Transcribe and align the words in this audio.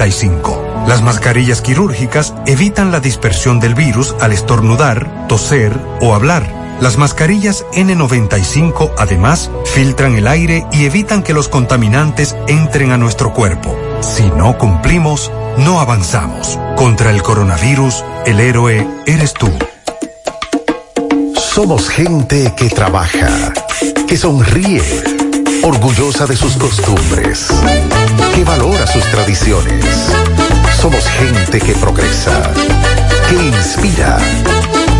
N95. 0.00 0.86
Las 0.86 1.02
mascarillas 1.02 1.60
quirúrgicas 1.60 2.34
evitan 2.46 2.90
la 2.90 3.00
dispersión 3.00 3.60
del 3.60 3.74
virus 3.74 4.14
al 4.20 4.32
estornudar, 4.32 5.28
toser 5.28 5.78
o 6.00 6.14
hablar. 6.14 6.78
Las 6.80 6.96
mascarillas 6.96 7.66
N95 7.74 8.92
además 8.96 9.50
filtran 9.66 10.14
el 10.16 10.26
aire 10.26 10.66
y 10.72 10.86
evitan 10.86 11.22
que 11.22 11.34
los 11.34 11.48
contaminantes 11.48 12.34
entren 12.48 12.92
a 12.92 12.96
nuestro 12.96 13.34
cuerpo. 13.34 13.76
Si 14.00 14.24
no 14.30 14.56
cumplimos, 14.56 15.30
no 15.58 15.80
avanzamos. 15.80 16.58
Contra 16.76 17.10
el 17.10 17.22
coronavirus, 17.22 18.02
el 18.24 18.40
héroe 18.40 18.88
eres 19.06 19.34
tú. 19.34 19.50
Somos 21.34 21.90
gente 21.90 22.54
que 22.56 22.70
trabaja, 22.70 23.52
que 24.08 24.16
sonríe, 24.16 24.80
orgullosa 25.62 26.26
de 26.26 26.36
sus 26.36 26.56
costumbres, 26.56 27.48
que 28.34 28.44
valora 28.44 28.86
sus 28.86 29.04
tradiciones. 29.06 29.84
Somos 30.80 31.04
gente 31.08 31.60
que 31.60 31.72
progresa, 31.74 32.52
que 33.28 33.36
inspira, 33.36 34.18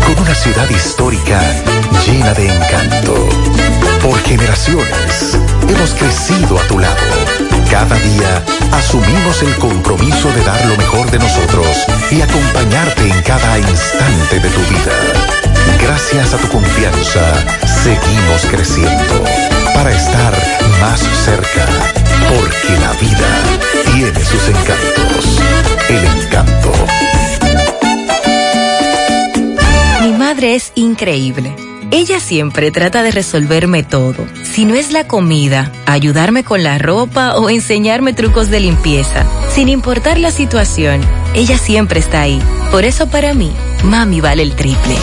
con 0.05 0.19
una 0.19 0.35
ciudad 0.35 0.69
histórica 0.69 1.41
llena 2.05 2.33
de 2.33 2.47
encanto. 2.47 3.29
Por 4.01 4.19
generaciones 4.23 5.37
hemos 5.67 5.93
crecido 5.93 6.59
a 6.59 6.67
tu 6.67 6.79
lado. 6.79 6.95
Cada 7.69 7.95
día 7.95 8.43
asumimos 8.73 9.41
el 9.41 9.55
compromiso 9.55 10.31
de 10.33 10.43
dar 10.43 10.63
lo 10.65 10.77
mejor 10.77 11.09
de 11.09 11.19
nosotros 11.19 11.67
y 12.11 12.21
acompañarte 12.21 13.09
en 13.09 13.21
cada 13.23 13.57
instante 13.57 14.39
de 14.39 14.49
tu 14.49 14.61
vida. 14.61 14.95
Gracias 15.81 16.33
a 16.33 16.37
tu 16.37 16.47
confianza, 16.49 17.21
seguimos 17.65 18.45
creciendo 18.49 19.50
para 19.83 19.95
estar 19.95 20.33
más 20.79 20.99
cerca, 21.25 21.65
porque 22.29 22.79
la 22.79 22.93
vida 22.93 23.91
tiene 23.91 24.19
sus 24.23 24.47
encantos. 24.47 25.39
El 25.89 26.23
encanto. 26.23 26.71
Mi 30.01 30.11
madre 30.11 30.53
es 30.53 30.71
increíble. 30.75 31.55
Ella 31.89 32.19
siempre 32.19 32.69
trata 32.69 33.01
de 33.01 33.09
resolverme 33.09 33.81
todo. 33.81 34.27
Si 34.43 34.65
no 34.65 34.75
es 34.75 34.91
la 34.91 35.07
comida, 35.07 35.71
ayudarme 35.87 36.43
con 36.43 36.61
la 36.61 36.77
ropa 36.77 37.37
o 37.37 37.49
enseñarme 37.49 38.13
trucos 38.13 38.51
de 38.51 38.59
limpieza. 38.59 39.25
Sin 39.49 39.67
importar 39.67 40.19
la 40.19 40.29
situación, 40.29 41.01
ella 41.33 41.57
siempre 41.57 41.99
está 41.99 42.21
ahí. 42.21 42.39
Por 42.69 42.85
eso 42.85 43.09
para 43.09 43.33
mí, 43.33 43.51
mami 43.83 44.21
vale 44.21 44.43
el 44.43 44.55
triple. 44.55 44.95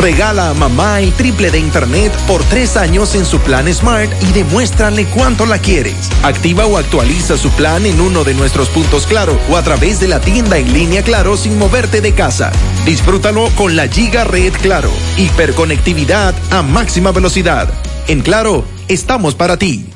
Regala 0.00 0.50
a 0.50 0.54
mamá 0.54 1.00
el 1.00 1.12
triple 1.14 1.50
de 1.50 1.58
internet 1.58 2.12
por 2.26 2.44
tres 2.44 2.76
años 2.76 3.14
en 3.14 3.24
su 3.24 3.40
plan 3.40 3.72
Smart 3.72 4.10
y 4.22 4.32
demuéstrale 4.32 5.06
cuánto 5.06 5.46
la 5.46 5.58
quieres. 5.58 6.10
Activa 6.22 6.66
o 6.66 6.76
actualiza 6.76 7.36
su 7.36 7.50
plan 7.50 7.86
en 7.86 8.00
uno 8.00 8.22
de 8.22 8.34
nuestros 8.34 8.68
puntos 8.68 9.06
Claro 9.06 9.38
o 9.50 9.56
a 9.56 9.62
través 9.62 9.98
de 9.98 10.08
la 10.08 10.20
tienda 10.20 10.58
en 10.58 10.72
línea 10.72 11.02
Claro 11.02 11.36
sin 11.36 11.58
moverte 11.58 12.00
de 12.00 12.12
casa. 12.12 12.52
Disfrútalo 12.84 13.48
con 13.56 13.74
la 13.74 13.88
Giga 13.88 14.24
Red 14.24 14.52
Claro. 14.60 14.90
Hiperconectividad 15.16 16.34
a 16.50 16.62
máxima 16.62 17.10
velocidad. 17.10 17.68
En 18.06 18.20
Claro, 18.20 18.64
estamos 18.88 19.34
para 19.34 19.56
ti. 19.56 19.95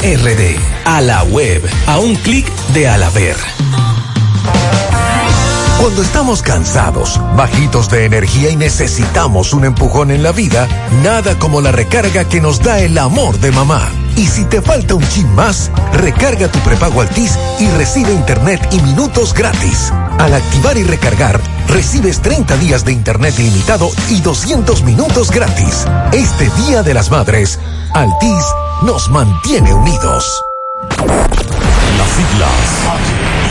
RD. 0.03 0.57
A 0.83 0.99
la 0.99 1.23
web. 1.25 1.61
A 1.85 1.99
un 1.99 2.15
clic 2.15 2.51
de 2.73 2.87
Alaber. 2.87 3.80
Cuando 5.81 6.03
estamos 6.03 6.43
cansados, 6.43 7.19
bajitos 7.35 7.89
de 7.89 8.05
energía 8.05 8.51
y 8.51 8.55
necesitamos 8.55 9.51
un 9.51 9.65
empujón 9.65 10.11
en 10.11 10.21
la 10.21 10.31
vida, 10.31 10.67
nada 11.01 11.39
como 11.39 11.59
la 11.59 11.71
recarga 11.71 12.29
que 12.29 12.39
nos 12.39 12.61
da 12.61 12.77
el 12.81 12.99
amor 12.99 13.39
de 13.39 13.51
mamá. 13.51 13.89
Y 14.15 14.27
si 14.27 14.45
te 14.45 14.61
falta 14.61 14.93
un 14.93 15.01
chin 15.09 15.27
más, 15.33 15.71
recarga 15.93 16.51
tu 16.51 16.59
prepago 16.59 17.01
Altis 17.01 17.35
y 17.59 17.67
recibe 17.71 18.13
internet 18.13 18.61
y 18.71 18.79
minutos 18.81 19.33
gratis. 19.33 19.91
Al 20.19 20.35
activar 20.35 20.77
y 20.77 20.83
recargar, 20.83 21.41
recibes 21.67 22.21
30 22.21 22.57
días 22.57 22.85
de 22.85 22.91
internet 22.91 23.33
ilimitado 23.39 23.89
y 24.11 24.21
200 24.21 24.83
minutos 24.83 25.31
gratis. 25.31 25.87
Este 26.11 26.47
Día 26.67 26.83
de 26.83 26.93
las 26.93 27.09
Madres, 27.09 27.59
Altis 27.95 28.45
nos 28.83 29.09
mantiene 29.09 29.73
unidos. 29.73 30.43
Las 31.97 32.09
siglas 32.11 33.50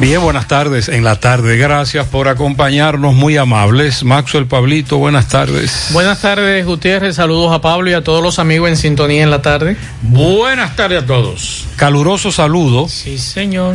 Bien, 0.00 0.22
buenas 0.22 0.46
tardes 0.46 0.88
en 0.88 1.02
la 1.02 1.16
tarde. 1.16 1.56
Gracias 1.56 2.06
por 2.06 2.28
acompañarnos, 2.28 3.14
muy 3.14 3.36
amables. 3.36 4.04
Maxwell 4.04 4.46
Pablito, 4.46 4.96
buenas 4.98 5.26
tardes. 5.26 5.88
Buenas 5.90 6.20
tardes, 6.20 6.64
Gutiérrez. 6.64 7.16
Saludos 7.16 7.52
a 7.52 7.60
Pablo 7.60 7.90
y 7.90 7.94
a 7.94 8.04
todos 8.04 8.22
los 8.22 8.38
amigos 8.38 8.68
en 8.68 8.76
sintonía 8.76 9.24
en 9.24 9.30
la 9.32 9.42
tarde. 9.42 9.76
Buenas 10.02 10.76
tardes 10.76 11.02
a 11.02 11.06
todos. 11.06 11.66
Caluroso 11.74 12.30
saludo. 12.30 12.88
Sí, 12.88 13.18
señor. 13.18 13.74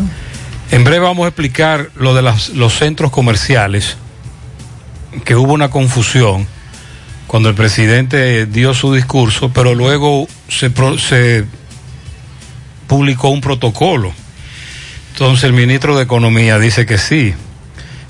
En 0.71 0.85
breve 0.85 0.99
vamos 0.99 1.25
a 1.25 1.27
explicar 1.27 1.89
lo 1.95 2.15
de 2.15 2.21
las, 2.21 2.49
los 2.51 2.77
centros 2.77 3.11
comerciales, 3.11 3.97
que 5.25 5.35
hubo 5.35 5.51
una 5.51 5.69
confusión 5.69 6.47
cuando 7.27 7.49
el 7.49 7.55
presidente 7.55 8.45
dio 8.45 8.73
su 8.73 8.93
discurso, 8.93 9.51
pero 9.53 9.75
luego 9.75 10.29
se, 10.47 10.71
se 10.99 11.43
publicó 12.87 13.27
un 13.27 13.41
protocolo 13.41 14.13
entonces 15.13 15.43
el 15.43 15.53
ministro 15.53 15.95
de 15.95 16.01
Economía 16.01 16.57
dice 16.57 16.87
que 16.87 16.97
sí, 16.97 17.35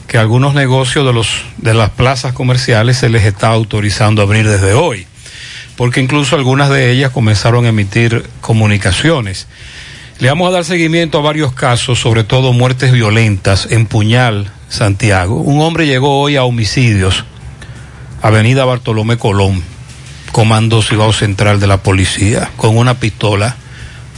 que 0.08 0.18
algunos 0.18 0.54
negocios 0.54 1.06
de, 1.06 1.12
los, 1.12 1.44
de 1.58 1.74
las 1.74 1.90
plazas 1.90 2.32
comerciales 2.32 2.98
se 3.00 3.10
les 3.10 3.26
está 3.26 3.50
autorizando 3.50 4.22
a 4.22 4.26
abrir 4.26 4.48
desde 4.48 4.72
hoy, 4.72 5.06
porque 5.76 6.00
incluso 6.00 6.38
algunas 6.38 6.70
de 6.70 6.92
ellas 6.92 7.12
comenzaron 7.12 7.66
a 7.66 7.70
emitir 7.70 8.24
comunicaciones. 8.40 9.48
Le 10.20 10.30
vamos 10.30 10.48
a 10.48 10.52
dar 10.54 10.64
seguimiento 10.64 11.18
a 11.18 11.22
varios 11.22 11.52
casos, 11.52 12.00
sobre 12.00 12.24
todo 12.24 12.54
muertes 12.54 12.94
violentas 12.94 13.68
en 13.70 13.86
Puñal, 13.86 14.50
Santiago. 14.70 15.36
Un 15.36 15.62
hombre 15.62 15.86
llegó 15.86 16.22
hoy 16.22 16.38
a 16.38 16.46
homicidios, 16.46 17.26
Avenida 18.22 18.64
Bartolomé 18.64 19.18
Colón, 19.18 19.62
Comando 20.32 20.82
Cibao 20.82 21.12
Central 21.12 21.60
de 21.60 21.68
la 21.68 21.84
Policía, 21.84 22.50
con 22.56 22.78
una 22.78 22.94
pistola, 22.94 23.58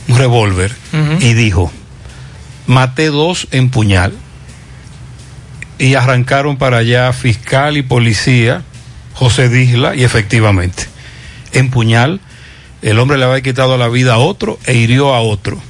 un 0.08 0.20
revólver, 0.20 0.72
uh 0.94 0.98
-huh. 0.98 1.24
y 1.24 1.34
dijo, 1.34 1.72
maté 2.68 3.08
dos 3.08 3.48
en 3.52 3.70
puñal. 3.70 4.14
Y 5.78 5.96
arrancaron 5.96 6.58
para 6.58 6.78
allá 6.78 7.12
fiscal 7.14 7.78
y 7.78 7.82
policía, 7.82 8.64
José 9.14 9.50
Disla, 9.50 9.96
y 9.96 10.04
efectivamente, 10.04 10.86
en 11.52 11.70
puñal, 11.70 12.22
el 12.82 13.00
hombre 13.00 13.18
le 13.18 13.26
había 13.26 13.42
quitado 13.42 13.78
la 13.78 13.90
vida 13.90 14.14
a 14.14 14.18
otro 14.18 14.60
e 14.66 14.76
hirió 14.76 15.14
a 15.14 15.22
otro. 15.22 15.62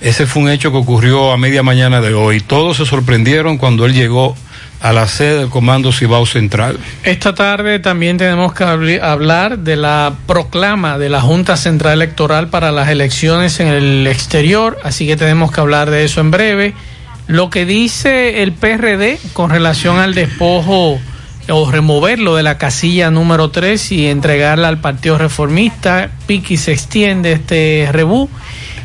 Ese 0.00 0.26
fue 0.26 0.42
un 0.42 0.48
hecho 0.48 0.72
que 0.72 0.78
ocurrió 0.78 1.30
a 1.30 1.36
media 1.36 1.62
mañana 1.62 2.00
de 2.00 2.14
hoy. 2.14 2.40
Todos 2.40 2.78
se 2.78 2.86
sorprendieron 2.86 3.58
cuando 3.58 3.84
él 3.84 3.92
llegó 3.92 4.34
a 4.80 4.92
la 4.92 5.06
sede 5.06 5.40
del 5.40 5.48
Comando 5.50 5.92
Cibao 5.92 6.26
Central. 6.26 6.78
Esta 7.02 7.34
tarde 7.34 7.78
también 7.78 8.16
tenemos 8.16 8.54
que 8.54 8.64
hablar 8.64 9.58
de 9.58 9.76
la 9.76 10.14
proclama 10.26 10.98
de 10.98 11.10
la 11.10 11.20
Junta 11.20 11.56
Central 11.56 11.94
Electoral 11.94 12.48
para 12.48 12.72
las 12.72 12.88
elecciones 12.88 13.60
en 13.60 13.68
el 13.68 14.06
exterior, 14.06 14.78
así 14.82 15.06
que 15.06 15.16
tenemos 15.16 15.52
que 15.52 15.60
hablar 15.60 15.90
de 15.90 16.04
eso 16.04 16.20
en 16.20 16.30
breve. 16.30 16.74
Lo 17.26 17.50
que 17.50 17.66
dice 17.66 18.42
el 18.42 18.52
PRD 18.52 19.18
con 19.34 19.50
relación 19.50 19.98
al 19.98 20.14
despojo 20.14 20.98
o 21.48 21.70
removerlo 21.70 22.36
de 22.36 22.42
la 22.42 22.58
casilla 22.58 23.10
número 23.10 23.50
3 23.50 23.92
y 23.92 24.06
entregarla 24.06 24.68
al 24.68 24.80
Partido 24.80 25.18
Reformista, 25.18 26.10
Piqui 26.26 26.56
se 26.56 26.72
extiende 26.72 27.32
este 27.32 27.88
rebú. 27.92 28.28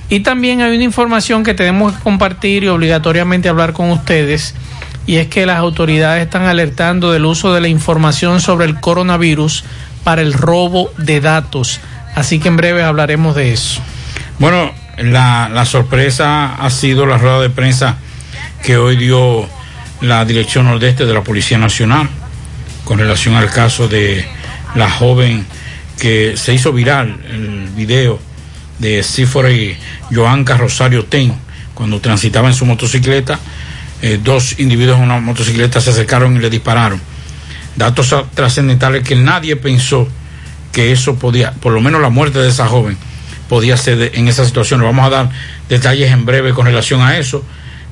Y 0.09 0.19
también 0.19 0.61
hay 0.61 0.75
una 0.75 0.83
información 0.83 1.43
que 1.43 1.53
tenemos 1.53 1.93
que 1.93 2.03
compartir 2.03 2.63
y 2.63 2.67
obligatoriamente 2.67 3.49
hablar 3.49 3.73
con 3.73 3.89
ustedes, 3.89 4.53
y 5.07 5.17
es 5.17 5.27
que 5.27 5.45
las 5.45 5.57
autoridades 5.57 6.23
están 6.23 6.43
alertando 6.43 7.11
del 7.11 7.25
uso 7.25 7.53
de 7.53 7.61
la 7.61 7.67
información 7.67 8.41
sobre 8.41 8.65
el 8.65 8.79
coronavirus 8.79 9.63
para 10.03 10.21
el 10.21 10.33
robo 10.33 10.91
de 10.97 11.21
datos. 11.21 11.79
Así 12.15 12.39
que 12.39 12.47
en 12.47 12.57
breve 12.57 12.83
hablaremos 12.83 13.35
de 13.35 13.53
eso. 13.53 13.81
Bueno, 14.39 14.71
la, 14.97 15.49
la 15.49 15.65
sorpresa 15.65 16.55
ha 16.55 16.69
sido 16.69 17.05
la 17.05 17.17
rueda 17.17 17.41
de 17.41 17.49
prensa 17.49 17.97
que 18.63 18.77
hoy 18.77 18.95
dio 18.95 19.47
la 20.01 20.25
Dirección 20.25 20.65
Nordeste 20.65 21.05
de 21.05 21.13
la 21.13 21.23
Policía 21.23 21.57
Nacional 21.57 22.09
con 22.83 22.99
relación 22.99 23.35
al 23.35 23.49
caso 23.49 23.87
de 23.87 24.25
la 24.75 24.89
joven 24.89 25.45
que 25.99 26.35
se 26.37 26.53
hizo 26.53 26.71
viral 26.71 27.17
el 27.29 27.69
video 27.75 28.19
de 28.79 29.03
Cifora 29.03 29.51
y 29.51 29.77
Joanca 30.13 30.57
Rosario 30.57 31.05
Ten 31.05 31.33
cuando 31.73 31.99
transitaba 31.99 32.47
en 32.47 32.53
su 32.53 32.65
motocicleta. 32.65 33.39
Eh, 34.01 34.19
dos 34.21 34.59
individuos 34.59 34.97
en 34.97 35.03
una 35.03 35.19
motocicleta 35.19 35.79
se 35.81 35.89
acercaron 35.91 36.35
y 36.35 36.39
le 36.39 36.49
dispararon. 36.49 37.01
Datos 37.75 38.15
trascendentales 38.33 39.03
que 39.03 39.15
nadie 39.15 39.55
pensó 39.55 40.07
que 40.71 40.91
eso 40.91 41.15
podía, 41.15 41.51
por 41.53 41.73
lo 41.73 41.81
menos 41.81 42.01
la 42.01 42.09
muerte 42.09 42.39
de 42.39 42.49
esa 42.49 42.67
joven, 42.67 42.97
podía 43.47 43.77
ser 43.77 44.11
en 44.13 44.27
esa 44.27 44.45
situación. 44.45 44.81
Le 44.81 44.85
vamos 44.85 45.05
a 45.05 45.09
dar 45.09 45.29
detalles 45.69 46.11
en 46.11 46.25
breve 46.25 46.53
con 46.53 46.65
relación 46.65 47.01
a 47.01 47.17
eso. 47.17 47.43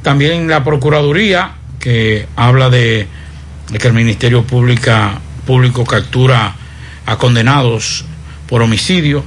También 0.01 0.47
la 0.47 0.63
Procuraduría, 0.63 1.55
que 1.79 2.27
habla 2.35 2.69
de, 2.69 3.07
de 3.69 3.77
que 3.77 3.87
el 3.87 3.93
Ministerio 3.93 4.43
Pública, 4.43 5.19
Público 5.45 5.85
captura 5.85 6.55
a 7.05 7.15
condenados 7.17 8.05
por 8.47 8.61
homicidio. 8.61 9.23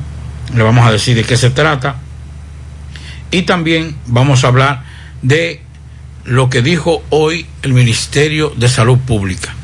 Le 0.55 0.62
vamos 0.62 0.87
a 0.87 0.93
decir 0.93 1.17
de 1.17 1.25
qué 1.25 1.37
se 1.37 1.50
trata. 1.50 1.96
Y 3.31 3.43
también 3.43 3.96
vamos 4.06 4.44
a 4.44 4.49
hablar 4.49 4.84
de 5.23 5.62
lo 6.26 6.50
que 6.50 6.61
dijo 6.61 7.02
hoy 7.11 7.46
el 7.62 7.73
Ministerio 7.73 8.52
de 8.56 8.69
Salud 8.69 8.99
Pública. 8.99 9.55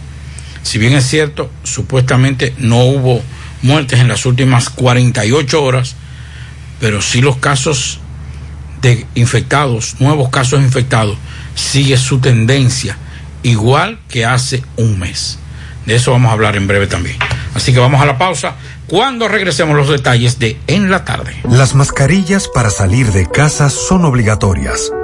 Si 0.62 0.78
bien 0.78 0.94
es 0.94 1.06
cierto, 1.06 1.50
supuestamente 1.64 2.54
no 2.58 2.84
hubo 2.84 3.22
muertes 3.62 4.00
en 4.00 4.08
las 4.08 4.26
últimas 4.26 4.70
48 4.70 5.62
horas, 5.62 5.96
pero 6.80 7.02
sí 7.02 7.20
los 7.20 7.36
casos 7.36 8.00
de 8.80 9.06
infectados, 9.14 9.96
nuevos 10.00 10.28
casos 10.30 10.60
infectados, 10.60 11.16
sigue 11.54 11.96
su 11.96 12.20
tendencia, 12.20 12.96
igual 13.42 14.00
que 14.08 14.24
hace 14.24 14.62
un 14.76 14.98
mes. 14.98 15.38
De 15.86 15.96
eso 15.96 16.12
vamos 16.12 16.30
a 16.30 16.32
hablar 16.32 16.56
en 16.56 16.68
breve 16.68 16.86
también. 16.86 17.16
Así 17.54 17.72
que 17.72 17.80
vamos 17.80 18.00
a 18.00 18.06
la 18.06 18.18
pausa. 18.18 18.54
Cuando 18.86 19.26
regresemos 19.28 19.76
los 19.76 19.88
detalles 19.88 20.38
de 20.38 20.58
En 20.66 20.90
la 20.90 21.04
tarde. 21.04 21.36
Las 21.48 21.74
mascarillas 21.74 22.48
para 22.48 22.70
salir 22.70 23.10
de 23.12 23.28
casa 23.28 23.68
son 23.68 24.04
obligatorias, 24.04 24.90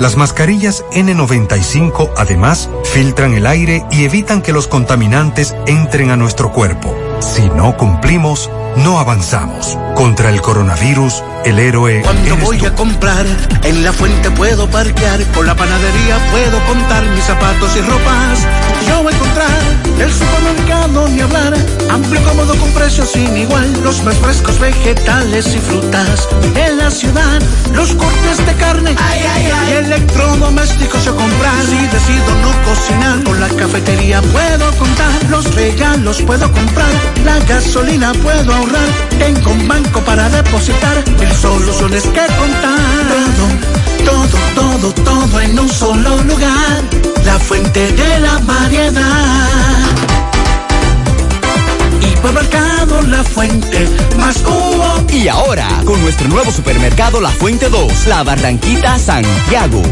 Las 0.00 0.16
mascarillas 0.16 0.84
N95 0.92 2.12
además 2.16 2.70
filtran 2.84 3.34
el 3.34 3.46
aire 3.46 3.84
y 3.90 4.04
evitan 4.04 4.42
que 4.42 4.52
los 4.52 4.68
contaminantes 4.68 5.56
entren 5.66 6.10
a 6.10 6.16
nuestro 6.16 6.52
cuerpo. 6.52 7.07
Si 7.20 7.48
no 7.50 7.76
cumplimos, 7.76 8.50
no 8.76 8.98
avanzamos. 8.98 9.76
Contra 9.94 10.30
el 10.30 10.40
coronavirus, 10.40 11.22
el 11.44 11.58
héroe. 11.58 12.02
Cuando 12.02 12.36
voy 12.36 12.64
a 12.64 12.74
comprar, 12.74 13.26
en 13.64 13.84
la 13.84 13.92
fuente 13.92 14.30
puedo 14.30 14.68
parquear, 14.68 15.22
con 15.32 15.46
la 15.46 15.54
panadería 15.54 16.18
puedo 16.30 16.64
contar 16.66 17.04
mis 17.10 17.24
zapatos 17.24 17.76
y 17.76 17.80
ropas. 17.80 18.46
Yo 18.88 19.02
voy 19.02 19.12
a 19.12 19.16
encontrar 19.16 19.78
el 20.00 20.12
supermercado 20.12 21.08
ni 21.08 21.20
hablar, 21.20 21.54
amplio 21.90 22.22
cómodo 22.22 22.54
con 22.56 22.70
precios 22.70 23.10
sin 23.10 23.36
igual, 23.36 23.72
los 23.82 24.02
más 24.04 24.16
frescos 24.16 24.58
vegetales 24.60 25.54
y 25.54 25.58
frutas. 25.58 26.28
En 26.54 26.78
la 26.78 26.90
ciudad, 26.90 27.42
los 27.72 27.94
cortes 27.94 28.46
de 28.46 28.54
carne 28.54 28.94
ay, 28.96 29.20
ay, 29.34 29.50
ay. 29.52 29.72
y 29.72 29.76
electrodomésticos 29.84 31.04
yo 31.04 31.16
comprar. 31.16 31.64
Si 31.66 31.76
decido 31.88 32.34
no 32.42 32.62
cocinar, 32.64 33.24
con 33.24 33.40
la 33.40 33.48
cafetería 33.48 34.22
puedo 34.22 34.70
contar, 34.78 35.12
los 35.30 35.54
regalos 35.54 36.22
puedo 36.22 36.50
comprar, 36.52 36.92
la 37.24 37.38
gasolina 37.40 38.12
puedo 38.12 38.54
ahorrar, 38.54 38.88
tengo 39.18 39.50
un 39.50 39.68
banco 39.68 40.00
para 40.00 40.28
depositar, 40.28 41.04
el 41.20 41.32
soluciones 41.32 42.02
que 42.04 42.26
contar. 42.36 42.78
Todo, 44.04 44.26
todo, 44.54 44.92
todo, 44.92 45.04
todo 45.04 45.40
en 45.40 45.58
un 45.58 45.68
solo 45.68 46.22
lugar. 46.22 46.82
La 47.24 47.38
fuente 47.38 47.92
de 47.92 48.20
la 48.20 48.38
variedad. 48.38 49.68
Hipermercado 52.00 53.02
La 53.02 53.22
Fuente, 53.22 53.88
más 54.18 54.38
cubo. 54.38 55.04
Y 55.12 55.28
ahora, 55.28 55.68
con 55.84 56.00
nuestro 56.00 56.28
nuevo 56.28 56.50
supermercado 56.50 57.20
La 57.20 57.30
Fuente 57.30 57.68
2, 57.68 58.06
La 58.06 58.22
Barranquita 58.22 58.98
Santiago. 58.98 59.82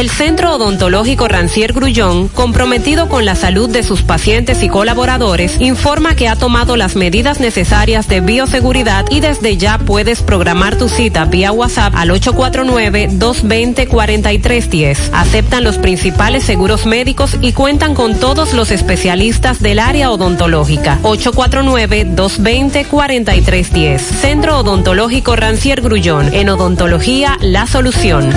El 0.00 0.08
Centro 0.08 0.54
Odontológico 0.54 1.28
Rancier 1.28 1.74
Grullón, 1.74 2.28
comprometido 2.28 3.10
con 3.10 3.26
la 3.26 3.34
salud 3.34 3.68
de 3.68 3.82
sus 3.82 4.00
pacientes 4.00 4.62
y 4.62 4.70
colaboradores, 4.70 5.60
informa 5.60 6.16
que 6.16 6.26
ha 6.26 6.36
tomado 6.36 6.78
las 6.78 6.96
medidas 6.96 7.38
necesarias 7.38 8.08
de 8.08 8.22
bioseguridad 8.22 9.04
y 9.10 9.20
desde 9.20 9.58
ya 9.58 9.76
puedes 9.76 10.22
programar 10.22 10.78
tu 10.78 10.88
cita 10.88 11.26
vía 11.26 11.52
WhatsApp 11.52 11.92
al 11.94 12.08
849-220-4310. 12.12 15.10
Aceptan 15.12 15.64
los 15.64 15.76
principales 15.76 16.44
seguros 16.44 16.86
médicos 16.86 17.36
y 17.42 17.52
cuentan 17.52 17.94
con 17.94 18.18
todos 18.18 18.54
los 18.54 18.70
especialistas 18.70 19.60
del 19.60 19.80
área 19.80 20.10
odontológica. 20.10 20.98
849-220-4310. 21.02 23.98
Centro 23.98 24.60
Odontológico 24.60 25.36
Rancier 25.36 25.82
Grullón. 25.82 26.32
En 26.32 26.48
odontología, 26.48 27.36
la 27.42 27.66
solución. 27.66 28.30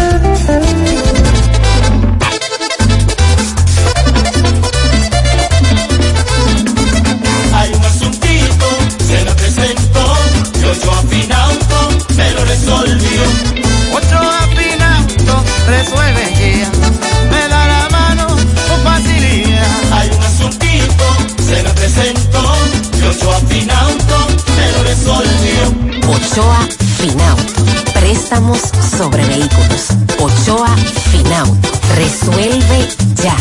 Préstamos 28.34 28.66
sobre 28.98 29.22
vehículos. 29.25 29.90
Ochoa 30.20 30.75
Finauto. 31.12 31.70
Resuelve 31.96 32.88
ya. 33.22 33.36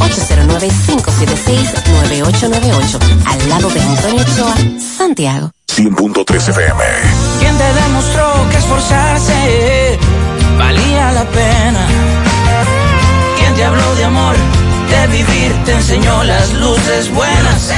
809-576-9898. 0.00 2.98
Al 3.26 3.48
lado 3.50 3.68
de 3.68 3.82
Antonio 3.82 4.22
Ochoa, 4.22 4.54
Santiago. 4.96 5.50
100.3 5.76 6.48
FM. 6.48 6.82
¿Quién 7.40 7.58
te 7.58 7.74
demostró 7.74 8.32
que 8.50 8.56
esforzarse 8.56 9.98
valía 10.56 11.12
la 11.12 11.26
pena? 11.26 11.86
¿Quién 13.36 13.54
te 13.54 13.64
habló 13.64 13.94
de 13.96 14.04
amor, 14.04 14.34
de 14.88 15.06
vivir, 15.08 15.52
te 15.66 15.72
enseñó 15.72 16.24
las 16.24 16.54
luces 16.54 17.12
buenas? 17.12 17.70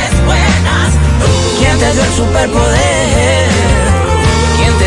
¿Quién 1.58 1.76
te 1.80 1.92
dio 1.94 2.04
el 2.04 2.12
superpoder? 2.12 3.89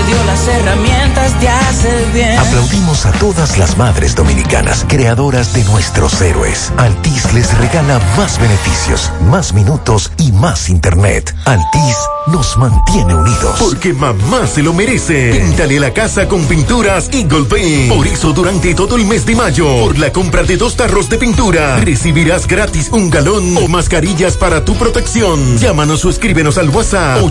¿Quién 0.05 0.17
te 0.17 0.23
dio 0.23 0.23
las 0.25 0.47
herramientas 0.47 1.39
de 1.39 1.49
hacer? 1.49 1.63
hace 1.73 2.11
bien. 2.13 2.37
Aplaudimos 2.37 3.05
a 3.05 3.11
todas 3.13 3.57
las 3.57 3.77
madres 3.77 4.15
dominicanas, 4.15 4.85
creadoras 4.87 5.53
de 5.53 5.63
nuestros 5.65 6.21
héroes. 6.21 6.71
Altis 6.77 7.33
les 7.33 7.57
regala 7.57 7.99
más 8.17 8.39
beneficios, 8.39 9.11
más 9.29 9.53
minutos 9.53 10.11
y 10.17 10.31
más 10.31 10.69
internet. 10.69 11.33
Altis 11.45 11.97
nos 12.27 12.57
mantiene 12.57 13.15
unidos. 13.15 13.55
Porque 13.59 13.93
mamá 13.93 14.47
se 14.47 14.63
lo 14.63 14.73
merece. 14.73 15.33
Píntale 15.33 15.79
la 15.79 15.93
casa 15.93 16.27
con 16.27 16.45
pinturas 16.45 17.09
Eagle 17.11 17.45
Paint. 17.45 17.93
Por 17.93 18.07
eso 18.07 18.31
durante 18.33 18.73
todo 18.75 18.95
el 18.95 19.05
mes 19.05 19.25
de 19.25 19.35
mayo, 19.35 19.65
por 19.83 19.97
la 19.99 20.11
compra 20.11 20.43
de 20.43 20.57
dos 20.57 20.75
tarros 20.75 21.09
de 21.09 21.17
pintura, 21.17 21.77
recibirás 21.77 22.47
gratis 22.47 22.89
un 22.91 23.09
galón 23.09 23.57
o 23.57 23.67
mascarillas 23.67 24.37
para 24.37 24.63
tu 24.63 24.75
protección. 24.75 25.57
Llámanos 25.57 26.05
o 26.05 26.09
escríbenos 26.09 26.57
al 26.57 26.69
WhatsApp 26.69 27.21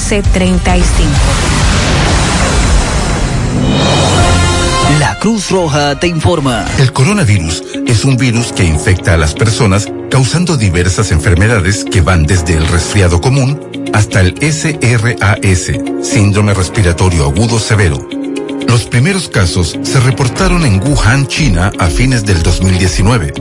809-736-1335. 0.00 1.60
La 4.98 5.18
Cruz 5.18 5.50
Roja 5.50 5.98
te 5.98 6.06
informa. 6.08 6.66
El 6.78 6.92
coronavirus 6.92 7.62
es 7.86 8.04
un 8.04 8.16
virus 8.16 8.52
que 8.52 8.64
infecta 8.64 9.14
a 9.14 9.16
las 9.16 9.34
personas 9.34 9.86
causando 10.10 10.56
diversas 10.56 11.12
enfermedades 11.12 11.84
que 11.84 12.00
van 12.00 12.24
desde 12.24 12.54
el 12.54 12.66
resfriado 12.66 13.20
común 13.20 13.60
hasta 13.92 14.20
el 14.20 14.34
SRAS, 14.40 15.72
síndrome 16.02 16.54
respiratorio 16.54 17.24
agudo 17.24 17.58
severo. 17.58 18.08
Los 18.66 18.84
primeros 18.84 19.28
casos 19.28 19.78
se 19.82 20.00
reportaron 20.00 20.64
en 20.64 20.80
Wuhan, 20.80 21.26
China, 21.26 21.72
a 21.78 21.86
fines 21.86 22.24
del 22.24 22.42
2019. 22.42 23.32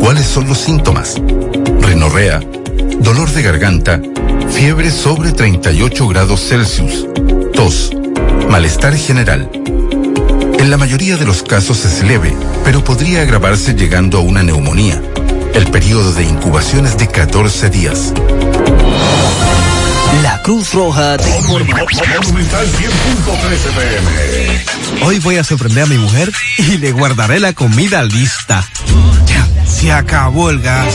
¿Cuáles 0.00 0.26
son 0.26 0.48
los 0.48 0.58
síntomas? 0.58 1.16
Rinorrea, 1.82 2.40
dolor 3.00 3.30
de 3.32 3.42
garganta, 3.42 4.00
fiebre 4.50 4.90
sobre 4.90 5.32
38 5.32 6.08
grados 6.08 6.40
Celsius, 6.48 7.06
tos, 7.54 7.90
malestar 8.48 8.94
general. 8.96 9.50
En 10.58 10.70
la 10.70 10.76
mayoría 10.76 11.16
de 11.16 11.24
los 11.24 11.42
casos 11.42 11.84
es 11.84 12.02
leve, 12.02 12.34
pero 12.64 12.84
podría 12.84 13.22
agravarse 13.22 13.74
llegando 13.74 14.18
a 14.18 14.20
una 14.20 14.42
neumonía. 14.42 15.00
El 15.54 15.70
periodo 15.70 16.12
de 16.12 16.24
incubación 16.24 16.86
es 16.86 16.96
de 16.98 17.08
14 17.08 17.70
días. 17.70 18.12
La 20.22 20.42
Cruz 20.42 20.72
Roja 20.74 21.16
te. 21.16 21.30
Hoy 25.02 25.18
voy 25.20 25.36
a 25.36 25.44
sorprender 25.44 25.84
a 25.84 25.86
mi 25.86 25.96
mujer 25.96 26.30
y 26.58 26.78
le 26.78 26.92
guardaré 26.92 27.40
la 27.40 27.54
comida 27.54 28.02
lista. 28.02 28.68
Ya, 29.26 29.48
se 29.66 29.90
acabó 29.90 30.50
el 30.50 30.60
gas. 30.60 30.94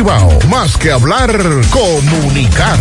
Más 0.03 0.77
que 0.77 0.91
hablar, 0.91 1.29
comunicar. 1.69 2.79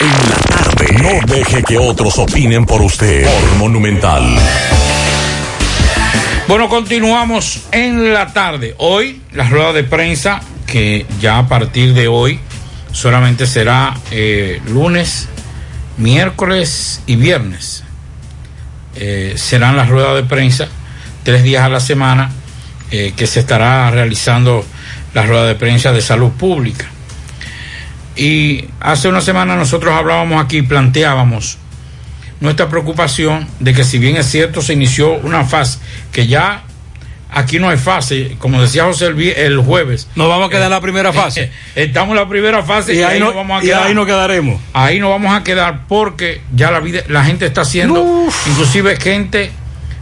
En 0.00 0.28
la 0.28 0.36
tarde. 0.36 0.92
No 1.00 1.32
deje 1.32 1.62
que 1.62 1.78
otros 1.78 2.18
opinen 2.18 2.66
por 2.66 2.82
usted. 2.82 3.24
Por 3.26 3.58
Monumental. 3.58 4.36
Bueno, 6.48 6.68
continuamos 6.68 7.60
en 7.70 8.12
la 8.12 8.32
tarde. 8.32 8.74
Hoy, 8.78 9.22
la 9.30 9.48
rueda 9.48 9.72
de 9.72 9.84
prensa, 9.84 10.40
que 10.66 11.06
ya 11.20 11.38
a 11.38 11.46
partir 11.46 11.94
de 11.94 12.08
hoy 12.08 12.40
solamente 12.90 13.46
será 13.46 13.94
eh, 14.10 14.60
lunes, 14.66 15.28
miércoles 15.96 17.02
y 17.06 17.14
viernes. 17.14 17.84
Eh, 18.96 19.34
serán 19.36 19.76
las 19.76 19.88
ruedas 19.88 20.16
de 20.16 20.24
prensa 20.24 20.66
tres 21.22 21.44
días 21.44 21.62
a 21.62 21.68
la 21.68 21.78
semana 21.78 22.32
eh, 22.90 23.12
que 23.14 23.28
se 23.28 23.38
estará 23.38 23.88
realizando 23.92 24.64
la 25.14 25.22
rueda 25.24 25.46
de 25.46 25.54
prensa 25.54 25.92
de 25.92 26.00
salud 26.00 26.30
pública. 26.30 26.86
Y 28.16 28.66
hace 28.80 29.08
una 29.08 29.20
semana 29.20 29.56
nosotros 29.56 29.94
hablábamos 29.94 30.42
aquí, 30.44 30.62
planteábamos 30.62 31.58
nuestra 32.40 32.68
preocupación 32.68 33.46
de 33.60 33.74
que 33.74 33.84
si 33.84 33.98
bien 33.98 34.16
es 34.16 34.26
cierto 34.26 34.62
se 34.62 34.72
inició 34.72 35.12
una 35.12 35.44
fase 35.44 35.78
que 36.10 36.26
ya 36.26 36.62
aquí 37.30 37.58
no 37.58 37.68
hay 37.68 37.76
fase, 37.76 38.36
como 38.38 38.60
decía 38.60 38.84
José 38.84 39.06
el, 39.06 39.20
el 39.20 39.58
jueves. 39.58 40.08
Nos 40.16 40.28
vamos 40.28 40.48
a 40.48 40.50
quedar 40.50 40.64
en 40.64 40.70
la 40.70 40.80
primera 40.80 41.12
fase. 41.12 41.50
Estamos 41.74 42.10
en 42.10 42.16
la 42.16 42.28
primera 42.28 42.62
fase 42.62 42.94
Y 42.94 43.02
ahí 43.02 43.20
no- 43.20 43.26
nos 43.26 43.34
vamos 43.36 43.60
a 43.60 43.64
y 43.64 43.68
quedar. 43.68 43.86
ahí 43.86 43.94
nos 43.94 44.06
quedaremos. 44.06 44.60
Ahí 44.72 44.98
nos 45.00 45.10
vamos 45.10 45.34
a 45.34 45.44
quedar 45.44 45.86
porque 45.86 46.40
ya 46.54 46.70
la 46.70 46.80
vida, 46.80 47.02
la 47.08 47.24
gente 47.24 47.46
está 47.46 47.60
haciendo, 47.60 48.26
inclusive 48.48 48.96
gente, 48.96 49.50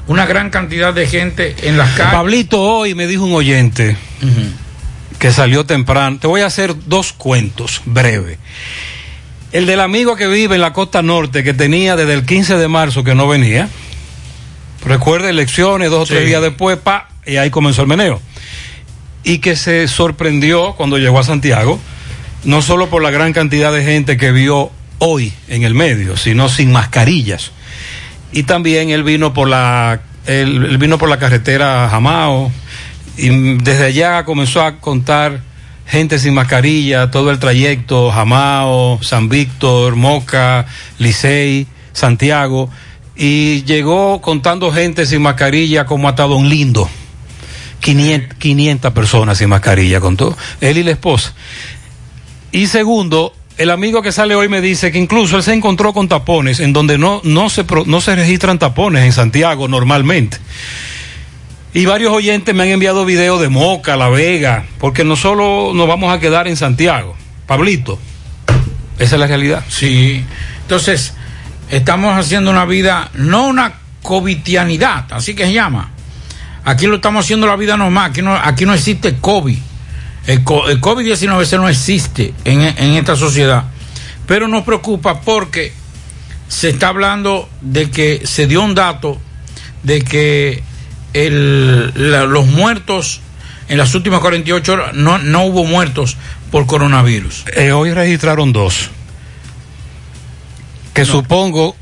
una 0.07 0.25
gran 0.27 0.49
cantidad 0.51 0.95
de 0.95 1.07
gente 1.07 1.55
en 1.63 1.77
las 1.77 1.91
calles. 1.97 2.13
Pablito 2.15 2.61
hoy 2.63 2.95
me 2.95 3.07
dijo 3.07 3.25
un 3.25 3.35
oyente 3.35 3.97
que 5.19 5.33
salió 5.33 5.67
temprano. 5.67 6.19
Te 6.21 6.27
voy 6.27 6.43
a 6.43 6.47
hacer 6.47 6.75
dos 6.87 7.13
cuentos 7.13 7.83
breves. 7.85 8.39
El 9.53 9.67
del 9.67 9.81
amigo 9.81 10.17
que 10.17 10.27
vive 10.27 10.57
en 10.57 10.61
la 10.61 10.73
costa 10.73 11.03
norte, 11.03 11.43
que 11.43 11.55
tenía 11.55 11.97
desde 11.97 12.15
el 12.15 12.27
15 12.27 12.57
de 12.57 12.69
marzo 12.69 13.03
que 13.03 13.15
no 13.15 13.27
venía. 13.27 13.69
Recuerda 14.85 15.31
elecciones, 15.31 15.91
dos 15.91 16.03
o 16.03 16.15
tres 16.15 16.27
días 16.27 16.43
después, 16.43 16.79
pa, 16.79 17.09
y 17.27 17.37
ahí 17.37 17.51
comenzó 17.51 17.83
el 17.83 17.89
meneo. 17.89 18.21
Y 19.25 19.39
que 19.39 19.57
se 19.57 19.89
sorprendió 19.89 20.75
cuando 20.75 20.99
llegó 20.99 21.19
a 21.19 21.25
Santiago, 21.25 21.81
no 22.45 22.63
solo 22.63 22.89
por 22.89 23.03
la 23.03 23.11
gran 23.11 23.33
cantidad 23.33 23.73
de 23.73 23.83
gente 23.83 24.17
que 24.17 24.33
vio 24.33 24.71
hoy 24.99 25.33
en 25.49 25.65
el 25.65 25.75
medio, 25.75 26.17
sino 26.17 26.49
sin 26.49 26.71
mascarillas. 26.71 27.51
Y 28.33 28.45
también 28.45 28.91
él 28.91 29.03
vino 29.03 29.33
por 29.33 29.49
la, 29.49 30.01
él, 30.27 30.67
él 30.67 30.79
vino 30.79 30.99
por 30.99 31.09
la 31.09 31.19
carretera 31.19 31.89
Jamao, 31.91 32.53
y 33.19 33.57
desde 33.59 33.85
allá 33.85 34.25
comenzó 34.25 34.63
a 34.63 34.77
contar 34.79 35.41
gente 35.87 36.19
sin 36.19 36.35
mascarilla, 36.35 37.11
todo 37.11 37.31
el 37.31 37.39
trayecto, 37.39 38.11
Jamao, 38.11 39.01
San 39.03 39.29
Víctor, 39.29 39.97
Moca, 39.97 40.67
Licey, 40.99 41.67
Santiago, 41.93 42.71
y 43.17 43.65
llegó 43.65 44.21
contando 44.21 44.71
gente 44.71 45.05
sin 45.07 45.23
mascarilla 45.23 45.85
como 45.85 46.09
hasta 46.09 46.25
Don 46.25 46.49
Lindo. 46.49 46.89
500, 47.81 48.39
500 48.39 48.93
personas 48.93 49.39
sin 49.39 49.49
mascarilla 49.49 50.01
contó, 50.01 50.37
él 50.61 50.79
y 50.79 50.83
la 50.83 50.93
esposa. 50.93 51.35
Y 52.53 52.67
segundo, 52.67 53.33
el 53.57 53.71
amigo 53.71 54.03
que 54.03 54.13
sale 54.13 54.35
hoy 54.35 54.49
me 54.49 54.61
dice 54.61 54.93
que 54.93 54.99
incluso 54.99 55.37
él 55.37 55.43
se 55.43 55.53
encontró 55.53 55.93
con 55.93 56.09
tapones 56.09 56.61
en 56.61 56.73
donde 56.73 56.99
no, 56.99 57.21
no, 57.25 57.51
se, 57.51 57.65
no 57.87 58.01
se 58.01 58.15
registran 58.15 58.59
tapones 58.59 59.05
en 59.05 59.13
Santiago 59.13 59.69
normalmente. 59.69 60.39
Y 61.79 61.87
varios 61.87 62.13
oyentes 62.13 62.53
me 62.57 62.65
han 62.65 62.71
enviado 62.71 63.05
videos 63.05 63.41
de 63.41 63.49
Moca, 63.49 63.95
La 63.95 64.09
Vega, 64.09 64.65
porque 64.81 65.05
no 65.05 65.15
solo 65.15 65.71
nos 65.73 65.87
vamos 65.87 66.13
a 66.13 66.19
quedar 66.19 66.49
en 66.49 66.57
Santiago. 66.57 67.15
Pablito, 67.47 68.01
esa 68.99 69.15
es 69.15 69.21
la 69.21 69.29
realidad. 69.29 69.65
Sí. 69.69 70.25
Entonces, 70.63 71.15
estamos 71.71 72.19
haciendo 72.19 72.51
una 72.51 72.65
vida, 72.65 73.13
no 73.15 73.47
una 73.47 73.75
covitianidad, 74.03 75.05
así 75.13 75.37
que 75.37 75.45
se 75.45 75.53
llama. 75.53 75.93
Aquí 76.65 76.89
lo 76.89 76.97
estamos 76.97 77.25
haciendo 77.25 77.47
la 77.47 77.55
vida 77.55 77.77
normal, 77.77 78.11
aquí 78.11 78.23
no, 78.23 78.35
aquí 78.35 78.67
no 78.67 78.75
existe 78.75 79.15
COVID. 79.15 79.59
El, 80.27 80.39
el 80.39 80.81
COVID-19 80.81 81.43
ese 81.43 81.59
no 81.59 81.69
existe 81.69 82.35
en, 82.45 82.61
en 82.63 82.95
esta 82.95 83.15
sociedad. 83.15 83.67
Pero 84.27 84.49
nos 84.49 84.65
preocupa 84.65 85.21
porque 85.21 85.73
se 86.49 86.71
está 86.71 86.89
hablando 86.89 87.49
de 87.61 87.89
que 87.89 88.27
se 88.27 88.49
dio 88.49 88.63
un 88.63 88.75
dato 88.75 89.21
de 89.85 90.03
que 90.03 90.67
el- 91.15 91.93
la- 92.11 92.25
los 92.25 92.47
muertos 92.47 93.21
en 93.69 93.79
las 93.79 93.95
últimas 93.95 94.21
48 94.21 94.73
horas 94.73 94.95
no, 94.95 95.19
no 95.19 95.45
hubo 95.45 95.65
muertos 95.65 96.17
por 96.51 96.67
coronavirus. 96.67 97.45
Eh, 97.55 97.73
hoy 97.73 97.93
registraron 97.93 98.53
dos. 98.53 98.91
Que 100.95 101.05
supongo. 101.05 101.77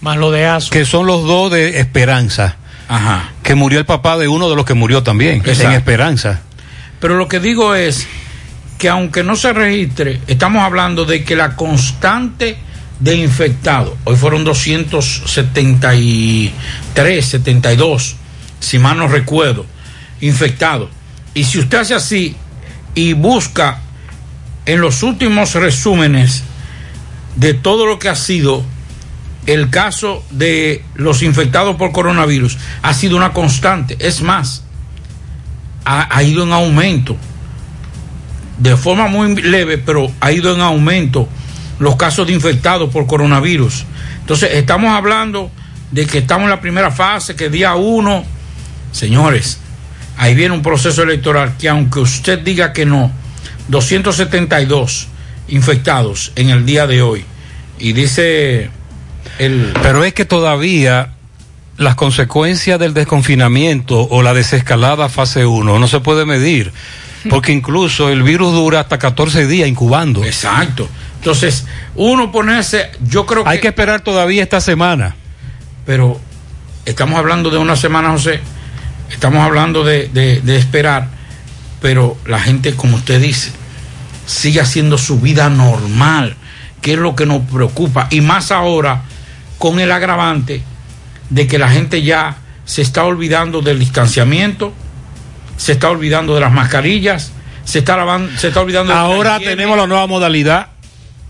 Más 0.00 0.16
lo 0.16 0.30
de 0.30 0.46
ASO. 0.46 0.70
Que 0.70 0.84
son 0.84 1.06
los 1.06 1.24
dos 1.24 1.50
de 1.52 1.78
Esperanza. 1.80 2.56
Ajá. 2.88 3.30
Que 3.42 3.54
murió 3.54 3.78
el 3.78 3.84
papá 3.86 4.16
de 4.16 4.28
uno 4.28 4.48
de 4.48 4.56
los 4.56 4.64
que 4.64 4.74
murió 4.74 5.02
también. 5.02 5.42
En 5.44 5.50
Exacto. 5.50 5.76
Esperanza. 5.76 6.40
Pero 7.00 7.16
lo 7.16 7.28
que 7.28 7.40
digo 7.40 7.74
es 7.74 8.06
que 8.78 8.88
aunque 8.88 9.22
no 9.22 9.36
se 9.36 9.52
registre, 9.52 10.20
estamos 10.26 10.62
hablando 10.64 11.04
de 11.04 11.24
que 11.24 11.36
la 11.36 11.56
constante 11.56 12.56
de 13.00 13.16
infectados, 13.16 13.92
hoy 14.04 14.16
fueron 14.16 14.44
273, 14.44 17.24
72, 17.26 18.16
si 18.60 18.78
mal 18.78 18.98
no 18.98 19.08
recuerdo, 19.08 19.66
infectados. 20.20 20.90
Y 21.34 21.44
si 21.44 21.58
usted 21.58 21.78
hace 21.78 21.94
así 21.94 22.36
y 22.94 23.12
busca 23.12 23.80
en 24.64 24.80
los 24.80 25.02
últimos 25.02 25.54
resúmenes 25.54 26.42
de 27.36 27.54
todo 27.54 27.86
lo 27.86 27.98
que 27.98 28.08
ha 28.08 28.16
sido 28.16 28.64
el 29.46 29.70
caso 29.70 30.24
de 30.30 30.84
los 30.94 31.22
infectados 31.22 31.76
por 31.76 31.92
coronavirus, 31.92 32.58
ha 32.82 32.94
sido 32.94 33.16
una 33.16 33.32
constante. 33.32 33.96
Es 34.00 34.22
más, 34.22 34.64
ha, 35.84 36.16
ha 36.16 36.22
ido 36.22 36.42
en 36.42 36.52
aumento 36.52 37.16
de 38.58 38.76
forma 38.76 39.06
muy 39.06 39.36
leve, 39.36 39.78
pero 39.78 40.10
ha 40.20 40.32
ido 40.32 40.54
en 40.54 40.60
aumento 40.60 41.28
los 41.78 41.96
casos 41.96 42.26
de 42.26 42.32
infectados 42.32 42.90
por 42.90 43.06
coronavirus. 43.06 43.84
Entonces, 44.20 44.50
estamos 44.54 44.90
hablando 44.90 45.50
de 45.90 46.06
que 46.06 46.18
estamos 46.18 46.44
en 46.44 46.50
la 46.50 46.60
primera 46.60 46.90
fase, 46.90 47.36
que 47.36 47.50
día 47.50 47.74
uno, 47.74 48.24
señores, 48.96 49.58
ahí 50.16 50.34
viene 50.34 50.54
un 50.54 50.62
proceso 50.62 51.02
electoral 51.02 51.54
que 51.58 51.68
aunque 51.68 52.00
usted 52.00 52.40
diga 52.40 52.72
que 52.72 52.86
no, 52.86 53.12
272 53.68 55.08
infectados 55.48 56.32
en 56.36 56.50
el 56.50 56.64
día 56.64 56.86
de 56.86 57.02
hoy. 57.02 57.24
Y 57.78 57.92
dice 57.92 58.70
el... 59.38 59.74
Pero 59.82 60.04
es 60.04 60.14
que 60.14 60.24
todavía 60.24 61.12
las 61.76 61.94
consecuencias 61.94 62.80
del 62.80 62.94
desconfinamiento 62.94 64.00
o 64.00 64.22
la 64.22 64.32
desescalada 64.32 65.08
fase 65.08 65.44
1 65.44 65.78
no 65.78 65.88
se 65.88 66.00
puede 66.00 66.24
medir. 66.24 66.72
Porque 67.28 67.52
incluso 67.52 68.08
el 68.08 68.22
virus 68.22 68.52
dura 68.52 68.80
hasta 68.80 68.98
14 68.98 69.46
días 69.46 69.68
incubando. 69.68 70.24
Exacto. 70.24 70.88
Entonces, 71.18 71.66
uno 71.96 72.30
ponerse, 72.30 72.90
yo 73.02 73.26
creo 73.26 73.42
que... 73.42 73.50
Hay 73.50 73.58
que 73.58 73.68
esperar 73.68 74.00
todavía 74.00 74.44
esta 74.44 74.60
semana. 74.60 75.16
Pero 75.84 76.20
estamos 76.84 77.18
hablando 77.18 77.50
de 77.50 77.58
una 77.58 77.74
semana, 77.74 78.10
José. 78.10 78.40
Estamos 79.10 79.44
hablando 79.44 79.84
de, 79.84 80.08
de- 80.08 80.40
de 80.40 80.56
esperar. 80.56 81.08
Pero 81.80 82.16
la 82.26 82.40
gente, 82.40 82.74
como 82.74 82.96
usted 82.96 83.20
dice, 83.20 83.52
sigue 84.26 84.60
haciendo 84.60 84.98
su 84.98 85.20
vida 85.20 85.48
normal, 85.50 86.34
que 86.80 86.94
es 86.94 86.98
lo 86.98 87.14
que 87.14 87.26
nos 87.26 87.42
preocupa. 87.42 88.08
Y 88.10 88.20
más 88.20 88.50
ahora 88.50 89.02
con 89.58 89.78
el 89.80 89.92
agravante 89.92 90.62
de 91.30 91.46
que 91.46 91.58
la 91.58 91.68
gente 91.68 92.02
ya 92.02 92.36
se 92.64 92.82
está 92.82 93.04
olvidando 93.04 93.60
del 93.62 93.78
distanciamiento, 93.78 94.72
se 95.56 95.72
está 95.72 95.90
olvidando 95.90 96.34
de 96.34 96.40
las 96.40 96.52
mascarillas, 96.52 97.32
se 97.64 97.78
está, 97.80 97.96
lavan- 97.96 98.36
se 98.36 98.48
está 98.48 98.60
olvidando 98.60 98.92
de 98.92 98.98
Ahora 98.98 99.36
higiene. 99.36 99.52
tenemos 99.56 99.76
la 99.76 99.86
nueva 99.86 100.06
modalidad, 100.06 100.68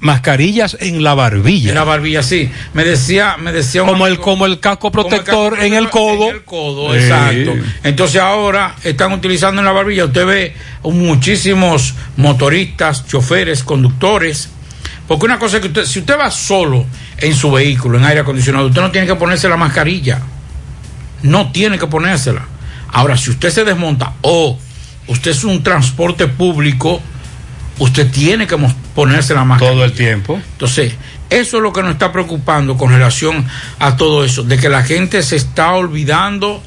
mascarillas 0.00 0.76
en 0.80 1.02
la 1.02 1.14
barbilla. 1.14 1.70
En 1.70 1.74
la 1.74 1.84
barbilla, 1.84 2.22
sí. 2.22 2.50
Me 2.74 2.84
decía, 2.84 3.36
me 3.38 3.52
decía 3.52 3.82
un 3.82 3.88
como 3.88 4.06
el 4.06 4.18
como 4.20 4.46
el 4.46 4.60
casco 4.60 4.88
el 4.88 4.92
protector 4.92 5.52
casco 5.52 5.64
en 5.64 5.74
el 5.74 5.88
codo. 5.90 6.28
en 6.30 6.36
el 6.36 6.44
codo, 6.44 6.92
Sí. 6.92 6.98
exacto. 7.00 7.54
Entonces 7.82 8.20
ahora 8.20 8.74
están 8.84 9.12
utilizando 9.12 9.60
en 9.60 9.64
la 9.64 9.72
barbilla. 9.72 10.04
Usted 10.04 10.26
ve 10.26 10.54
muchísimos 10.82 11.94
motoristas, 12.16 13.06
choferes, 13.06 13.62
conductores. 13.62 14.50
Porque 15.08 15.24
una 15.24 15.38
cosa 15.38 15.56
es 15.56 15.62
que 15.62 15.68
usted, 15.68 15.84
si 15.84 16.00
usted 16.00 16.18
va 16.18 16.30
solo 16.30 16.84
en 17.18 17.34
su 17.34 17.50
vehículo, 17.52 17.96
en 17.98 18.04
aire 18.04 18.20
acondicionado, 18.20 18.66
usted 18.66 18.80
no 18.80 18.90
tiene 18.90 19.06
que 19.06 19.14
ponerse 19.14 19.48
la 19.48 19.56
mascarilla. 19.56 20.20
No 21.22 21.52
tiene 21.52 21.78
que 21.78 21.86
ponérsela. 21.86 22.46
Ahora, 22.92 23.16
si 23.16 23.30
usted 23.30 23.50
se 23.50 23.64
desmonta 23.64 24.14
o 24.22 24.58
usted 25.06 25.30
es 25.30 25.44
un 25.44 25.62
transporte 25.62 26.26
público, 26.26 27.00
usted 27.78 28.10
tiene 28.10 28.46
que 28.46 28.56
ponerse 28.94 29.34
la 29.34 29.44
mascarilla. 29.44 29.74
Todo 29.74 29.84
el 29.84 29.92
tiempo. 29.92 30.40
Entonces, 30.52 30.94
eso 31.28 31.56
es 31.56 31.62
lo 31.62 31.72
que 31.72 31.82
nos 31.82 31.92
está 31.92 32.12
preocupando 32.12 32.76
con 32.76 32.90
relación 32.90 33.46
a 33.78 33.96
todo 33.96 34.24
eso, 34.24 34.42
de 34.42 34.58
que 34.58 34.68
la 34.68 34.82
gente 34.82 35.22
se 35.22 35.36
está 35.36 35.72
olvidando 35.72 36.62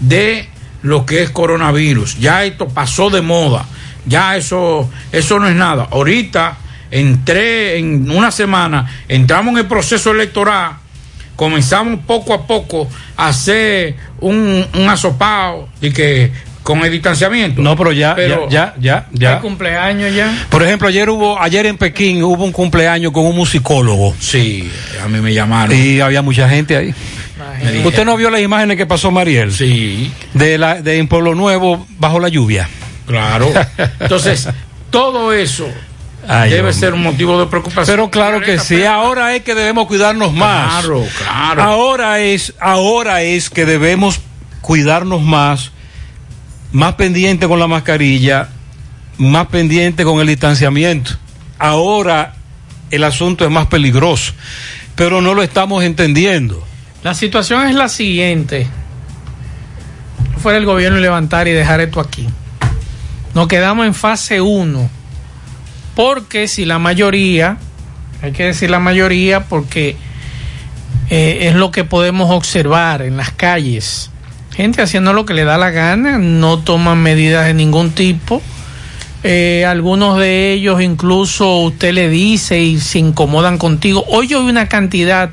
de 0.00 0.48
lo 0.82 1.06
que 1.06 1.22
es 1.22 1.30
coronavirus. 1.30 2.18
Ya 2.18 2.44
esto 2.44 2.68
pasó 2.68 3.10
de 3.10 3.22
moda. 3.22 3.66
Ya 4.06 4.36
eso, 4.36 4.90
eso 5.12 5.38
no 5.38 5.48
es 5.48 5.54
nada. 5.54 5.88
Ahorita, 5.90 6.56
entré 6.90 7.78
en 7.78 8.10
una 8.10 8.30
semana, 8.30 9.04
entramos 9.08 9.52
en 9.52 9.58
el 9.58 9.66
proceso 9.66 10.10
electoral, 10.10 10.72
comenzamos 11.36 12.00
poco 12.06 12.34
a 12.34 12.46
poco 12.46 12.88
a 13.16 13.28
hacer 13.28 13.96
un, 14.20 14.66
un 14.74 14.88
asopado 14.88 15.68
y 15.80 15.92
que 15.92 16.32
con 16.62 16.84
el 16.84 16.92
distanciamiento. 16.92 17.60
No, 17.60 17.76
pero 17.76 17.92
ya, 17.92 18.14
Pero- 18.14 18.48
ya, 18.48 18.74
ya, 18.78 19.06
ya, 19.12 19.28
¿Hay 19.30 19.34
ya. 19.36 19.40
cumpleaños 19.40 20.14
ya? 20.14 20.46
Por 20.48 20.62
ejemplo, 20.62 20.88
ayer 20.88 21.10
hubo, 21.10 21.40
ayer 21.40 21.66
en 21.66 21.76
Pekín 21.76 22.22
hubo 22.22 22.44
un 22.44 22.52
cumpleaños 22.52 23.12
con 23.12 23.26
un 23.26 23.34
musicólogo. 23.36 24.14
Sí, 24.20 24.70
a 25.02 25.08
mí 25.08 25.20
me 25.20 25.34
llamaron. 25.34 25.76
Y 25.76 26.00
había 26.00 26.22
mucha 26.22 26.48
gente 26.48 26.76
ahí. 26.76 26.94
¿Usted 27.84 28.04
no 28.04 28.16
vio 28.16 28.30
las 28.30 28.40
imágenes 28.40 28.76
que 28.76 28.86
pasó 28.86 29.10
Mariel? 29.10 29.52
Sí. 29.52 30.12
De 30.34 30.56
la, 30.58 30.80
de 30.80 30.98
en 30.98 31.08
Pueblo 31.08 31.34
Nuevo 31.34 31.86
bajo 31.98 32.20
la 32.20 32.28
lluvia. 32.28 32.68
Claro. 33.06 33.52
Entonces, 34.00 34.48
todo 34.90 35.32
eso 35.32 35.68
Ay, 36.28 36.50
debe 36.50 36.60
hombre. 36.60 36.74
ser 36.74 36.94
un 36.94 37.02
motivo 37.02 37.40
de 37.40 37.46
preocupación. 37.46 37.86
Pero 37.96 38.10
claro 38.10 38.40
que 38.40 38.58
sí, 38.60 38.84
ahora 38.84 39.34
es 39.34 39.42
que 39.42 39.54
debemos 39.56 39.86
cuidarnos 39.88 40.32
más. 40.32 40.84
Claro, 40.84 41.04
claro. 41.18 41.62
Ahora 41.62 42.20
es, 42.20 42.54
ahora 42.60 43.22
es 43.22 43.50
que 43.50 43.66
debemos 43.66 44.20
cuidarnos 44.60 45.20
más 45.20 45.71
más 46.72 46.94
pendiente 46.94 47.46
con 47.46 47.58
la 47.58 47.66
mascarilla, 47.66 48.48
más 49.18 49.46
pendiente 49.46 50.04
con 50.04 50.20
el 50.20 50.26
distanciamiento. 50.26 51.12
Ahora 51.58 52.34
el 52.90 53.04
asunto 53.04 53.44
es 53.44 53.50
más 53.50 53.66
peligroso, 53.66 54.32
pero 54.96 55.20
no 55.20 55.34
lo 55.34 55.42
estamos 55.42 55.84
entendiendo. 55.84 56.62
La 57.02 57.14
situación 57.14 57.66
es 57.66 57.74
la 57.74 57.88
siguiente. 57.88 58.66
Fuera 60.38 60.58
el 60.58 60.64
gobierno 60.64 60.98
levantar 60.98 61.48
y 61.48 61.52
dejar 61.52 61.80
esto 61.80 62.00
aquí. 62.00 62.28
Nos 63.34 63.48
quedamos 63.48 63.86
en 63.86 63.94
fase 63.94 64.40
1. 64.40 64.90
Porque 65.94 66.48
si 66.48 66.64
la 66.64 66.78
mayoría, 66.78 67.58
hay 68.22 68.32
que 68.32 68.44
decir 68.44 68.70
la 68.70 68.78
mayoría 68.78 69.44
porque 69.44 69.96
eh, 71.10 71.48
es 71.48 71.54
lo 71.54 71.70
que 71.70 71.84
podemos 71.84 72.30
observar 72.30 73.02
en 73.02 73.16
las 73.16 73.30
calles. 73.30 74.11
Gente 74.54 74.82
haciendo 74.82 75.12
lo 75.12 75.24
que 75.24 75.34
le 75.34 75.44
da 75.44 75.56
la 75.56 75.70
gana, 75.70 76.18
no 76.18 76.58
toman 76.58 77.02
medidas 77.02 77.46
de 77.46 77.54
ningún 77.54 77.90
tipo. 77.92 78.42
Eh, 79.24 79.64
algunos 79.66 80.18
de 80.18 80.52
ellos 80.52 80.82
incluso 80.82 81.58
usted 81.58 81.94
le 81.94 82.08
dice 82.10 82.60
y 82.60 82.78
se 82.80 82.98
incomodan 82.98 83.56
contigo. 83.56 84.04
Hoy 84.08 84.26
yo 84.26 84.42
vi 84.42 84.50
una 84.50 84.68
cantidad 84.68 85.30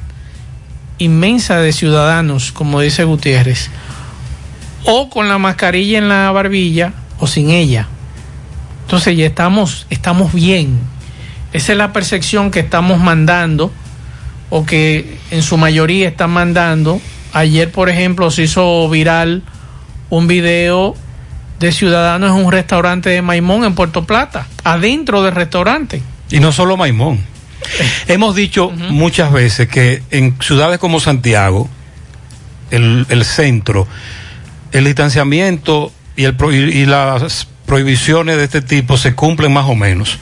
inmensa 0.99 1.57
de 1.57 1.73
ciudadanos, 1.73 2.51
como 2.51 2.79
dice 2.81 3.03
Gutiérrez, 3.03 3.69
o 4.85 5.09
con 5.09 5.27
la 5.27 5.37
mascarilla 5.37 5.97
en 5.97 6.07
la 6.07 6.31
barbilla 6.31 6.93
o 7.19 7.27
sin 7.27 7.49
ella. 7.49 7.87
Entonces 8.83 9.17
ya 9.17 9.25
estamos, 9.25 9.85
estamos 9.89 10.33
bien. 10.33 10.79
Esa 11.51 11.71
es 11.73 11.77
la 11.77 11.91
percepción 11.91 12.51
que 12.51 12.59
estamos 12.59 12.99
mandando 12.99 13.71
o 14.49 14.65
que 14.65 15.17
en 15.31 15.41
su 15.41 15.57
mayoría 15.57 16.07
están 16.07 16.31
mandando. 16.31 17.01
Ayer, 17.33 17.71
por 17.71 17.89
ejemplo, 17.89 18.31
se 18.31 18.43
hizo 18.43 18.89
viral 18.89 19.43
un 20.09 20.27
video 20.27 20.95
de 21.59 21.71
ciudadanos 21.71 22.37
en 22.37 22.45
un 22.45 22.51
restaurante 22.51 23.09
de 23.09 23.21
Maimón 23.21 23.63
en 23.65 23.75
Puerto 23.75 24.05
Plata, 24.05 24.47
adentro 24.63 25.21
del 25.21 25.35
restaurante. 25.35 26.01
Y 26.31 26.39
no 26.39 26.51
solo 26.51 26.77
Maimón. 26.77 27.19
Hemos 28.07 28.35
dicho 28.35 28.71
muchas 28.71 29.31
veces 29.31 29.67
que 29.67 30.01
en 30.11 30.37
ciudades 30.41 30.79
como 30.79 30.99
Santiago, 30.99 31.69
el, 32.71 33.05
el 33.09 33.25
centro, 33.25 33.87
el 34.71 34.85
distanciamiento 34.85 35.91
y, 36.15 36.25
el, 36.25 36.35
y 36.51 36.85
las 36.85 37.47
prohibiciones 37.69 38.35
de 38.37 38.45
este 38.45 38.61
tipo 38.63 38.97
se 38.97 39.13
cumplen 39.13 39.53
más 39.53 39.65
o 39.65 39.75
menos. 39.75 40.17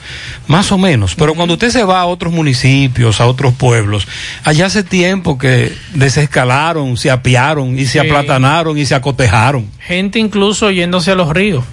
Más 0.47 0.69
o 0.73 0.77
menos. 0.77 1.15
Pero 1.15 1.33
cuando 1.33 1.53
usted 1.53 1.69
se 1.71 1.83
va 1.85 2.01
a 2.01 2.05
otros 2.05 2.33
municipios, 2.33 3.21
a 3.21 3.25
otros 3.25 3.53
pueblos, 3.53 4.05
allá 4.43 4.65
hace 4.65 4.83
tiempo 4.83 5.37
que 5.37 5.73
desescalaron, 5.93 6.97
se 6.97 7.09
apiaron 7.09 7.79
y 7.79 7.85
se 7.85 7.93
Sí. 7.93 7.99
aplatanaron 7.99 8.77
y 8.77 8.85
se 8.85 8.95
acotejaron. 8.95 9.65
Gente 9.79 10.19
incluso 10.19 10.69
yéndose 10.71 11.11
a 11.11 11.15
los 11.15 11.29
ríos. 11.33 11.63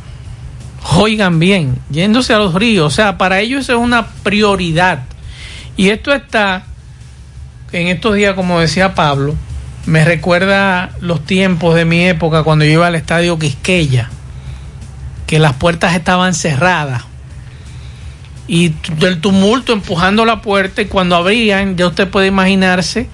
Oigan 0.97 1.41
bien, 1.41 1.77
yéndose 1.91 2.33
a 2.33 2.39
los 2.39 2.55
ríos. 2.55 2.87
O 2.87 2.95
sea, 2.95 3.19
para 3.19 3.41
ellos 3.41 3.63
eso 3.63 3.73
es 3.73 3.79
una 3.79 4.07
prioridad. 4.23 5.01
Y 5.77 5.89
esto 5.89 6.13
está, 6.15 6.67
en 7.73 7.89
estos 7.89 8.15
días, 8.15 8.35
como 8.35 8.61
decía 8.61 8.95
Pablo, 8.95 9.35
me 9.87 10.05
recuerda 10.05 10.91
los 11.01 11.25
tiempos 11.27 11.75
de 11.75 11.85
mi 11.85 12.05
época 12.07 12.45
cuando 12.45 12.65
yo 12.65 12.71
iba 12.73 12.87
al 12.87 12.95
estadio 12.95 13.39
Quisqueya, 13.41 14.09
que 15.27 15.39
las 15.39 15.55
puertas 15.55 15.95
estaban 15.95 16.35
cerradas. 16.35 17.05
Y 18.47 18.75
del 18.99 19.21
tumulto 19.21 19.73
empujando 19.73 20.25
la 20.25 20.43
puerta 20.43 20.83
y 20.83 20.87
cuando 20.87 21.17
abrían, 21.17 21.77
ya 21.77 21.87
usted 21.87 22.09
puede 22.09 22.27
imaginarse 22.27 23.09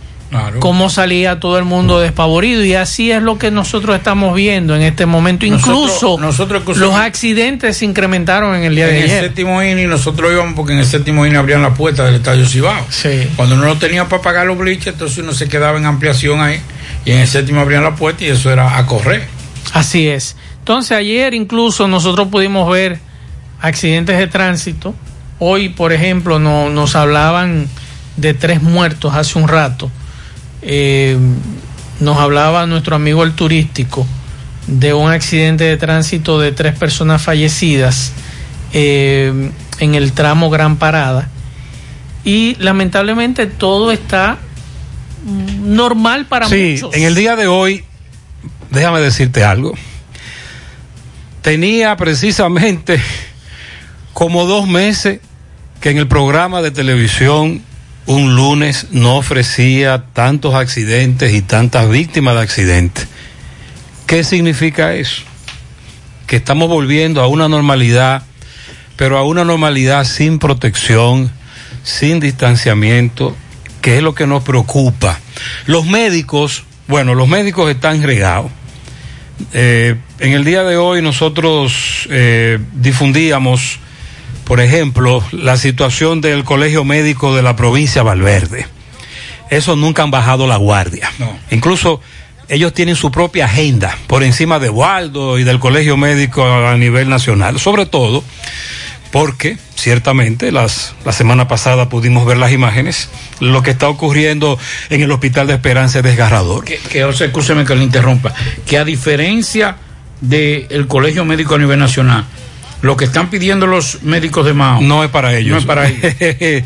cómo 0.60 0.90
salía 0.90 1.40
todo 1.40 1.58
el 1.58 1.64
mundo 1.64 1.98
despavorido 2.00 2.64
y 2.64 2.74
así 2.74 3.10
es 3.10 3.20
lo 3.22 3.36
que 3.38 3.50
nosotros 3.50 3.96
estamos 3.96 4.34
viendo 4.34 4.76
en 4.76 4.82
este 4.82 5.06
momento. 5.06 5.44
Incluso 5.44 6.18
nosotros 6.20 6.76
los 6.76 6.94
accidentes 6.94 7.76
se 7.78 7.84
incrementaron 7.84 8.54
en 8.54 8.64
el 8.64 8.74
día 8.74 8.88
en 8.88 8.94
de 8.94 8.98
el 8.98 9.04
ayer. 9.04 9.24
séptimo 9.24 9.62
inning 9.62 9.88
nosotros 9.88 10.32
íbamos 10.32 10.54
porque 10.54 10.72
en 10.72 10.78
el 10.78 10.86
séptimo 10.86 11.26
inning 11.26 11.38
abrían 11.38 11.62
la 11.62 11.74
puerta 11.74 12.04
del 12.04 12.16
estadio 12.16 12.46
Cibao. 12.46 12.86
Cuando 13.36 13.56
no 13.56 13.64
lo 13.64 13.76
tenía 13.78 14.08
para 14.08 14.22
pagar 14.22 14.46
los 14.46 14.56
bleachers, 14.56 14.94
entonces 14.94 15.18
uno 15.18 15.32
se 15.32 15.48
quedaba 15.48 15.78
en 15.78 15.86
ampliación 15.86 16.40
ahí 16.40 16.60
y 17.04 17.12
en 17.12 17.18
el 17.18 17.26
séptimo 17.28 17.60
abrían 17.60 17.82
la 17.82 17.96
puerta 17.96 18.24
y 18.24 18.28
eso 18.28 18.52
era 18.52 18.78
a 18.78 18.86
correr. 18.86 19.26
Así 19.72 20.08
es. 20.08 20.36
Entonces 20.60 20.92
ayer 20.92 21.34
incluso 21.34 21.88
nosotros 21.88 22.28
pudimos 22.28 22.70
ver 22.70 23.00
accidentes 23.60 24.16
de 24.18 24.26
tránsito. 24.26 24.94
Hoy, 25.38 25.70
por 25.70 25.92
ejemplo, 25.92 26.38
no- 26.38 26.70
nos 26.70 26.94
hablaban 26.96 27.66
de 28.16 28.34
tres 28.34 28.62
muertos 28.62 29.14
hace 29.14 29.38
un 29.38 29.48
rato. 29.48 29.90
Eh, 30.62 31.16
nos 32.00 32.18
hablaba 32.18 32.66
nuestro 32.66 32.96
amigo 32.96 33.24
el 33.24 33.32
turístico 33.32 34.06
de 34.66 34.92
un 34.94 35.10
accidente 35.10 35.64
de 35.64 35.76
tránsito 35.76 36.38
de 36.38 36.52
tres 36.52 36.76
personas 36.78 37.22
fallecidas 37.22 38.12
eh, 38.72 39.50
en 39.80 39.94
el 39.94 40.12
tramo 40.12 40.50
Gran 40.50 40.76
Parada. 40.76 41.28
Y 42.24 42.54
lamentablemente 42.58 43.46
todo 43.46 43.90
está 43.92 44.38
normal 45.62 46.26
para 46.26 46.48
sí, 46.48 46.72
muchos. 46.74 46.94
en 46.94 47.04
el 47.04 47.14
día 47.14 47.36
de 47.36 47.46
hoy, 47.46 47.84
déjame 48.70 49.00
decirte 49.00 49.42
algo. 49.44 49.74
Tenía 51.42 51.96
precisamente 51.96 53.00
como 54.12 54.44
dos 54.46 54.68
meses 54.68 55.20
que 55.80 55.90
en 55.90 55.96
el 55.96 56.06
programa 56.06 56.60
de 56.60 56.70
televisión 56.70 57.62
un 58.06 58.34
lunes 58.34 58.88
no 58.90 59.16
ofrecía 59.16 60.04
tantos 60.12 60.54
accidentes 60.54 61.32
y 61.32 61.42
tantas 61.42 61.88
víctimas 61.88 62.34
de 62.34 62.40
accidentes. 62.42 63.06
¿Qué 64.06 64.24
significa 64.24 64.94
eso? 64.94 65.22
Que 66.26 66.36
estamos 66.36 66.68
volviendo 66.68 67.22
a 67.22 67.28
una 67.28 67.48
normalidad, 67.48 68.22
pero 68.96 69.16
a 69.16 69.22
una 69.22 69.44
normalidad 69.44 70.04
sin 70.04 70.38
protección, 70.38 71.30
sin 71.82 72.20
distanciamiento, 72.20 73.36
que 73.80 73.96
es 73.96 74.02
lo 74.02 74.14
que 74.14 74.26
nos 74.26 74.42
preocupa. 74.42 75.18
Los 75.66 75.86
médicos, 75.86 76.64
bueno, 76.88 77.14
los 77.14 77.28
médicos 77.28 77.70
están 77.70 78.02
regados. 78.02 78.50
Eh, 79.52 79.96
en 80.20 80.32
el 80.32 80.44
día 80.44 80.62
de 80.64 80.76
hoy 80.76 81.00
nosotros 81.00 82.06
eh, 82.10 82.58
difundíamos, 82.74 83.78
por 84.44 84.60
ejemplo, 84.60 85.24
la 85.32 85.56
situación 85.56 86.20
del 86.20 86.44
Colegio 86.44 86.84
Médico 86.84 87.34
de 87.34 87.42
la 87.42 87.56
provincia 87.56 88.02
de 88.02 88.08
Valverde. 88.08 88.66
Esos 89.48 89.78
nunca 89.78 90.02
han 90.02 90.10
bajado 90.10 90.46
la 90.46 90.56
guardia. 90.56 91.10
Incluso 91.50 92.00
ellos 92.48 92.74
tienen 92.74 92.96
su 92.96 93.10
propia 93.10 93.46
agenda 93.46 93.96
por 94.06 94.22
encima 94.22 94.58
de 94.58 94.68
Waldo 94.68 95.38
y 95.38 95.44
del 95.44 95.58
Colegio 95.58 95.96
Médico 95.96 96.44
a 96.44 96.76
nivel 96.76 97.08
nacional. 97.08 97.58
Sobre 97.58 97.86
todo 97.86 98.22
porque 99.10 99.56
ciertamente 99.74 100.52
las, 100.52 100.94
la 101.04 101.12
semana 101.12 101.48
pasada 101.48 101.88
pudimos 101.88 102.26
ver 102.26 102.36
las 102.36 102.52
imágenes. 102.52 103.08
Lo 103.40 103.62
que 103.62 103.70
está 103.70 103.88
ocurriendo 103.88 104.58
en 104.90 105.02
el 105.02 105.10
Hospital 105.10 105.46
de 105.46 105.54
Esperanza 105.54 105.98
es 105.98 106.04
desgarrador. 106.04 106.64
Que, 106.64 106.76
que 106.76 107.04
o 107.04 107.12
sea, 107.12 107.26
escúcheme 107.26 107.64
que 107.64 107.74
le 107.74 107.82
interrumpa, 107.82 108.34
que 108.66 108.78
a 108.78 108.84
diferencia 108.84 109.76
del 110.20 110.86
Colegio 110.86 111.24
Médico 111.24 111.54
a 111.54 111.58
nivel 111.58 111.78
nacional, 111.78 112.24
lo 112.82 112.96
que 112.96 113.04
están 113.04 113.28
pidiendo 113.28 113.66
los 113.66 114.02
médicos 114.04 114.46
de 114.46 114.54
Mao 114.54 114.80
no 114.80 115.04
es 115.04 115.10
para 115.10 115.36
ellos. 115.36 115.52
No 115.52 115.58
es 115.58 115.64
para 115.66 115.86
ellos. 115.88 116.64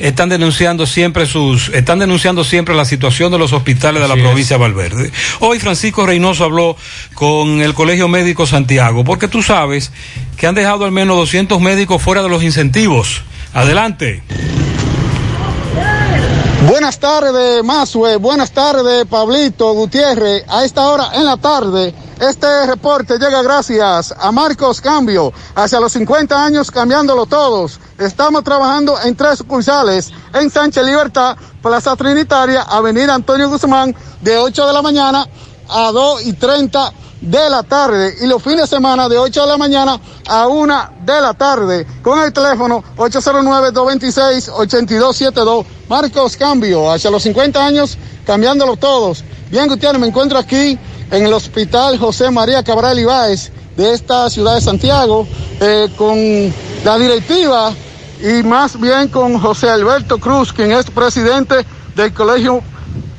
están 0.00 0.28
denunciando 0.28 0.86
siempre 0.86 1.26
sus, 1.26 1.70
están 1.70 1.98
denunciando 1.98 2.44
siempre 2.44 2.74
la 2.74 2.84
situación 2.84 3.32
de 3.32 3.38
los 3.38 3.52
hospitales 3.52 4.00
de 4.00 4.08
la 4.08 4.14
es. 4.14 4.22
provincia 4.22 4.56
de 4.56 4.62
Valverde. 4.62 5.10
Hoy 5.40 5.58
Francisco 5.58 6.06
Reynoso 6.06 6.44
habló 6.44 6.76
con 7.14 7.60
el 7.62 7.74
Colegio 7.74 8.06
Médico 8.06 8.46
Santiago, 8.46 9.02
porque 9.04 9.26
tú 9.26 9.42
sabes 9.42 9.90
que 10.36 10.46
han 10.46 10.54
dejado 10.54 10.84
al 10.84 10.92
menos 10.92 11.16
200 11.16 11.60
médicos 11.60 12.00
fuera 12.00 12.22
de 12.22 12.28
los 12.28 12.42
incentivos. 12.44 13.22
Adelante. 13.52 14.22
Buenas 16.68 16.98
tardes, 16.98 17.62
Mazue. 17.64 18.16
Buenas 18.16 18.50
tardes, 18.52 19.04
Pablito 19.06 19.72
Gutiérrez. 19.72 20.44
A 20.48 20.64
esta 20.64 20.86
hora 20.88 21.10
en 21.14 21.24
la 21.24 21.36
tarde, 21.36 21.94
este 22.20 22.66
reporte 22.66 23.18
llega 23.18 23.42
gracias 23.42 24.14
a 24.18 24.32
Marcos 24.32 24.80
Cambio. 24.80 25.32
Hacia 25.54 25.80
los 25.80 25.92
50 25.92 26.44
años, 26.44 26.70
cambiándolo 26.70 27.26
todos. 27.26 27.78
Estamos 27.98 28.42
trabajando 28.42 28.98
en 29.02 29.14
tres 29.14 29.36
sucursales. 29.38 30.10
En 30.32 30.50
Sánchez 30.50 30.84
Libertad, 30.84 31.36
Plaza 31.62 31.94
Trinitaria, 31.94 32.62
Avenida 32.62 33.14
Antonio 33.14 33.50
Guzmán, 33.50 33.94
de 34.22 34.38
8 34.38 34.66
de 34.66 34.72
la 34.72 34.80
mañana 34.80 35.28
a 35.68 35.92
2 35.92 36.26
y 36.26 36.32
30 36.32 36.92
de 37.20 37.50
la 37.50 37.62
tarde 37.62 38.14
y 38.20 38.26
los 38.26 38.42
fines 38.42 38.62
de 38.62 38.66
semana 38.66 39.08
de 39.08 39.16
8 39.18 39.42
de 39.42 39.48
la 39.48 39.56
mañana 39.56 39.98
a 40.28 40.46
1 40.46 40.90
de 41.04 41.20
la 41.20 41.34
tarde 41.34 41.84
con 42.02 42.20
el 42.20 42.32
teléfono 42.32 42.84
809-226-8272. 42.96 45.66
Marcos 45.88 46.36
Cambio, 46.36 46.90
hacia 46.90 47.10
los 47.10 47.22
50 47.22 47.64
años, 47.64 47.96
cambiándolo 48.24 48.76
todos. 48.76 49.22
Bien, 49.50 49.68
Gutiérrez, 49.68 50.00
me 50.00 50.08
encuentro 50.08 50.38
aquí 50.38 50.78
en 51.10 51.26
el 51.26 51.32
Hospital 51.32 51.98
José 51.98 52.30
María 52.30 52.62
Cabral 52.62 52.98
Ibáez 52.98 53.50
de 53.76 53.92
esta 53.92 54.28
ciudad 54.30 54.54
de 54.54 54.60
Santiago 54.60 55.26
eh, 55.60 55.88
con 55.96 56.18
la 56.84 56.98
directiva 56.98 57.72
y 58.20 58.42
más 58.42 58.80
bien 58.80 59.08
con 59.08 59.38
José 59.38 59.68
Alberto 59.68 60.18
Cruz, 60.18 60.52
quien 60.52 60.72
es 60.72 60.86
presidente 60.86 61.54
del 61.94 62.12
Colegio 62.12 62.62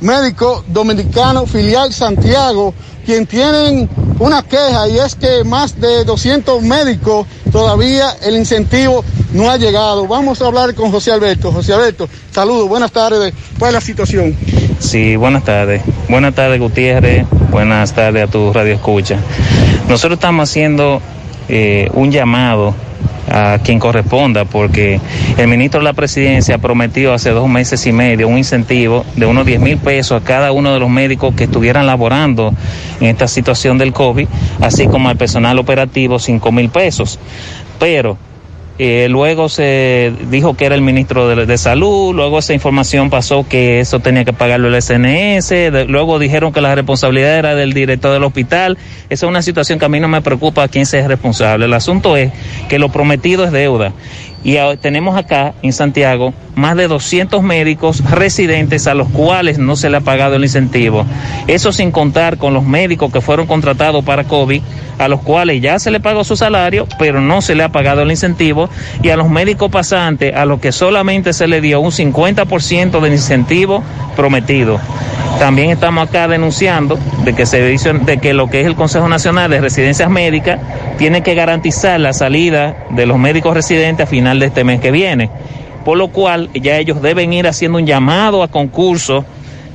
Médico 0.01 0.63
Dominicano 0.67 1.45
Filial 1.45 1.93
Santiago, 1.93 2.73
quien 3.05 3.25
tienen 3.25 3.89
una 4.19 4.41
queja 4.43 4.87
y 4.87 4.97
es 4.97 5.15
que 5.15 5.43
más 5.43 5.79
de 5.79 6.03
200 6.03 6.61
médicos 6.63 7.27
todavía 7.51 8.17
el 8.23 8.35
incentivo 8.35 9.03
no 9.33 9.49
ha 9.49 9.57
llegado. 9.57 10.07
Vamos 10.07 10.41
a 10.41 10.47
hablar 10.47 10.73
con 10.73 10.91
José 10.91 11.11
Alberto. 11.11 11.51
José 11.51 11.73
Alberto, 11.73 12.09
saludos, 12.31 12.67
buenas 12.67 12.91
tardes. 12.91 13.33
¿Cuál 13.59 13.69
es 13.69 13.73
la 13.75 13.81
situación? 13.81 14.35
Sí, 14.79 15.15
buenas 15.15 15.43
tardes. 15.43 15.81
Buenas 16.07 16.35
tardes, 16.35 16.59
Gutiérrez. 16.59 17.25
Buenas 17.49 17.93
tardes 17.93 18.23
a 18.23 18.27
tu 18.27 18.53
radio 18.53 18.75
escucha. 18.75 19.17
Nosotros 19.89 20.17
estamos 20.17 20.49
haciendo 20.49 21.01
eh, 21.49 21.89
un 21.93 22.11
llamado 22.11 22.75
a 23.29 23.59
quien 23.63 23.79
corresponda, 23.79 24.45
porque 24.45 25.01
el 25.37 25.47
ministro 25.47 25.79
de 25.79 25.85
la 25.85 25.93
presidencia 25.93 26.59
prometió 26.59 27.13
hace 27.13 27.31
dos 27.31 27.49
meses 27.49 27.85
y 27.87 27.91
medio 27.91 28.27
un 28.27 28.37
incentivo 28.37 29.03
de 29.15 29.25
unos 29.25 29.45
10 29.45 29.59
mil 29.59 29.77
pesos 29.77 30.21
a 30.21 30.23
cada 30.23 30.51
uno 30.51 30.73
de 30.73 30.79
los 30.79 30.89
médicos 30.89 31.33
que 31.35 31.45
estuvieran 31.45 31.87
laborando 31.87 32.53
en 32.99 33.07
esta 33.07 33.27
situación 33.27 33.77
del 33.77 33.93
COVID, 33.93 34.27
así 34.61 34.87
como 34.87 35.09
al 35.09 35.17
personal 35.17 35.57
operativo 35.59 36.19
5 36.19 36.51
mil 36.51 36.69
pesos. 36.69 37.19
Pero 37.79 38.17
eh, 38.79 39.07
luego 39.09 39.49
se 39.49 40.13
dijo 40.29 40.55
que 40.55 40.65
era 40.65 40.75
el 40.75 40.81
ministro 40.81 41.27
de, 41.27 41.45
de, 41.45 41.57
Salud, 41.57 42.13
luego 42.13 42.39
esa 42.39 42.53
información 42.53 43.09
pasó 43.09 43.45
que 43.47 43.79
eso 43.79 43.99
tenía 43.99 44.23
que 44.23 44.33
pagarlo 44.33 44.67
el 44.67 44.81
SNS, 44.81 45.87
luego 45.87 46.19
dijeron 46.19 46.53
que 46.53 46.61
la 46.61 46.75
responsabilidad 46.75 47.37
era 47.37 47.55
del 47.55 47.73
director 47.73 48.13
del 48.13 48.23
hospital. 48.23 48.77
Esa 49.09 49.25
es 49.25 49.29
una 49.29 49.41
situación 49.41 49.79
que 49.79 49.85
a 49.85 49.89
mí 49.89 49.99
no 49.99 50.07
me 50.07 50.21
preocupa 50.21 50.63
a 50.63 50.67
quién 50.67 50.85
sea 50.85 51.07
responsable. 51.07 51.65
El 51.65 51.73
asunto 51.73 52.15
es 52.15 52.31
que 52.69 52.77
lo 52.77 52.89
prometido 52.89 53.43
es 53.45 53.51
deuda. 53.51 53.93
Y 54.47 54.55
tenemos 54.77 55.17
acá 55.17 55.55
en 55.61 55.73
Santiago 55.73 56.33
más 56.55 56.77
de 56.77 56.87
200 56.87 57.43
médicos 57.43 58.01
residentes 58.09 58.87
a 58.87 58.93
los 58.93 59.09
cuales 59.09 59.57
no 59.57 59.75
se 59.75 59.89
le 59.89 59.97
ha 59.97 59.99
pagado 59.99 60.37
el 60.37 60.43
incentivo. 60.43 61.05
Eso 61.47 61.73
sin 61.73 61.91
contar 61.91 62.37
con 62.37 62.53
los 62.53 62.63
médicos 62.63 63.11
que 63.11 63.19
fueron 63.19 63.45
contratados 63.45 64.05
para 64.05 64.23
COVID, 64.23 64.61
a 64.99 65.09
los 65.09 65.19
cuales 65.19 65.61
ya 65.61 65.79
se 65.79 65.91
le 65.91 65.99
pagó 65.99 66.23
su 66.23 66.37
salario, 66.37 66.87
pero 66.97 67.19
no 67.19 67.41
se 67.41 67.55
le 67.55 67.63
ha 67.63 67.73
pagado 67.73 68.03
el 68.03 68.09
incentivo, 68.09 68.69
y 69.03 69.09
a 69.09 69.17
los 69.17 69.29
médicos 69.29 69.69
pasantes, 69.69 70.33
a 70.33 70.45
los 70.45 70.61
que 70.61 70.71
solamente 70.71 71.33
se 71.33 71.49
le 71.49 71.59
dio 71.59 71.81
un 71.81 71.91
50% 71.91 73.01
del 73.01 73.11
incentivo 73.11 73.83
prometido. 74.15 74.79
También 75.39 75.71
estamos 75.71 76.07
acá 76.07 76.29
denunciando 76.29 76.97
de 77.25 77.35
que 77.35 77.45
se 77.45 77.61
de 77.61 78.17
que 78.17 78.33
lo 78.33 78.49
que 78.49 78.61
es 78.61 78.65
el 78.65 78.75
Consejo 78.75 79.09
Nacional 79.09 79.51
de 79.51 79.59
Residencias 79.59 80.09
Médicas 80.09 80.59
tiene 80.97 81.21
que 81.21 81.35
garantizar 81.35 81.99
la 81.99 82.13
salida 82.13 82.85
de 82.89 83.05
los 83.05 83.17
médicos 83.17 83.53
residentes 83.53 84.05
a 84.05 84.09
final 84.09 84.39
de 84.39 84.47
este 84.47 84.63
mes 84.63 84.79
que 84.79 84.91
viene. 84.91 85.29
Por 85.85 85.97
lo 85.97 86.09
cual 86.09 86.49
ya 86.53 86.77
ellos 86.77 87.01
deben 87.01 87.31
ir 87.33 87.47
haciendo 87.47 87.77
un 87.77 87.85
llamado 87.85 88.43
a 88.43 88.47
concurso 88.49 89.23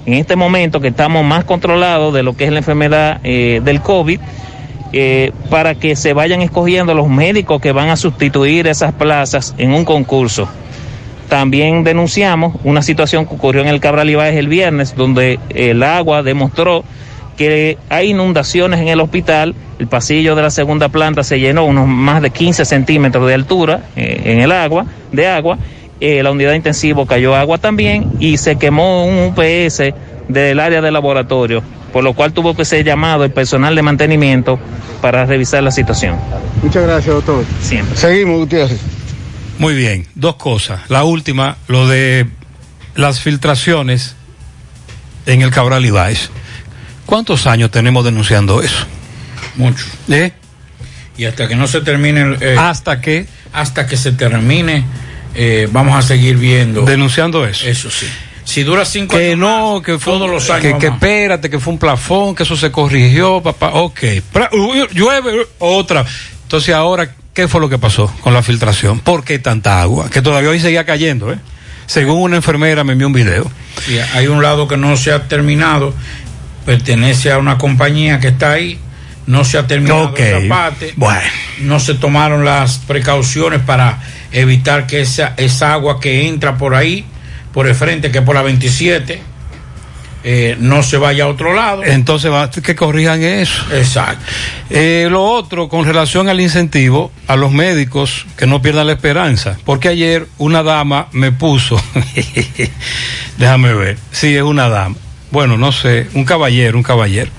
en 0.04 0.14
este 0.14 0.36
momento 0.36 0.80
que 0.80 0.88
estamos 0.88 1.24
más 1.24 1.44
controlados 1.44 2.12
de 2.12 2.22
lo 2.22 2.36
que 2.36 2.44
es 2.44 2.52
la 2.52 2.58
enfermedad 2.58 3.20
eh, 3.24 3.60
del 3.64 3.80
COVID. 3.80 4.20
Eh, 4.94 5.32
para 5.48 5.74
que 5.74 5.96
se 5.96 6.12
vayan 6.12 6.42
escogiendo 6.42 6.92
los 6.92 7.08
médicos 7.08 7.62
que 7.62 7.72
van 7.72 7.88
a 7.88 7.96
sustituir 7.96 8.66
esas 8.66 8.92
plazas 8.92 9.54
en 9.56 9.72
un 9.72 9.86
concurso. 9.86 10.46
También 11.30 11.82
denunciamos 11.82 12.56
una 12.62 12.82
situación 12.82 13.24
que 13.24 13.34
ocurrió 13.34 13.62
en 13.62 13.68
el 13.68 13.80
Cabral 13.80 14.10
Ibáez 14.10 14.36
el 14.36 14.48
viernes, 14.48 14.94
donde 14.94 15.38
el 15.48 15.82
agua 15.82 16.22
demostró 16.22 16.84
que 17.36 17.78
hay 17.88 18.10
inundaciones 18.10 18.80
en 18.80 18.88
el 18.88 19.00
hospital, 19.00 19.54
el 19.78 19.86
pasillo 19.86 20.34
de 20.34 20.42
la 20.42 20.50
segunda 20.50 20.88
planta 20.88 21.24
se 21.24 21.40
llenó 21.40 21.64
unos 21.64 21.86
más 21.86 22.22
de 22.22 22.30
15 22.30 22.64
centímetros 22.64 23.26
de 23.26 23.34
altura 23.34 23.80
eh, 23.96 24.22
en 24.24 24.40
el 24.40 24.52
agua, 24.52 24.86
de 25.10 25.26
agua, 25.26 25.58
eh, 26.00 26.22
la 26.22 26.32
unidad 26.32 26.54
intensivo 26.54 27.06
cayó 27.06 27.36
agua 27.36 27.58
también 27.58 28.10
y 28.18 28.36
se 28.36 28.56
quemó 28.56 29.06
un 29.06 29.26
UPS 29.26 29.94
del 30.28 30.58
área 30.58 30.80
de 30.80 30.90
laboratorio, 30.90 31.62
por 31.92 32.02
lo 32.02 32.14
cual 32.14 32.32
tuvo 32.32 32.56
que 32.56 32.64
ser 32.64 32.84
llamado 32.84 33.24
el 33.24 33.30
personal 33.30 33.74
de 33.76 33.82
mantenimiento 33.82 34.58
para 35.00 35.24
revisar 35.26 35.62
la 35.62 35.70
situación. 35.70 36.16
Muchas 36.62 36.82
gracias, 36.84 37.14
doctor. 37.14 37.44
Siempre. 37.60 37.96
Seguimos, 37.96 38.38
Gutiérrez. 38.38 38.80
Muy 39.58 39.74
bien, 39.74 40.06
dos 40.16 40.36
cosas. 40.36 40.80
La 40.88 41.04
última, 41.04 41.56
lo 41.68 41.86
de 41.86 42.26
las 42.96 43.20
filtraciones 43.20 44.16
en 45.26 45.42
el 45.42 45.50
Cabral 45.50 45.86
Ibáez. 45.86 46.30
¿Cuántos 47.12 47.46
años 47.46 47.70
tenemos 47.70 48.06
denunciando 48.06 48.62
eso? 48.62 48.86
Mucho. 49.56 49.84
¿Eh? 50.08 50.32
Y 51.18 51.26
hasta 51.26 51.46
que 51.46 51.54
no 51.54 51.66
se 51.66 51.82
termine. 51.82 52.38
Eh, 52.40 52.56
¿Hasta 52.58 53.02
que? 53.02 53.26
Hasta 53.52 53.86
que 53.86 53.98
se 53.98 54.12
termine, 54.12 54.82
eh, 55.34 55.68
vamos 55.70 55.94
a 55.94 56.00
seguir 56.00 56.38
viendo. 56.38 56.86
Denunciando 56.86 57.46
eso. 57.46 57.66
Eso 57.66 57.90
sí. 57.90 58.06
Si 58.46 58.62
dura 58.62 58.86
cinco 58.86 59.18
que 59.18 59.26
años. 59.32 59.40
no, 59.40 59.74
más, 59.74 59.82
que 59.84 59.98
fue 59.98 60.14
todos 60.14 60.30
los 60.30 60.48
años. 60.48 60.72
que, 60.72 60.78
que 60.78 60.86
espérate, 60.86 61.50
que 61.50 61.58
fue 61.58 61.74
un 61.74 61.78
plafón, 61.78 62.34
que 62.34 62.44
eso 62.44 62.56
se 62.56 62.70
corrigió, 62.72 63.42
papá. 63.42 63.72
Ok. 63.74 64.00
Pra- 64.32 64.48
uy, 64.50 64.88
llueve 64.94 65.46
otra. 65.58 66.06
Entonces 66.44 66.74
ahora, 66.74 67.14
¿qué 67.34 67.46
fue 67.46 67.60
lo 67.60 67.68
que 67.68 67.76
pasó 67.76 68.10
con 68.22 68.32
la 68.32 68.42
filtración? 68.42 69.00
¿Por 69.00 69.22
qué 69.22 69.38
tanta 69.38 69.82
agua? 69.82 70.08
Que 70.08 70.22
todavía 70.22 70.48
hoy 70.48 70.60
seguía 70.60 70.86
cayendo, 70.86 71.30
¿eh? 71.30 71.36
Según 71.84 72.22
una 72.22 72.36
enfermera 72.36 72.84
me 72.84 72.92
envió 72.92 73.06
un 73.06 73.12
video. 73.12 73.50
Sí, 73.84 73.98
hay 74.14 74.26
un 74.28 74.42
lado 74.42 74.66
que 74.66 74.78
no 74.78 74.96
se 74.96 75.12
ha 75.12 75.28
terminado, 75.28 75.94
pertenece 76.64 77.30
a 77.32 77.38
una 77.38 77.58
compañía 77.58 78.20
que 78.20 78.28
está 78.28 78.52
ahí, 78.52 78.78
no 79.26 79.44
se 79.44 79.58
ha 79.58 79.66
terminado 79.66 80.04
Ok. 80.10 80.18
esa 80.20 80.48
parte, 80.48 80.92
Bueno. 80.96 81.20
no 81.60 81.78
se 81.80 81.94
tomaron 81.94 82.44
las 82.44 82.78
precauciones 82.78 83.60
para 83.60 83.98
evitar 84.32 84.86
que 84.86 85.00
esa, 85.02 85.34
esa 85.36 85.72
agua 85.72 86.00
que 86.00 86.26
entra 86.28 86.56
por 86.58 86.74
ahí, 86.74 87.04
por 87.52 87.66
el 87.68 87.74
frente, 87.74 88.10
que 88.10 88.18
es 88.18 88.24
por 88.24 88.34
la 88.34 88.42
27, 88.42 89.22
eh, 90.24 90.56
no 90.60 90.82
se 90.84 90.96
vaya 90.98 91.24
a 91.24 91.26
otro 91.28 91.52
lado. 91.52 91.82
Entonces 91.84 92.30
va, 92.30 92.48
que 92.50 92.74
corrijan 92.76 93.22
eso. 93.22 93.62
Exacto. 93.72 94.24
Eh, 94.70 95.08
lo 95.10 95.22
otro, 95.24 95.68
con 95.68 95.84
relación 95.84 96.28
al 96.28 96.40
incentivo, 96.40 97.10
a 97.26 97.34
los 97.36 97.50
médicos 97.52 98.24
que 98.36 98.46
no 98.46 98.62
pierdan 98.62 98.86
la 98.86 98.92
esperanza, 98.92 99.58
porque 99.64 99.88
ayer 99.88 100.26
una 100.38 100.62
dama 100.62 101.08
me 101.12 101.32
puso, 101.32 101.80
déjame 103.38 103.74
ver, 103.74 103.98
sí, 104.12 104.34
es 104.36 104.42
una 104.42 104.68
dama, 104.68 104.96
bueno, 105.32 105.56
no 105.56 105.72
sé, 105.72 106.06
un 106.14 106.24
caballero, 106.24 106.76
un 106.76 106.84
caballero, 106.84 107.32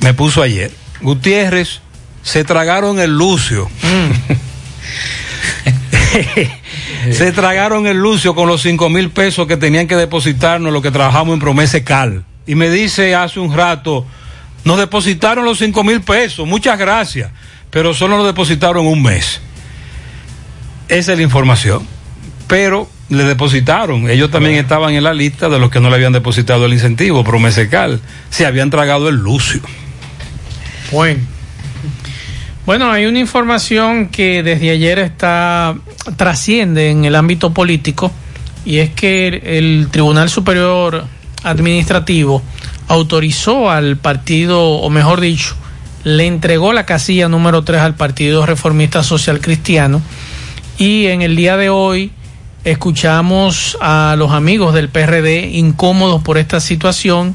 me 0.00 0.12
puso 0.12 0.42
ayer, 0.42 0.70
Gutiérrez, 1.00 1.80
se 2.22 2.44
tragaron 2.44 3.00
el 3.00 3.16
Lucio. 3.16 3.70
se 7.12 7.32
tragaron 7.32 7.86
el 7.86 7.96
Lucio 7.96 8.34
con 8.34 8.48
los 8.48 8.62
cinco 8.62 8.90
mil 8.90 9.10
pesos 9.10 9.46
que 9.46 9.56
tenían 9.56 9.86
que 9.86 9.96
depositarnos 9.96 10.72
los 10.72 10.82
que 10.82 10.90
trabajamos 10.90 11.34
en 11.34 11.40
Promese 11.40 11.84
Cal. 11.84 12.24
Y 12.46 12.56
me 12.56 12.68
dice 12.68 13.14
hace 13.14 13.38
un 13.38 13.54
rato, 13.54 14.04
nos 14.64 14.78
depositaron 14.78 15.44
los 15.44 15.58
cinco 15.58 15.84
mil 15.84 16.00
pesos, 16.00 16.46
muchas 16.46 16.78
gracias, 16.78 17.30
pero 17.70 17.94
solo 17.94 18.16
nos 18.16 18.26
depositaron 18.26 18.86
un 18.86 19.02
mes. 19.02 19.40
Esa 20.88 21.12
es 21.12 21.18
la 21.18 21.24
información. 21.24 21.86
Pero 22.48 22.88
le 23.10 23.24
depositaron, 23.24 24.08
ellos 24.08 24.30
también 24.30 24.54
estaban 24.54 24.94
en 24.94 25.02
la 25.02 25.12
lista 25.12 25.48
de 25.48 25.58
los 25.58 25.70
que 25.70 25.80
no 25.80 25.90
le 25.90 25.96
habían 25.96 26.12
depositado 26.12 26.66
el 26.66 26.72
incentivo, 26.72 27.24
Promesecal. 27.24 28.00
Se 28.30 28.46
habían 28.46 28.70
tragado 28.70 29.08
el 29.08 29.16
Lucio. 29.16 29.60
Bueno. 30.92 31.20
Bueno, 32.66 32.90
hay 32.92 33.06
una 33.06 33.18
información 33.18 34.08
que 34.08 34.44
desde 34.44 34.70
ayer 34.70 35.00
está 35.00 35.74
trasciende 36.16 36.90
en 36.90 37.04
el 37.04 37.16
ámbito 37.16 37.52
político 37.52 38.12
y 38.64 38.78
es 38.78 38.90
que 38.90 39.26
el, 39.26 39.34
el 39.44 39.88
Tribunal 39.90 40.30
Superior 40.30 41.04
Administrativo 41.42 42.42
autorizó 42.86 43.70
al 43.70 43.96
partido, 43.96 44.62
o 44.62 44.88
mejor 44.88 45.20
dicho, 45.20 45.56
le 46.04 46.26
entregó 46.26 46.72
la 46.72 46.86
casilla 46.86 47.28
número 47.28 47.62
3 47.62 47.80
al 47.80 47.94
Partido 47.94 48.46
Reformista 48.46 49.02
Social 49.02 49.40
Cristiano 49.40 50.00
y 50.78 51.06
en 51.06 51.22
el 51.22 51.34
día 51.34 51.56
de 51.56 51.70
hoy 51.70 52.12
escuchamos 52.64 53.78
a 53.80 54.14
los 54.18 54.32
amigos 54.32 54.74
del 54.74 54.88
PRD 54.88 55.50
incómodos 55.52 56.22
por 56.22 56.38
esta 56.38 56.60
situación 56.60 57.34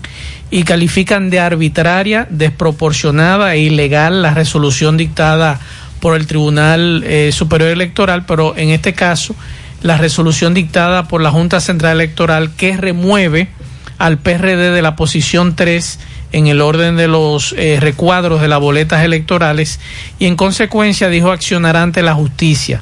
y 0.51 0.63
califican 0.63 1.29
de 1.29 1.39
arbitraria, 1.39 2.27
desproporcionada 2.29 3.55
e 3.55 3.59
ilegal 3.59 4.21
la 4.21 4.33
resolución 4.33 4.97
dictada 4.97 5.59
por 5.99 6.15
el 6.15 6.27
Tribunal 6.27 7.03
eh, 7.05 7.31
Superior 7.31 7.71
Electoral, 7.71 8.25
pero 8.25 8.55
en 8.55 8.69
este 8.69 8.93
caso 8.93 9.35
la 9.81 9.97
resolución 9.97 10.53
dictada 10.53 11.07
por 11.07 11.21
la 11.21 11.31
Junta 11.31 11.59
Central 11.59 11.99
Electoral 11.99 12.51
que 12.55 12.77
remueve 12.77 13.49
al 13.97 14.17
PRD 14.17 14.71
de 14.71 14.81
la 14.81 14.95
posición 14.95 15.55
3 15.55 15.99
en 16.31 16.47
el 16.47 16.61
orden 16.61 16.97
de 16.97 17.07
los 17.07 17.53
eh, 17.57 17.77
recuadros 17.79 18.41
de 18.41 18.47
las 18.47 18.59
boletas 18.59 19.03
electorales 19.03 19.79
y 20.19 20.25
en 20.25 20.35
consecuencia 20.35 21.07
dijo 21.07 21.31
accionar 21.31 21.77
ante 21.77 22.01
la 22.01 22.13
justicia. 22.13 22.81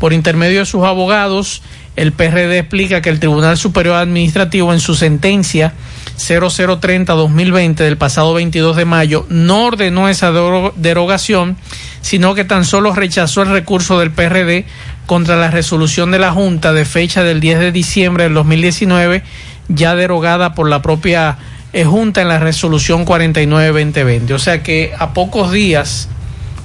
Por 0.00 0.12
intermedio 0.12 0.60
de 0.60 0.66
sus 0.66 0.84
abogados, 0.84 1.62
el 1.96 2.12
PRD 2.12 2.58
explica 2.58 3.00
que 3.02 3.10
el 3.10 3.20
Tribunal 3.20 3.56
Superior 3.56 3.96
Administrativo 3.96 4.72
en 4.72 4.80
su 4.80 4.94
sentencia 4.94 5.74
0030-2020 6.18 7.74
del 7.74 7.96
pasado 7.96 8.34
22 8.34 8.76
de 8.76 8.84
mayo 8.84 9.26
no 9.28 9.66
ordenó 9.66 10.08
esa 10.08 10.32
derogación, 10.76 11.56
sino 12.00 12.34
que 12.34 12.44
tan 12.44 12.64
solo 12.64 12.94
rechazó 12.94 13.42
el 13.42 13.50
recurso 13.50 13.98
del 13.98 14.10
PRD 14.10 14.64
contra 15.06 15.36
la 15.36 15.50
resolución 15.50 16.10
de 16.10 16.18
la 16.18 16.32
Junta 16.32 16.72
de 16.72 16.84
fecha 16.84 17.22
del 17.22 17.40
10 17.40 17.58
de 17.58 17.72
diciembre 17.72 18.24
del 18.24 18.34
2019, 18.34 19.22
ya 19.68 19.94
derogada 19.94 20.54
por 20.54 20.68
la 20.68 20.82
propia 20.82 21.38
eh, 21.72 21.84
junta 21.84 22.22
en 22.22 22.28
la 22.28 22.38
resolución 22.38 23.04
49-2020. 23.04 24.32
O 24.32 24.38
sea 24.38 24.62
que 24.62 24.92
a 24.98 25.12
pocos 25.12 25.52
días 25.52 26.08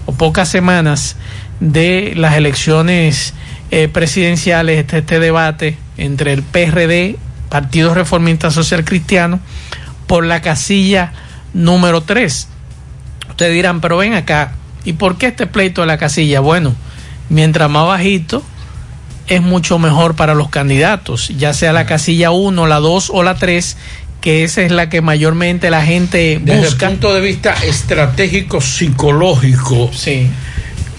o 0.06 0.14
pocas 0.14 0.50
semanas 0.50 1.16
de 1.60 2.14
las 2.16 2.36
elecciones 2.36 3.34
eh, 3.72 3.88
presidenciales, 3.88 4.80
este, 4.80 5.00
este 5.00 5.20
debate 5.20 5.78
entre 5.98 6.34
el 6.34 6.44
PRD, 6.44 7.18
Partido 7.50 7.94
Reformista 7.94 8.52
Social 8.52 8.84
Cristiano, 8.84 9.40
por 10.08 10.26
la 10.26 10.42
casilla 10.42 11.14
número 11.54 12.02
3. 12.02 12.48
Ustedes 13.30 13.54
dirán, 13.54 13.82
pero 13.82 13.98
ven 13.98 14.14
acá, 14.14 14.54
¿y 14.86 14.94
por 14.94 15.18
qué 15.18 15.28
este 15.28 15.48
pleito 15.48 15.82
de 15.82 15.88
la 15.88 15.98
casilla? 15.98 16.40
Bueno, 16.40 16.76
mientras 17.30 17.70
más 17.70 17.86
bajito, 17.86 18.44
es 19.28 19.42
mucho 19.42 19.78
mejor 19.78 20.16
para 20.16 20.34
los 20.34 20.50
candidatos, 20.50 21.30
ya 21.38 21.54
sea 21.54 21.72
la 21.72 21.86
casilla 21.86 22.32
1, 22.32 22.68
la 22.68 22.80
2 22.80 23.12
o 23.14 23.24
la 23.24 23.36
3, 23.36 23.78
que 24.22 24.44
esa 24.44 24.64
es 24.64 24.72
la 24.72 24.90
que 24.90 25.02
mayormente 25.02 25.70
la 25.70 25.86
gente 25.86 26.42
Desde 26.44 26.68
el 26.68 26.76
punto 26.76 27.14
de 27.14 27.22
vista 27.22 27.54
estratégico 27.64 28.60
psicológico, 28.60 29.92
sí. 29.94 30.28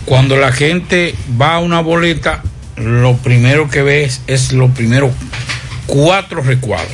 cuando 0.05 0.37
la 0.37 0.53
gente 0.53 1.15
va 1.41 1.57
a 1.57 1.59
una 1.59 1.81
boleta, 1.81 2.43
lo 2.81 3.17
primero 3.19 3.69
que 3.69 3.83
ves 3.83 4.23
es 4.27 4.53
lo 4.53 4.69
primero 4.69 5.13
cuatro 5.87 6.43
recuadros. 6.43 6.93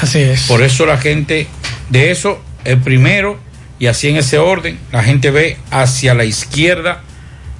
Así 0.00 0.20
es. 0.20 0.42
Por 0.42 0.62
eso 0.62 0.86
la 0.86 0.98
gente, 0.98 1.46
de 1.90 2.10
eso, 2.10 2.42
el 2.64 2.78
primero, 2.78 3.38
y 3.78 3.86
así 3.86 4.08
en 4.08 4.16
ese 4.16 4.38
orden, 4.38 4.78
la 4.92 5.02
gente 5.02 5.30
ve 5.30 5.56
hacia 5.70 6.14
la 6.14 6.24
izquierda, 6.24 7.02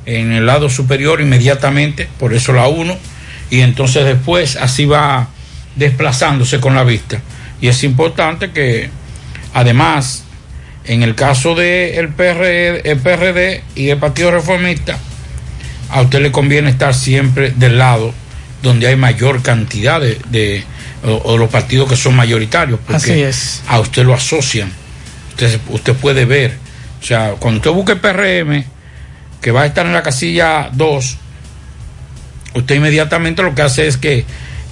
en 0.06 0.32
el 0.32 0.46
lado 0.46 0.70
superior 0.70 1.20
inmediatamente, 1.20 2.08
por 2.18 2.32
eso 2.32 2.52
la 2.52 2.68
1, 2.68 2.96
y 3.50 3.60
entonces 3.60 4.04
después 4.04 4.56
así 4.56 4.86
va 4.86 5.28
desplazándose 5.76 6.60
con 6.60 6.74
la 6.74 6.84
vista. 6.84 7.20
Y 7.60 7.68
es 7.68 7.82
importante 7.84 8.50
que, 8.52 8.90
además, 9.52 10.24
en 10.84 11.02
el 11.02 11.14
caso 11.14 11.54
del 11.54 12.08
PRD, 12.08 12.90
el 12.90 12.98
PRD 12.98 13.62
y 13.74 13.90
el 13.90 13.98
Partido 13.98 14.30
Reformista, 14.30 14.98
a 15.90 16.02
usted 16.02 16.20
le 16.20 16.32
conviene 16.32 16.70
estar 16.70 16.94
siempre 16.94 17.50
del 17.50 17.78
lado 17.78 18.12
donde 18.62 18.88
hay 18.88 18.96
mayor 18.96 19.42
cantidad 19.42 20.00
de, 20.00 20.18
de 20.30 20.64
o, 21.04 21.12
o 21.12 21.38
los 21.38 21.48
partidos 21.48 21.88
que 21.88 21.96
son 21.96 22.16
mayoritarios, 22.16 22.80
porque 22.80 22.96
Así 22.96 23.22
es. 23.22 23.62
a 23.68 23.78
usted 23.80 24.04
lo 24.04 24.14
asocian. 24.14 24.70
Usted, 25.30 25.60
usted 25.68 25.94
puede 25.94 26.24
ver, 26.24 26.56
o 27.00 27.04
sea, 27.04 27.34
cuando 27.38 27.58
usted 27.58 27.70
busque 27.70 27.92
el 27.92 28.00
PRM, 28.00 28.64
que 29.40 29.52
va 29.52 29.62
a 29.62 29.66
estar 29.66 29.86
en 29.86 29.92
la 29.92 30.02
casilla 30.02 30.70
2, 30.72 31.16
usted 32.54 32.74
inmediatamente 32.74 33.42
lo 33.42 33.54
que 33.54 33.62
hace 33.62 33.86
es 33.86 33.96
que, 33.96 34.24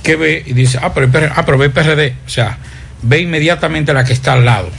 que 0.02 0.16
ve 0.16 0.42
y 0.44 0.52
dice, 0.52 0.78
ah 0.82 0.92
pero, 0.92 1.06
el 1.06 1.12
PR, 1.12 1.32
ah, 1.36 1.44
pero 1.44 1.58
ve 1.58 1.66
el 1.66 1.72
PRD, 1.72 2.16
o 2.26 2.28
sea, 2.28 2.58
ve 3.02 3.20
inmediatamente 3.20 3.92
la 3.92 4.04
que 4.04 4.12
está 4.12 4.32
al 4.32 4.44
lado. 4.44 4.70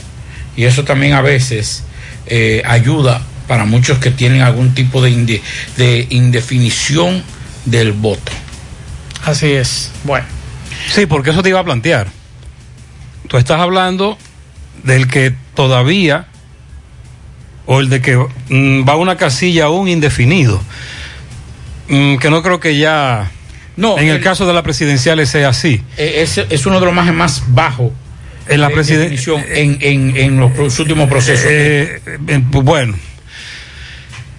Y 0.56 0.64
eso 0.64 0.84
también 0.84 1.14
a 1.14 1.22
veces 1.22 1.84
eh, 2.26 2.62
ayuda 2.66 3.22
para 3.48 3.64
muchos 3.64 3.98
que 3.98 4.10
tienen 4.10 4.42
algún 4.42 4.74
tipo 4.74 5.02
de, 5.02 5.10
inde, 5.10 5.42
de 5.76 6.06
indefinición 6.10 7.22
del 7.64 7.92
voto. 7.92 8.30
Así 9.24 9.50
es. 9.52 9.90
Bueno. 10.04 10.26
Sí, 10.92 11.06
porque 11.06 11.30
eso 11.30 11.42
te 11.42 11.48
iba 11.48 11.58
a 11.60 11.64
plantear. 11.64 12.06
Tú 13.26 13.36
estás 13.36 13.60
hablando 13.60 14.16
del 14.84 15.08
que 15.08 15.34
todavía, 15.54 16.26
o 17.66 17.80
el 17.80 17.88
de 17.90 18.00
que 18.00 18.16
mm, 18.16 18.88
va 18.88 18.92
a 18.92 18.96
una 18.96 19.16
casilla 19.16 19.64
aún 19.64 19.88
indefinido. 19.88 20.62
Mm, 21.88 22.16
que 22.18 22.30
no 22.30 22.42
creo 22.42 22.60
que 22.60 22.76
ya. 22.78 23.30
No, 23.76 23.98
en 23.98 24.08
el, 24.08 24.16
el- 24.16 24.22
caso 24.22 24.46
de 24.46 24.52
la 24.54 24.62
presidencial 24.62 25.24
sea 25.26 25.48
así. 25.50 25.82
Eh, 25.96 26.20
Es, 26.22 26.38
es 26.38 26.66
uno 26.66 26.80
de 26.80 26.86
los 26.86 26.94
más, 26.94 27.12
más 27.14 27.42
bajos 27.48 27.92
En 28.48 28.60
la 28.60 28.68
de 28.68 28.74
presiden- 28.74 28.98
definición 29.10 29.44
en, 29.48 29.78
en, 29.80 30.16
en 30.16 30.36
los 30.38 30.78
últimos 30.78 31.08
procesos. 31.08 31.46
Eh, 31.48 32.00
eh, 32.06 32.40
bueno, 32.50 32.94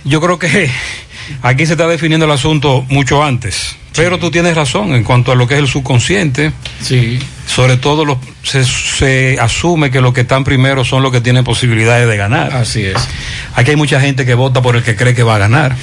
yo 0.09 0.19
creo 0.21 0.37
que 0.39 0.69
aquí 1.41 1.65
se 1.65 1.73
está 1.73 1.87
definiendo 1.87 2.25
el 2.25 2.31
asunto 2.31 2.85
mucho 2.89 3.23
antes. 3.23 3.75
Pero 3.95 4.17
tú 4.19 4.29
tienes 4.31 4.55
razón 4.55 4.93
en 4.93 5.03
cuanto 5.03 5.31
a 5.31 5.35
lo 5.35 5.47
que 5.47 5.55
es 5.55 5.59
el 5.59 5.67
subconsciente. 5.67 6.53
Sí. 6.81 7.19
Sobre 7.47 7.75
todo 7.77 8.05
los- 8.05 8.17
se, 8.43 8.63
se 8.63 9.37
asume 9.41 9.91
que 9.91 9.99
los 9.99 10.13
que 10.13 10.21
están 10.21 10.43
primero 10.43 10.85
son 10.85 11.01
los 11.03 11.11
que 11.11 11.21
tienen 11.21 11.43
posibilidades 11.43 12.07
de 12.07 12.15
ganar. 12.15 12.53
Así 12.55 12.83
es. 12.85 12.95
Aquí 13.55 13.71
hay 13.71 13.75
mucha 13.77 13.99
gente 13.99 14.25
que 14.25 14.35
vota 14.35 14.61
por 14.61 14.75
el 14.75 14.83
que 14.83 14.95
cree 14.95 15.13
que 15.15 15.23
va 15.23 15.35
a 15.35 15.39
ganar. 15.39 15.75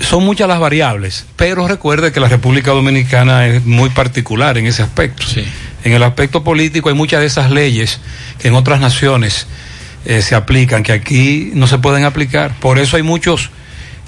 Son 0.00 0.22
muchas 0.24 0.46
las 0.46 0.60
variables, 0.60 1.24
pero 1.36 1.66
recuerde 1.66 2.12
que 2.12 2.20
la 2.20 2.28
República 2.28 2.70
Dominicana 2.72 3.46
es 3.46 3.64
muy 3.64 3.88
particular 3.90 4.58
en 4.58 4.66
ese 4.66 4.82
aspecto. 4.82 5.24
En 5.84 5.92
el 5.94 6.02
aspecto 6.02 6.44
político 6.44 6.90
hay 6.90 6.94
muchas 6.94 7.20
de 7.20 7.26
esas 7.26 7.50
leyes 7.50 7.98
que 8.38 8.48
en 8.48 8.54
otras 8.54 8.78
naciones 8.78 9.46
eh, 10.06 10.22
se 10.22 10.34
aplican, 10.34 10.82
que 10.82 10.92
aquí 10.92 11.50
no 11.54 11.66
se 11.66 11.78
pueden 11.78 12.04
aplicar. 12.04 12.54
Por 12.60 12.78
eso 12.78 12.96
hay 12.96 13.02
muchos 13.02 13.50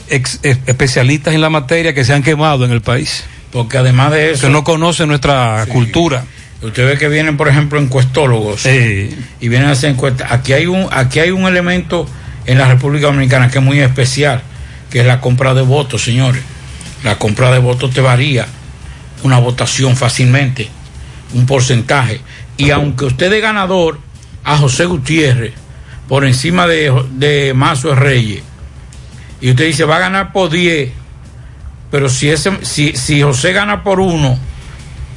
ex- 0.08 0.40
eh, 0.42 0.56
especialistas 0.66 1.34
en 1.34 1.40
la 1.40 1.50
materia 1.50 1.92
que 1.94 2.04
se 2.04 2.12
han 2.14 2.22
quemado 2.22 2.64
en 2.64 2.70
el 2.72 2.80
país. 2.80 3.24
Porque 3.52 3.78
además 3.78 4.12
de 4.12 4.32
eso... 4.32 4.46
Que 4.46 4.52
no 4.52 4.64
conocen 4.64 5.08
nuestra 5.08 5.66
cultura. 5.68 6.24
Usted 6.61 6.87
ve 6.87 6.98
que 6.98 7.08
vienen, 7.08 7.37
por 7.37 7.48
ejemplo, 7.48 7.78
encuestólogos 7.80 8.66
y 8.66 9.48
vienen 9.48 9.68
a 9.68 9.72
hacer 9.72 9.90
encuestas. 9.90 10.32
Aquí 10.32 10.52
hay 10.52 10.66
un, 10.66 10.88
aquí 10.90 11.20
hay 11.20 11.30
un 11.30 11.46
elemento 11.46 12.08
en 12.46 12.58
la 12.58 12.66
República 12.66 13.06
Dominicana 13.06 13.48
que 13.50 13.58
es 13.58 13.64
muy 13.64 13.78
especial, 13.78 14.42
que 14.90 15.00
es 15.00 15.06
la 15.06 15.20
compra 15.20 15.54
de 15.54 15.62
votos, 15.62 16.02
señores. 16.02 16.42
La 17.04 17.16
compra 17.16 17.52
de 17.52 17.58
votos 17.58 17.92
te 17.92 18.00
varía 18.00 18.46
una 19.22 19.38
votación 19.38 19.96
fácilmente, 19.96 20.68
un 21.32 21.46
porcentaje. 21.46 22.20
Y 22.56 22.70
aunque 22.70 23.04
usted 23.04 23.32
es 23.32 23.40
ganador 23.40 24.00
a 24.44 24.56
José 24.56 24.87
Gutiérrez 24.87 25.52
por 26.09 26.25
encima 26.25 26.66
de, 26.66 26.92
de 27.12 27.53
Mazo 27.55 27.94
Reyes, 27.94 28.42
y 29.40 29.51
usted 29.51 29.66
dice 29.66 29.85
va 29.85 29.97
a 29.97 30.01
ganar 30.01 30.33
por 30.33 30.51
10, 30.51 30.90
pero 31.90 32.09
si, 32.09 32.29
ese, 32.29 32.53
si, 32.62 32.97
si 32.97 33.23
José 33.23 33.53
gana 33.53 33.83
por 33.83 34.01
uno, 34.01 34.38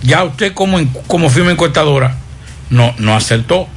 ya 0.03 0.23
usted 0.23 0.53
como, 0.53 0.79
como 1.07 1.29
firma 1.29 1.51
encuestadora 1.51 2.17
no, 2.69 2.93
no 2.97 3.15
acertó. 3.15 3.67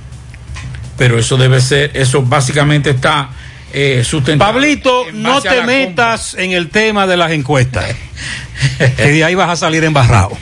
Pero 0.96 1.18
eso 1.18 1.36
debe 1.36 1.60
ser, 1.60 1.90
eso 1.94 2.22
básicamente 2.22 2.90
está 2.90 3.30
eh, 3.72 4.02
sustentado. 4.04 4.52
Pablito, 4.52 5.06
no 5.12 5.42
te 5.42 5.62
metas 5.62 6.34
en 6.34 6.52
el 6.52 6.70
tema 6.70 7.06
de 7.06 7.16
las 7.16 7.32
encuestas. 7.32 7.84
que 8.96 9.10
de 9.10 9.24
ahí 9.24 9.34
vas 9.34 9.50
a 9.50 9.56
salir 9.56 9.82
embarrado. 9.82 10.38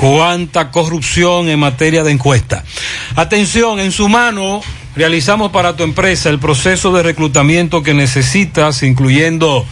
Cuánta 0.00 0.70
corrupción 0.70 1.48
en 1.48 1.58
materia 1.60 2.02
de 2.02 2.10
encuesta. 2.10 2.64
Atención, 3.14 3.78
en 3.78 3.92
su 3.92 4.08
mano 4.08 4.60
realizamos 4.94 5.52
para 5.52 5.76
tu 5.76 5.84
empresa 5.84 6.30
el 6.30 6.38
proceso 6.38 6.92
de 6.92 7.02
reclutamiento 7.02 7.82
que 7.82 7.94
necesitas, 7.94 8.82
incluyendo 8.82 9.66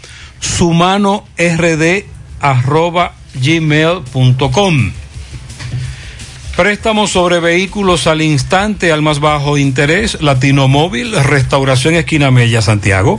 sumanord 0.40 1.22
arroba 2.40 3.14
gmail.com. 3.34 4.92
Préstamos 6.56 7.10
sobre 7.10 7.40
vehículos 7.40 8.06
al 8.06 8.20
instante 8.20 8.92
al 8.92 9.00
más 9.00 9.20
bajo 9.20 9.56
interés, 9.56 10.20
Latino 10.20 10.68
Móvil, 10.68 11.12
Restauración 11.24 11.94
Esquina 11.94 12.30
Mella, 12.30 12.60
Santiago. 12.60 13.18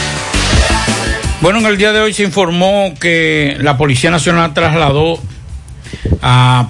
Bueno, 1.41 1.59
en 1.59 1.65
el 1.65 1.77
día 1.77 1.91
de 1.91 1.99
hoy 2.01 2.13
se 2.13 2.23
informó 2.23 2.93
que 2.99 3.57
la 3.61 3.77
Policía 3.77 4.11
Nacional 4.11 4.53
trasladó 4.53 5.19
a, 6.21 6.69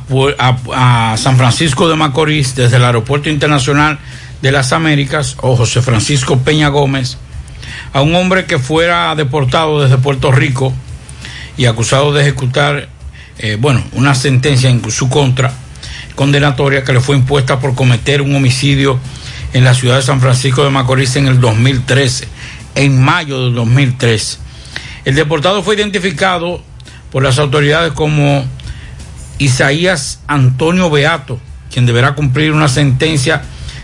a, 0.74 1.18
San 1.18 1.38
Francisco 1.38 1.90
de 1.90 1.96
Macorís 1.96 2.56
desde 2.56 2.78
el 2.78 2.86
Aeropuerto 2.86 3.30
Internacional 3.30 4.00
de 4.42 4.52
las 4.52 4.72
Américas, 4.72 5.36
o 5.42 5.56
José 5.56 5.82
Francisco 5.82 6.40
Peña 6.40 6.70
Gómez, 6.70 7.18
a 7.94 8.02
un 8.02 8.16
hombre 8.16 8.46
que 8.46 8.60
fuera 8.60 9.14
deportado 9.16 9.82
desde 9.82 9.98
Puerto 9.98 10.32
Rico 10.32 10.74
y 11.58 11.66
acusado 11.66 12.14
de 12.14 12.22
ejecutar, 12.22 12.90
eh, 13.40 13.58
bueno, 13.60 13.84
una 13.94 14.16
sentencia 14.16 14.70
en 14.70 14.90
su 14.90 15.10
contra, 15.10 15.54
condenatoria 16.16 16.84
que 16.84 16.94
le 16.94 17.02
fue 17.02 17.16
impuesta 17.16 17.60
por 17.60 17.76
cometer 17.76 18.22
un 18.22 18.36
homicidio 18.36 19.00
en 19.54 19.64
la 19.64 19.74
ciudad 19.74 19.98
de 19.98 20.02
San 20.02 20.22
Francisco 20.22 20.64
de 20.64 20.70
Macorís 20.70 21.16
en 21.18 21.28
el 21.28 21.40
2013, 21.40 22.28
en 22.76 23.02
mayo 23.02 23.46
del 23.46 23.56
2013. 23.56 24.38
El 25.06 25.16
deportado 25.16 25.64
fue 25.64 25.76
identificado 25.76 26.64
por 27.12 27.24
las 27.24 27.40
autoridades 27.40 27.94
como 27.94 28.46
Isaías 29.38 30.20
Antonio 30.28 30.90
Beato, 30.90 31.40
quien 31.72 31.86
deberá 31.86 32.14
cumplir 32.16 32.52
una 32.52 32.68
sentencia 32.68 33.42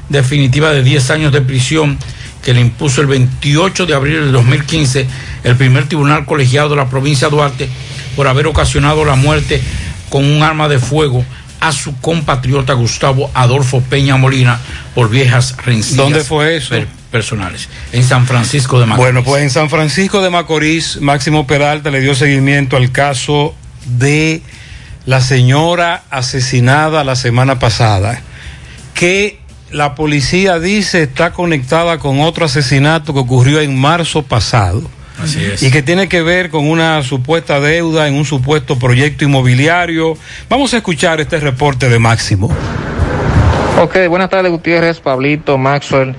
definitiva 0.09 0.71
de 0.71 0.83
10 0.83 1.11
años 1.11 1.31
de 1.31 1.41
prisión 1.41 1.97
que 2.43 2.53
le 2.53 2.61
impuso 2.61 3.01
el 3.01 3.07
28 3.07 3.85
de 3.85 3.93
abril 3.93 4.19
del 4.21 4.31
2015 4.31 5.07
el 5.43 5.55
primer 5.55 5.87
tribunal 5.87 6.25
colegiado 6.25 6.69
de 6.69 6.75
la 6.77 6.89
provincia 6.89 7.27
de 7.27 7.35
Duarte 7.35 7.69
por 8.15 8.27
haber 8.27 8.47
ocasionado 8.47 9.03
la 9.03 9.15
muerte 9.15 9.61
con 10.09 10.23
un 10.23 10.41
arma 10.43 10.69
de 10.69 10.79
fuego 10.79 11.25
a 11.59 11.71
su 11.71 11.99
compatriota 11.99 12.73
Gustavo 12.73 13.31
Adolfo 13.33 13.81
Peña 13.81 14.17
Molina 14.17 14.59
por 14.95 15.09
viejas 15.09 15.57
rencillas. 15.65 15.97
¿Dónde 15.97 16.21
fue 16.21 16.57
eso? 16.57 16.75
Personales, 17.07 17.69
en 17.91 18.03
San 18.03 18.25
Francisco 18.25 18.79
de 18.79 18.85
Macorís. 18.85 19.05
Bueno, 19.05 19.23
pues 19.23 19.43
en 19.43 19.49
San 19.49 19.69
Francisco 19.69 20.21
de 20.21 20.29
Macorís, 20.29 20.99
Máximo 21.01 21.47
Peralta 21.47 21.89
le 21.89 22.01
dio 22.01 22.15
seguimiento 22.15 22.77
al 22.77 22.91
caso 22.91 23.55
de 23.85 24.41
la 25.05 25.21
señora 25.21 26.03
asesinada 26.09 27.03
la 27.03 27.15
semana 27.15 27.59
pasada, 27.59 28.21
que 28.93 29.39
la 29.71 29.95
policía 29.95 30.59
dice 30.59 31.03
está 31.03 31.31
conectada 31.31 31.97
con 31.97 32.21
otro 32.21 32.45
asesinato 32.45 33.13
que 33.13 33.19
ocurrió 33.19 33.61
en 33.61 33.79
marzo 33.79 34.23
pasado. 34.23 34.83
Así 35.21 35.43
es. 35.43 35.63
Y 35.63 35.71
que 35.71 35.81
tiene 35.81 36.07
que 36.07 36.21
ver 36.21 36.49
con 36.49 36.69
una 36.69 37.01
supuesta 37.03 37.59
deuda 37.59 38.07
en 38.07 38.13
un 38.13 38.25
supuesto 38.25 38.77
proyecto 38.77 39.25
inmobiliario. 39.25 40.15
Vamos 40.47 40.73
a 40.73 40.77
escuchar 40.77 41.19
este 41.19 41.39
reporte 41.39 41.89
de 41.89 41.97
Máximo. 41.97 42.53
Ok, 43.79 43.95
buenas 44.09 44.29
tardes 44.29 44.51
Gutiérrez, 44.51 44.99
Pablito, 44.99 45.57
Maxwell 45.57 46.15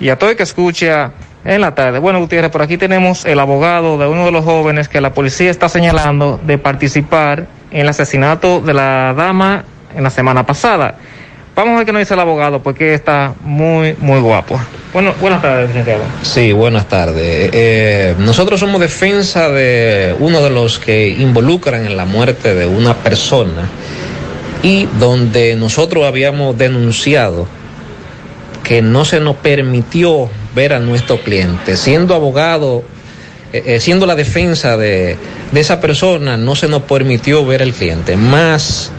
y 0.00 0.08
a 0.08 0.18
todo 0.18 0.30
el 0.30 0.36
que 0.36 0.42
escucha 0.42 1.12
en 1.44 1.60
la 1.60 1.74
tarde. 1.74 1.98
Bueno, 1.98 2.20
Gutiérrez, 2.20 2.50
por 2.50 2.62
aquí 2.62 2.76
tenemos 2.76 3.24
el 3.24 3.38
abogado 3.38 3.98
de 3.98 4.06
uno 4.06 4.26
de 4.26 4.32
los 4.32 4.44
jóvenes 4.44 4.88
que 4.88 5.00
la 5.00 5.14
policía 5.14 5.50
está 5.50 5.68
señalando 5.68 6.40
de 6.44 6.58
participar 6.58 7.46
en 7.70 7.80
el 7.80 7.88
asesinato 7.88 8.60
de 8.60 8.74
la 8.74 9.14
dama 9.16 9.64
en 9.94 10.02
la 10.02 10.10
semana 10.10 10.44
pasada. 10.44 10.96
Vamos 11.54 11.74
a 11.74 11.76
ver 11.78 11.86
qué 11.86 11.92
nos 11.92 12.00
dice 12.00 12.14
el 12.14 12.20
abogado, 12.20 12.62
porque 12.62 12.94
está 12.94 13.34
muy, 13.42 13.94
muy 14.00 14.20
guapo. 14.20 14.58
Bueno, 14.92 15.12
buenas 15.20 15.42
tardes, 15.42 15.68
licenciado. 15.68 16.02
Sí, 16.22 16.52
buenas 16.52 16.86
tardes. 16.86 17.50
Eh, 17.52 18.14
nosotros 18.18 18.60
somos 18.60 18.80
defensa 18.80 19.48
de 19.50 20.14
uno 20.18 20.40
de 20.42 20.50
los 20.50 20.78
que 20.78 21.08
involucran 21.08 21.86
en 21.86 21.96
la 21.96 22.04
muerte 22.04 22.54
de 22.54 22.66
una 22.66 22.94
persona 22.94 23.68
y 24.62 24.86
donde 24.98 25.56
nosotros 25.56 26.06
habíamos 26.06 26.56
denunciado 26.56 27.46
que 28.70 28.82
no 28.82 29.04
se 29.04 29.18
nos 29.18 29.34
permitió 29.34 30.30
ver 30.54 30.74
a 30.74 30.78
nuestro 30.78 31.20
cliente. 31.20 31.76
Siendo 31.76 32.14
abogado, 32.14 32.84
eh, 33.52 33.64
eh, 33.66 33.80
siendo 33.80 34.06
la 34.06 34.14
defensa 34.14 34.76
de, 34.76 35.16
esa 35.52 35.80
persona, 35.80 36.36
no 36.36 36.54
se 36.54 36.68
nos 36.68 36.82
permitió 36.82 37.44
ver 37.44 37.62
al 37.62 37.72
cliente. 37.72 38.14
Más 38.16 38.92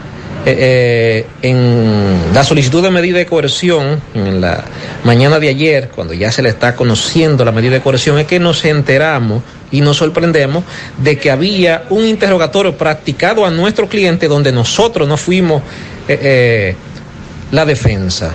eh, 0.44 1.24
en 1.40 2.34
la 2.34 2.44
solicitud 2.44 2.82
de 2.82 2.90
medida 2.90 3.16
de 3.16 3.24
coerción, 3.24 3.98
en 4.12 4.42
la 4.42 4.62
mañana 5.04 5.38
de 5.38 5.48
ayer, 5.48 5.88
cuando 5.88 6.12
ya 6.12 6.30
se 6.30 6.42
le 6.42 6.50
está 6.50 6.76
conociendo 6.76 7.42
la 7.42 7.50
medida 7.50 7.72
de 7.72 7.80
coerción, 7.80 8.18
es 8.18 8.26
que 8.26 8.38
nos 8.38 8.62
enteramos 8.66 9.42
y 9.70 9.80
nos 9.80 9.96
sorprendemos 9.96 10.64
de 10.98 11.16
que 11.16 11.30
había 11.30 11.84
un 11.88 12.04
interrogatorio 12.04 12.76
practicado 12.76 13.46
a 13.46 13.50
nuestro 13.50 13.88
cliente 13.88 14.28
donde 14.28 14.52
nosotros 14.52 15.08
no 15.08 15.16
fuimos 15.16 15.62
la 17.50 17.64
defensa 17.64 18.34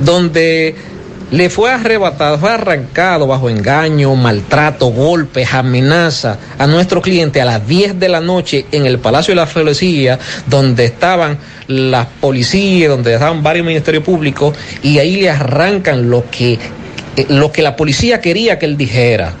donde 0.00 0.74
le 1.30 1.50
fue 1.50 1.72
arrebatado, 1.72 2.38
fue 2.38 2.50
arrancado 2.52 3.26
bajo 3.26 3.50
engaño, 3.50 4.14
maltrato, 4.14 4.86
golpes, 4.86 5.52
amenaza 5.52 6.38
a 6.58 6.66
nuestro 6.66 7.02
cliente 7.02 7.40
a 7.40 7.44
las 7.44 7.66
10 7.66 7.98
de 7.98 8.08
la 8.08 8.20
noche 8.20 8.66
en 8.70 8.86
el 8.86 8.98
Palacio 8.98 9.32
de 9.32 9.36
la 9.36 9.46
Felicía, 9.46 10.18
donde 10.46 10.84
estaban 10.84 11.38
las 11.66 12.06
policías, 12.20 12.88
donde 12.88 13.14
estaban 13.14 13.42
varios 13.42 13.66
ministerios 13.66 14.04
públicos, 14.04 14.56
y 14.82 14.98
ahí 14.98 15.20
le 15.20 15.30
arrancan 15.30 16.08
lo 16.08 16.24
que, 16.30 16.58
lo 17.28 17.50
que 17.50 17.62
la 17.62 17.74
policía 17.74 18.20
quería 18.20 18.58
que 18.58 18.66
él 18.66 18.76
dijera. 18.76 19.32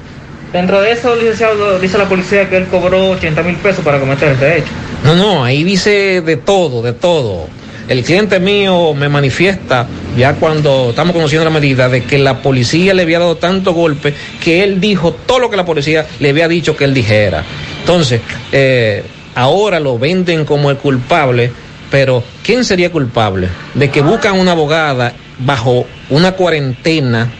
Dentro 0.52 0.80
de 0.80 0.92
eso, 0.92 1.14
licenciado, 1.14 1.78
dice 1.78 1.98
la 1.98 2.08
policía 2.08 2.48
que 2.48 2.56
él 2.56 2.66
cobró 2.66 3.10
80 3.10 3.42
mil 3.42 3.56
pesos 3.56 3.84
para 3.84 4.00
cometer 4.00 4.32
este 4.32 4.58
hecho. 4.58 4.68
No, 5.04 5.14
no, 5.14 5.44
ahí 5.44 5.62
dice 5.62 6.20
de 6.20 6.36
todo, 6.36 6.82
de 6.82 6.92
todo. 6.92 7.48
El 7.88 8.02
cliente 8.02 8.40
mío 8.40 8.94
me 8.94 9.08
manifiesta, 9.08 9.86
ya 10.16 10.34
cuando 10.34 10.90
estamos 10.90 11.14
conociendo 11.14 11.44
la 11.44 11.52
medida, 11.52 11.88
de 11.88 12.02
que 12.02 12.18
la 12.18 12.42
policía 12.42 12.94
le 12.94 13.02
había 13.02 13.20
dado 13.20 13.36
tanto 13.36 13.72
golpe 13.72 14.12
que 14.42 14.64
él 14.64 14.80
dijo 14.80 15.12
todo 15.12 15.38
lo 15.38 15.50
que 15.50 15.56
la 15.56 15.64
policía 15.64 16.04
le 16.18 16.30
había 16.30 16.48
dicho 16.48 16.76
que 16.76 16.84
él 16.84 16.92
dijera. 16.92 17.44
Entonces, 17.80 18.20
eh, 18.50 19.04
ahora 19.36 19.78
lo 19.78 20.00
venden 20.00 20.44
como 20.44 20.70
el 20.70 20.78
culpable, 20.78 21.52
pero 21.88 22.24
¿quién 22.42 22.64
sería 22.64 22.90
culpable 22.90 23.48
de 23.74 23.88
que 23.88 24.00
buscan 24.02 24.36
una 24.40 24.52
abogada 24.52 25.12
bajo 25.38 25.86
una 26.10 26.32
cuarentena, 26.32 27.30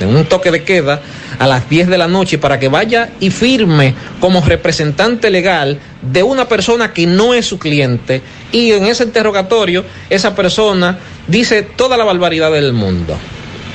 en 0.00 0.14
un 0.14 0.24
toque 0.24 0.50
de 0.50 0.64
queda, 0.64 1.00
a 1.38 1.46
las 1.46 1.68
10 1.68 1.88
de 1.88 1.98
la 1.98 2.08
noche 2.08 2.38
para 2.38 2.58
que 2.58 2.68
vaya 2.68 3.10
y 3.20 3.30
firme 3.30 3.94
como 4.20 4.40
representante 4.40 5.30
legal 5.30 5.78
de 6.00 6.22
una 6.22 6.46
persona 6.46 6.92
que 6.92 7.06
no 7.06 7.34
es 7.34 7.46
su 7.46 7.58
cliente 7.58 8.22
y 8.52 8.72
en 8.72 8.84
ese 8.84 9.04
interrogatorio 9.04 9.84
esa 10.10 10.34
persona 10.34 10.98
dice 11.26 11.62
toda 11.62 11.96
la 11.96 12.04
barbaridad 12.04 12.52
del 12.52 12.72
mundo. 12.72 13.16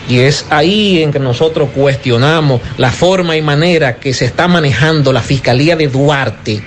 Y 0.09 0.19
es 0.19 0.45
ahí 0.49 1.03
en 1.03 1.11
que 1.11 1.19
nosotros 1.19 1.69
cuestionamos 1.75 2.61
la 2.77 2.91
forma 2.91 3.35
y 3.35 3.41
manera 3.41 3.97
que 3.97 4.13
se 4.13 4.25
está 4.25 4.47
manejando 4.47 5.11
la 5.11 5.21
Fiscalía 5.21 5.75
de 5.75 5.87
Duarte, 5.87 6.63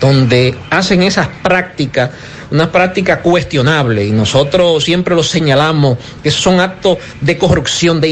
donde 0.00 0.54
hacen 0.70 1.02
esas 1.02 1.26
prácticas, 1.42 2.10
una 2.52 2.70
práctica 2.70 3.20
cuestionable, 3.20 4.04
y 4.04 4.12
nosotros 4.12 4.84
siempre 4.84 5.16
lo 5.16 5.24
señalamos, 5.24 5.98
que 6.22 6.30
son 6.30 6.60
actos 6.60 6.98
de 7.20 7.36
corrupción, 7.36 8.00
de 8.00 8.10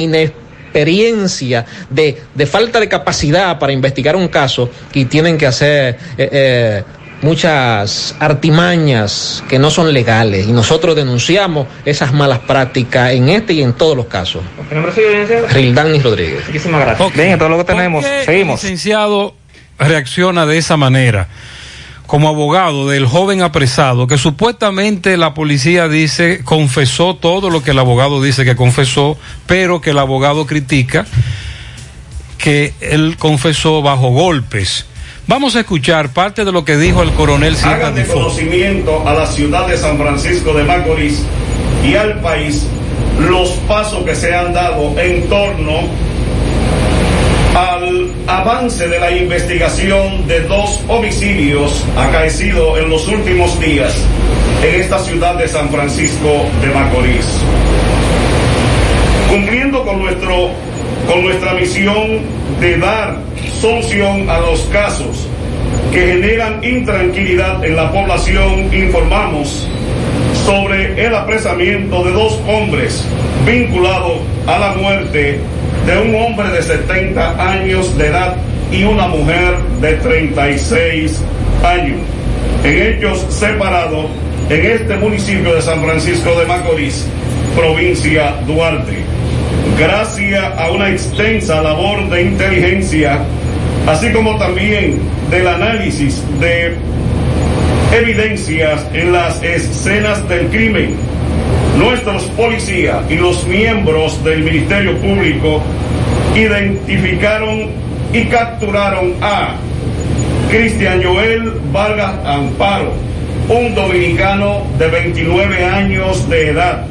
inexperiencia, 0.73 1.67
de, 1.91 2.23
de, 2.35 2.47
falta 2.47 2.81
de 2.81 2.89
capacidad 2.89 3.59
para 3.59 3.73
investigar 3.73 4.17
un 4.17 4.29
caso, 4.29 4.71
y 4.93 5.05
tienen 5.07 5.39
que 5.39 5.47
hacer... 5.47 5.99
Eh, 6.17 6.29
eh, 6.33 6.83
muchas 7.23 8.17
artimañas 8.19 9.45
que 9.49 9.57
no 9.57 9.71
son 9.71 9.93
legales 9.93 10.49
y 10.49 10.51
nosotros 10.51 10.97
denunciamos 10.97 11.69
esas 11.85 12.13
malas 12.13 12.41
prácticas 12.41 13.13
en 13.13 13.29
este 13.29 13.53
y 13.53 13.63
en 13.63 13.75
todos 13.75 13.97
los 13.97 14.07
casos. 14.07 14.43
¿Qué 14.69 14.75
nombre 14.75 14.93
licenciado? 14.93 15.47
Rildani 15.47 16.01
Rodríguez. 16.01 16.45
Muchísimas 16.49 16.81
gracias. 16.81 17.09
Okay. 17.09 17.27
Bien, 17.27 17.39
todo 17.39 17.51
lo 17.51 17.59
que 17.59 17.65
tenemos. 17.65 18.05
Seguimos. 18.25 18.65
El 18.65 18.71
licenciado 18.71 19.37
reacciona 19.79 20.47
de 20.47 20.59
esa 20.59 20.77
manera 20.77 21.29
como 22.07 22.29
abogado 22.29 22.89
del 22.89 23.07
joven 23.07 23.43
apresado 23.43 24.07
que 24.07 24.19
supuestamente 24.19 25.17
la 25.17 25.35
policía 25.35 25.89
dice 25.89 26.43
confesó 26.45 27.17
todo 27.17 27.51
lo 27.51 27.63
que 27.63 27.71
el 27.71 27.79
abogado 27.79 28.23
dice 28.23 28.45
que 28.45 28.57
confesó, 28.57 29.17
pero 29.47 29.81
que 29.81 29.91
el 29.91 29.99
abogado 29.99 30.47
critica 30.47 31.07
que 32.39 32.75
él 32.81 33.17
confesó 33.19 33.83
bajo 33.83 34.11
golpes. 34.11 34.87
Vamos 35.29 35.55
a 35.55 35.61
escuchar 35.61 36.13
parte 36.13 36.45
de 36.45 36.51
lo 36.51 36.65
que 36.65 36.77
dijo 36.77 37.03
el 37.03 37.13
coronel 37.13 37.57
Hagan 37.63 37.95
de 37.95 38.05
conocimiento 38.05 39.07
a 39.07 39.15
la 39.15 39.27
ciudad 39.27 39.69
de 39.69 39.77
San 39.77 39.97
Francisco 39.97 40.53
de 40.53 40.65
Macorís 40.65 41.23
y 41.87 41.95
al 41.95 42.21
país 42.21 42.67
los 43.21 43.51
pasos 43.69 44.05
que 44.05 44.17
se 44.17 44.35
han 44.35 44.53
dado 44.53 44.99
en 44.99 45.29
torno 45.29 45.89
al 47.55 48.11
avance 48.27 48.89
de 48.89 48.99
la 48.99 49.11
investigación 49.11 50.27
de 50.27 50.41
dos 50.43 50.81
homicidios 50.89 51.85
acaecidos 51.97 52.79
en 52.79 52.89
los 52.89 53.07
últimos 53.09 53.59
días 53.61 53.95
en 54.63 54.81
esta 54.81 54.99
ciudad 55.01 55.35
de 55.35 55.49
San 55.49 55.69
Francisco 55.69 56.47
de 56.63 56.69
Macorís. 56.69 57.27
Cumpliendo 59.29 59.85
con 59.85 59.99
nuestro 59.99 60.51
con 61.07 61.25
nuestra 61.25 61.53
misión 61.55 62.21
de 62.61 62.79
dar 62.79 63.17
solución 63.61 64.31
a 64.31 64.39
los 64.41 64.61
casos 64.73 65.27
que 65.93 66.07
generan 66.07 66.63
intranquilidad 66.65 67.63
en 67.65 67.77
la 67.77 67.91
población, 67.93 68.73
informamos 68.73 69.69
sobre 70.45 71.07
el 71.07 71.15
apresamiento 71.15 72.05
de 72.05 72.13
dos 72.13 72.39
hombres 72.49 73.05
vinculados 73.47 74.19
a 74.47 74.59
la 74.59 74.73
muerte 74.75 75.41
de 75.87 75.99
un 75.99 76.15
hombre 76.15 76.49
de 76.51 76.63
70 76.63 77.53
años 77.53 77.97
de 77.97 78.07
edad 78.07 78.37
y 78.71 78.85
una 78.85 79.09
mujer 79.09 79.57
de 79.81 79.95
36 79.95 81.23
años. 81.65 81.99
en 82.65 82.83
hechos 82.83 83.27
separados 83.29 84.07
en 84.49 84.67
este 84.67 84.97
municipio 84.97 85.55
de 85.55 85.63
San 85.63 85.83
Francisco 85.83 86.31
de 86.39 86.47
Macorís, 86.47 87.07
provincia 87.57 88.35
Duarte. 88.47 88.99
Gracias 89.79 90.45
a 90.59 90.71
una 90.71 90.91
extensa 90.91 91.63
labor 91.63 92.09
de 92.11 92.23
inteligencia, 92.23 93.19
así 93.87 94.13
como 94.13 94.37
también 94.39 95.01
del 95.31 95.47
análisis 95.47 96.23
de 96.39 96.77
evidencias 97.93 98.87
en 98.95 99.13
las 99.13 99.43
escenas 99.43 100.27
del 100.29 100.49
crimen, 100.49 100.97
nuestros 101.79 102.23
policías 102.37 102.99
y 103.11 103.17
los 103.17 103.47
miembros 103.47 104.23
del 104.25 104.43
Ministerio 104.43 104.97
Público 104.99 105.63
identificaron 106.35 107.71
y 108.13 108.25
capturaron 108.25 109.15
a 109.21 109.57
Cristian 110.51 111.03
Joel 111.03 111.53
Vargas 111.71 112.15
Amparo, 112.25 112.93
un 113.49 113.75
dominicano 113.75 114.63
de 114.79 114.89
29 114.89 115.65
años 115.65 116.29
de 116.31 116.49
edad, 116.49 116.87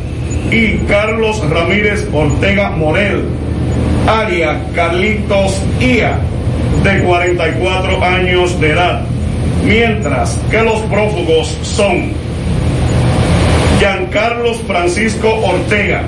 y 0.52 0.78
Carlos 0.88 1.42
Ramírez 1.50 2.08
Ortega 2.14 2.72
Morel, 2.72 3.24
aria 4.08 4.60
Carlitos 4.76 5.62
Ia, 5.80 6.20
de 6.84 7.00
44 7.04 8.04
años 8.04 8.60
de 8.60 8.72
edad, 8.72 9.06
mientras 9.64 10.40
que 10.50 10.62
los 10.62 10.80
prófugos 10.82 11.48
son 11.64 12.12
Giancarlos 13.80 14.58
Francisco 14.68 15.28
Ortega, 15.44 16.04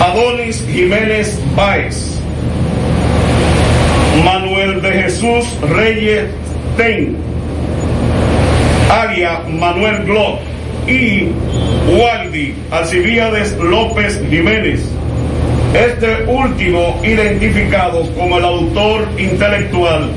Adonis 0.00 0.64
Jiménez 0.70 1.38
Báez, 1.56 2.20
Manuel 4.24 4.80
de 4.80 4.92
Jesús 4.92 5.44
Reyes 5.68 6.26
Ten, 6.76 7.16
Aria 8.90 9.40
Manuel 9.48 10.04
Glock 10.04 10.40
y 10.86 11.28
Waldi 11.96 12.54
Alcibiades 12.70 13.56
López 13.58 14.20
Jiménez. 14.30 14.88
Este 15.74 16.24
último 16.26 17.00
identificado 17.04 18.02
como 18.14 18.38
el 18.38 18.44
autor 18.44 19.08
intelectual 19.18 20.10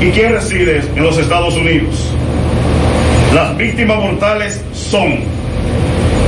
y 0.00 0.10
quien 0.10 0.32
reside 0.32 0.82
en 0.94 1.02
los 1.02 1.18
Estados 1.18 1.54
Unidos. 1.56 2.12
Las 3.34 3.56
víctimas 3.56 3.98
mortales 3.98 4.62
son 4.72 5.18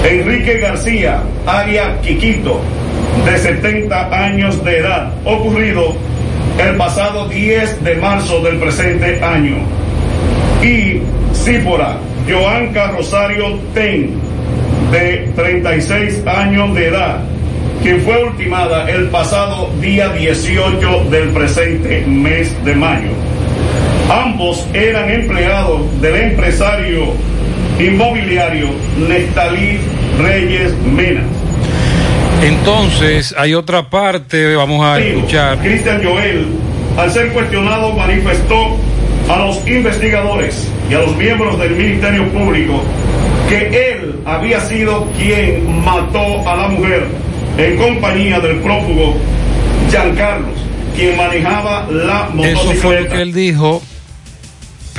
Enrique 0.05 0.59
García, 0.59 1.23
Aria 1.47 2.01
Quiquito, 2.03 2.61
de 3.25 3.39
70 3.39 4.27
años 4.27 4.63
de 4.65 4.79
edad, 4.79 5.13
ocurrido 5.25 5.95
el 6.59 6.77
pasado 6.77 7.29
10 7.29 7.85
de 7.85 7.95
marzo 7.97 8.41
del 8.43 8.59
presente 8.59 9.23
año. 9.23 9.57
Y 10.63 11.01
Sífora, 11.33 11.97
Joanca 12.29 12.89
Rosario 12.89 13.59
Ten, 13.73 14.15
de 14.91 15.31
36 15.37 16.27
años 16.27 16.75
de 16.75 16.89
edad, 16.89 17.21
quien 17.83 18.01
fue 18.03 18.23
ultimada 18.25 18.91
el 18.91 19.09
pasado 19.09 19.71
día 19.81 20.11
18 20.11 21.05
del 21.11 21.29
presente 21.31 22.05
mes 22.07 22.53
de 22.65 22.75
mayo. 22.75 23.20
Ambos 24.11 24.67
eran 24.75 25.09
empleados 25.09 25.83
del 26.01 26.17
empresario 26.17 27.15
inmobiliario 27.79 28.67
Nestalí 29.09 29.79
Reyes 30.19 30.75
Mena. 30.79 31.23
Entonces, 32.43 33.33
hay 33.39 33.55
otra 33.55 33.89
parte, 33.89 34.57
vamos 34.57 34.85
a 34.85 34.99
escuchar. 34.99 35.59
Cristian 35.59 36.03
Joel, 36.03 36.47
al 36.99 37.11
ser 37.13 37.29
cuestionado, 37.29 37.93
manifestó 37.93 38.77
a 39.29 39.39
los 39.39 39.65
investigadores 39.69 40.69
y 40.91 40.95
a 40.95 40.99
los 40.99 41.17
miembros 41.17 41.57
del 41.61 41.77
Ministerio 41.77 42.29
Público 42.31 42.83
que 43.49 43.93
él 43.93 44.17
había 44.25 44.61
sido 44.61 45.07
quien 45.17 45.85
mató 45.85 46.49
a 46.49 46.57
la 46.57 46.69
mujer 46.69 47.07
en 47.59 47.77
compañía 47.77 48.41
del 48.41 48.57
prófugo 48.57 49.17
Giancarlos, 49.91 50.59
quien 50.97 51.17
manejaba 51.17 51.87
la 51.91 52.29
motocicleta. 52.33 52.73
Eso 52.73 52.81
fue 52.81 53.01
lo 53.03 53.09
que 53.09 53.23
él 53.23 53.33
dijo, 53.33 53.83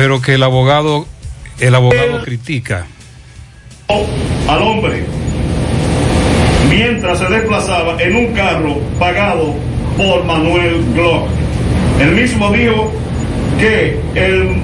pero 0.01 0.19
que 0.19 0.33
el 0.33 0.41
abogado, 0.41 1.05
el 1.59 1.75
abogado 1.75 2.23
critica. 2.23 2.87
al 4.47 4.61
hombre 4.63 5.03
mientras 6.71 7.19
se 7.19 7.25
desplazaba 7.25 8.01
en 8.01 8.15
un 8.15 8.33
carro 8.33 8.79
pagado 8.97 9.53
por 9.95 10.23
Manuel 10.23 10.83
Glock. 10.95 11.27
El 11.99 12.15
mismo 12.15 12.51
dijo 12.51 12.91
que 13.59 13.99
el 14.15 14.55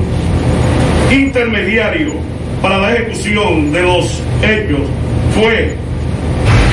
intermediario 1.12 2.14
para 2.60 2.80
la 2.80 2.96
ejecución 2.96 3.72
de 3.72 3.84
los 3.84 4.24
hechos 4.42 4.90
fue 5.36 5.76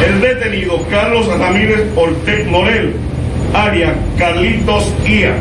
el 0.09 0.21
detenido 0.23 0.83
Carlos 0.89 1.27
Ramírez 1.27 1.85
Ortega 1.97 2.51
Morel, 2.51 2.97
aria 3.53 3.95
Carlitos 4.17 4.91
Ia. 5.07 5.35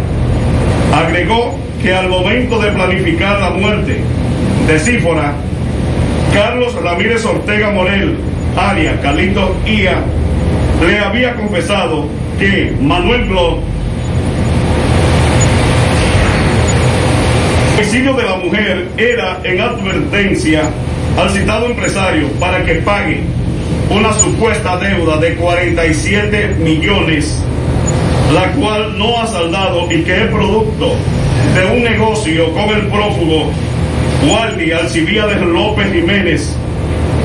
Agregó 0.93 1.57
que 1.81 1.93
al 1.93 2.07
momento 2.07 2.59
de 2.59 2.71
planificar 2.71 3.39
la 3.39 3.49
muerte 3.49 4.01
de 4.67 4.79
Sífora, 4.79 5.33
Carlos 6.33 6.73
Ramírez 6.81 7.25
Ortega 7.25 7.71
Morel, 7.71 8.17
aria 8.55 8.99
Carlitos 9.01 9.49
Ia, 9.65 9.97
le 10.85 10.99
había 10.99 11.35
confesado 11.35 12.05
que 12.39 12.75
Manuel 12.79 13.27
Glock, 13.27 13.59
el 17.79 18.15
de 18.15 18.23
la 18.23 18.35
mujer 18.37 18.87
era 18.97 19.39
en 19.43 19.61
advertencia 19.61 20.63
al 21.17 21.29
citado 21.29 21.67
empresario 21.67 22.27
para 22.39 22.63
que 22.63 22.75
pague 22.75 23.21
una 23.89 24.13
supuesta 24.13 24.77
deuda 24.77 25.17
de 25.17 25.35
47 25.35 26.55
millones, 26.59 27.43
la 28.33 28.51
cual 28.53 28.97
no 28.97 29.21
ha 29.21 29.27
saldado 29.27 29.91
y 29.91 30.03
que 30.03 30.23
es 30.23 30.29
producto 30.29 30.95
de 31.53 31.65
un 31.65 31.83
negocio 31.83 32.51
con 32.53 32.69
el 32.69 32.87
prófugo 32.87 33.51
Waldi 34.27 34.71
Alcibiades 34.71 35.39
López 35.41 35.91
Jiménez, 35.91 36.55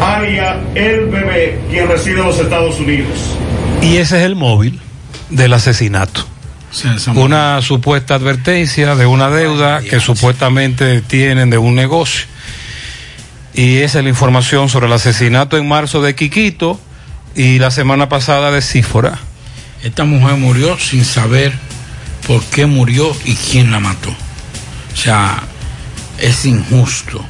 aria 0.00 0.60
El 0.74 1.06
Bebé, 1.06 1.58
quien 1.70 1.88
reside 1.88 2.20
en 2.20 2.26
los 2.26 2.38
Estados 2.38 2.78
Unidos. 2.78 3.36
Y 3.82 3.96
ese 3.96 4.18
es 4.18 4.24
el 4.24 4.36
móvil 4.36 4.80
del 5.30 5.52
asesinato. 5.52 6.26
Una 7.14 7.62
supuesta 7.62 8.14
advertencia 8.14 8.94
de 8.94 9.06
una 9.06 9.30
deuda 9.30 9.80
que 9.80 10.00
supuestamente 10.00 11.00
tienen 11.00 11.48
de 11.48 11.56
un 11.56 11.74
negocio. 11.74 12.26
Y 13.54 13.78
esa 13.78 13.98
es 13.98 14.04
la 14.04 14.10
información 14.10 14.68
sobre 14.68 14.86
el 14.86 14.92
asesinato 14.92 15.56
en 15.56 15.66
marzo 15.66 16.02
de 16.02 16.14
Quiquito 16.14 16.78
y 17.34 17.58
la 17.58 17.70
semana 17.70 18.08
pasada 18.08 18.50
de 18.50 18.60
Sífora. 18.60 19.18
Esta 19.82 20.04
mujer 20.04 20.36
murió 20.36 20.78
sin 20.78 21.04
saber 21.04 21.52
por 22.26 22.42
qué 22.44 22.66
murió 22.66 23.14
y 23.24 23.34
quién 23.34 23.70
la 23.70 23.80
mató. 23.80 24.10
O 24.92 24.96
sea, 24.96 25.42
es 26.18 26.44
injusto 26.44 27.24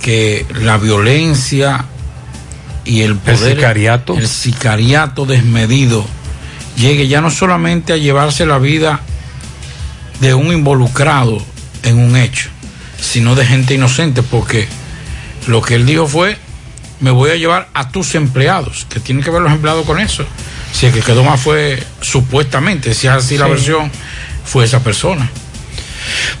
que 0.00 0.46
la 0.62 0.78
violencia 0.78 1.84
y 2.84 3.02
el 3.02 3.16
poder, 3.16 3.56
sicariato. 3.56 4.16
el 4.16 4.28
sicariato 4.28 5.26
desmedido 5.26 6.06
llegue 6.76 7.08
ya 7.08 7.20
no 7.20 7.30
solamente 7.30 7.92
a 7.92 7.96
llevarse 7.96 8.46
la 8.46 8.58
vida 8.58 9.00
de 10.20 10.34
un 10.34 10.52
involucrado 10.52 11.44
en 11.82 11.98
un 11.98 12.16
hecho, 12.16 12.48
sino 13.00 13.34
de 13.34 13.44
gente 13.44 13.74
inocente, 13.74 14.22
porque 14.22 14.68
lo 15.46 15.60
que 15.60 15.74
él 15.74 15.86
dijo 15.86 16.06
fue, 16.06 16.38
me 17.00 17.10
voy 17.10 17.30
a 17.30 17.36
llevar 17.36 17.68
a 17.74 17.90
tus 17.90 18.14
empleados, 18.14 18.86
que 18.88 19.00
tienen 19.00 19.22
que 19.22 19.30
ver 19.30 19.42
los 19.42 19.52
empleados 19.52 19.84
con 19.84 20.00
eso. 20.00 20.24
Si 20.78 20.86
el 20.86 20.92
que 20.92 21.00
quedó 21.00 21.24
más 21.24 21.40
fue 21.40 21.82
supuestamente, 22.00 22.94
si 22.94 23.08
es 23.08 23.12
así 23.12 23.36
la 23.36 23.48
versión, 23.48 23.90
fue 24.44 24.64
esa 24.64 24.78
persona. 24.78 25.28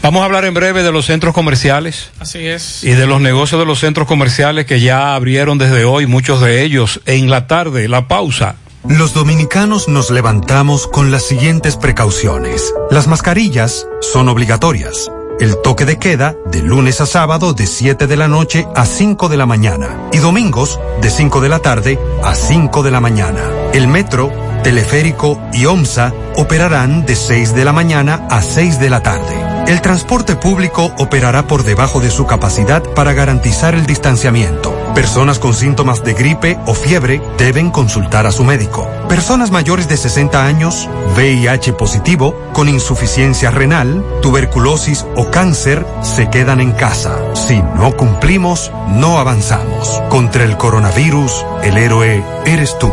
Vamos 0.00 0.22
a 0.22 0.26
hablar 0.26 0.44
en 0.44 0.54
breve 0.54 0.84
de 0.84 0.92
los 0.92 1.06
centros 1.06 1.34
comerciales. 1.34 2.12
Así 2.20 2.46
es. 2.46 2.84
y 2.84 2.90
de 2.90 3.08
los 3.08 3.20
negocios 3.20 3.60
de 3.60 3.66
los 3.66 3.80
centros 3.80 4.06
comerciales 4.06 4.64
que 4.64 4.78
ya 4.78 5.16
abrieron 5.16 5.58
desde 5.58 5.84
hoy, 5.84 6.06
muchos 6.06 6.40
de 6.40 6.62
ellos 6.62 7.00
en 7.06 7.28
la 7.28 7.48
tarde, 7.48 7.88
la 7.88 8.06
pausa. 8.06 8.54
Los 8.88 9.12
dominicanos 9.12 9.88
nos 9.88 10.12
levantamos 10.12 10.86
con 10.86 11.10
las 11.10 11.24
siguientes 11.24 11.74
precauciones. 11.74 12.72
Las 12.92 13.08
mascarillas 13.08 13.88
son 14.00 14.28
obligatorias. 14.28 15.10
El 15.40 15.62
toque 15.62 15.84
de 15.84 15.98
queda 15.98 16.34
de 16.46 16.62
lunes 16.62 17.00
a 17.00 17.06
sábado 17.06 17.52
de 17.52 17.68
7 17.68 18.08
de 18.08 18.16
la 18.16 18.26
noche 18.26 18.66
a 18.74 18.84
5 18.84 19.28
de 19.28 19.36
la 19.36 19.46
mañana 19.46 20.08
y 20.12 20.18
domingos 20.18 20.80
de 21.00 21.10
5 21.10 21.40
de 21.40 21.48
la 21.48 21.60
tarde 21.60 21.96
a 22.24 22.34
5 22.34 22.82
de 22.82 22.90
la 22.90 23.00
mañana. 23.00 23.40
El 23.72 23.86
metro, 23.86 24.32
teleférico 24.64 25.40
y 25.52 25.66
OMSA 25.66 26.12
operarán 26.34 27.06
de 27.06 27.14
6 27.14 27.54
de 27.54 27.64
la 27.64 27.72
mañana 27.72 28.26
a 28.28 28.42
6 28.42 28.80
de 28.80 28.90
la 28.90 29.00
tarde. 29.00 29.47
El 29.68 29.82
transporte 29.82 30.34
público 30.34 30.94
operará 30.96 31.46
por 31.46 31.62
debajo 31.62 32.00
de 32.00 32.10
su 32.10 32.26
capacidad 32.26 32.82
para 32.94 33.12
garantizar 33.12 33.74
el 33.74 33.84
distanciamiento. 33.84 34.74
Personas 34.94 35.38
con 35.38 35.52
síntomas 35.52 36.02
de 36.02 36.14
gripe 36.14 36.58
o 36.64 36.72
fiebre 36.72 37.20
deben 37.36 37.70
consultar 37.70 38.26
a 38.26 38.32
su 38.32 38.44
médico. 38.44 38.88
Personas 39.10 39.50
mayores 39.50 39.86
de 39.86 39.98
60 39.98 40.42
años, 40.42 40.88
VIH 41.16 41.74
positivo, 41.74 42.34
con 42.54 42.70
insuficiencia 42.70 43.50
renal, 43.50 44.02
tuberculosis 44.22 45.04
o 45.16 45.30
cáncer 45.30 45.84
se 46.00 46.30
quedan 46.30 46.62
en 46.62 46.72
casa. 46.72 47.18
Si 47.34 47.60
no 47.60 47.94
cumplimos, 47.94 48.72
no 48.88 49.18
avanzamos. 49.18 50.02
Contra 50.08 50.44
el 50.44 50.56
coronavirus, 50.56 51.44
el 51.62 51.76
héroe 51.76 52.24
eres 52.46 52.78
tú. 52.78 52.90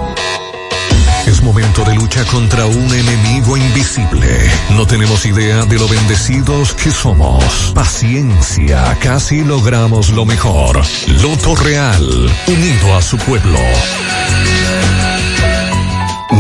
Momento 1.56 1.86
de 1.86 1.96
lucha 1.96 2.26
contra 2.26 2.66
un 2.66 2.94
enemigo 2.94 3.56
invisible. 3.56 4.28
No 4.72 4.86
tenemos 4.86 5.26
idea 5.26 5.64
de 5.64 5.80
lo 5.80 5.88
bendecidos 5.88 6.74
que 6.74 6.92
somos. 6.92 7.72
Paciencia, 7.74 8.98
casi 9.00 9.42
logramos 9.42 10.10
lo 10.10 10.26
mejor. 10.26 10.82
Loto 11.22 11.56
Real, 11.56 12.30
unido 12.48 12.98
a 12.98 13.02
su 13.02 13.18
pueblo. 13.20 13.58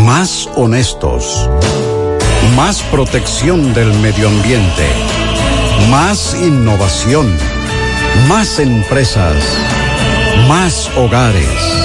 Más 0.03 0.49
honestos. 0.57 1.49
Más 2.57 2.82
protección 2.82 3.74
del 3.74 3.93
medio 3.99 4.28
ambiente. 4.28 4.89
Más 5.89 6.36
innovación. 6.41 7.34
Más 8.28 8.59
empresas. 8.59 9.38
Más 10.49 10.91
hogares. 10.97 11.85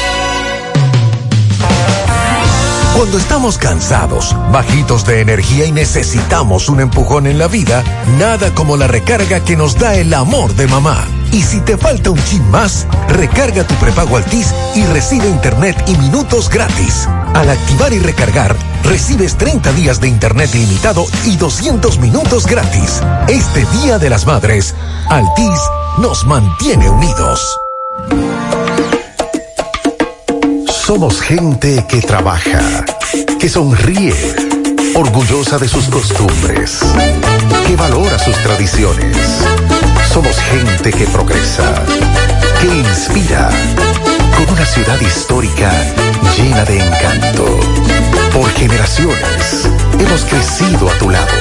Cuando 3.01 3.17
estamos 3.17 3.57
cansados, 3.57 4.35
bajitos 4.51 5.07
de 5.07 5.21
energía 5.21 5.65
y 5.65 5.71
necesitamos 5.71 6.69
un 6.69 6.81
empujón 6.81 7.25
en 7.25 7.39
la 7.39 7.47
vida, 7.47 7.83
nada 8.19 8.53
como 8.53 8.77
la 8.77 8.85
recarga 8.85 9.43
que 9.43 9.57
nos 9.57 9.73
da 9.73 9.95
el 9.95 10.13
amor 10.13 10.53
de 10.53 10.67
mamá. 10.67 11.07
Y 11.31 11.41
si 11.41 11.61
te 11.61 11.77
falta 11.77 12.11
un 12.11 12.23
chin 12.25 12.47
más, 12.51 12.85
recarga 13.09 13.65
tu 13.65 13.73
prepago 13.73 14.17
Altis 14.17 14.53
y 14.75 14.85
recibe 14.85 15.27
internet 15.27 15.83
y 15.87 15.95
minutos 15.97 16.47
gratis. 16.47 17.09
Al 17.33 17.49
activar 17.49 17.91
y 17.91 17.97
recargar, 17.97 18.55
recibes 18.83 19.35
30 19.35 19.73
días 19.73 19.99
de 19.99 20.07
internet 20.07 20.53
ilimitado 20.53 21.03
y 21.25 21.37
200 21.37 21.97
minutos 21.97 22.45
gratis. 22.45 23.01
Este 23.27 23.65
Día 23.81 23.97
de 23.97 24.11
las 24.11 24.27
Madres, 24.27 24.75
Altis 25.09 25.59
nos 25.97 26.23
mantiene 26.27 26.87
unidos. 26.87 27.57
Somos 30.93 31.21
gente 31.21 31.85
que 31.87 32.01
trabaja, 32.01 32.83
que 33.39 33.47
sonríe, 33.47 34.13
orgullosa 34.93 35.57
de 35.57 35.69
sus 35.69 35.85
costumbres, 35.85 36.81
que 37.65 37.77
valora 37.77 38.19
sus 38.19 38.35
tradiciones. 38.43 39.15
Somos 40.11 40.35
gente 40.37 40.91
que 40.91 41.05
progresa, 41.05 41.63
que 42.59 42.67
inspira, 42.75 43.49
con 44.35 44.53
una 44.53 44.65
ciudad 44.65 44.99
histórica 44.99 45.71
llena 46.35 46.65
de 46.65 46.85
encanto. 46.85 47.45
Por 48.33 48.49
generaciones 48.51 49.69
hemos 49.97 50.25
crecido 50.25 50.89
a 50.89 50.93
tu 50.99 51.09
lado. 51.09 51.31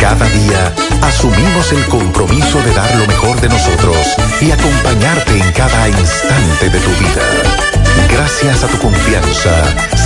Cada 0.00 0.26
día 0.26 0.74
asumimos 1.02 1.70
el 1.70 1.84
compromiso 1.86 2.60
de 2.62 2.74
dar 2.74 2.92
lo 2.96 3.06
mejor 3.06 3.40
de 3.40 3.50
nosotros 3.50 3.96
y 4.40 4.50
acompañarte 4.50 5.38
en 5.38 5.52
cada 5.52 5.88
instante 5.88 6.70
de 6.70 6.80
tu 6.80 6.90
vida. 6.90 7.79
Gracias 8.10 8.64
a 8.64 8.68
tu 8.68 8.78
confianza, 8.78 9.50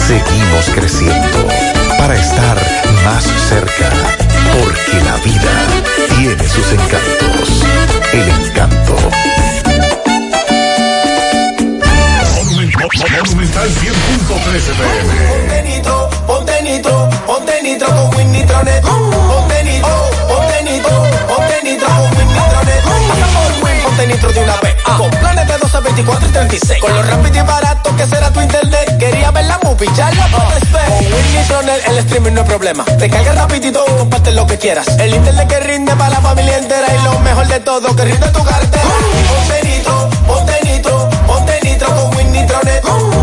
seguimos 0.07 0.70
creciendo 0.74 1.49
para 1.99 2.14
estar 2.14 2.57
más 3.05 3.24
cerca, 3.49 3.91
porque 4.59 5.05
la 5.05 5.16
vida 5.18 5.53
tiene 6.16 6.49
sus 6.49 6.72
encantos. 6.72 7.64
El 8.12 8.28
encanto. 8.47 8.97
Monumental 13.24 13.68
100.13 13.68 14.74
Ponte 15.24 15.62
nitro, 15.62 16.09
ponte 16.26 16.62
nitro, 16.62 17.11
ponte 17.26 17.62
nitro 17.62 17.89
con 17.89 18.14
Win 18.16 18.32
Nitronet. 18.32 18.82
Ponte 18.82 19.03
nitro, 19.03 19.28
ponte 19.28 19.64
nitro, 19.64 20.23
Ponte 23.95 24.12
nitro 24.12 24.32
de 24.32 24.40
una 24.40 24.57
vez. 24.57 24.74
Con 24.82 25.09
planes 25.09 25.47
de 25.47 25.57
12, 25.57 25.80
24 25.80 26.28
y 26.28 26.32
36. 26.32 26.80
Con 26.80 26.92
lo 26.97 27.03
rápido 27.05 27.36
y 27.36 27.47
barato 27.47 27.95
que 27.95 28.05
será 28.07 28.28
tu 28.32 28.40
internet. 28.40 28.99
Quería 28.99 29.30
ver 29.30 29.45
la 29.45 29.57
movie, 29.62 29.88
ya 29.95 30.11
la 30.11 30.26
puedes 30.26 30.72
ver. 30.72 30.84
Con 30.88 30.99
Win 30.99 31.34
Nitronet 31.36 31.86
el 31.86 31.99
streaming 31.99 32.32
no 32.32 32.40
es 32.40 32.47
problema. 32.49 32.84
Te 32.84 33.09
carga 33.09 33.34
rapidito 33.34 33.84
y 33.86 33.92
comparte 33.97 34.32
lo 34.32 34.49
que 34.49 34.59
quieras. 34.59 34.88
El 34.99 35.14
internet 35.14 35.47
que 35.47 35.61
rinde 35.61 35.95
para 35.95 36.11
la 36.11 36.20
familia 36.20 36.59
entera. 36.59 36.88
Y 36.92 37.05
lo 37.05 37.20
mejor 37.20 37.47
de 37.47 37.61
todo, 37.61 37.95
que 37.95 38.05
rinde 38.05 38.28
tu 38.30 38.42
cartera. 38.42 38.82
Ponte 39.28 39.68
nitro, 39.68 40.11
ponte 40.26 40.61
nitro, 40.64 41.11
ponte 41.28 41.61
nitro 41.62 41.86
con 41.95 42.16
Win 42.16 42.32
Nitronet. 42.32 42.82
Ponte 42.82 43.13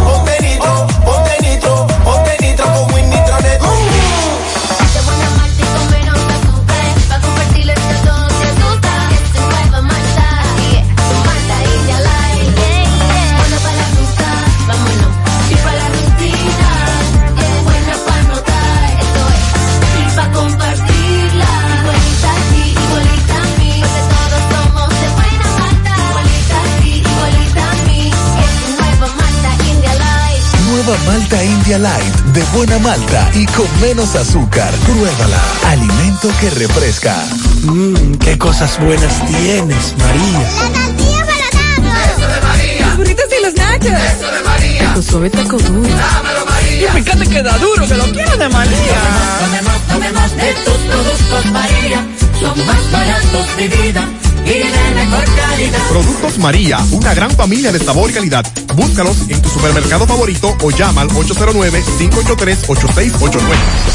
Light 31.79 32.15
de 32.33 32.43
buena 32.53 32.77
malta 32.79 33.29
y 33.33 33.45
con 33.45 33.65
menos 33.79 34.15
azúcar. 34.15 34.73
Pruébala. 34.85 35.41
Alimento 35.67 36.29
que 36.39 36.49
refresca. 36.49 37.15
Mmm, 37.63 38.15
qué 38.15 38.37
cosas 38.37 38.77
buenas 38.79 39.25
tienes, 39.25 39.95
María. 39.97 40.39
La 40.39 40.71
tortilla 40.73 41.25
para 41.25 42.05
Eso 42.05 42.27
de 42.27 42.41
María. 42.41 42.87
Los 42.87 42.97
burritos 42.97 43.25
y 43.37 43.43
los 43.43 43.53
nachos. 43.55 43.87
Eso 43.87 44.31
de 44.31 44.43
María. 44.43 44.93
Tu 44.95 45.01
suave 45.01 45.29
taco 45.29 45.57
duro. 45.57 45.89
Dámelo, 45.89 46.45
María. 46.45 46.89
Y 46.89 47.03
fíjate 47.03 47.27
que 47.27 47.41
da 47.41 47.57
duro, 47.57 47.87
que 47.87 47.95
lo 47.95 48.05
quiero 48.11 48.37
de 48.37 48.49
María. 48.49 49.01
Tomemos, 49.39 49.81
tomemos 49.87 50.35
de 50.35 50.53
tus 50.65 50.77
productos 50.77 51.45
María. 51.51 52.05
Son 52.39 52.65
más 52.65 52.91
baratos 52.91 53.57
de 53.57 53.67
vida 53.67 54.03
y 54.45 54.49
de 54.49 54.95
mejor 54.95 55.23
calidad. 55.35 55.87
Productos 55.89 56.37
María, 56.37 56.79
una 56.91 57.13
gran 57.13 57.31
familia 57.31 57.71
de 57.71 57.79
sabor 57.79 58.09
y 58.09 58.13
calidad. 58.13 58.45
Búscalos 58.75 59.17
en 59.27 59.41
tu 59.41 59.49
supermercado 59.49 60.07
favorito 60.07 60.55
o 60.61 60.71
llama 60.71 61.01
al 61.01 61.09
809-583-8689. 61.09 63.41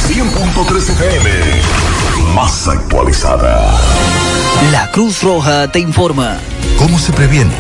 100.13 0.09 0.91
FM, 0.91 1.31
más 2.35 2.69
actualizada. 2.69 3.81
La 4.73 4.91
Cruz 4.91 5.23
Roja 5.23 5.71
te 5.71 5.79
informa. 5.79 6.37
¿Cómo 6.79 6.99
se 6.99 7.13
previene? 7.13 7.55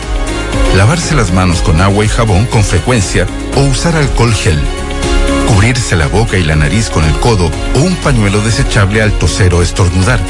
Lavarse 0.76 1.14
las 1.14 1.32
manos 1.32 1.62
con 1.62 1.80
agua 1.80 2.04
y 2.04 2.08
jabón 2.08 2.44
con 2.46 2.62
frecuencia 2.62 3.26
o 3.56 3.62
usar 3.62 3.96
alcohol 3.96 4.34
gel. 4.34 4.60
Cubrirse 5.48 5.96
la 5.96 6.08
boca 6.08 6.36
y 6.36 6.44
la 6.44 6.56
nariz 6.56 6.90
con 6.90 7.04
el 7.04 7.14
codo 7.20 7.50
o 7.74 7.78
un 7.78 7.96
pañuelo 7.96 8.42
desechable 8.42 9.00
al 9.02 9.12
toser 9.12 9.54
o 9.54 9.62
estornudar. 9.62 10.20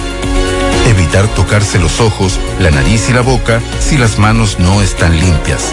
Evitar 0.89 1.26
tocarse 1.34 1.80
los 1.80 2.01
ojos, 2.01 2.39
la 2.61 2.70
nariz 2.70 3.09
y 3.09 3.12
la 3.12 3.22
boca 3.22 3.61
si 3.80 3.99
las 3.99 4.18
manos 4.18 4.61
no 4.61 4.82
están 4.82 5.18
limpias. 5.18 5.72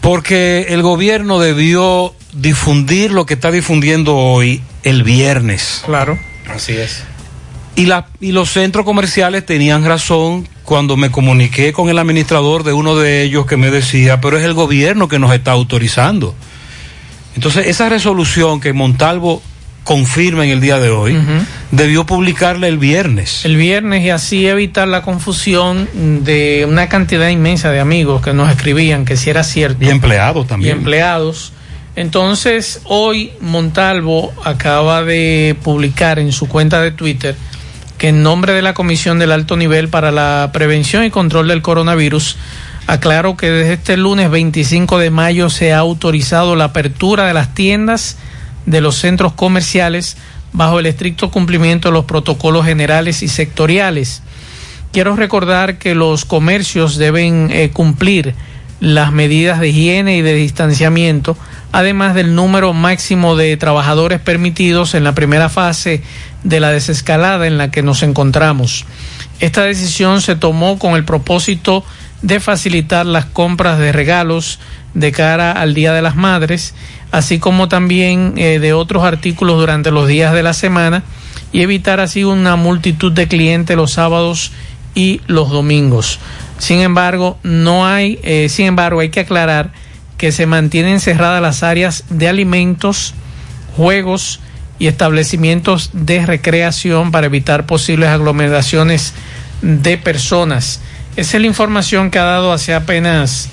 Porque 0.00 0.68
el 0.70 0.80
gobierno 0.80 1.40
debió 1.40 2.14
difundir 2.32 3.10
lo 3.10 3.26
que 3.26 3.34
está 3.34 3.50
difundiendo 3.50 4.16
hoy 4.16 4.62
el 4.82 5.02
viernes. 5.02 5.82
Claro. 5.84 6.18
Así 6.48 6.72
es. 6.72 7.02
Y, 7.76 7.86
la, 7.86 8.06
y 8.20 8.32
los 8.32 8.50
centros 8.50 8.84
comerciales 8.84 9.44
tenían 9.44 9.84
razón 9.84 10.48
cuando 10.64 10.96
me 10.96 11.10
comuniqué 11.10 11.72
con 11.72 11.88
el 11.88 11.98
administrador 11.98 12.64
de 12.64 12.72
uno 12.72 12.96
de 12.96 13.22
ellos 13.22 13.46
que 13.46 13.56
me 13.56 13.70
decía, 13.70 14.20
pero 14.20 14.38
es 14.38 14.44
el 14.44 14.54
gobierno 14.54 15.08
que 15.08 15.18
nos 15.18 15.32
está 15.32 15.52
autorizando. 15.52 16.34
Entonces, 17.34 17.66
esa 17.66 17.88
resolución 17.88 18.60
que 18.60 18.72
Montalvo 18.72 19.42
confirma 19.84 20.44
en 20.44 20.50
el 20.50 20.60
día 20.60 20.80
de 20.80 20.90
hoy, 20.90 21.16
debió 21.70 22.04
publicarla 22.04 22.66
el 22.66 22.76
viernes. 22.76 23.44
El 23.44 23.56
viernes 23.56 24.02
y 24.02 24.10
así 24.10 24.46
evitar 24.46 24.88
la 24.88 25.02
confusión 25.02 25.88
de 26.24 26.66
una 26.68 26.88
cantidad 26.88 27.28
inmensa 27.28 27.70
de 27.70 27.78
amigos 27.78 28.20
que 28.20 28.32
nos 28.32 28.50
escribían 28.50 29.04
que 29.04 29.16
si 29.16 29.30
era 29.30 29.44
cierto. 29.44 29.84
Y 29.84 29.88
empleados 29.88 30.46
y 30.46 30.48
también. 30.48 30.78
empleados. 30.78 31.52
Entonces, 31.94 32.80
hoy 32.84 33.32
Montalvo 33.40 34.32
acaba 34.44 35.04
de 35.04 35.56
publicar 35.62 36.18
en 36.18 36.32
su 36.32 36.48
cuenta 36.48 36.80
de 36.82 36.90
Twitter 36.90 37.36
que 37.98 38.08
en 38.08 38.22
nombre 38.22 38.52
de 38.52 38.62
la 38.62 38.74
Comisión 38.74 39.18
del 39.18 39.32
Alto 39.32 39.56
Nivel 39.56 39.88
para 39.88 40.10
la 40.10 40.50
Prevención 40.52 41.04
y 41.04 41.10
Control 41.10 41.48
del 41.48 41.62
Coronavirus, 41.62 42.36
aclaro 42.86 43.36
que 43.36 43.50
desde 43.50 43.72
este 43.74 43.96
lunes 43.96 44.30
25 44.30 44.98
de 44.98 45.10
mayo 45.10 45.50
se 45.50 45.72
ha 45.72 45.78
autorizado 45.78 46.56
la 46.56 46.64
apertura 46.64 47.26
de 47.26 47.34
las 47.34 47.54
tiendas 47.54 48.18
de 48.66 48.80
los 48.80 48.96
centros 48.96 49.32
comerciales 49.32 50.16
bajo 50.52 50.78
el 50.78 50.86
estricto 50.86 51.30
cumplimiento 51.30 51.88
de 51.88 51.92
los 51.92 52.04
protocolos 52.04 52.64
generales 52.64 53.22
y 53.22 53.28
sectoriales. 53.28 54.22
Quiero 54.92 55.16
recordar 55.16 55.78
que 55.78 55.94
los 55.94 56.24
comercios 56.24 56.96
deben 56.96 57.50
eh, 57.50 57.70
cumplir 57.70 58.34
las 58.80 59.12
medidas 59.12 59.60
de 59.60 59.68
higiene 59.68 60.18
y 60.18 60.22
de 60.22 60.34
distanciamiento, 60.34 61.36
además 61.72 62.14
del 62.14 62.34
número 62.34 62.72
máximo 62.72 63.36
de 63.36 63.56
trabajadores 63.56 64.20
permitidos 64.20 64.94
en 64.94 65.04
la 65.04 65.14
primera 65.14 65.48
fase 65.48 66.02
de 66.44 66.60
la 66.60 66.70
desescalada 66.70 67.46
en 67.46 67.58
la 67.58 67.70
que 67.70 67.82
nos 67.82 68.02
encontramos. 68.02 68.84
Esta 69.40 69.62
decisión 69.62 70.20
se 70.20 70.36
tomó 70.36 70.78
con 70.78 70.94
el 70.94 71.04
propósito 71.04 71.84
de 72.22 72.40
facilitar 72.40 73.06
las 73.06 73.26
compras 73.26 73.78
de 73.78 73.92
regalos 73.92 74.58
de 74.94 75.12
cara 75.12 75.52
al 75.52 75.74
Día 75.74 75.92
de 75.92 76.02
las 76.02 76.16
Madres, 76.16 76.74
así 77.12 77.38
como 77.38 77.68
también 77.68 78.34
eh, 78.36 78.58
de 78.58 78.72
otros 78.72 79.04
artículos 79.04 79.58
durante 79.58 79.90
los 79.90 80.08
días 80.08 80.32
de 80.32 80.42
la 80.42 80.54
semana 80.54 81.02
y 81.52 81.62
evitar 81.62 82.00
así 82.00 82.24
una 82.24 82.56
multitud 82.56 83.12
de 83.12 83.28
clientes 83.28 83.76
los 83.76 83.92
sábados 83.92 84.52
y 84.94 85.20
los 85.26 85.50
domingos. 85.50 86.18
Sin 86.58 86.80
embargo, 86.80 87.38
no 87.42 87.86
hay, 87.86 88.18
eh, 88.22 88.48
sin 88.48 88.66
embargo, 88.66 89.00
hay 89.00 89.10
que 89.10 89.20
aclarar 89.20 89.72
que 90.16 90.32
se 90.32 90.46
mantienen 90.46 91.00
cerradas 91.00 91.42
las 91.42 91.62
áreas 91.62 92.04
de 92.08 92.28
alimentos, 92.28 93.14
juegos 93.76 94.40
y 94.78 94.86
establecimientos 94.86 95.90
de 95.92 96.24
recreación 96.24 97.10
para 97.10 97.26
evitar 97.26 97.66
posibles 97.66 98.08
aglomeraciones 98.08 99.12
de 99.62 99.98
personas. 99.98 100.80
Esa 101.16 101.36
es 101.36 101.40
la 101.40 101.46
información 101.46 102.10
que 102.10 102.18
ha 102.18 102.24
dado 102.24 102.52
hace 102.52 102.74
apenas 102.74 103.48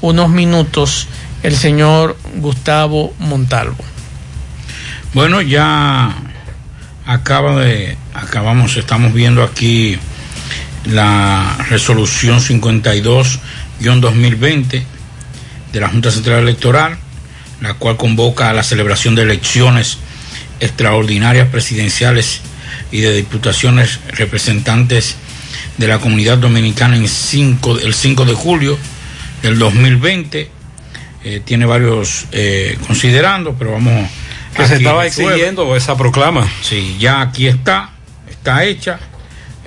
unos 0.00 0.28
minutos 0.28 1.08
el 1.42 1.56
señor 1.56 2.16
Gustavo 2.36 3.12
Montalvo. 3.18 3.84
Bueno, 5.14 5.40
ya 5.40 6.14
acaba 7.06 7.56
de, 7.60 7.96
acabamos, 8.14 8.76
estamos 8.76 9.12
viendo 9.12 9.42
aquí 9.42 9.98
la 10.90 11.56
resolución 11.68 12.40
52-2020 12.40 14.82
de 15.72 15.80
la 15.80 15.88
Junta 15.88 16.10
Central 16.10 16.40
Electoral, 16.40 16.98
la 17.60 17.74
cual 17.74 17.96
convoca 17.96 18.50
a 18.50 18.52
la 18.52 18.62
celebración 18.62 19.14
de 19.14 19.22
elecciones 19.22 19.98
extraordinarias 20.60 21.48
presidenciales 21.48 22.40
y 22.90 23.00
de 23.00 23.14
diputaciones 23.14 24.00
representantes 24.08 25.16
de 25.76 25.86
la 25.86 25.98
comunidad 25.98 26.38
dominicana 26.38 26.96
en 26.96 27.08
5, 27.08 27.80
el 27.80 27.94
5 27.94 28.24
de 28.24 28.34
julio 28.34 28.78
del 29.42 29.58
2020. 29.58 30.50
Eh, 31.24 31.42
tiene 31.44 31.66
varios 31.66 32.26
eh, 32.32 32.78
considerando, 32.86 33.54
pero 33.58 33.72
vamos 33.72 34.08
Que 34.56 34.66
se 34.66 34.76
estaba 34.76 35.06
exigiendo 35.06 35.76
esa 35.76 35.96
proclama. 35.96 36.48
Sí, 36.62 36.96
ya 36.98 37.20
aquí 37.20 37.48
está, 37.48 37.90
está 38.30 38.64
hecha. 38.64 38.98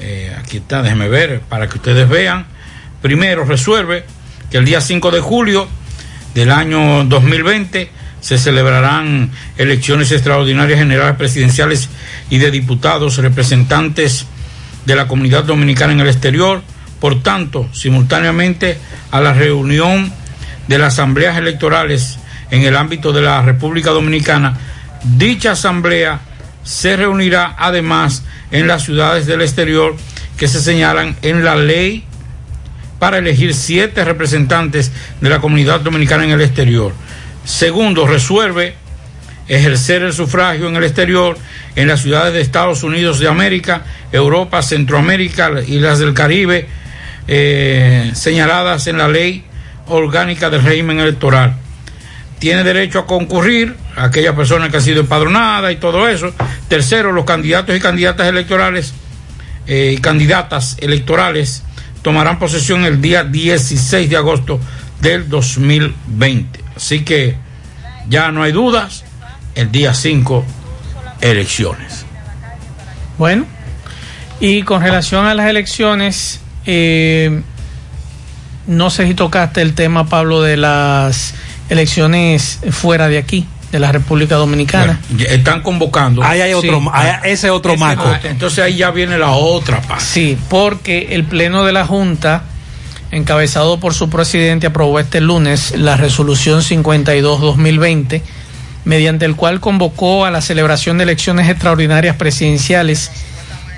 Eh, 0.02 0.34
aquí 0.38 0.58
está, 0.58 0.82
déjenme 0.82 1.10
ver 1.10 1.42
para 1.42 1.68
que 1.68 1.78
ustedes 1.78 2.08
vean. 2.08 2.46
Primero, 3.02 3.46
resuelve 3.46 4.06
que 4.50 4.58
el 4.58 4.66
día 4.66 4.82
5 4.82 5.12
de 5.12 5.20
julio 5.20 5.68
del 6.34 6.52
año 6.52 7.04
2020 7.06 7.90
se 8.22 8.38
celebrarán 8.38 9.32
elecciones 9.58 10.12
extraordinarias 10.12 10.80
generales 10.80 11.16
presidenciales 11.18 11.90
y 12.30 12.38
de 12.38 12.52
diputados 12.52 13.18
representantes 13.18 14.26
de 14.86 14.96
la 14.96 15.08
comunidad 15.08 15.44
dominicana 15.44 15.94
en 15.94 16.00
el 16.02 16.08
exterior. 16.08 16.62
Por 17.00 17.22
tanto, 17.24 17.70
simultáneamente 17.74 18.78
a 19.12 19.22
la 19.22 19.34
reunión 19.34 20.12
de 20.68 20.78
las 20.78 20.94
asambleas 20.94 21.38
electorales 21.38 22.20
en 22.52 22.64
el 22.64 22.76
ámbito 22.76 23.14
de 23.14 23.22
la 23.22 23.42
República 23.42 23.92
Dominicana, 23.92 24.58
dicha 25.04 25.52
asamblea 25.52 26.20
se 26.64 26.96
reunirá 26.96 27.56
además 27.58 28.24
en 28.52 28.68
las 28.68 28.84
ciudades 28.84 29.26
del 29.26 29.42
exterior 29.42 29.96
que 30.38 30.48
se 30.48 30.62
señalan 30.62 31.16
en 31.22 31.44
la 31.44 31.56
ley 31.56 32.06
para 33.00 33.18
elegir 33.18 33.54
siete 33.54 34.04
representantes 34.04 34.92
de 35.22 35.30
la 35.30 35.40
comunidad 35.40 35.80
dominicana 35.80 36.26
en 36.26 36.32
el 36.32 36.42
exterior. 36.42 36.94
Segundo, 37.46 38.06
resuelve 38.06 38.76
ejercer 39.48 40.04
el 40.04 40.14
sufragio 40.14 40.68
en 40.68 40.76
el 40.76 40.84
exterior 40.84 41.38
en 41.76 41.88
las 41.88 42.02
ciudades 42.02 42.34
de 42.34 42.42
Estados 42.42 42.84
Unidos 42.84 43.20
de 43.20 43.28
América, 43.28 43.84
Europa, 44.12 44.62
Centroamérica 44.62 45.52
y 45.66 45.80
las 45.80 46.00
del 46.00 46.14
Caribe, 46.14 46.68
eh, 47.28 48.12
señaladas 48.14 48.88
en 48.88 48.98
la 48.98 49.08
ley 49.08 49.44
orgánica 49.88 50.50
del 50.50 50.64
régimen 50.64 51.00
electoral. 51.00 51.56
Tiene 52.38 52.64
derecho 52.64 53.00
a 53.00 53.06
concurrir 53.08 53.76
aquella 54.00 54.36
persona 54.36 54.70
que 54.70 54.78
ha 54.78 54.82
sido 54.82 55.02
empadronada 55.02 55.72
y 55.72 55.78
todo 55.78 56.08
eso. 56.08 56.34
Tercero, 56.68 57.12
los 57.12 57.26
candidatos 57.26 57.76
y 57.76 57.80
candidatas 57.80 58.28
electorales 58.28 58.94
eh, 59.72 60.00
candidatas 60.02 60.78
electorales 60.80 61.62
tomarán 62.02 62.40
posesión 62.40 62.86
el 62.86 63.02
día 63.02 63.24
16 63.24 64.10
de 64.10 64.18
agosto 64.18 64.60
del 65.00 65.30
2020. 65.30 66.60
Así 66.76 67.02
que 67.02 67.38
ya 68.08 68.32
no 68.32 68.42
hay 68.42 68.52
dudas, 68.52 69.04
el 69.54 69.72
día 69.72 69.94
5 69.94 70.44
elecciones. 71.22 72.04
Bueno, 73.20 73.46
y 74.40 74.64
con 74.64 74.82
relación 74.82 75.28
a 75.28 75.36
las 75.36 75.48
elecciones, 75.48 76.40
eh, 76.66 77.44
no 78.66 78.90
sé 78.90 79.06
si 79.06 79.14
tocaste 79.14 79.62
el 79.62 79.76
tema, 79.76 80.10
Pablo, 80.10 80.42
de 80.42 80.58
las 80.58 81.36
elecciones 81.70 82.60
fuera 82.72 83.08
de 83.08 83.20
aquí, 83.20 83.46
de 83.72 83.80
la 83.80 83.92
República 83.92 84.36
Dominicana. 84.36 85.00
Están 85.28 85.62
convocando. 85.62 86.24
Ahí 86.24 86.42
hay 86.42 86.54
otro, 86.54 86.80
Sí. 86.80 86.88
ahí- 86.94 87.32
ese 87.32 87.50
otro 87.50 87.78
marco. 87.78 88.12
Entonces 88.24 88.60
ahí 88.60 88.78
ya 88.78 88.92
viene 88.92 89.18
la 89.18 89.32
otra 89.32 89.82
parte. 89.82 90.04
Sí, 90.06 90.38
porque 90.50 91.10
el 91.12 91.24
Pleno 91.24 91.64
de 91.66 91.72
la 91.74 91.86
Junta, 91.86 92.44
encabezado 93.12 93.80
por 93.80 93.94
su 93.94 94.10
presidente, 94.10 94.68
aprobó 94.68 95.00
este 95.00 95.22
lunes 95.22 95.74
la 95.78 95.98
resolución 95.98 96.62
52-2020, 96.64 98.22
mediante 98.86 99.26
el 99.26 99.36
cual 99.36 99.60
convocó 99.60 100.26
a 100.26 100.32
la 100.32 100.42
celebración 100.42 100.98
de 100.98 101.04
elecciones 101.04 101.48
extraordinarias 101.50 102.16
presidenciales 102.16 103.12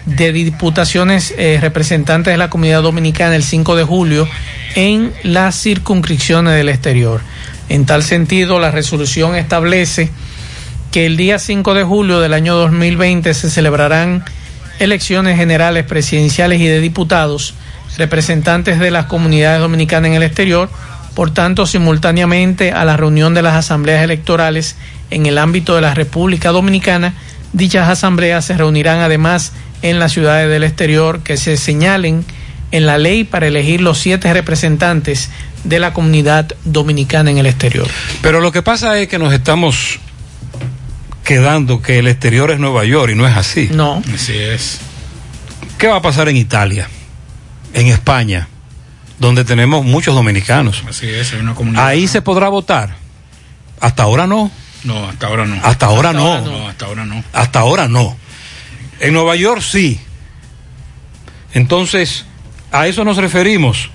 de 0.06 0.32
diputaciones 0.32 1.34
eh, 1.38 1.60
representantes 1.62 2.34
de 2.34 2.38
la 2.38 2.50
comunidad 2.50 2.82
dominicana 2.82 3.36
el 3.36 3.44
5 3.44 3.76
de 3.76 3.84
julio 3.84 4.28
en 4.76 5.12
las 5.24 5.62
circunscripciones 5.62 6.54
del 6.56 6.70
exterior. 6.70 7.22
En 7.72 7.86
tal 7.86 8.04
sentido, 8.04 8.60
la 8.60 8.70
resolución 8.70 9.34
establece 9.34 10.10
que 10.92 11.06
el 11.06 11.16
día 11.16 11.40
5 11.40 11.74
de 11.74 11.86
julio 11.86 12.20
del 12.20 12.34
año 12.34 12.54
2020 12.56 13.34
se 13.34 13.50
celebrarán 13.50 14.26
elecciones 14.80 15.38
generales 15.38 15.86
presidenciales 15.86 16.60
y 16.60 16.66
de 16.66 16.82
diputados, 16.82 17.54
representantes 17.98 18.78
de 18.78 18.92
las 18.92 19.06
comunidades 19.06 19.62
dominicanas 19.62 20.10
en 20.10 20.16
el 20.16 20.24
exterior, 20.24 20.70
por 21.16 21.32
tanto, 21.34 21.66
simultáneamente 21.66 22.74
a 22.74 22.84
la 22.84 22.98
reunión 22.98 23.34
de 23.34 23.42
las 23.42 23.56
asambleas 23.56 24.04
electorales 24.04 24.76
en 25.10 25.26
el 25.26 25.38
ámbito 25.38 25.74
de 25.74 25.82
la 25.82 25.94
República 25.94 26.50
Dominicana, 26.50 27.14
dichas 27.54 27.88
asambleas 27.88 28.44
se 28.44 28.58
reunirán 28.58 29.00
además 29.00 29.54
en 29.82 29.98
las 29.98 30.12
ciudades 30.12 30.50
del 30.50 30.66
exterior 30.66 31.22
que 31.22 31.38
se 31.38 31.56
señalen 31.56 32.26
en 32.72 32.86
la 32.86 32.98
ley 32.98 33.24
para 33.24 33.48
elegir 33.48 33.82
los 33.82 34.00
siete 34.00 34.34
representantes 34.34 35.30
de 35.64 35.80
la 35.80 35.94
comunidad 35.94 36.56
dominicana 36.64 37.32
en 37.32 37.38
el 37.38 37.46
exterior. 37.46 37.88
Pero 38.22 38.42
lo 38.42 38.52
que 38.52 38.62
pasa 38.62 38.98
es 39.00 39.08
que 39.08 39.20
nos 39.20 39.34
estamos 39.34 40.00
quedando 41.24 41.82
que 41.82 42.00
el 42.00 42.08
exterior 42.08 42.52
es 42.52 42.60
Nueva 42.60 42.84
York 42.86 43.12
y 43.14 43.16
no 43.16 43.28
es 43.28 43.36
así. 43.36 43.70
No. 43.72 44.02
Así 44.14 44.38
es. 44.38 44.80
¿Qué 45.78 45.88
va 45.88 45.98
a 45.98 46.02
pasar 46.02 46.30
en 46.30 46.38
Italia? 46.38 46.90
En 47.74 47.88
España, 47.88 48.48
donde 49.20 49.46
tenemos 49.46 49.86
muchos 49.86 50.14
dominicanos. 50.14 50.84
Así 50.88 51.08
es, 51.08 51.34
hay 51.34 51.40
una 51.40 51.56
comunidad. 51.56 51.88
Ahí 51.88 52.08
se 52.08 52.22
podrá 52.22 52.50
votar. 52.50 52.96
Hasta 53.80 54.04
ahora 54.04 54.28
no. 54.28 54.52
No, 54.84 55.08
hasta 55.08 55.28
ahora 55.28 55.46
no. 55.46 55.56
Hasta 55.64 55.86
ahora 55.86 56.14
no. 56.14 56.42
No, 56.42 56.68
hasta 56.68 56.86
ahora 56.86 57.06
no. 57.06 57.24
Hasta 57.34 57.60
ahora 57.60 57.88
no. 57.88 58.18
En 59.00 59.14
Nueva 59.14 59.36
York 59.36 59.62
sí. 59.62 60.00
Entonces, 61.54 62.26
a 62.72 62.88
eso 62.88 63.04
nos 63.04 63.18
referimos. 63.18 63.90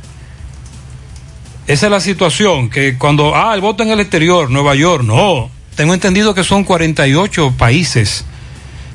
Esa 1.66 1.86
es 1.86 1.92
la 1.92 2.00
situación, 2.00 2.70
que 2.70 2.96
cuando, 2.96 3.34
ah, 3.34 3.54
el 3.54 3.60
voto 3.60 3.82
en 3.82 3.90
el 3.90 4.00
exterior, 4.00 4.50
Nueva 4.50 4.74
York, 4.74 5.02
no. 5.02 5.50
Tengo 5.74 5.94
entendido 5.94 6.34
que 6.34 6.44
son 6.44 6.64
48 6.64 7.54
países 7.58 8.24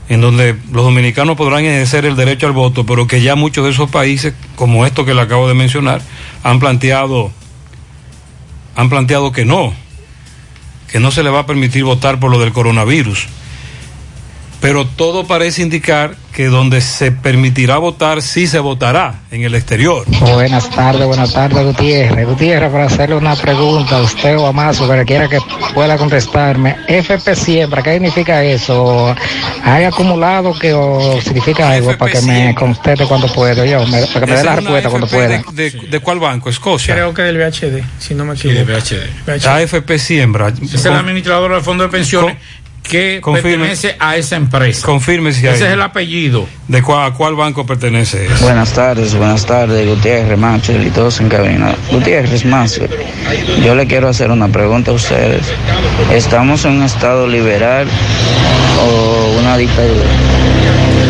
en 0.10 0.22
donde 0.22 0.56
los 0.72 0.84
dominicanos 0.84 1.38
podrán 1.38 1.64
ejercer 1.64 2.06
el 2.06 2.16
derecho 2.16 2.48
al 2.48 2.54
voto, 2.54 2.86
pero 2.86 3.08
que 3.08 3.22
ya 3.22 3.36
muchos 3.36 3.64
de 3.66 3.72
esos 3.72 3.90
países, 3.90 4.34
como 4.56 4.86
esto 4.86 5.06
que 5.06 5.14
le 5.14 5.22
acabo 5.22 5.48
de 5.48 5.54
mencionar, 5.54 6.02
han 6.44 6.60
planteado, 6.60 7.32
han 8.76 8.90
planteado 8.90 9.32
que 9.32 9.46
no, 9.46 9.74
que 10.92 11.00
no 11.00 11.12
se 11.12 11.24
le 11.24 11.30
va 11.30 11.40
a 11.40 11.46
permitir 11.46 11.84
votar 11.84 12.20
por 12.20 12.32
lo 12.32 12.40
del 12.40 12.52
coronavirus 12.52 13.28
pero 14.62 14.86
todo 14.86 15.26
parece 15.26 15.64
indicar 15.64 16.16
que 16.34 16.46
donde 16.48 16.80
se 16.82 17.12
permitirá 17.12 17.78
votar 17.78 18.22
sí 18.22 18.48
se 18.48 18.60
votará 18.60 19.16
en 19.32 19.44
el 19.44 19.54
exterior. 19.56 20.06
Buenas 20.22 20.70
tardes, 20.70 21.06
buenas 21.06 21.34
tardes, 21.34 21.64
Gutiérrez. 21.66 22.26
Gutiérrez, 22.28 22.72
para 22.72 22.86
hacerle 22.86 23.16
una 23.16 23.36
pregunta 23.36 23.98
a 23.98 24.02
usted 24.02 24.38
o 24.38 24.48
a 24.48 24.54
Mazo, 24.54 24.88
cualquiera 24.88 25.28
que 25.28 25.40
pueda 25.74 25.98
contestarme. 25.98 26.78
FP 26.88 27.36
siembra, 27.36 27.82
¿qué 27.84 27.94
significa 27.94 28.44
eso? 28.44 29.14
¿Hay 29.64 29.84
acumulado 29.84 30.58
que 30.58 30.74
o 30.74 31.20
significa 31.22 31.70
algo 31.72 31.98
para 31.98 32.12
que 32.12 32.22
me 32.22 32.56
conteste 32.56 33.06
cuando 33.06 33.28
pueda? 33.28 33.66
Yo, 33.66 33.86
me- 33.88 34.06
para 34.08 34.26
que 34.26 34.32
me 34.32 34.38
dé 34.38 34.44
la 34.44 34.56
respuesta 34.56 34.90
cuando 34.90 35.08
pueda. 35.08 35.28
De, 35.28 35.44
de- 35.72 35.88
de 35.90 36.00
cuál 36.00 36.20
banco? 36.20 36.50
Escocia. 36.50 36.94
Creo 36.96 37.14
que 37.14 37.22
del 37.24 37.38
VHD, 37.38 37.84
si 38.00 38.14
no 38.16 38.26
me 38.26 38.36
Sí, 38.38 38.50
equivoco. 38.50 38.72
de 38.72 38.80
VHD. 39.28 39.48
AFP 39.48 40.00
Siembra. 40.00 40.48
Ese 40.50 40.76
es 40.78 40.86
el 40.86 40.94
administrador 40.94 41.54
del 41.54 41.62
fondo 41.62 41.84
de 41.84 41.90
pensiones 41.90 42.38
que 42.84 43.20
confirme. 43.22 43.68
pertenece 43.68 43.96
a 44.00 44.16
esa 44.16 44.36
empresa. 44.36 44.86
Confirme 44.86 45.34
si 45.34 45.48
hay. 45.48 45.56
Ese 45.56 45.68
es 45.68 45.74
el 45.74 45.82
apellido. 45.82 46.48
¿De 46.68 46.82
cuál, 46.82 47.12
a 47.12 47.14
cuál 47.14 47.36
banco 47.36 47.66
pertenece 47.66 48.26
eso? 48.26 48.44
Buenas 48.44 48.74
tardes, 48.74 49.16
buenas 49.16 49.46
tardes, 49.46 49.88
Gutiérrez, 49.88 50.38
Macho 50.38 50.74
y 50.74 50.90
todos 50.90 51.20
en 51.20 51.30
cabina. 51.30 51.74
Gutiérrez, 51.92 52.46
Macho, 52.46 52.88
yo 53.64 53.76
le 53.76 53.88
quiero 53.88 54.08
hacer 54.08 54.32
una 54.32 54.48
pregunta 54.48 54.92
a 54.92 54.94
ustedes. 54.94 55.46
¿Estamos 56.12 56.66
en 56.66 56.74
un 56.74 56.84
estado 56.84 57.28
liberal 57.28 57.88
o 58.82 59.40
una 59.40 59.58
dictadura? 59.58 60.10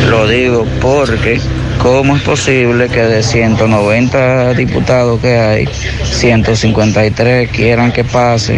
Lo 0.10 0.28
digo 0.28 0.66
porque, 0.82 1.40
¿cómo 1.82 2.16
es 2.16 2.22
posible 2.22 2.88
que 2.90 3.02
de 3.02 3.24
190 3.24 4.54
diputados 4.54 5.20
que 5.20 5.38
hay, 5.38 5.68
153 6.04 7.50
quieran 7.50 7.92
que 7.92 8.04
pase 8.04 8.58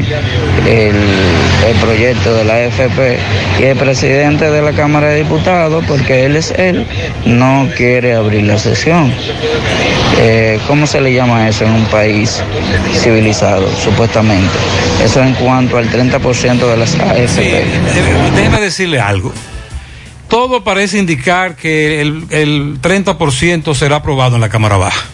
el, 0.68 0.96
el 0.96 1.76
proyecto 1.82 2.34
de 2.36 2.44
la 2.44 2.56
AFP 2.56 3.18
y 3.60 3.64
el 3.64 3.78
presidente 3.78 4.50
de 4.50 4.62
la 4.62 4.74
Cámara 4.74 5.10
de 5.10 5.24
Diputados, 5.24 5.84
porque 5.88 6.26
él 6.26 6.36
es 6.36 6.52
él, 6.52 6.86
no 7.26 7.70
quiere 7.78 8.14
abrir 8.16 8.44
la 8.44 8.58
sesión? 8.58 9.14
Eh, 10.20 10.60
¿Cómo 10.68 10.86
se 10.86 11.02
le 11.02 11.14
llama 11.14 11.48
eso 11.48 11.66
en 11.66 11.72
un 11.72 11.86
país 11.86 12.44
civilizado, 12.94 13.68
supuestamente? 13.76 14.54
Eso 15.04 15.24
en 15.24 15.34
cuanto 15.34 15.78
al 15.78 15.90
30% 15.90 16.70
de 16.70 16.78
las 16.78 16.96
AFP. 16.96 17.64
Déjeme 18.36 18.60
decirle 18.60 19.00
algo. 19.00 19.34
Todo 20.34 20.64
parece 20.64 20.98
indicar 20.98 21.56
que 21.56 22.02
el, 22.02 22.26
el 22.32 22.82
30% 22.82 23.76
será 23.76 23.98
aprobado 23.98 24.34
en 24.34 24.42
la 24.42 24.50
Cámara 24.50 24.78
Baja. 24.78 25.06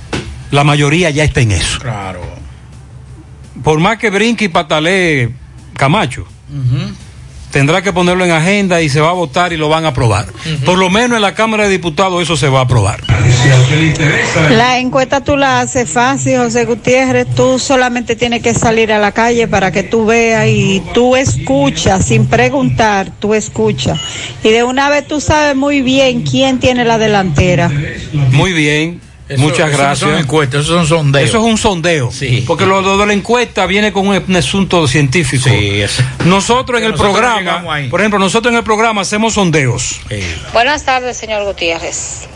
La 0.49 0.63
mayoría 0.63 1.09
ya 1.09 1.25
está 1.25 1.41
en 1.41 1.51
eso. 1.51 1.77
Claro. 1.77 2.21
Por 3.61 3.81
más 3.81 3.97
que 3.97 4.11
brinque 4.11 4.45
y 4.45 4.47
patalee 4.47 5.29
Camacho, 5.73 6.25
tendrá 7.51 7.81
que 7.81 7.93
ponerlo 7.93 8.25
en 8.25 8.31
agenda 8.31 8.81
y 8.81 8.89
se 8.89 8.99
va 9.01 9.09
a 9.09 9.13
votar 9.13 9.53
y 9.53 9.57
lo 9.57 9.69
van 9.69 9.85
a 9.85 9.89
aprobar. 9.89 10.27
Por 10.65 10.77
lo 10.77 10.89
menos 10.89 11.17
en 11.17 11.21
la 11.21 11.33
Cámara 11.33 11.63
de 11.63 11.69
Diputados 11.69 12.21
eso 12.21 12.37
se 12.37 12.47
va 12.49 12.59
a 12.59 12.63
aprobar. 12.63 13.01
La 14.51 14.79
encuesta 14.79 15.23
tú 15.23 15.37
la 15.37 15.61
haces 15.61 15.89
fácil, 15.89 16.37
José 16.37 16.65
Gutiérrez. 16.65 17.27
Tú 17.35 17.59
solamente 17.59 18.15
tienes 18.15 18.41
que 18.41 18.53
salir 18.53 18.91
a 18.91 18.99
la 18.99 19.11
calle 19.11 19.47
para 19.47 19.71
que 19.71 19.83
tú 19.83 20.05
veas 20.05 20.47
y 20.47 20.81
tú 20.93 21.15
escuchas, 21.15 22.05
sin 22.05 22.27
preguntar, 22.27 23.11
tú 23.19 23.33
escuchas. 23.33 23.99
Y 24.43 24.49
de 24.49 24.63
una 24.63 24.89
vez 24.89 25.07
tú 25.07 25.21
sabes 25.21 25.55
muy 25.55 25.81
bien 25.81 26.23
quién 26.23 26.59
tiene 26.59 26.85
la 26.85 26.97
delantera. 26.97 27.71
Muy 28.31 28.53
bien. 28.53 29.08
Eso- 29.29 29.41
Muchas 29.41 29.59
eso 29.69 29.77
no 29.77 29.77
gracias. 29.77 29.99
son 30.09 30.17
encuestas, 30.19 30.61
eso 30.65 30.73
son 30.73 30.87
sondeos. 30.87 31.29
Eso 31.29 31.37
es 31.37 31.43
un 31.43 31.57
sondeo. 31.57 32.09
Porque 32.47 32.65
lo, 32.65 32.81
lo 32.81 32.97
de 32.97 33.05
la 33.05 33.13
encuesta 33.13 33.65
viene 33.67 33.93
con 33.93 34.07
un, 34.07 34.23
un 34.27 34.35
asunto 34.35 34.87
científico. 34.87 35.49
Nosotros 36.25 36.79
en 36.79 36.85
el 36.85 36.91
Nosotros 36.91 37.13
programa, 37.13 37.63
por 37.91 38.01
ejemplo, 38.01 38.19
nosotros 38.19 38.51
en 38.51 38.57
el 38.57 38.63
programa 38.63 39.01
hacemos 39.01 39.35
sondeos. 39.35 40.01
Buenas 40.51 40.83
tardes, 40.83 41.15
señor 41.15 41.45
Gutiérrez. 41.45 42.27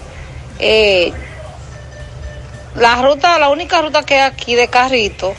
Eh, 0.59 1.11
la 2.75 3.01
ruta, 3.01 3.37
la 3.39 3.49
única 3.49 3.81
ruta 3.81 4.03
que 4.03 4.15
hay 4.15 4.21
aquí 4.31 4.55
de 4.55 4.67
carrito, 4.67 5.33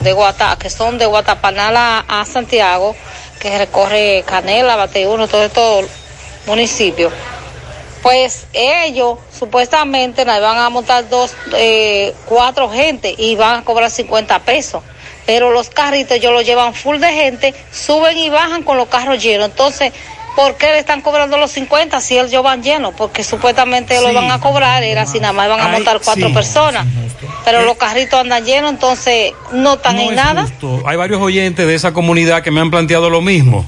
de 0.00 0.12
Guata, 0.12 0.56
que 0.58 0.68
son 0.70 0.98
de 0.98 1.06
Guatapanal 1.06 1.76
a, 1.76 1.98
a 2.08 2.24
Santiago, 2.24 2.94
que 3.40 3.56
recorre 3.58 4.24
Canela, 4.26 4.76
Bateyuno, 4.76 5.28
todo 5.28 5.44
estos 5.44 5.86
municipios. 6.46 7.12
Pues 8.04 8.46
ellos 8.52 9.18
supuestamente 9.36 10.26
nos 10.26 10.38
van 10.40 10.58
a 10.58 10.68
montar 10.68 11.08
dos, 11.08 11.34
eh, 11.56 12.14
cuatro 12.26 12.68
gente 12.70 13.14
y 13.16 13.34
van 13.34 13.60
a 13.60 13.64
cobrar 13.64 13.90
50 13.90 14.40
pesos. 14.40 14.82
Pero 15.24 15.50
los 15.50 15.70
carritos 15.70 16.18
ellos 16.18 16.32
los 16.32 16.44
llevan 16.44 16.74
full 16.74 16.98
de 16.98 17.10
gente, 17.10 17.54
suben 17.72 18.18
y 18.18 18.28
bajan 18.28 18.62
con 18.62 18.76
los 18.76 18.88
carros 18.88 19.22
llenos. 19.22 19.48
Entonces, 19.48 19.90
¿por 20.36 20.56
qué 20.56 20.66
le 20.66 20.80
están 20.80 21.00
cobrando 21.00 21.38
los 21.38 21.50
50 21.52 21.98
si 22.02 22.18
ellos 22.18 22.42
van 22.42 22.62
llenos? 22.62 22.92
Porque 22.94 23.24
supuestamente 23.24 23.98
lo 24.02 24.12
van 24.12 24.30
a 24.30 24.38
cobrar, 24.38 24.82
era 24.82 25.06
si 25.06 25.18
nada 25.18 25.32
más 25.32 25.48
van 25.48 25.60
a 25.60 25.66
Ay, 25.66 25.72
montar 25.72 25.98
cuatro 26.04 26.28
sí. 26.28 26.34
personas. 26.34 26.86
Pero 27.46 27.62
los 27.62 27.78
carritos 27.78 28.20
andan 28.20 28.44
llenos, 28.44 28.70
entonces 28.70 29.32
no 29.52 29.74
están 29.74 29.96
No 29.96 30.02
en 30.02 30.08
es 30.10 30.14
nada. 30.16 30.42
justo. 30.42 30.82
Hay 30.86 30.98
varios 30.98 31.22
oyentes 31.22 31.66
de 31.66 31.74
esa 31.74 31.94
comunidad 31.94 32.42
que 32.42 32.50
me 32.50 32.60
han 32.60 32.70
planteado 32.70 33.08
lo 33.08 33.22
mismo. 33.22 33.64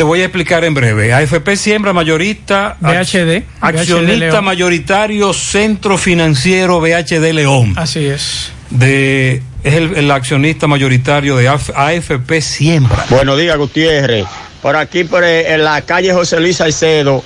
Te 0.00 0.04
voy 0.04 0.22
a 0.22 0.24
explicar 0.24 0.64
en 0.64 0.72
breve. 0.72 1.12
AFP 1.12 1.56
Siembra 1.58 1.92
Mayorista, 1.92 2.78
VHD, 2.80 3.42
accionista 3.60 4.40
mayoritario 4.40 5.34
Centro 5.34 5.98
Financiero 5.98 6.80
VHD 6.80 7.34
León. 7.34 7.74
Así 7.76 8.06
es. 8.06 8.50
De, 8.70 9.42
es 9.62 9.74
el, 9.74 9.94
el 9.96 10.10
accionista 10.10 10.66
mayoritario 10.66 11.36
de 11.36 11.50
AF- 11.50 11.74
AFP 11.76 12.40
Siembra. 12.40 13.04
Buenos 13.10 13.38
días, 13.38 13.58
Gutiérrez. 13.58 14.24
Por 14.62 14.74
aquí, 14.74 15.04
por 15.04 15.22
en 15.22 15.64
la 15.64 15.82
calle 15.82 16.14
José 16.14 16.40
Luis 16.40 16.56
Salcedo, 16.56 17.22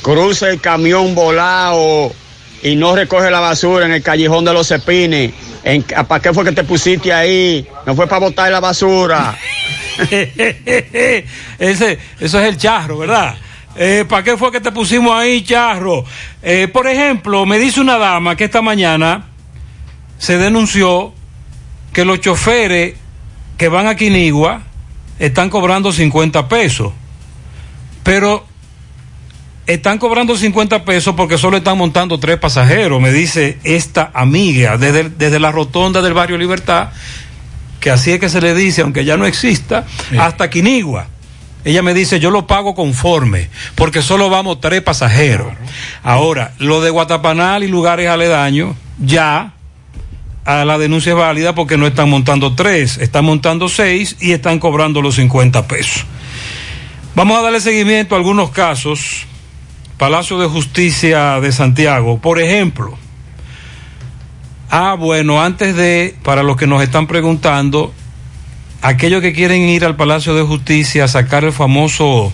cruza 0.00 0.48
el 0.48 0.60
camión 0.60 1.16
volado 1.16 2.12
y 2.62 2.76
no 2.76 2.94
recoge 2.94 3.32
la 3.32 3.40
basura 3.40 3.86
en 3.86 3.90
el 3.94 4.02
callejón 4.04 4.44
de 4.44 4.52
los 4.52 4.68
Cepines. 4.68 5.32
¿En- 5.64 5.82
¿Para 5.82 6.22
qué 6.22 6.32
fue 6.32 6.44
que 6.44 6.52
te 6.52 6.62
pusiste 6.62 7.12
ahí? 7.12 7.66
No 7.84 7.96
fue 7.96 8.06
para 8.06 8.20
botar 8.20 8.48
la 8.52 8.60
basura. 8.60 9.36
Ese, 11.58 11.98
eso 12.20 12.40
es 12.40 12.48
el 12.48 12.56
charro, 12.56 12.98
¿verdad? 12.98 13.36
Eh, 13.76 14.04
¿Para 14.08 14.22
qué 14.22 14.36
fue 14.36 14.50
que 14.50 14.60
te 14.60 14.72
pusimos 14.72 15.12
ahí, 15.12 15.42
charro? 15.42 16.04
Eh, 16.42 16.68
por 16.72 16.86
ejemplo, 16.86 17.46
me 17.46 17.58
dice 17.58 17.80
una 17.80 17.98
dama 17.98 18.36
que 18.36 18.44
esta 18.44 18.62
mañana 18.62 19.26
se 20.18 20.38
denunció 20.38 21.12
que 21.92 22.04
los 22.04 22.20
choferes 22.20 22.94
que 23.56 23.68
van 23.68 23.86
a 23.86 23.94
Quinigua 23.94 24.62
están 25.18 25.50
cobrando 25.50 25.92
50 25.92 26.48
pesos. 26.48 26.92
Pero 28.02 28.46
están 29.66 29.98
cobrando 29.98 30.36
50 30.36 30.84
pesos 30.84 31.14
porque 31.14 31.38
solo 31.38 31.58
están 31.58 31.78
montando 31.78 32.18
tres 32.18 32.38
pasajeros, 32.38 33.00
me 33.00 33.12
dice 33.12 33.58
esta 33.62 34.10
amiga 34.14 34.76
desde, 34.76 35.10
desde 35.10 35.38
la 35.38 35.52
rotonda 35.52 36.02
del 36.02 36.14
barrio 36.14 36.36
Libertad, 36.38 36.88
que 37.80 37.90
así 37.90 38.12
es 38.12 38.20
que 38.20 38.28
se 38.28 38.40
le 38.40 38.54
dice, 38.54 38.82
aunque 38.82 39.04
ya 39.04 39.16
no 39.16 39.26
exista, 39.26 39.86
hasta 40.18 40.50
Quinigua. 40.50 41.08
Ella 41.64 41.82
me 41.82 41.92
dice, 41.92 42.20
yo 42.20 42.30
lo 42.30 42.46
pago 42.46 42.74
conforme, 42.74 43.50
porque 43.74 44.00
solo 44.00 44.30
vamos 44.30 44.60
tres 44.60 44.80
pasajeros. 44.82 45.52
Ahora, 46.02 46.54
lo 46.58 46.80
de 46.80 46.90
Guatapanal 46.90 47.64
y 47.64 47.68
lugares 47.68 48.08
aledaños, 48.08 48.76
ya 48.98 49.52
a 50.44 50.64
la 50.64 50.78
denuncia 50.78 51.12
es 51.12 51.18
válida 51.18 51.54
porque 51.54 51.76
no 51.76 51.86
están 51.86 52.08
montando 52.08 52.54
tres, 52.54 52.96
están 52.98 53.24
montando 53.24 53.68
seis 53.68 54.16
y 54.20 54.32
están 54.32 54.58
cobrando 54.58 55.02
los 55.02 55.16
50 55.16 55.66
pesos. 55.68 56.06
Vamos 57.14 57.38
a 57.38 57.42
darle 57.42 57.60
seguimiento 57.60 58.14
a 58.14 58.18
algunos 58.18 58.50
casos. 58.50 59.26
Palacio 59.98 60.38
de 60.38 60.46
Justicia 60.46 61.40
de 61.40 61.52
Santiago, 61.52 62.18
por 62.18 62.40
ejemplo. 62.40 62.96
Ah, 64.70 64.94
bueno, 64.98 65.42
antes 65.42 65.74
de, 65.74 66.14
para 66.22 66.42
los 66.42 66.56
que 66.56 66.66
nos 66.66 66.82
están 66.82 67.06
preguntando, 67.06 67.92
aquellos 68.82 69.20
que 69.20 69.32
quieren 69.32 69.62
ir 69.62 69.84
al 69.84 69.96
Palacio 69.96 70.34
de 70.34 70.42
Justicia 70.42 71.04
a 71.04 71.08
sacar 71.08 71.44
el 71.44 71.52
famoso 71.52 72.32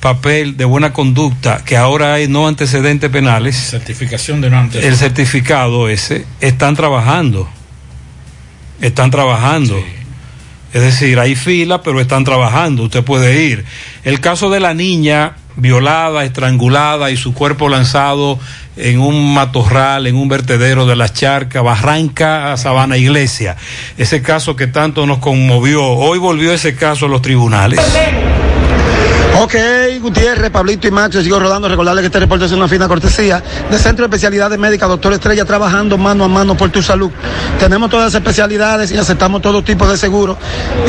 papel 0.00 0.56
de 0.56 0.64
buena 0.64 0.92
conducta, 0.92 1.64
que 1.64 1.76
ahora 1.76 2.14
hay 2.14 2.28
no 2.28 2.46
antecedentes 2.46 3.10
penales, 3.10 3.56
Certificación 3.56 4.40
de 4.40 4.50
no 4.50 4.58
antes. 4.58 4.84
el 4.84 4.96
certificado 4.96 5.88
ese, 5.88 6.24
están 6.40 6.76
trabajando. 6.76 7.48
Están 8.80 9.10
trabajando. 9.10 9.76
Es 10.72 10.82
decir, 10.82 11.18
hay 11.18 11.34
fila, 11.34 11.82
pero 11.82 12.00
están 12.00 12.24
trabajando. 12.24 12.84
Usted 12.84 13.02
puede 13.02 13.42
ir. 13.42 13.64
El 14.04 14.20
caso 14.20 14.50
de 14.50 14.60
la 14.60 14.74
niña 14.74 15.32
violada, 15.58 16.24
estrangulada 16.24 17.10
y 17.10 17.16
su 17.16 17.34
cuerpo 17.34 17.68
lanzado 17.68 18.38
en 18.76 19.00
un 19.00 19.34
matorral, 19.34 20.06
en 20.06 20.16
un 20.16 20.28
vertedero 20.28 20.86
de 20.86 20.96
las 20.96 21.12
charcas, 21.12 21.62
Barranca, 21.62 22.56
Sabana 22.56 22.96
Iglesia. 22.96 23.56
Ese 23.96 24.22
caso 24.22 24.56
que 24.56 24.68
tanto 24.68 25.04
nos 25.04 25.18
conmovió. 25.18 25.84
Hoy 25.84 26.18
volvió 26.18 26.52
ese 26.52 26.76
caso 26.76 27.06
a 27.06 27.08
los 27.08 27.22
tribunales. 27.22 27.80
Ok, 29.40 29.54
Gutiérrez, 30.00 30.50
Pablito 30.50 30.88
y 30.88 30.90
Macho, 30.90 31.22
sigo 31.22 31.38
rodando. 31.38 31.68
Recordarle 31.68 32.02
que 32.02 32.06
este 32.06 32.18
reporte 32.18 32.46
es 32.46 32.50
una 32.50 32.66
fina 32.66 32.88
cortesía 32.88 33.40
de 33.70 33.78
Centro 33.78 34.02
de 34.02 34.08
Especialidades 34.08 34.58
Médicas, 34.58 34.88
doctor 34.88 35.12
Estrella, 35.12 35.44
trabajando 35.44 35.96
mano 35.96 36.24
a 36.24 36.28
mano 36.28 36.56
por 36.56 36.70
tu 36.70 36.82
salud. 36.82 37.12
Tenemos 37.60 37.88
todas 37.88 38.06
las 38.06 38.14
especialidades 38.20 38.90
y 38.90 38.96
aceptamos 38.96 39.40
todo 39.40 39.62
tipo 39.62 39.86
de 39.86 39.96
seguros, 39.96 40.38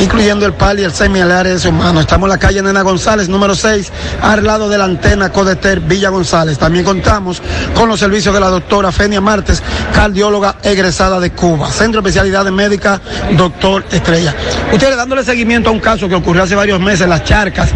incluyendo 0.00 0.46
el 0.46 0.54
PAL 0.54 0.80
y 0.80 0.82
el 0.82 0.92
SEMI, 0.92 1.20
el 1.20 1.30
área 1.30 1.54
de 1.54 1.68
humano. 1.68 2.00
Estamos 2.00 2.26
en 2.26 2.30
la 2.30 2.38
calle 2.38 2.60
Nena 2.60 2.82
González, 2.82 3.28
número 3.28 3.54
6, 3.54 3.92
al 4.20 4.44
lado 4.44 4.68
de 4.68 4.78
la 4.78 4.84
antena 4.84 5.30
Codeter 5.30 5.78
Villa 5.78 6.08
González. 6.08 6.58
También 6.58 6.84
contamos 6.84 7.40
con 7.76 7.88
los 7.88 8.00
servicios 8.00 8.34
de 8.34 8.40
la 8.40 8.48
doctora 8.48 8.90
Fenia 8.90 9.20
Martes, 9.20 9.62
cardióloga 9.94 10.56
egresada 10.64 11.20
de 11.20 11.30
Cuba. 11.30 11.70
Centro 11.70 12.02
de 12.02 12.08
Especialidades 12.08 12.52
Médicas, 12.52 13.00
doctor 13.36 13.84
Estrella. 13.92 14.34
Ustedes 14.72 14.96
dándole 14.96 15.22
seguimiento 15.22 15.70
a 15.70 15.72
un 15.72 15.80
caso 15.80 16.08
que 16.08 16.16
ocurrió 16.16 16.42
hace 16.42 16.56
varios 16.56 16.80
meses 16.80 17.02
en 17.02 17.10
las 17.10 17.22
charcas, 17.22 17.70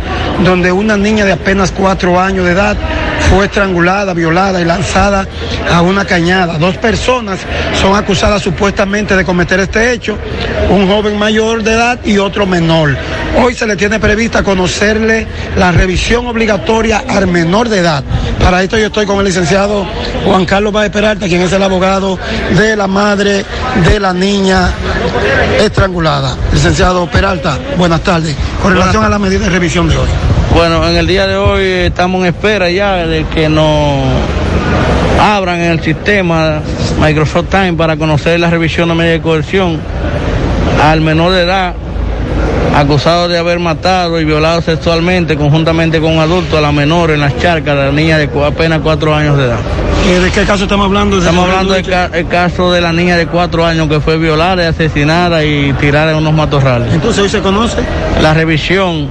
donde 0.44 0.63
una 0.72 0.96
niña 0.96 1.24
de 1.24 1.32
apenas 1.32 1.72
cuatro 1.72 2.20
años 2.20 2.44
de 2.44 2.52
edad 2.52 2.76
fue 3.30 3.46
estrangulada, 3.46 4.14
violada 4.14 4.60
y 4.60 4.64
lanzada 4.64 5.26
a 5.72 5.82
una 5.82 6.04
cañada. 6.04 6.58
Dos 6.58 6.76
personas 6.76 7.40
son 7.80 7.96
acusadas 7.96 8.42
supuestamente 8.42 9.16
de 9.16 9.24
cometer 9.24 9.60
este 9.60 9.92
hecho, 9.92 10.18
un 10.70 10.88
joven 10.88 11.18
mayor 11.18 11.62
de 11.62 11.72
edad 11.74 11.98
y 12.04 12.18
otro 12.18 12.46
menor. 12.46 12.96
Hoy 13.42 13.54
se 13.54 13.66
le 13.66 13.76
tiene 13.76 13.98
prevista 13.98 14.42
conocerle 14.42 15.26
la 15.56 15.72
revisión 15.72 16.26
obligatoria 16.26 17.04
al 17.08 17.26
menor 17.26 17.68
de 17.68 17.78
edad. 17.78 18.04
Para 18.38 18.62
esto 18.62 18.78
yo 18.78 18.86
estoy 18.86 19.06
con 19.06 19.18
el 19.18 19.24
licenciado 19.24 19.86
Juan 20.24 20.44
Carlos 20.44 20.72
Báez 20.72 20.90
Peralta, 20.90 21.26
quien 21.26 21.42
es 21.42 21.52
el 21.52 21.62
abogado 21.62 22.18
de 22.56 22.76
la 22.76 22.86
madre 22.86 23.44
de 23.88 24.00
la 24.00 24.12
niña 24.12 24.70
estrangulada. 25.60 26.36
Licenciado 26.52 27.10
Peralta, 27.10 27.58
buenas 27.76 28.02
tardes. 28.02 28.36
Con 28.62 28.74
relación 28.74 29.04
a 29.04 29.08
la 29.08 29.18
medida 29.18 29.44
de 29.44 29.50
revisión 29.50 29.88
de 29.88 29.96
hoy. 29.96 30.33
Bueno, 30.54 30.88
en 30.88 30.96
el 30.96 31.06
día 31.06 31.26
de 31.26 31.36
hoy 31.36 31.64
estamos 31.64 32.20
en 32.22 32.26
espera 32.28 32.70
ya 32.70 33.06
de 33.06 33.24
que 33.26 33.48
nos 33.48 33.98
abran 35.20 35.60
en 35.60 35.72
el 35.72 35.80
sistema 35.80 36.60
Microsoft 37.00 37.46
Time 37.50 37.72
para 37.74 37.96
conocer 37.96 38.38
la 38.38 38.50
revisión 38.50 38.88
de 38.88 38.94
medida 38.94 39.12
de 39.14 39.20
coerción 39.20 39.80
al 40.82 41.00
menor 41.00 41.32
de 41.32 41.42
edad 41.42 41.74
acusado 42.76 43.28
de 43.28 43.38
haber 43.38 43.58
matado 43.60 44.20
y 44.20 44.24
violado 44.24 44.60
sexualmente 44.60 45.36
conjuntamente 45.36 46.00
con 46.00 46.12
un 46.16 46.20
adulto 46.20 46.58
a 46.58 46.60
la 46.60 46.72
menor 46.72 47.10
en 47.10 47.20
las 47.20 47.36
charcas, 47.38 47.76
la 47.76 47.92
niña 47.92 48.18
de 48.18 48.28
apenas 48.44 48.80
cuatro 48.82 49.14
años 49.14 49.36
de 49.36 49.44
edad. 49.44 49.58
Eh, 50.06 50.18
¿De 50.20 50.30
qué 50.30 50.42
caso 50.44 50.64
estamos 50.64 50.86
hablando? 50.86 51.18
Estamos 51.18 51.48
hablando 51.48 51.72
del 51.72 51.86
ca- 51.86 52.10
el 52.12 52.26
caso 52.26 52.72
de 52.72 52.80
la 52.80 52.92
niña 52.92 53.16
de 53.16 53.26
cuatro 53.26 53.64
años 53.64 53.88
que 53.88 54.00
fue 54.00 54.18
violada 54.18 54.68
asesinada 54.68 55.44
y 55.44 55.72
tirada 55.74 56.10
en 56.12 56.18
unos 56.18 56.32
matorrales. 56.34 56.92
Entonces 56.92 57.22
hoy 57.22 57.28
se 57.28 57.40
conoce. 57.40 57.76
La 58.20 58.34
revisión 58.34 59.08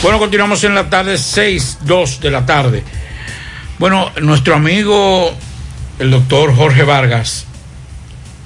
Bueno, 0.00 0.20
continuamos 0.20 0.62
en 0.62 0.76
la 0.76 0.88
tarde, 0.88 1.18
6, 1.18 1.78
2 1.82 2.20
de 2.20 2.30
la 2.30 2.46
tarde. 2.46 2.84
Bueno, 3.80 4.12
nuestro 4.20 4.54
amigo, 4.54 5.34
el 5.98 6.12
doctor 6.12 6.54
Jorge 6.54 6.84
Vargas, 6.84 7.46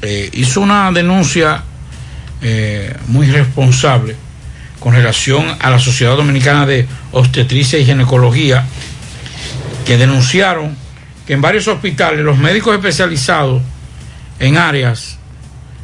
eh, 0.01 0.31
hizo 0.33 0.63
una 0.63 0.91
denuncia 0.93 1.63
eh, 2.41 2.97
muy 3.09 3.27
responsable 3.31 4.17
con 4.81 4.95
relación 4.95 5.45
a 5.61 5.69
la 5.69 5.79
Sociedad 5.79 6.17
Dominicana 6.17 6.65
de 6.65 6.87
Obstetricia 7.13 7.79
y 7.79 7.85
Ginecología, 7.85 8.65
que 9.85 9.99
denunciaron 9.99 10.75
que 11.27 11.35
en 11.35 11.43
varios 11.43 11.69
hospitales 11.69 12.21
los 12.21 12.39
médicos 12.39 12.75
especializados 12.75 13.61
en 14.39 14.57
áreas 14.57 15.19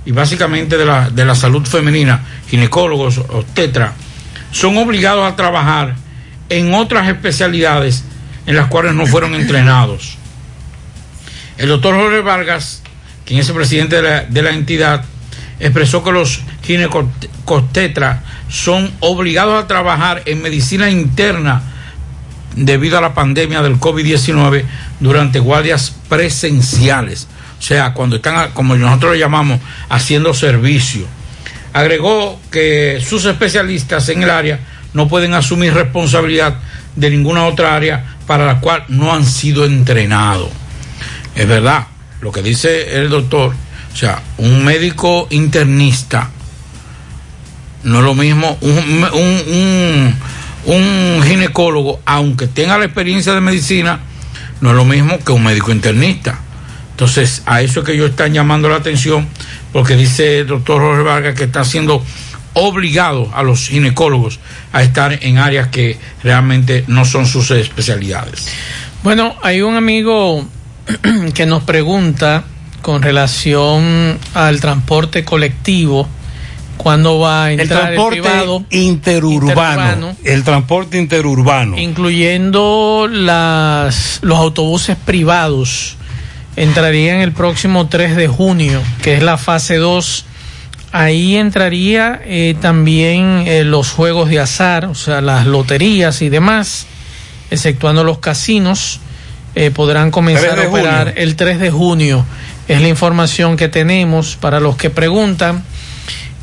y 0.07 0.13
básicamente 0.13 0.79
de 0.79 0.87
la, 0.87 1.11
de 1.11 1.27
la 1.27 1.35
salud 1.35 1.67
femenina, 1.67 2.25
ginecólogos, 2.49 3.19
obstetras, 3.19 4.08
son 4.51 4.77
obligados 4.79 5.31
a 5.31 5.37
trabajar 5.37 5.95
en 6.49 6.75
otras 6.75 7.09
especialidades 7.09 8.05
en 8.47 8.57
las 8.57 8.69
cuales 8.69 8.95
no 8.95 9.07
fueron 9.07 9.35
entrenados. 9.35 10.17
El 11.59 11.69
doctor 11.69 11.97
Jorge 11.97 12.21
Vargas, 12.21 12.83
quien 13.25 13.41
es 13.41 13.49
el 13.49 13.55
presidente 13.55 14.01
de 14.01 14.43
la, 14.43 14.51
entidad, 14.51 15.05
expresó 15.61 16.03
que 16.03 16.13
los 16.13 16.41
ginecostetras 16.63 18.21
son 18.49 18.91
obligados 19.01 19.63
a 19.63 19.67
trabajar 19.67 20.23
en 20.27 20.41
medicina 20.41 20.89
interna 20.89 21.63
debido 22.55 22.97
a 22.97 23.01
la 23.01 23.13
pandemia 23.13 23.61
del 23.61 23.79
COVID-19 23.79 24.65
durante 25.01 25.41
guardias 25.41 25.95
presenciales. 26.09 27.29
O 27.59 27.63
sea, 27.63 27.93
cuando 27.93 28.17
están, 28.17 28.53
como 28.53 28.77
nosotros 28.77 29.13
lo 29.13 29.19
llamamos, 29.19 29.61
haciendo 29.89 30.33
servicio. 30.33 31.07
Agregó 31.79 32.41
que 32.51 33.01
sus 33.01 33.25
especialistas 33.25 34.09
en 34.09 34.25
el 34.25 34.31
área 34.31 34.59
no 34.95 35.07
pueden 35.07 35.33
asumir 35.33 35.73
responsabilidad 35.73 36.57
de 36.97 37.09
ninguna 37.09 37.45
otra 37.47 37.77
área 37.77 38.17
para 38.27 38.47
la 38.47 38.59
cual 38.59 38.83
no 38.89 39.15
han 39.15 39.25
sido 39.25 39.65
entrenados. 39.65 40.51
Es 41.37 41.47
verdad, 41.47 41.87
lo 42.21 42.33
que 42.33 42.43
dice 42.43 42.99
el 42.99 43.09
doctor, 43.09 43.55
o 43.93 43.97
sea, 43.97 44.21
un 44.39 44.65
médico 44.65 45.29
internista 45.31 46.31
no 47.85 47.99
es 47.99 48.05
lo 48.05 48.15
mismo, 48.17 48.59
un, 48.61 49.05
un, 49.13 50.15
un, 50.67 50.75
un 50.75 51.23
ginecólogo, 51.23 52.01
aunque 52.07 52.49
tenga 52.49 52.77
la 52.77 52.87
experiencia 52.87 53.35
de 53.35 53.41
medicina, 53.41 54.01
no 54.61 54.71
es 54.71 54.75
lo 54.75 54.85
mismo 54.85 55.17
que 55.21 55.31
un 55.31 55.45
médico 55.45 55.71
internista. 55.71 56.41
Entonces, 56.99 57.43
a 57.47 57.63
eso 57.63 57.79
es 57.79 57.87
que 57.87 57.93
ellos 57.93 58.11
están 58.11 58.35
llamando 58.35 58.69
la 58.69 58.75
atención, 58.75 59.29
porque 59.73 59.95
dice 59.95 60.41
el 60.41 60.49
doctor 60.49 60.81
Jorge 60.81 61.05
Vargas 61.05 61.37
que 61.37 61.45
está 61.45 61.65
siendo 61.65 62.03
obligado 62.55 63.31
a 63.33 63.45
los 63.45 63.69
ginecólogos 63.69 64.41
a 64.73 64.83
estar 64.83 65.17
en 65.23 65.39
áreas 65.39 65.69
que 65.69 65.97
realmente 66.25 66.83
no 66.89 67.05
son 67.05 67.27
sus 67.27 67.53
especialidades. 67.53 68.49
Bueno, 69.05 69.37
hay 69.45 69.63
un 69.63 69.77
amigo 69.77 70.45
que 71.35 71.47
nos 71.47 71.63
pregunta 71.63 72.43
con 72.83 73.01
relación 73.01 74.19
al 74.35 74.61
transporte 74.61 75.25
colectivo, 75.25 76.09
cuándo 76.77 77.21
va 77.21 77.45
a 77.45 77.53
El 77.53 77.61
entrar 77.61 77.81
el, 77.81 77.87
transporte 77.95 78.21
privado, 78.23 78.65
interurbano, 78.71 79.47
interurbano, 79.51 80.17
El 80.25 80.43
transporte 80.43 80.99
interurbano. 80.99 81.79
incluyendo 81.79 83.09
las, 83.09 84.19
los 84.23 84.37
autobuses 84.37 84.97
privados, 84.97 85.98
entrarían 86.63 87.21
el 87.21 87.33
próximo 87.33 87.89
3 87.89 88.17
de 88.17 88.29
junio, 88.29 88.81
que 89.03 89.15
es 89.15 89.23
la 89.23 89.37
fase 89.39 89.77
2. 89.77 90.25
Ahí 90.91 91.37
entraría 91.37 92.21
eh, 92.25 92.57
también 92.61 93.45
eh, 93.47 93.65
los 93.65 93.91
juegos 93.91 94.31
de 94.31 94.41
azar, 94.41 94.87
o 94.87 94.95
sea, 94.95 95.21
las 95.21 95.47
loterías 95.47 96.23
y 96.23 96.29
demás, 96.31 96.87
exceptuando 97.51 98.05
los 98.05 98.19
casinos, 98.19 99.01
eh, 99.55 99.71
podrán 99.71 100.05
3 100.07 100.13
comenzar 100.13 100.59
a 100.59 100.69
operar 100.69 101.07
junio. 101.09 101.13
el 101.23 101.37
3 101.37 101.59
de 101.61 101.71
junio. 101.71 102.25
Es 102.69 102.81
la 102.83 102.89
información 102.89 103.57
que 103.57 103.69
tenemos 103.69 104.37
para 104.37 104.61
los 104.61 104.77
que 104.77 104.91
preguntan. 104.91 105.63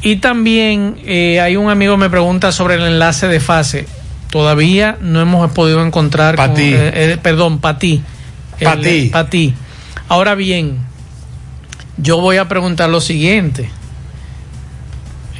Y 0.01 0.18
también 0.18 0.97
hay 1.07 1.55
un 1.55 1.70
amigo 1.70 1.93
que 1.95 1.99
me 2.01 2.09
pregunta 2.09 2.51
sobre 2.51 2.76
el 2.76 2.82
enlace 2.84 3.28
de 3.28 3.39
fase. 3.39 3.88
Todavía 4.32 4.97
no 5.01 5.22
hemos 5.22 5.51
podido 5.51 5.84
encontrar. 5.86 6.36
con- 6.36 6.49
Patí. 6.49 6.76
perdón, 7.22 7.59
Patí. 7.59 8.01
Patí. 9.11 9.53
Ahora 10.07 10.35
bien, 10.35 10.79
yo 11.97 12.19
voy 12.19 12.37
a 12.37 12.47
preguntar 12.47 12.89
lo 12.89 13.01
siguiente. 13.01 13.69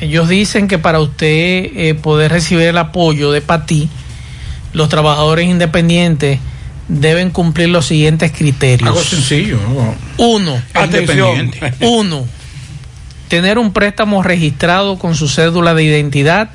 Ellos 0.02 0.28
dicen 0.28 0.68
que 0.68 0.78
para 0.78 1.00
usted 1.00 1.28
eh, 1.28 1.98
poder 2.02 2.32
recibir 2.32 2.68
el 2.68 2.78
apoyo 2.78 3.32
de 3.32 3.42
Patí, 3.42 3.90
los 4.74 4.90
trabajadores 4.90 5.48
independientes 5.48 6.40
deben 6.88 7.30
cumplir 7.30 7.70
los 7.70 7.86
siguientes 7.86 8.32
criterios. 8.32 8.90
Algo 8.90 9.02
sencillo. 9.02 9.58
¿no? 9.58 9.96
Uno, 10.18 10.62
Atención. 10.74 11.52
Uno, 11.80 12.26
tener 13.28 13.58
un 13.58 13.72
préstamo 13.72 14.22
registrado 14.22 15.00
con 15.00 15.16
su 15.16 15.28
cédula 15.28 15.74
de 15.74 15.84
identidad 15.84 16.50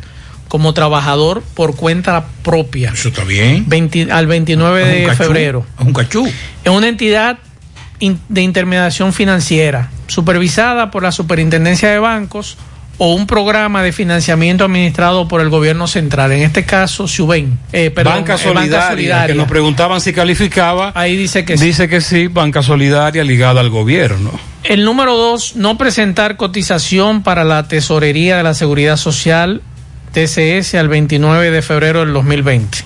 como 0.48 0.74
trabajador 0.74 1.42
por 1.54 1.76
cuenta 1.76 2.26
propia. 2.42 2.90
Eso 2.92 3.08
está 3.08 3.24
bien. 3.24 3.64
20 3.68 4.10
al 4.10 4.26
29 4.26 4.82
Es 4.82 4.86
un 4.86 4.94
de 4.94 5.04
cachú, 5.06 5.22
febrero. 5.22 5.66
Es 5.78 5.86
un 5.86 5.92
cachú. 5.92 6.28
En 6.64 6.72
una 6.72 6.88
entidad 6.88 7.38
de 8.00 8.42
intermediación 8.42 9.12
financiera 9.12 9.90
supervisada 10.06 10.90
por 10.90 11.02
la 11.02 11.12
Superintendencia 11.12 11.90
de 11.90 11.98
Bancos 11.98 12.58
o 12.98 13.14
un 13.14 13.26
programa 13.26 13.82
de 13.82 13.92
financiamiento 13.92 14.64
administrado 14.64 15.26
por 15.26 15.40
el 15.40 15.48
gobierno 15.48 15.86
central, 15.86 16.32
en 16.32 16.42
este 16.42 16.66
caso 16.66 17.08
Suben, 17.08 17.58
eh, 17.72 17.90
perdón, 17.90 18.16
Banca 18.16 18.34
eh, 18.34 18.38
Solidaria, 18.38 19.26
que 19.26 19.34
nos 19.34 19.48
preguntaban 19.48 20.02
si 20.02 20.12
calificaba. 20.12 20.92
Ahí 20.94 21.16
dice 21.16 21.46
que 21.46 21.56
sí. 21.56 21.64
Dice 21.64 21.88
que 21.88 22.02
sí, 22.02 22.26
Banca 22.26 22.62
Solidaria 22.62 23.24
ligada 23.24 23.62
al 23.62 23.70
gobierno. 23.70 24.30
El 24.64 24.84
número 24.84 25.16
dos, 25.16 25.56
no 25.56 25.78
presentar 25.78 26.36
cotización 26.36 27.22
para 27.22 27.44
la 27.44 27.68
Tesorería 27.68 28.36
de 28.36 28.42
la 28.42 28.52
Seguridad 28.52 28.98
Social, 28.98 29.62
TCS, 30.12 30.74
al 30.74 30.88
29 30.88 31.50
de 31.50 31.62
febrero 31.62 32.00
del 32.00 32.12
2020. 32.12 32.84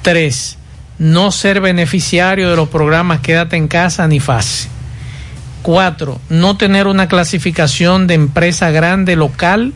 Tres, 0.00 0.55
no 0.98 1.30
ser 1.30 1.60
beneficiario 1.60 2.50
de 2.50 2.56
los 2.56 2.68
programas 2.68 3.20
Quédate 3.20 3.56
en 3.56 3.68
casa 3.68 4.06
ni 4.08 4.20
FASE. 4.20 4.68
Cuatro, 5.62 6.20
no 6.28 6.56
tener 6.56 6.86
una 6.86 7.08
clasificación 7.08 8.06
de 8.06 8.14
empresa 8.14 8.70
grande 8.70 9.16
local 9.16 9.72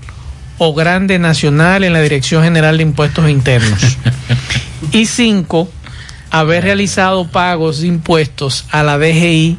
o 0.59 0.75
grande 0.75 1.19
nacional 1.19 1.85
en 1.85 1.93
la 1.93 2.01
Dirección 2.01 2.45
General 2.45 2.77
de 2.77 2.83
Impuestos 2.85 3.29
Internos. 3.29 3.97
y 4.93 5.07
cinco, 5.07 5.69
haber 6.31 6.65
realizado 6.65 7.27
pagos 7.29 7.81
de 7.81 7.89
impuestos 7.89 8.67
a 8.71 8.83
la 8.83 8.99
DGI 8.99 9.59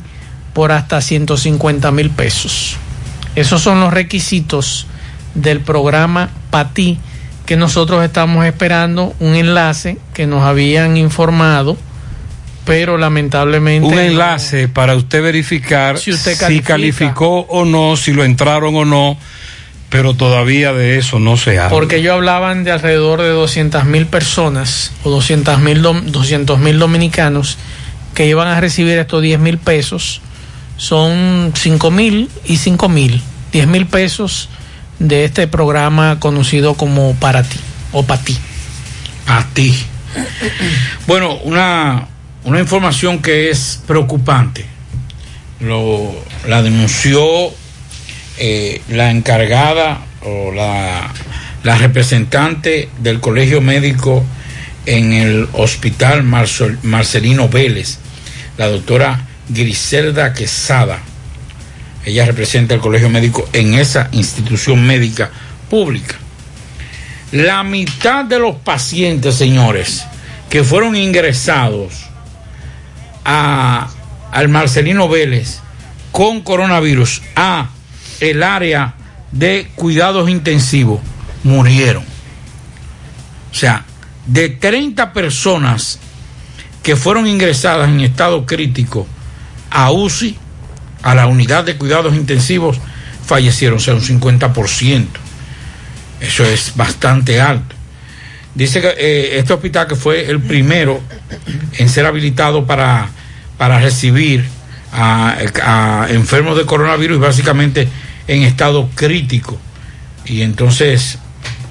por 0.54 0.72
hasta 0.72 1.02
150 1.02 1.92
mil 1.92 2.10
pesos. 2.12 2.78
Esos 3.36 3.62
son 3.62 3.80
los 3.80 3.94
requisitos 3.94 4.88
del 5.36 5.62
programa 5.62 6.30
PATI 6.50 7.00
que 7.52 7.58
nosotros 7.58 8.02
estamos 8.06 8.46
esperando 8.46 9.14
un 9.20 9.36
enlace 9.36 9.98
que 10.14 10.26
nos 10.26 10.44
habían 10.44 10.96
informado, 10.96 11.76
pero 12.64 12.98
lamentablemente 12.98 13.86
Un 13.90 14.00
enlace 14.00 14.70
para 14.70 14.96
usted 14.96 15.22
verificar 15.22 15.98
Si 15.98 16.12
usted 16.12 16.38
si 16.48 16.62
calificó 16.62 17.42
o 17.50 17.66
no, 17.66 17.98
si 17.98 18.14
lo 18.14 18.24
entraron 18.24 18.74
o 18.78 18.86
no, 18.86 19.18
pero 19.90 20.14
todavía 20.14 20.72
de 20.72 20.98
eso 20.98 21.20
no 21.20 21.36
se 21.36 21.60
habla. 21.60 21.72
porque 21.72 21.98
ellos 21.98 22.14
hablaban 22.14 22.64
de 22.64 22.72
alrededor 22.72 23.22
de 23.22 23.28
200 23.32 23.84
mil 23.84 24.06
personas 24.06 24.94
o 25.04 25.10
200 25.10 25.60
mil 25.60 25.82
200 25.82 26.58
mil 26.58 26.80
dominicanos 26.80 27.58
que 28.16 28.28
iban 28.28 28.48
a 28.48 28.62
recibir 28.62 28.98
estos 28.98 29.22
10 29.22 29.42
mil 29.42 29.58
pesos. 29.58 30.22
Son 30.78 31.52
5 31.54 31.92
mil 31.92 32.30
y 32.46 32.56
5 32.56 32.88
mil. 32.88 33.22
10 33.52 33.68
mil 33.68 33.88
pesos 33.88 34.48
de 35.08 35.26
este 35.26 35.48
programa 35.48 36.20
conocido 36.20 36.76
como 36.76 37.14
Para 37.16 37.44
ti 37.44 37.58
o 37.92 38.04
Para 38.04 38.22
ti. 38.22 38.38
A 39.28 39.46
ti. 39.54 39.74
Bueno, 41.08 41.36
una, 41.44 42.08
una 42.44 42.60
información 42.60 43.20
que 43.22 43.50
es 43.50 43.80
preocupante. 43.88 44.66
Lo, 45.60 46.12
la 46.48 46.62
denunció 46.62 47.22
eh, 48.38 48.82
la 48.90 49.12
encargada 49.12 50.00
o 50.24 50.52
la, 50.52 51.12
la 51.64 51.78
representante 51.78 52.90
del 53.00 53.20
colegio 53.20 53.62
médico 53.62 54.24
en 54.86 55.14
el 55.14 55.48
hospital 55.54 56.24
Marcel- 56.24 56.80
Marcelino 56.82 57.48
Vélez, 57.48 58.00
la 58.58 58.68
doctora 58.68 59.28
Griselda 59.50 60.34
Quesada. 60.34 61.00
Ella 62.06 62.26
representa 62.26 62.74
el 62.74 62.82
colegio 62.82 63.10
médico 63.10 63.48
en 63.54 63.76
esa 63.76 64.10
institución 64.12 64.86
médica 64.86 65.32
pública. 65.70 66.16
La 67.32 67.64
mitad 67.64 68.26
de 68.26 68.40
los 68.40 68.56
pacientes, 68.58 69.36
señores, 69.36 70.04
que 70.50 70.64
fueron 70.64 70.96
ingresados 70.96 71.94
a, 73.24 73.90
al 74.32 74.50
Marcelino 74.50 75.08
Vélez 75.08 75.60
con 76.12 76.42
coronavirus 76.42 77.22
a 77.36 77.70
el 78.20 78.44
área 78.44 78.96
de 79.32 79.70
cuidados 79.76 80.30
intensivos 80.30 81.00
murieron. 81.44 82.04
O 83.52 83.56
sea, 83.56 83.86
de 84.26 84.50
30 84.50 85.14
personas 85.14 86.00
que 86.84 86.96
fueron 86.96 87.28
ingresadas 87.28 87.90
en 87.90 88.02
estado 88.02 88.46
crítico 88.46 89.08
a 89.70 89.92
UCI, 89.92 90.38
a 91.04 91.16
la 91.16 91.28
unidad 91.28 91.64
de 91.64 91.78
cuidados 91.78 92.16
intensivos, 92.16 92.80
fallecieron, 93.26 93.78
o 93.78 93.82
sea, 93.82 93.94
un 93.94 94.02
50%. 94.02 95.06
Eso 96.20 96.44
es 96.46 96.74
bastante 96.76 97.42
alto. 97.42 97.76
Dice 98.54 98.82
que 98.82 98.94
eh, 98.98 99.40
este 99.40 99.54
hospital 99.54 99.88
que 99.88 99.96
fue 99.96 100.30
el 100.30 100.42
primero 100.42 101.02
en 101.78 101.90
ser 101.90 102.06
habilitado 102.06 102.66
para, 102.66 103.10
para 103.58 103.80
recibir 103.80 104.46
a, 104.92 106.08
enfermos 106.10 106.58
de 106.58 106.66
coronavirus, 106.66 107.20
básicamente 107.20 107.88
en 108.28 108.44
estado 108.44 108.90
crítico. 108.94 109.58
Y 110.26 110.42
entonces 110.42 111.18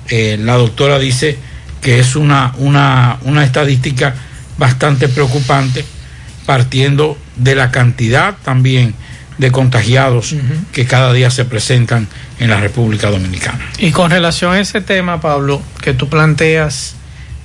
eh, 0.08 0.38
la 0.40 0.54
doctora 0.54 0.98
dice 0.98 1.38
que 1.82 1.98
es 1.98 2.16
una, 2.16 2.54
una, 2.58 3.18
una 3.22 3.44
estadística 3.44 4.14
bastante 4.56 5.08
preocupante, 5.08 5.84
partiendo 6.46 7.16
de 7.36 7.54
la 7.54 7.70
cantidad 7.70 8.36
también 8.42 8.94
de 9.40 9.50
contagiados 9.50 10.34
que 10.70 10.84
cada 10.84 11.14
día 11.14 11.30
se 11.30 11.46
presentan 11.46 12.06
en 12.38 12.50
la 12.50 12.60
República 12.60 13.10
Dominicana. 13.10 13.70
Y 13.78 13.90
con 13.90 14.10
relación 14.10 14.52
a 14.52 14.60
ese 14.60 14.82
tema, 14.82 15.22
Pablo, 15.22 15.62
que 15.80 15.94
tú 15.94 16.10
planteas 16.10 16.94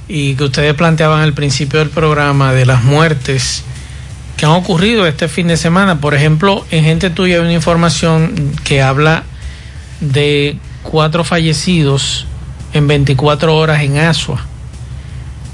y 0.09 0.35
que 0.35 0.43
ustedes 0.43 0.73
planteaban 0.73 1.22
al 1.22 1.31
principio 1.31 1.80
del 1.80 1.89
programa 1.89 2.51
de 2.51 2.65
las 2.65 2.84
muertes 2.84 3.63
que 4.35 4.45
han 4.45 4.51
ocurrido 4.51 5.07
este 5.07 5.30
fin 5.30 5.47
de 5.47 5.55
semana, 5.55 6.01
por 6.01 6.13
ejemplo, 6.13 6.65
en 6.69 6.84
Gente 6.84 7.09
Tuya 7.09 7.35
hay 7.35 7.41
una 7.41 7.53
información 7.53 8.51
que 8.65 8.81
habla 8.81 9.23
de 10.01 10.57
cuatro 10.84 11.23
fallecidos 11.23 12.27
en 12.73 12.88
24 12.88 13.55
horas 13.55 13.81
en 13.84 13.99
Asua 13.99 14.45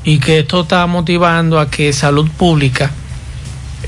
y 0.03 0.17
que 0.17 0.39
esto 0.39 0.61
está 0.61 0.87
motivando 0.87 1.59
a 1.59 1.69
que 1.69 1.93
Salud 1.93 2.27
Pública 2.31 2.89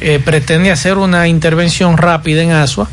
eh, 0.04 0.20
pretende 0.24 0.70
hacer 0.72 0.98
una 0.98 1.28
intervención 1.28 1.98
rápida 1.98 2.44
en 2.44 2.52
Asua 2.52 2.90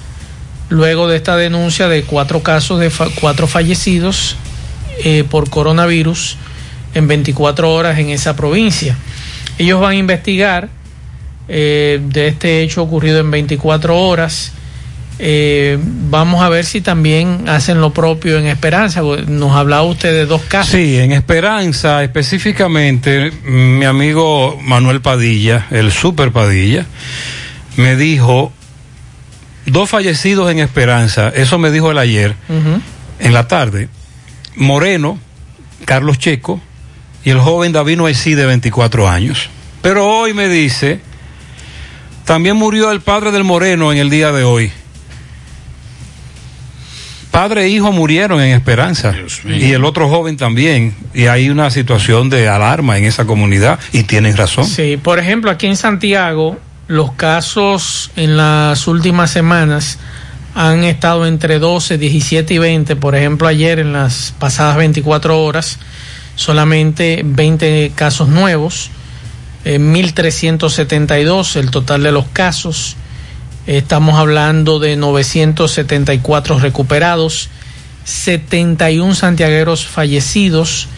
luego 0.69 1.09
de 1.09 1.17
esta 1.17 1.37
denuncia 1.37 1.89
de 1.89 2.05
cuatro 2.05 2.43
casos 2.43 2.79
de 2.81 2.91
fa- 2.91 3.09
cuatro 3.21 3.47
fallecidos 3.49 4.37
eh, 5.05 5.25
por 5.29 5.51
coronavirus 5.51 6.37
en 6.95 7.09
24 7.09 7.73
horas 7.75 7.99
en 7.99 8.11
esa 8.11 8.37
provincia. 8.37 8.97
Ellos 9.59 9.81
van 9.81 9.93
a 9.93 9.97
investigar 9.97 10.69
eh, 11.49 12.01
de 12.03 12.29
este 12.29 12.63
hecho 12.63 12.83
ocurrido 12.83 13.19
en 13.19 13.31
24 13.31 13.99
horas. 13.99 14.53
Eh, 15.23 15.79
vamos 15.83 16.43
a 16.43 16.49
ver 16.49 16.65
si 16.65 16.81
también 16.81 17.47
hacen 17.47 17.79
lo 17.83 17.93
propio 17.93 18.39
en 18.39 18.47
Esperanza. 18.47 19.03
Nos 19.03 19.55
hablaba 19.55 19.83
usted 19.83 20.13
de 20.13 20.25
dos 20.25 20.41
casos. 20.43 20.73
Sí, 20.73 20.99
en 20.99 21.13
Esperanza 21.13 22.03
específicamente, 22.03 23.31
mi 23.45 23.85
amigo 23.85 24.59
Manuel 24.63 25.03
Padilla, 25.03 25.67
el 25.71 25.93
super 25.93 26.33
Padilla, 26.33 26.87
me 27.77 27.97
dijo, 27.97 28.51
dos 29.67 29.91
fallecidos 29.91 30.51
en 30.51 30.59
Esperanza, 30.59 31.29
eso 31.29 31.59
me 31.59 31.71
dijo 31.71 31.91
él 31.91 31.99
ayer, 31.99 32.35
en 33.19 33.35
la 33.35 33.47
tarde, 33.47 33.91
Moreno, 34.57 35.19
Carlos 35.85 36.19
Checo 36.19 36.63
y 37.25 37.31
el 37.31 37.41
joven 37.41 37.73
David 37.73 37.99
Noesí 37.99 38.35
de 38.35 38.47
24 38.47 39.07
años. 39.07 39.51
Pero 39.83 40.07
hoy 40.07 40.33
me 40.33 40.49
dice, 40.49 41.01
también 42.25 42.57
murió 42.57 42.91
el 42.91 43.03
padre 43.03 43.33
del 43.33 43.45
Moreno 43.45 43.93
en 43.93 43.99
el 43.99 44.09
día 44.09 44.33
de 44.33 44.45
hoy. 44.45 44.73
Padre 47.31 47.65
e 47.65 47.69
hijo 47.69 47.93
murieron 47.93 48.41
en 48.41 48.53
Esperanza 48.55 49.15
y 49.47 49.71
el 49.73 49.85
otro 49.85 50.09
joven 50.09 50.37
también. 50.37 50.95
Y 51.15 51.27
hay 51.27 51.49
una 51.49 51.71
situación 51.71 52.29
de 52.29 52.49
alarma 52.49 52.99
en 52.99 53.05
esa 53.05 53.25
comunidad 53.25 53.79
y 53.93 54.03
tienen 54.03 54.37
razón. 54.37 54.67
Sí, 54.67 54.97
por 54.97 55.19
ejemplo, 55.19 55.51
aquí 55.51 55.67
en 55.67 55.77
Santiago, 55.77 56.59
los 56.89 57.13
casos 57.13 58.11
en 58.17 58.37
las 58.37 58.89
últimas 58.89 59.31
semanas 59.31 59.99
han 60.55 60.83
estado 60.83 61.27
entre 61.27 61.61
12, 61.61 61.99
17 61.99 62.55
y 62.55 62.59
20. 62.59 62.97
Por 62.97 63.15
ejemplo, 63.15 63.47
ayer 63.47 63.79
en 63.79 63.93
las 63.93 64.35
pasadas 64.39 64.77
24 64.77 65.41
horas, 65.41 65.79
solamente 66.35 67.23
20 67.25 67.93
casos 67.95 68.29
nuevos, 68.29 68.91
eh, 69.65 69.79
1.372 69.79 71.57
el 71.57 71.71
total 71.71 72.03
de 72.03 72.13
los 72.13 72.27
casos. 72.33 72.97
Estamos 73.71 74.19
hablando 74.19 74.81
de 74.81 74.97
974 74.97 76.59
recuperados, 76.59 77.49
71 78.05 79.15
santiagueros 79.15 79.87
fallecidos. 79.87 80.89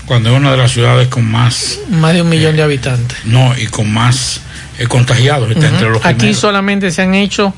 Cuando 0.07 0.31
es 0.31 0.35
una 0.35 0.51
de 0.51 0.57
las 0.57 0.73
ciudades 0.73 1.07
con 1.07 1.23
más, 1.23 1.79
más 1.89 2.13
de 2.13 2.21
un 2.21 2.27
millón 2.27 2.57
de 2.57 2.63
habitantes. 2.63 3.17
no, 3.23 3.57
y 3.57 3.67
con 3.67 3.89
más 3.93 4.41
eh, 4.77 4.87
contagiados, 4.87 5.49
está 5.51 5.69
entre 5.69 5.89
los 5.89 6.05
Aquí 6.05 6.15
primeros. 6.15 6.41
solamente 6.41 6.91
se 6.91 7.03
han 7.03 7.15
hecho 7.15 7.53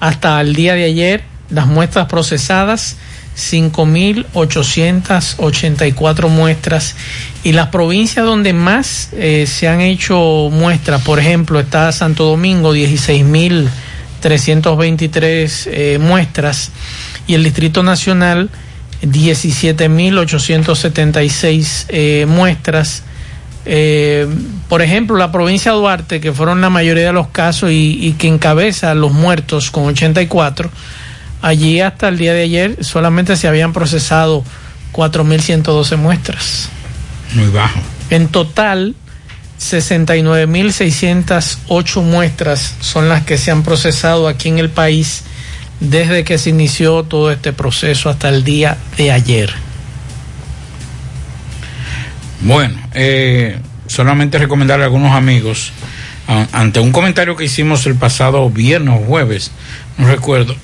hasta 0.00 0.40
el 0.40 0.54
día 0.54 0.72
de 0.72 0.84
ayer 0.84 1.35
las 1.50 1.66
muestras 1.66 2.06
procesadas, 2.06 2.96
5.884 3.36 6.28
muestras. 6.28 6.96
Y 7.44 7.52
las 7.52 7.68
provincias 7.68 8.24
donde 8.24 8.52
más 8.52 9.10
eh, 9.12 9.46
se 9.46 9.68
han 9.68 9.80
hecho 9.80 10.48
muestras, 10.50 11.02
por 11.02 11.20
ejemplo, 11.20 11.60
está 11.60 11.92
Santo 11.92 12.24
Domingo, 12.24 12.74
16.323 12.74 15.66
eh, 15.66 15.98
muestras. 16.00 16.72
Y 17.26 17.34
el 17.34 17.44
Distrito 17.44 17.82
Nacional, 17.82 18.48
17.876 19.02 21.84
eh, 21.88 22.24
muestras. 22.28 23.02
Eh, 23.68 24.28
por 24.68 24.80
ejemplo, 24.80 25.16
la 25.16 25.32
provincia 25.32 25.72
de 25.72 25.78
Duarte, 25.78 26.20
que 26.20 26.32
fueron 26.32 26.60
la 26.60 26.70
mayoría 26.70 27.06
de 27.06 27.12
los 27.12 27.26
casos 27.28 27.72
y, 27.72 27.98
y 28.00 28.12
que 28.12 28.28
encabeza 28.28 28.94
los 28.94 29.10
muertos 29.12 29.72
con 29.72 29.86
84, 29.86 30.70
allí 31.42 31.80
hasta 31.80 32.08
el 32.08 32.18
día 32.18 32.32
de 32.34 32.42
ayer 32.44 32.84
solamente 32.84 33.36
se 33.36 33.48
habían 33.48 33.72
procesado 33.72 34.44
4.112 34.92 35.96
muestras. 35.96 36.68
Muy 37.34 37.48
bajo. 37.48 37.80
En 38.10 38.28
total, 38.28 38.94
69.608 39.60 42.02
muestras 42.02 42.74
son 42.80 43.08
las 43.08 43.24
que 43.24 43.38
se 43.38 43.50
han 43.50 43.62
procesado 43.62 44.28
aquí 44.28 44.48
en 44.48 44.58
el 44.58 44.68
país 44.70 45.22
desde 45.80 46.24
que 46.24 46.38
se 46.38 46.50
inició 46.50 47.02
todo 47.04 47.30
este 47.30 47.52
proceso 47.52 48.08
hasta 48.10 48.28
el 48.28 48.44
día 48.44 48.76
de 48.96 49.12
ayer. 49.12 49.52
Bueno, 52.40 52.76
eh, 52.94 53.58
solamente 53.86 54.38
recomendarle 54.38 54.84
a 54.84 54.86
algunos 54.86 55.12
amigos, 55.12 55.72
a- 56.28 56.46
ante 56.52 56.80
un 56.80 56.92
comentario 56.92 57.36
que 57.36 57.44
hicimos 57.44 57.86
el 57.86 57.94
pasado 57.94 58.48
viernes 58.50 58.94
o 59.00 59.04
jueves, 59.04 59.50
no 59.98 60.06
recuerdo, 60.06 60.54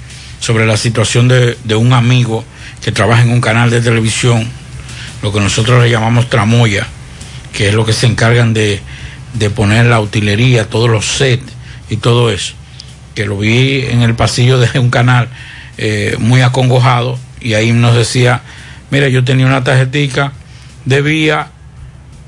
sobre 0.43 0.67
la 0.67 0.77
situación 0.77 1.29
de, 1.29 1.57
de 1.63 1.77
un 1.77 1.93
amigo 1.93 2.45
que 2.83 2.91
trabaja 2.91 3.23
en 3.23 3.31
un 3.31 3.41
canal 3.41 3.71
de 3.71 3.81
televisión, 3.81 4.45
lo 5.23 5.33
que 5.33 5.39
nosotros 5.39 5.81
le 5.81 5.89
llamamos 5.89 6.29
tramoya, 6.29 6.85
que 7.53 7.69
es 7.69 7.75
lo 7.75 7.87
que 7.87 7.93
se 7.93 8.09
encargan 8.09 8.53
de, 8.53 8.81
de 9.35 9.51
poner 9.51 9.87
la 9.87 10.01
utilería, 10.01 10.69
todos 10.69 10.91
los 10.91 11.07
sets 11.07 11.53
y 11.89 11.99
todo 11.99 12.29
eso, 12.29 12.55
que 13.15 13.25
lo 13.25 13.39
vi 13.39 13.85
en 13.89 14.03
el 14.03 14.17
pasillo 14.17 14.59
de 14.59 14.81
un 14.81 14.91
canal 14.91 15.29
eh, 15.79 16.17
muy 16.19 16.41
acongojado 16.41 17.21
y 17.41 17.55
ahí 17.55 17.71
nos 17.71 17.95
decía, 17.95 18.43
mira, 18.91 19.07
yo 19.07 19.23
tenía 19.23 19.47
una 19.47 19.63
tarjetica, 19.63 20.33
debía, 20.85 21.53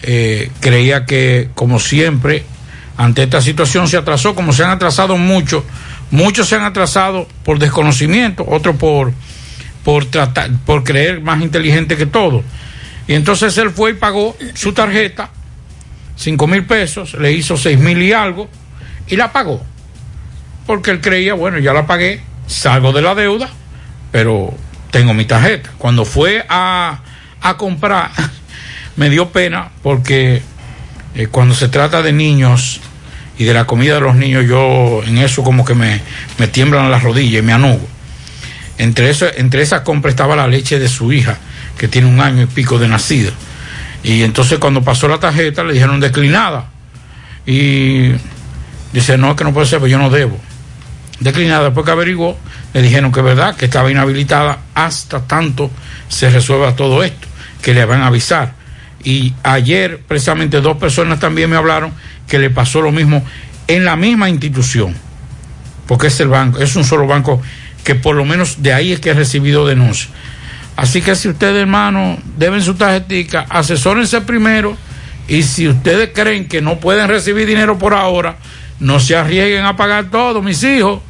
eh, 0.02 0.52
creía 0.60 1.04
que 1.04 1.48
como 1.56 1.80
siempre, 1.80 2.44
ante 2.96 3.24
esta 3.24 3.42
situación 3.42 3.88
se 3.88 3.96
atrasó, 3.96 4.36
como 4.36 4.52
se 4.52 4.62
han 4.62 4.70
atrasado 4.70 5.16
muchos, 5.16 5.64
muchos 6.10 6.48
se 6.48 6.56
han 6.56 6.64
atrasado 6.64 7.28
por 7.44 7.58
desconocimiento, 7.58 8.44
otros 8.48 8.76
por, 8.76 9.12
por 9.84 10.06
tratar, 10.06 10.50
por 10.64 10.84
creer 10.84 11.20
más 11.20 11.42
inteligente 11.42 11.96
que 11.96 12.06
todo. 12.06 12.42
Y 13.06 13.14
entonces 13.14 13.56
él 13.58 13.70
fue 13.70 13.90
y 13.90 13.94
pagó 13.94 14.36
su 14.54 14.72
tarjeta, 14.72 15.30
cinco 16.16 16.46
mil 16.46 16.64
pesos, 16.64 17.14
le 17.14 17.32
hizo 17.32 17.56
seis 17.56 17.78
mil 17.78 18.02
y 18.02 18.12
algo, 18.12 18.48
y 19.06 19.16
la 19.16 19.32
pagó. 19.32 19.62
Porque 20.66 20.90
él 20.90 21.00
creía, 21.00 21.34
bueno, 21.34 21.58
ya 21.58 21.72
la 21.72 21.86
pagué, 21.86 22.22
salgo 22.46 22.92
de 22.92 23.02
la 23.02 23.14
deuda, 23.14 23.50
pero 24.10 24.54
tengo 24.90 25.12
mi 25.12 25.24
tarjeta. 25.24 25.70
Cuando 25.76 26.04
fue 26.04 26.46
a, 26.48 27.00
a 27.40 27.56
comprar, 27.56 28.10
me 28.96 29.10
dio 29.10 29.30
pena 29.30 29.70
porque 29.82 30.40
eh, 31.14 31.26
cuando 31.28 31.54
se 31.54 31.68
trata 31.68 32.02
de 32.02 32.12
niños 32.12 32.80
y 33.38 33.44
de 33.44 33.54
la 33.54 33.66
comida 33.66 33.94
de 33.94 34.00
los 34.00 34.16
niños, 34.16 34.44
yo 34.46 35.02
en 35.04 35.18
eso 35.18 35.42
como 35.42 35.64
que 35.64 35.74
me, 35.74 36.00
me 36.38 36.48
tiemblan 36.48 36.90
las 36.90 37.02
rodillas 37.02 37.42
y 37.42 37.46
me 37.46 37.52
anugo. 37.52 37.86
Entre, 38.78 39.10
eso, 39.10 39.26
entre 39.36 39.62
esas 39.62 39.82
compras 39.82 40.12
estaba 40.12 40.36
la 40.36 40.46
leche 40.46 40.78
de 40.78 40.88
su 40.88 41.12
hija, 41.12 41.38
que 41.78 41.88
tiene 41.88 42.08
un 42.08 42.20
año 42.20 42.42
y 42.42 42.46
pico 42.46 42.78
de 42.78 42.88
nacida. 42.88 43.30
Y 44.02 44.22
entonces 44.22 44.58
cuando 44.58 44.82
pasó 44.82 45.08
la 45.08 45.18
tarjeta 45.18 45.64
le 45.64 45.72
dijeron 45.72 46.00
declinada. 46.00 46.66
Y 47.46 48.12
dice, 48.92 49.18
no, 49.18 49.36
que 49.36 49.44
no 49.44 49.52
puede 49.52 49.66
ser, 49.66 49.78
pues 49.80 49.90
yo 49.90 49.98
no 49.98 50.10
debo. 50.10 50.38
Declinada, 51.20 51.64
después 51.64 51.86
que 51.86 51.92
averiguó, 51.92 52.36
le 52.72 52.82
dijeron 52.82 53.12
que 53.12 53.20
es 53.20 53.26
verdad, 53.26 53.56
que 53.56 53.66
estaba 53.66 53.90
inhabilitada 53.90 54.58
hasta 54.74 55.26
tanto 55.26 55.70
se 56.08 56.28
resuelva 56.30 56.74
todo 56.74 57.02
esto, 57.02 57.26
que 57.62 57.74
le 57.74 57.84
van 57.84 58.02
a 58.02 58.08
avisar. 58.08 58.54
Y 59.04 59.34
ayer 59.42 60.00
precisamente 60.06 60.60
dos 60.60 60.78
personas 60.78 61.20
también 61.20 61.50
me 61.50 61.56
hablaron 61.56 61.92
que 62.28 62.38
le 62.38 62.50
pasó 62.50 62.80
lo 62.80 62.92
mismo 62.92 63.24
en 63.66 63.84
la 63.84 63.96
misma 63.96 64.28
institución, 64.28 64.94
porque 65.86 66.08
es 66.08 66.20
el 66.20 66.28
banco, 66.28 66.58
es 66.60 66.76
un 66.76 66.84
solo 66.84 67.06
banco 67.06 67.40
que 67.82 67.94
por 67.94 68.16
lo 68.16 68.24
menos 68.24 68.62
de 68.62 68.72
ahí 68.72 68.92
es 68.92 69.00
que 69.00 69.10
ha 69.10 69.14
recibido 69.14 69.66
denuncia. 69.66 70.08
Así 70.76 71.02
que 71.02 71.14
si 71.14 71.28
ustedes, 71.28 71.62
hermano, 71.62 72.18
deben 72.36 72.60
su 72.62 72.74
tarjetita, 72.74 73.46
asesórense 73.48 74.20
primero 74.22 74.76
y 75.28 75.42
si 75.42 75.68
ustedes 75.68 76.10
creen 76.12 76.48
que 76.48 76.60
no 76.60 76.80
pueden 76.80 77.08
recibir 77.08 77.46
dinero 77.46 77.78
por 77.78 77.94
ahora, 77.94 78.36
no 78.80 78.98
se 78.98 79.16
arriesguen 79.16 79.64
a 79.64 79.76
pagar 79.76 80.10
todo, 80.10 80.42
mis 80.42 80.62
hijos. 80.64 81.00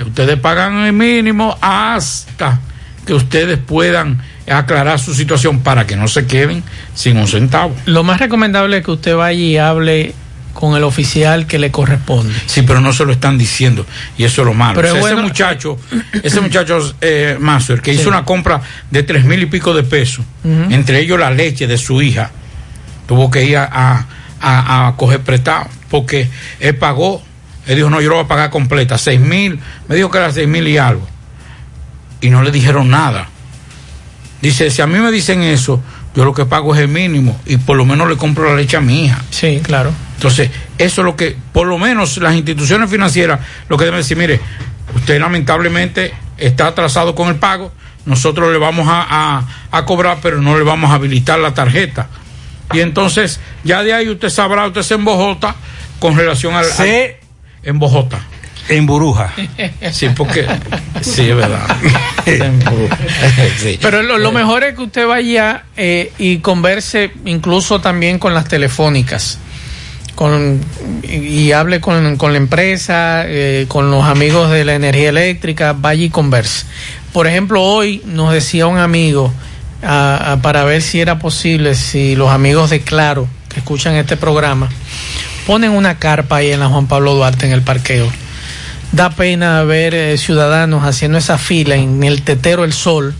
Ustedes 0.00 0.38
pagan 0.38 0.84
el 0.84 0.92
mínimo 0.92 1.58
hasta 1.60 2.60
que 3.04 3.14
ustedes 3.14 3.58
puedan 3.58 4.22
aclarar 4.50 4.98
su 4.98 5.14
situación 5.14 5.60
para 5.60 5.86
que 5.86 5.96
no 5.96 6.08
se 6.08 6.26
queden 6.26 6.62
sin 6.94 7.18
un 7.18 7.26
centavo. 7.26 7.74
Lo 7.86 8.04
más 8.04 8.20
recomendable 8.20 8.78
es 8.78 8.84
que 8.84 8.92
usted 8.92 9.16
vaya 9.16 9.38
y 9.38 9.56
hable 9.58 10.14
con 10.58 10.76
el 10.76 10.82
oficial 10.82 11.46
que 11.46 11.56
le 11.58 11.70
corresponde. 11.70 12.34
Sí, 12.46 12.62
pero 12.62 12.80
no 12.80 12.92
se 12.92 13.04
lo 13.04 13.12
están 13.12 13.38
diciendo 13.38 13.86
y 14.16 14.24
eso 14.24 14.42
es 14.42 14.46
lo 14.46 14.54
malo. 14.54 14.74
Pero 14.74 14.88
O 14.88 14.92
sea, 14.92 15.00
bueno, 15.00 15.18
ese 15.18 15.26
muchacho, 15.28 15.78
ese 16.22 16.40
muchacho 16.40 16.94
eh, 17.00 17.36
Master, 17.38 17.80
que 17.80 17.94
Sí. 17.94 18.00
hizo 18.00 18.08
una 18.08 18.24
compra 18.24 18.60
de 18.90 19.04
tres 19.04 19.24
mil 19.24 19.40
y 19.40 19.46
pico 19.46 19.72
de 19.72 19.84
pesos, 19.84 20.24
entre 20.70 20.98
ellos 21.00 21.18
la 21.20 21.30
leche 21.30 21.66
de 21.68 21.78
su 21.78 22.02
hija, 22.02 22.30
tuvo 23.06 23.30
que 23.30 23.44
ir 23.44 23.56
a, 23.56 23.64
a- 23.72 24.06
a- 24.40 24.88
a 24.88 24.96
coger 24.96 25.20
prestado 25.20 25.66
porque 25.90 26.28
él 26.58 26.74
pagó, 26.76 27.22
él 27.66 27.76
dijo, 27.76 27.88
no, 27.90 28.00
yo 28.00 28.08
lo 28.08 28.16
voy 28.16 28.24
a 28.24 28.28
pagar 28.28 28.50
completa, 28.50 28.98
seis 28.98 29.20
mil, 29.20 29.60
me 29.88 29.94
dijo 29.94 30.10
que 30.10 30.18
era 30.18 30.32
seis 30.32 30.48
mil 30.48 30.66
y 30.66 30.76
algo, 30.76 31.06
y 32.20 32.30
no 32.30 32.42
le 32.42 32.50
dijeron 32.50 32.90
nada. 32.90 33.28
Dice, 34.42 34.70
si 34.70 34.82
a 34.82 34.86
mí 34.88 34.98
me 34.98 35.10
dicen 35.12 35.42
eso, 35.42 35.80
yo 36.14 36.24
lo 36.24 36.32
que 36.34 36.46
pago 36.46 36.74
es 36.74 36.80
el 36.80 36.88
mínimo 36.88 37.40
y 37.46 37.56
por 37.58 37.76
lo 37.76 37.84
menos 37.84 38.08
le 38.08 38.16
compro 38.16 38.44
la 38.50 38.56
leche 38.56 38.76
a 38.76 38.80
mi 38.80 39.04
hija. 39.04 39.22
Sí, 39.30 39.60
claro. 39.62 39.92
Entonces, 40.18 40.50
eso 40.78 41.00
es 41.00 41.04
lo 41.04 41.14
que, 41.14 41.36
por 41.52 41.68
lo 41.68 41.78
menos 41.78 42.16
las 42.18 42.34
instituciones 42.34 42.90
financieras, 42.90 43.38
lo 43.68 43.76
que 43.76 43.84
deben 43.84 44.00
decir, 44.00 44.16
mire, 44.16 44.40
usted 44.96 45.20
lamentablemente 45.20 46.12
está 46.36 46.66
atrasado 46.66 47.14
con 47.14 47.28
el 47.28 47.36
pago, 47.36 47.72
nosotros 48.04 48.50
le 48.50 48.58
vamos 48.58 48.88
a, 48.88 49.06
a- 49.08 49.44
a 49.70 49.84
cobrar, 49.84 50.18
pero 50.20 50.42
no 50.42 50.58
le 50.58 50.64
vamos 50.64 50.90
a 50.90 50.94
habilitar 50.94 51.38
la 51.38 51.54
tarjeta. 51.54 52.08
Y 52.72 52.80
entonces, 52.80 53.38
ya 53.62 53.84
de 53.84 53.94
ahí 53.94 54.08
usted 54.08 54.28
sabrá, 54.28 54.66
usted 54.66 54.82
se 54.82 54.94
embojota 54.94 55.54
con 56.00 56.16
relación 56.16 56.54
al... 56.54 56.64
Se 56.64 57.20
embojota. 57.62 58.18
En 58.68 58.86
Buruja. 58.86 59.32
Sí, 59.92 60.08
porque... 60.16 60.46
Sí, 61.00 61.30
es 61.30 61.36
verdad. 61.36 61.64
Sí. 63.58 63.78
Pero 63.80 64.02
lo, 64.02 64.18
lo 64.18 64.32
mejor 64.32 64.64
es 64.64 64.74
que 64.74 64.82
usted 64.82 65.06
vaya 65.06 65.64
eh, 65.76 66.12
y 66.18 66.38
converse 66.38 67.12
incluso 67.24 67.80
también 67.80 68.18
con 68.18 68.34
las 68.34 68.46
telefónicas. 68.48 69.38
Con, 70.18 70.60
y, 71.04 71.52
hable 71.52 71.80
con, 71.80 72.16
con 72.16 72.32
la 72.32 72.38
empresa, 72.38 73.22
eh, 73.24 73.66
con 73.68 73.92
los 73.92 74.04
amigos 74.04 74.50
de 74.50 74.64
la 74.64 74.74
energía 74.74 75.10
eléctrica, 75.10 75.76
vaya 75.78 76.06
y 76.06 76.10
converse. 76.10 76.66
Por 77.12 77.28
ejemplo, 77.28 77.62
hoy 77.62 78.02
nos 78.04 78.32
decía 78.32 78.66
un 78.66 78.78
amigo 78.78 79.32
para 79.80 80.64
ver 80.64 80.82
si 80.82 81.00
era 81.00 81.20
posible, 81.20 81.76
si 81.76 82.16
los 82.16 82.30
amigos 82.30 82.68
de 82.70 82.80
Claro 82.80 83.28
que 83.48 83.60
escuchan 83.60 83.94
este 83.94 84.16
programa 84.16 84.68
ponen 85.46 85.70
una 85.70 86.00
carpa 86.00 86.38
ahí 86.38 86.50
en 86.50 86.58
la 86.58 86.66
Juan 86.66 86.88
Pablo 86.88 87.14
Duarte 87.14 87.46
en 87.46 87.52
el 87.52 87.62
parqueo. 87.62 88.10
Da 88.90 89.10
pena 89.10 89.62
ver 89.62 89.94
eh, 89.94 90.18
ciudadanos 90.18 90.82
haciendo 90.82 91.16
esa 91.18 91.38
fila 91.38 91.76
en 91.76 92.02
el 92.02 92.22
tetero 92.22 92.64
El 92.64 92.72
Sol 92.72 93.14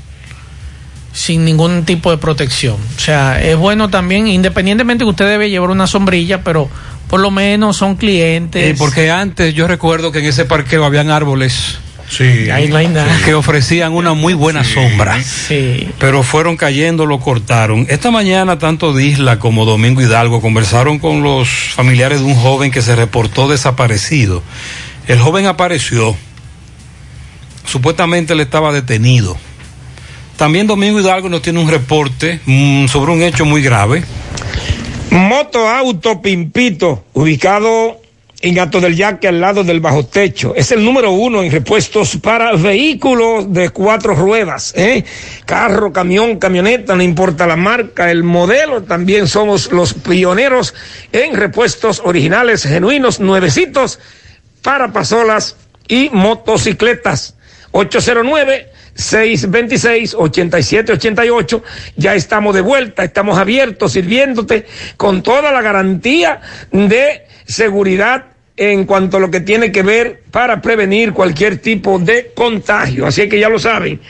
sin 1.13 1.45
ningún 1.45 1.85
tipo 1.85 2.11
de 2.11 2.19
protección. 2.19 2.77
O 2.97 3.01
sea, 3.01 3.41
es 3.43 3.57
bueno 3.57 3.89
también, 3.89 4.27
independientemente 4.29 5.05
que 5.05 5.11
usted 5.11 5.27
debe 5.27 5.51
llevar 5.51 5.71
una 5.71 5.87
sombrilla, 5.87 6.43
pero 6.43 6.69
por 7.09 7.21
lo 7.21 7.31
menos 7.31 7.77
son 7.77 7.97
clientes. 7.97 8.63
Eh, 8.63 8.75
porque 8.79 9.11
antes 9.11 9.55
yo 9.55 9.67
recuerdo 9.67 10.13
que 10.13 10.21
en 10.21 10.27
ese 10.27 10.45
parqueo 10.45 10.85
habían 10.85 11.11
árboles. 11.11 11.79
Sí. 12.11 12.51
Ahí 12.51 12.69
no 12.69 12.77
hay 12.77 12.89
nada. 12.89 13.19
Que 13.25 13.35
ofrecían 13.35 13.93
una 13.93 14.15
muy 14.15 14.35
buena 14.35 14.65
sombra. 14.65 15.23
Sí. 15.23 15.91
Pero 15.99 16.23
fueron 16.23 16.57
cayendo, 16.57 17.07
lo 17.07 17.21
cortaron. 17.21 17.87
Esta 17.91 18.11
mañana 18.11 18.59
tanto 18.59 18.95
Disla 18.95 19.39
como 19.39 19.65
Domingo 19.65 20.01
Hidalgo 20.01 20.41
conversaron 20.41 20.99
con 20.99 21.23
los 21.23 21.49
familiares 21.75 22.21
de 22.21 22.27
un 22.27 22.35
joven 22.35 22.71
que 22.71 22.83
se 22.83 22.97
reportó 22.97 23.49
desaparecido. 23.49 24.43
El 25.07 25.19
joven 25.19 25.47
apareció. 25.47 26.17
Supuestamente 27.67 28.33
él 28.33 28.41
estaba 28.41 28.73
detenido. 28.73 29.37
También 30.39 30.67
Domingo 30.67 31.01
Hidalgo 31.01 31.29
nos 31.29 31.43
tiene 31.43 31.59
un 31.59 31.69
reporte 31.69 32.41
mm, 32.47 32.87
sobre 32.87 33.13
un 33.13 33.23
hecho 33.23 33.45
muy 33.45 33.61
grave. 33.61 34.05
Moto 35.11 35.67
Auto 35.69 36.21
Pimpito, 36.21 37.05
ubicado 37.15 38.01
en 38.41 38.55
Gato 38.55 38.81
del 38.81 38.95
Yaque 38.95 39.29
al 39.29 39.41
lado 39.41 39.65
del 39.65 39.81
bajo 39.81 40.05
techo. 40.07 40.55
Es 40.55 40.71
el 40.71 40.85
número 40.85 41.11
uno 41.11 41.43
en 41.43 41.51
repuestos 41.51 42.19
para 42.19 42.53
vehículos 42.53 43.53
de 43.53 43.71
cuatro 43.71 44.15
ruedas, 44.15 44.75
¿eh? 44.77 45.05
Carro, 45.47 45.93
camión, 45.93 46.39
camioneta, 46.39 46.95
no 46.95 47.03
importa 47.03 47.47
la 47.47 47.57
marca, 47.57 48.11
el 48.11 48.23
modelo, 48.23 48.83
también 48.83 49.27
somos 49.27 49.73
los 49.73 49.95
pioneros 49.95 50.75
en 51.11 51.35
repuestos 51.35 52.03
originales, 52.05 52.65
genuinos, 52.65 53.19
nuevecitos 53.19 53.99
para 54.63 54.93
pasolas 54.93 55.57
y 55.89 56.11
motocicletas. 56.11 57.38
809 57.73 58.79
626-8788. 58.99 61.63
Ya 61.97 62.15
estamos 62.15 62.55
de 62.55 62.61
vuelta, 62.61 63.03
estamos 63.05 63.39
abiertos, 63.39 63.93
sirviéndote 63.93 64.67
con 64.97 65.23
toda 65.23 65.51
la 65.53 65.63
garantía 65.63 66.41
de 66.73 67.23
seguridad 67.47 68.25
en 68.57 68.85
cuanto 68.87 69.19
a 69.19 69.21
lo 69.21 69.31
que 69.31 69.39
tiene 69.41 69.71
que 69.71 69.85
ver 69.85 70.23
para 70.33 70.61
prevenir 70.61 71.13
cualquier 71.13 71.59
tipo 71.59 72.01
de 72.01 72.33
contagio. 72.35 73.07
Así 73.07 73.29
que 73.29 73.39
ya 73.39 73.49
lo 73.49 73.61
saben. 73.61 74.01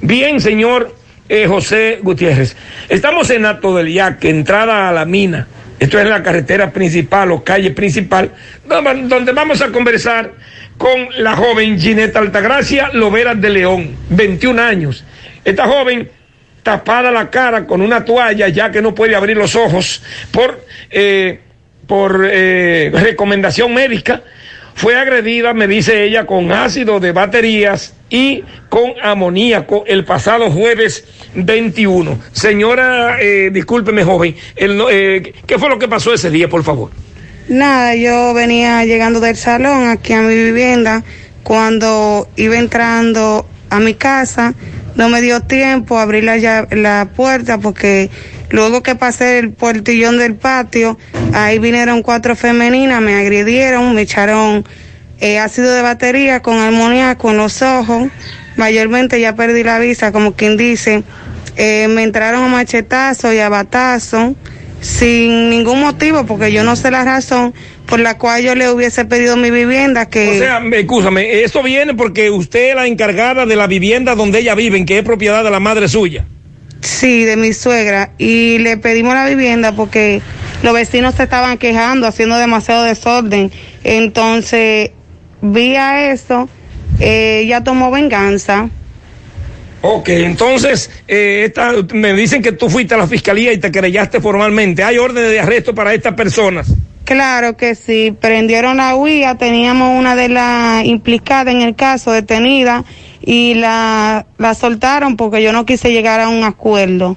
Bien, 0.00 0.40
señor 0.40 0.94
eh, 1.28 1.48
José 1.48 1.98
Gutiérrez. 2.02 2.56
Estamos 2.88 3.28
en 3.30 3.46
Ato 3.46 3.74
del 3.74 3.92
Yaque, 3.92 4.30
entrada 4.30 4.88
a 4.88 4.92
la 4.92 5.04
mina. 5.04 5.48
Esto 5.80 5.98
es 5.98 6.06
la 6.06 6.22
carretera 6.22 6.72
principal 6.72 7.32
o 7.32 7.42
calle 7.42 7.72
principal, 7.72 8.30
donde 8.64 9.32
vamos 9.32 9.60
a 9.60 9.72
conversar 9.72 10.30
con 10.78 11.08
la 11.18 11.36
joven 11.36 11.78
Gineta 11.80 12.18
Altagracia 12.18 12.90
Lovera 12.92 13.34
de 13.34 13.50
León, 13.50 13.96
21 14.10 14.62
años. 14.62 15.04
Esta 15.44 15.66
joven 15.66 16.10
tapada 16.62 17.12
la 17.12 17.30
cara 17.30 17.66
con 17.66 17.80
una 17.80 18.04
toalla 18.04 18.48
ya 18.48 18.70
que 18.70 18.82
no 18.82 18.94
puede 18.94 19.14
abrir 19.14 19.36
los 19.36 19.54
ojos 19.54 20.02
por, 20.32 20.64
eh, 20.90 21.40
por 21.86 22.28
eh, 22.28 22.90
recomendación 22.92 23.72
médica, 23.72 24.22
fue 24.76 24.94
agredida, 24.94 25.54
me 25.54 25.66
dice 25.66 26.04
ella, 26.04 26.26
con 26.26 26.52
ácido 26.52 27.00
de 27.00 27.12
baterías 27.12 27.94
y 28.10 28.44
con 28.68 28.92
amoníaco 29.02 29.84
el 29.86 30.04
pasado 30.04 30.50
jueves 30.50 31.06
21. 31.34 32.18
Señora, 32.32 33.18
eh, 33.20 33.50
discúlpeme 33.50 34.04
joven, 34.04 34.36
el 34.54 34.82
eh, 34.90 35.32
¿qué 35.46 35.58
fue 35.58 35.70
lo 35.70 35.78
que 35.78 35.88
pasó 35.88 36.12
ese 36.12 36.30
día, 36.30 36.48
por 36.48 36.62
favor? 36.62 36.90
Nada, 37.48 37.94
yo 37.94 38.34
venía 38.34 38.84
llegando 38.84 39.20
del 39.20 39.36
salón 39.36 39.88
aquí 39.88 40.12
a 40.12 40.22
mi 40.22 40.34
vivienda. 40.34 41.02
Cuando 41.42 42.28
iba 42.36 42.56
entrando 42.56 43.46
a 43.70 43.78
mi 43.78 43.94
casa, 43.94 44.54
no 44.96 45.08
me 45.08 45.20
dio 45.20 45.40
tiempo 45.40 45.98
a 45.98 46.02
abrir 46.02 46.24
la, 46.24 46.66
la 46.72 47.08
puerta 47.14 47.58
porque 47.58 48.10
luego 48.50 48.82
que 48.82 48.96
pasé 48.96 49.38
el 49.38 49.52
portillón 49.52 50.18
del 50.18 50.34
patio, 50.34 50.98
ahí 51.34 51.60
vinieron 51.60 52.02
cuatro 52.02 52.34
femeninas, 52.34 53.00
me 53.00 53.14
agredieron, 53.14 53.94
me 53.94 54.02
echaron 54.02 54.64
eh, 55.20 55.38
ácido 55.38 55.72
de 55.72 55.82
batería 55.82 56.42
con 56.42 56.58
amoníaco 56.58 57.30
en 57.30 57.36
los 57.36 57.62
ojos. 57.62 58.08
Mayormente 58.56 59.20
ya 59.20 59.36
perdí 59.36 59.62
la 59.62 59.78
vista, 59.78 60.10
como 60.10 60.32
quien 60.32 60.56
dice. 60.56 61.04
eh, 61.56 61.86
me 61.88 62.02
entraron 62.02 62.42
a 62.42 62.48
machetazo 62.48 63.32
y 63.32 63.38
a 63.38 63.48
batazo 63.48 64.34
sin 64.86 65.50
ningún 65.50 65.80
motivo, 65.80 66.24
porque 66.26 66.52
yo 66.52 66.62
no 66.62 66.76
sé 66.76 66.90
la 66.92 67.04
razón 67.04 67.52
por 67.86 67.98
la 67.98 68.16
cual 68.18 68.42
yo 68.42 68.54
le 68.54 68.70
hubiese 68.70 69.04
pedido 69.04 69.36
mi 69.36 69.50
vivienda 69.50 70.08
que... 70.08 70.36
O 70.36 70.38
sea, 70.38 70.60
me- 70.60 70.78
escúchame, 70.80 71.42
eso 71.42 71.62
viene 71.62 71.94
porque 71.94 72.30
usted 72.30 72.70
es 72.70 72.74
la 72.76 72.86
encargada 72.86 73.46
de 73.46 73.56
la 73.56 73.66
vivienda 73.66 74.14
donde 74.14 74.38
ella 74.38 74.54
vive, 74.54 74.84
que 74.86 74.98
es 74.98 75.04
propiedad 75.04 75.42
de 75.42 75.50
la 75.50 75.58
madre 75.60 75.88
suya. 75.88 76.24
Sí, 76.80 77.24
de 77.24 77.36
mi 77.36 77.52
suegra. 77.52 78.10
Y 78.16 78.58
le 78.58 78.76
pedimos 78.76 79.14
la 79.14 79.26
vivienda 79.26 79.72
porque 79.72 80.22
los 80.62 80.72
vecinos 80.72 81.16
se 81.16 81.24
estaban 81.24 81.58
quejando, 81.58 82.06
haciendo 82.06 82.36
demasiado 82.38 82.84
desorden. 82.84 83.50
Entonces, 83.82 84.90
vía 85.42 86.12
eso, 86.12 86.48
eh, 87.00 87.40
ella 87.44 87.64
tomó 87.64 87.90
venganza. 87.90 88.68
Ok, 89.88 90.08
entonces, 90.08 90.90
eh, 91.06 91.44
esta- 91.46 91.72
me 91.94 92.12
dicen 92.12 92.42
que 92.42 92.50
tú 92.50 92.68
fuiste 92.68 92.94
a 92.94 92.96
la 92.96 93.06
fiscalía 93.06 93.52
y 93.52 93.58
te 93.58 93.70
querellaste 93.70 94.20
formalmente. 94.20 94.82
¿Hay 94.82 94.98
órdenes 94.98 95.30
de 95.30 95.38
arresto 95.38 95.76
para 95.76 95.94
estas 95.94 96.14
personas? 96.14 96.66
Claro 97.04 97.56
que 97.56 97.76
sí, 97.76 98.12
prendieron 98.20 98.78
la 98.78 98.96
huía, 98.96 99.36
teníamos 99.36 99.96
una 99.96 100.16
de 100.16 100.28
las 100.28 100.84
implicadas 100.84 101.54
en 101.54 101.62
el 101.62 101.76
caso 101.76 102.10
detenida 102.10 102.84
y 103.22 103.54
la, 103.54 104.26
la 104.38 104.54
soltaron 104.54 105.16
porque 105.16 105.40
yo 105.40 105.52
no 105.52 105.64
quise 105.64 105.92
llegar 105.92 106.18
a 106.18 106.30
un 106.30 106.42
acuerdo. 106.42 107.16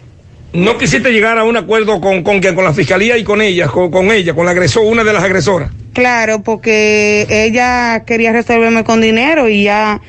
¿No 0.53 0.77
quisiste 0.77 1.11
llegar 1.11 1.39
a 1.39 1.45
un 1.45 1.57
acuerdo 1.57 1.99
con, 1.99 2.21
con, 2.21 2.39
quién? 2.39 2.53
con 2.53 2.65
la 2.65 2.73
fiscalía 2.73 3.17
y 3.17 3.23
con 3.23 3.41
ella, 3.41 3.67
con, 3.67 3.89
con 3.89 4.11
ella, 4.11 4.35
con 4.35 4.45
la 4.45 4.51
agresor, 4.51 4.83
una 4.85 5.03
de 5.03 5.13
las 5.13 5.23
agresoras? 5.23 5.71
Claro, 5.93 6.43
porque 6.43 7.25
ella 7.29 8.03
quería 8.05 8.31
resolverme 8.31 8.83
con 8.83 9.01
dinero 9.01 9.49
y 9.49 9.63
ya 9.63 10.01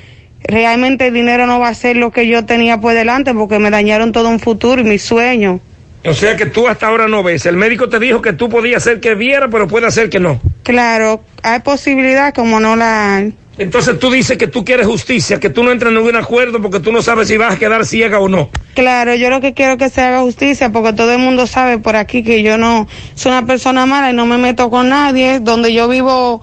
realmente 0.44 1.08
el 1.08 1.14
dinero 1.14 1.46
no 1.46 1.60
va 1.60 1.68
a 1.68 1.74
ser 1.74 1.96
lo 1.96 2.10
que 2.10 2.26
yo 2.26 2.44
tenía 2.44 2.78
por 2.78 2.94
delante 2.94 3.34
porque 3.34 3.58
me 3.58 3.70
dañaron 3.70 4.12
todo 4.12 4.28
un 4.28 4.40
futuro 4.40 4.80
y 4.80 4.84
mi 4.84 4.98
sueño. 4.98 5.60
O 6.04 6.14
sea 6.14 6.36
que 6.36 6.46
tú 6.46 6.66
hasta 6.66 6.86
ahora 6.86 7.08
no 7.08 7.22
ves. 7.22 7.44
El 7.44 7.56
médico 7.56 7.88
te 7.88 7.98
dijo 7.98 8.22
que 8.22 8.32
tú 8.32 8.48
podías 8.48 8.82
ser 8.82 9.00
que 9.00 9.14
viera, 9.14 9.48
pero 9.48 9.68
puede 9.68 9.90
ser 9.90 10.08
que 10.08 10.18
no. 10.18 10.40
Claro, 10.62 11.22
hay 11.42 11.60
posibilidad 11.60 12.32
como 12.32 12.58
no 12.58 12.74
la 12.74 13.16
hay. 13.16 13.34
Entonces 13.58 13.98
tú 13.98 14.10
dices 14.10 14.38
que 14.38 14.46
tú 14.46 14.64
quieres 14.64 14.86
justicia, 14.86 15.38
que 15.38 15.50
tú 15.50 15.62
no 15.62 15.70
entras 15.70 15.90
en 15.90 15.98
ningún 15.98 16.16
acuerdo 16.16 16.62
porque 16.62 16.80
tú 16.80 16.92
no 16.92 17.02
sabes 17.02 17.28
si 17.28 17.36
vas 17.36 17.54
a 17.54 17.58
quedar 17.58 17.84
ciega 17.84 18.18
o 18.18 18.26
no. 18.26 18.48
Claro, 18.74 19.14
yo 19.14 19.28
lo 19.28 19.42
que 19.42 19.52
quiero 19.52 19.72
es 19.72 19.78
que 19.78 19.90
se 19.90 20.00
haga 20.00 20.22
justicia 20.22 20.70
porque 20.70 20.94
todo 20.94 21.12
el 21.12 21.18
mundo 21.18 21.46
sabe 21.46 21.76
por 21.76 21.94
aquí 21.94 22.22
que 22.22 22.42
yo 22.42 22.56
no 22.56 22.88
soy 23.14 23.32
una 23.32 23.44
persona 23.44 23.84
mala 23.84 24.10
y 24.10 24.14
no 24.14 24.24
me 24.24 24.38
meto 24.38 24.70
con 24.70 24.88
nadie, 24.88 25.40
donde 25.40 25.74
yo 25.74 25.88
vivo 25.88 26.40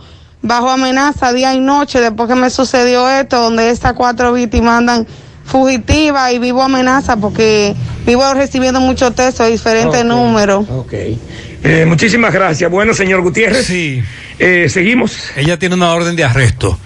bajo 0.48 0.70
amenaza 0.70 1.34
día 1.34 1.54
y 1.54 1.60
noche 1.60 2.00
después 2.00 2.30
que 2.30 2.36
me 2.36 2.50
sucedió 2.50 3.10
esto, 3.10 3.42
donde 3.42 3.70
estas 3.70 3.94
cuatro 3.94 4.34
víctimas 4.34 4.78
andan 4.80 5.08
fugitivas 5.46 6.34
y 6.34 6.40
vivo 6.40 6.62
amenaza 6.62 7.18
porque 7.18 7.76
vivo 8.06 8.34
recibiendo 8.34 8.80
muchos 8.80 9.16
textos 9.16 9.46
de 9.46 9.52
diferentes 9.52 10.04
números. 10.06 10.66
Ok. 10.70 10.94
Eh, 11.64 11.86
muchísimas 11.88 12.34
gracias. 12.34 12.70
Bueno, 12.70 12.94
señor 12.94 13.22
Gutiérrez. 13.22 13.66
Sí. 13.66 14.04
Eh, 14.40 14.68
seguimos. 14.70 15.18
Ella 15.36 15.58
tiene 15.58 15.76
una 15.76 15.94
orden 15.94 16.16
de 16.16 16.24
arresto. 16.24 16.78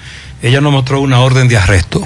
Ella 0.41 0.61
nos 0.61 0.71
mostró 0.71 1.01
una 1.01 1.21
orden 1.21 1.47
de 1.47 1.57
arresto. 1.57 2.03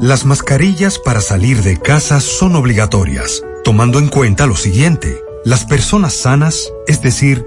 Las 0.00 0.26
mascarillas 0.26 0.98
para 0.98 1.20
salir 1.20 1.62
de 1.62 1.78
casa 1.78 2.20
son 2.20 2.54
obligatorias, 2.54 3.42
tomando 3.64 3.98
en 3.98 4.08
cuenta 4.08 4.46
lo 4.46 4.54
siguiente. 4.54 5.16
Las 5.44 5.64
personas 5.64 6.12
sanas, 6.12 6.70
es 6.86 7.00
decir, 7.00 7.46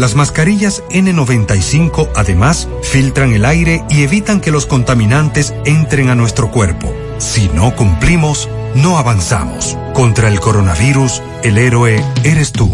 Las 0.00 0.14
mascarillas 0.14 0.82
N95 0.88 2.08
además 2.16 2.70
filtran 2.82 3.34
el 3.34 3.44
aire 3.44 3.84
y 3.90 4.02
evitan 4.02 4.40
que 4.40 4.50
los 4.50 4.64
contaminantes 4.64 5.52
entren 5.66 6.08
a 6.08 6.14
nuestro 6.14 6.50
cuerpo. 6.50 6.90
Si 7.18 7.50
no 7.50 7.76
cumplimos, 7.76 8.48
no 8.74 8.96
avanzamos. 8.96 9.76
Contra 9.92 10.28
el 10.28 10.40
coronavirus, 10.40 11.22
el 11.42 11.58
héroe 11.58 12.02
eres 12.24 12.52
tú. 12.52 12.72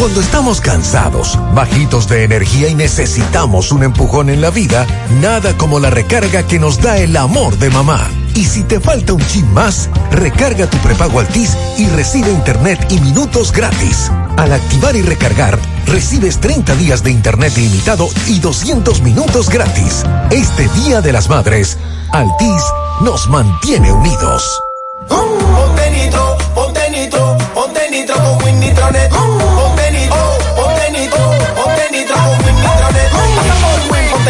Cuando 0.00 0.22
estamos 0.22 0.62
cansados, 0.62 1.38
bajitos 1.54 2.08
de 2.08 2.24
energía 2.24 2.68
y 2.68 2.74
necesitamos 2.74 3.70
un 3.70 3.82
empujón 3.82 4.30
en 4.30 4.40
la 4.40 4.48
vida, 4.48 4.86
nada 5.20 5.54
como 5.58 5.78
la 5.78 5.90
recarga 5.90 6.42
que 6.46 6.58
nos 6.58 6.80
da 6.80 6.96
el 6.96 7.14
amor 7.18 7.58
de 7.58 7.68
mamá. 7.68 8.08
Y 8.34 8.46
si 8.46 8.62
te 8.62 8.80
falta 8.80 9.12
un 9.12 9.20
chin 9.26 9.52
más, 9.52 9.90
recarga 10.10 10.70
tu 10.70 10.78
prepago 10.78 11.20
Altis 11.20 11.54
y 11.76 11.86
recibe 11.88 12.30
internet 12.30 12.82
y 12.88 12.98
minutos 13.00 13.52
gratis. 13.52 14.10
Al 14.38 14.54
activar 14.54 14.96
y 14.96 15.02
recargar, 15.02 15.58
recibes 15.84 16.40
30 16.40 16.76
días 16.76 17.02
de 17.02 17.10
internet 17.10 17.52
ilimitado 17.58 18.08
y 18.26 18.38
200 18.38 19.02
minutos 19.02 19.50
gratis. 19.50 20.02
Este 20.30 20.66
Día 20.80 21.02
de 21.02 21.12
las 21.12 21.28
Madres, 21.28 21.76
Altis 22.12 22.62
nos 23.02 23.28
mantiene 23.28 23.92
unidos. 23.92 24.62
Ponte 25.06 25.90
nitro, 25.90 26.38
ponte 26.54 26.90
nitro, 26.90 27.36
ponte 27.52 27.90
nitro 27.90 28.14
con 28.14 29.49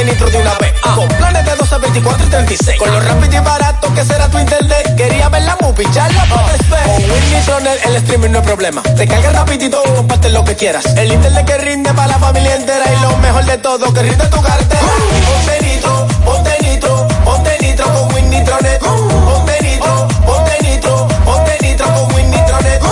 de 0.07 0.39
una 0.39 0.55
vez. 0.55 0.73
Con 0.95 1.09
planes 1.09 1.45
de 1.45 1.57
12, 1.57 1.79
24 1.79 2.27
y 2.27 2.31
36. 2.31 2.79
Con 2.79 2.91
lo 2.91 3.01
rápido 3.01 3.37
y 3.37 3.45
barato 3.45 3.93
que 3.93 4.05
será 4.05 4.29
tu 4.31 4.39
internet. 4.39 4.97
Quería 4.97 5.29
ver 5.29 5.43
la 5.43 5.57
movie, 5.61 5.87
ya 5.93 6.09
la 6.09 6.25
puedes 6.25 6.71
ver. 6.71 6.85
Con 6.85 7.11
Win 7.11 7.33
Nitronet 7.33 7.85
el 7.85 7.97
streaming 7.97 8.31
no 8.31 8.39
es 8.39 8.45
problema. 8.47 8.83
Te 8.83 9.07
carga 9.07 9.31
rapidito 9.31 9.83
y 9.85 9.91
comparte 9.91 10.31
lo 10.31 10.43
que 10.43 10.57
quieras. 10.57 10.87
El 10.97 11.13
internet 11.13 11.45
que 11.45 11.59
rinde 11.59 11.93
para 11.93 12.09
la 12.09 12.19
familia 12.19 12.57
entera. 12.57 12.85
Y 12.91 13.03
lo 13.03 13.17
mejor 13.19 13.45
de 13.45 13.59
todo, 13.59 13.93
que 13.93 14.03
rinde 14.03 14.27
tu 14.27 14.41
cartera. 14.41 14.81
Ponte 14.81 15.67
nitro, 15.67 16.07
ponte 16.25 16.57
nitro, 16.63 17.09
ponte 17.25 17.59
nitro 17.61 17.85
con 17.93 18.15
Win 18.15 18.31
Nitronet. 18.31 18.81
Ponte 18.81 19.59
nitro, 19.63 20.09
ponte 20.25 20.59
nitro, 20.63 21.09
ponte 21.27 21.59
nitro 21.61 21.87
con 21.87 22.15
Win 22.15 22.31
Nitronet. 22.31 22.83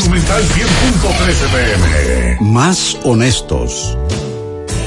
Monumental 0.00 0.42
100.13 0.42 1.50
pm. 1.52 2.36
Más 2.40 2.96
honestos. 3.04 3.96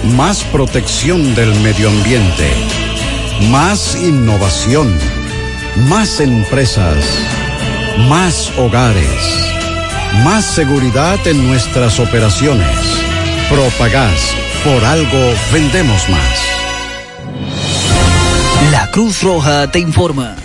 Más 0.03 0.43
protección 0.43 1.33
del 1.33 1.55
medio 1.61 1.87
ambiente. 1.89 2.51
Más 3.49 3.95
innovación. 3.95 4.93
Más 5.87 6.19
empresas. 6.19 6.97
Más 8.09 8.51
hogares. 8.57 9.07
Más 10.25 10.43
seguridad 10.43 11.25
en 11.25 11.47
nuestras 11.47 12.01
operaciones. 12.01 12.67
Propagás. 13.49 14.35
Por 14.65 14.83
algo 14.83 15.33
vendemos 15.53 16.09
más. 16.09 16.39
La 18.71 18.91
Cruz 18.91 19.23
Roja 19.23 19.71
te 19.71 19.79
informa. 19.79 20.35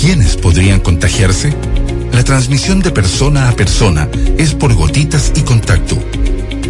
¿Quiénes 0.00 0.36
podrían 0.38 0.80
contagiarse? 0.80 1.54
La 2.12 2.24
transmisión 2.24 2.80
de 2.80 2.90
persona 2.90 3.50
a 3.50 3.52
persona 3.52 4.08
es 4.38 4.54
por 4.54 4.74
gotitas 4.74 5.32
y 5.36 5.42
contacto. 5.42 5.98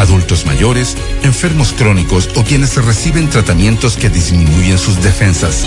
Adultos 0.00 0.46
mayores, 0.46 0.96
enfermos 1.22 1.74
crónicos 1.74 2.30
o 2.34 2.42
quienes 2.42 2.74
reciben 2.82 3.28
tratamientos 3.28 3.96
que 3.96 4.08
disminuyen 4.08 4.78
sus 4.78 5.02
defensas. 5.02 5.66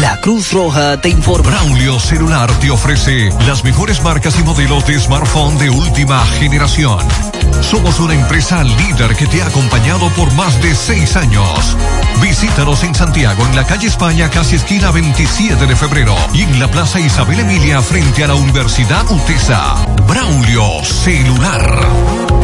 La 0.00 0.20
Cruz 0.20 0.52
Roja 0.52 1.00
te 1.00 1.08
informa. 1.08 1.50
Braulio 1.50 1.98
Celular 1.98 2.50
te 2.60 2.70
ofrece 2.70 3.30
las 3.46 3.64
mejores 3.64 4.02
marcas 4.02 4.38
y 4.38 4.44
modelos 4.44 4.86
de 4.86 4.98
smartphone 5.00 5.58
de 5.58 5.68
última 5.68 6.24
generación. 6.38 7.00
Somos 7.60 7.98
una 7.98 8.14
empresa 8.14 8.62
líder 8.62 9.16
que 9.16 9.26
te 9.26 9.42
ha 9.42 9.46
acompañado 9.46 10.08
por 10.10 10.32
más 10.34 10.60
de 10.62 10.74
seis 10.74 11.16
años. 11.16 11.76
Visítanos 12.22 12.84
en 12.84 12.94
Santiago, 12.94 13.44
en 13.46 13.56
la 13.56 13.66
calle 13.66 13.88
España, 13.88 14.30
casi 14.30 14.56
esquina 14.56 14.90
27 14.90 15.66
de 15.66 15.76
febrero, 15.76 16.14
y 16.32 16.42
en 16.42 16.60
la 16.60 16.70
Plaza 16.70 17.00
Isabel 17.00 17.40
Emilia, 17.40 17.82
frente 17.82 18.22
a 18.22 18.28
la 18.28 18.34
Universidad 18.34 19.10
UTESA. 19.10 19.74
Braulio 20.06 20.84
Celular. 20.84 22.43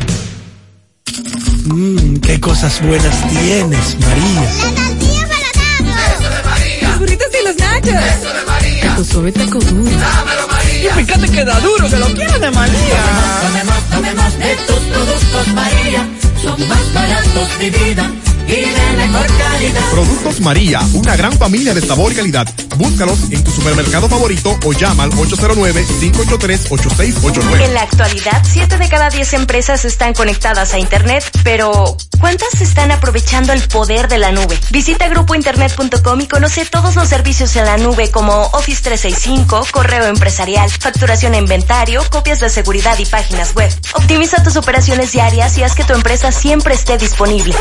Mmm, 1.66 2.18
qué 2.18 2.40
cosas 2.40 2.82
buenas 2.82 3.28
tienes, 3.30 3.98
María. 4.00 4.42
La 4.42 4.88
tortilla 4.88 5.28
para 5.28 6.14
Eso 6.14 6.30
de 6.30 6.44
María. 6.50 6.90
Los 6.90 7.00
burritos 7.00 7.28
y 7.28 7.48
los 7.48 7.58
nachos. 7.58 7.90
Eso 7.90 8.34
de 8.34 8.46
María. 8.46 8.96
Tu 8.96 9.06
suave 9.06 9.32
taco 9.32 9.60
duro. 9.60 9.92
Dámelo, 9.92 10.48
María. 10.48 10.92
Y 11.00 11.04
fíjate 11.04 11.30
que 11.30 11.46
da 11.46 11.60
duro, 11.60 11.90
que 11.90 11.98
lo 11.98 12.06
quiero 12.14 12.40
de 12.40 12.52
María. 12.52 13.02
Tomemos, 13.42 13.84
tomemos, 13.90 14.40
de 14.40 14.56
tus 14.68 14.80
productos, 14.94 15.48
María. 15.54 16.08
Son 16.42 16.68
más 16.70 16.94
baratos 16.94 17.60
de 17.60 17.70
vida 17.72 18.12
Productos 19.92 20.42
María, 20.42 20.82
una 20.94 21.16
gran 21.16 21.32
familia 21.34 21.76
de 21.76 21.82
sabor 21.82 22.12
y 22.12 22.16
calidad. 22.16 22.48
Búscalos 22.78 23.20
en 23.30 23.44
tu 23.44 23.52
supermercado 23.52 24.10
favorito 24.10 24.58
o 24.66 24.74
llama 24.74 25.04
al 25.04 25.12
809-583-8689. 25.12 27.62
En 27.62 27.74
la 27.74 27.82
actualidad, 27.82 28.42
7 28.50 28.78
de 28.78 28.88
cada 28.90 29.10
10 29.10 29.34
empresas 29.34 29.84
están 29.86 30.14
conectadas 30.14 30.74
a 30.74 30.80
Internet, 30.80 31.24
pero 31.44 31.98
¿cuántas 32.20 32.62
están 32.62 32.92
aprovechando 32.92 33.54
el 33.54 33.62
poder 33.68 34.08
de 34.08 34.18
la 34.18 34.32
nube? 34.32 34.58
Visita 34.72 35.08
grupointernet.com 35.10 36.22
y 36.22 36.28
conoce 36.28 36.66
todos 36.66 36.96
los 36.96 37.08
servicios 37.10 37.56
en 37.58 37.66
la 37.66 37.78
nube 37.78 38.10
como 38.10 38.46
Office 38.54 38.82
365, 38.82 39.68
correo 39.72 40.06
empresarial, 40.06 40.72
facturación 40.72 41.36
e 41.36 41.38
inventario, 41.38 42.02
copias 42.10 42.40
de 42.40 42.50
seguridad 42.50 42.98
y 42.98 43.06
páginas 43.06 43.54
web. 43.54 43.72
Optimiza 43.94 44.42
tus 44.42 44.56
operaciones 44.56 45.12
diarias 45.12 45.56
y 45.58 45.64
haz 45.64 45.76
que 45.76 45.84
tu 45.84 45.94
empresa 45.94 46.32
siempre 46.32 46.74
esté 46.74 46.98
disponible. 46.98 47.54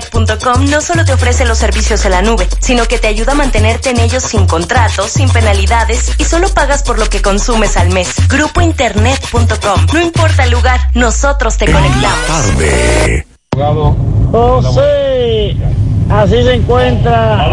Grupointernet.com 0.00 0.70
no 0.70 0.80
solo 0.80 1.04
te 1.04 1.12
ofrece 1.12 1.44
los 1.44 1.58
servicios 1.58 2.04
en 2.04 2.10
la 2.10 2.22
nube, 2.22 2.46
sino 2.60 2.84
que 2.84 2.98
te 2.98 3.08
ayuda 3.08 3.32
a 3.32 3.34
mantenerte 3.34 3.90
en 3.90 4.00
ellos 4.00 4.22
sin 4.22 4.46
contratos, 4.46 5.10
sin 5.10 5.28
penalidades 5.30 6.12
y 6.18 6.24
solo 6.24 6.48
pagas 6.48 6.82
por 6.82 6.98
lo 6.98 7.08
que 7.08 7.22
consumes 7.22 7.76
al 7.76 7.90
mes. 7.90 8.14
Grupointernet.com. 8.28 9.86
No 9.92 10.00
importa 10.00 10.44
el 10.44 10.50
lugar, 10.50 10.80
nosotros 10.94 11.56
te 11.56 11.66
conectamos. 11.66 12.26
Tarde. 12.26 13.26
José, 14.32 15.56
así 16.10 16.42
se 16.42 16.54
encuentra 16.54 17.48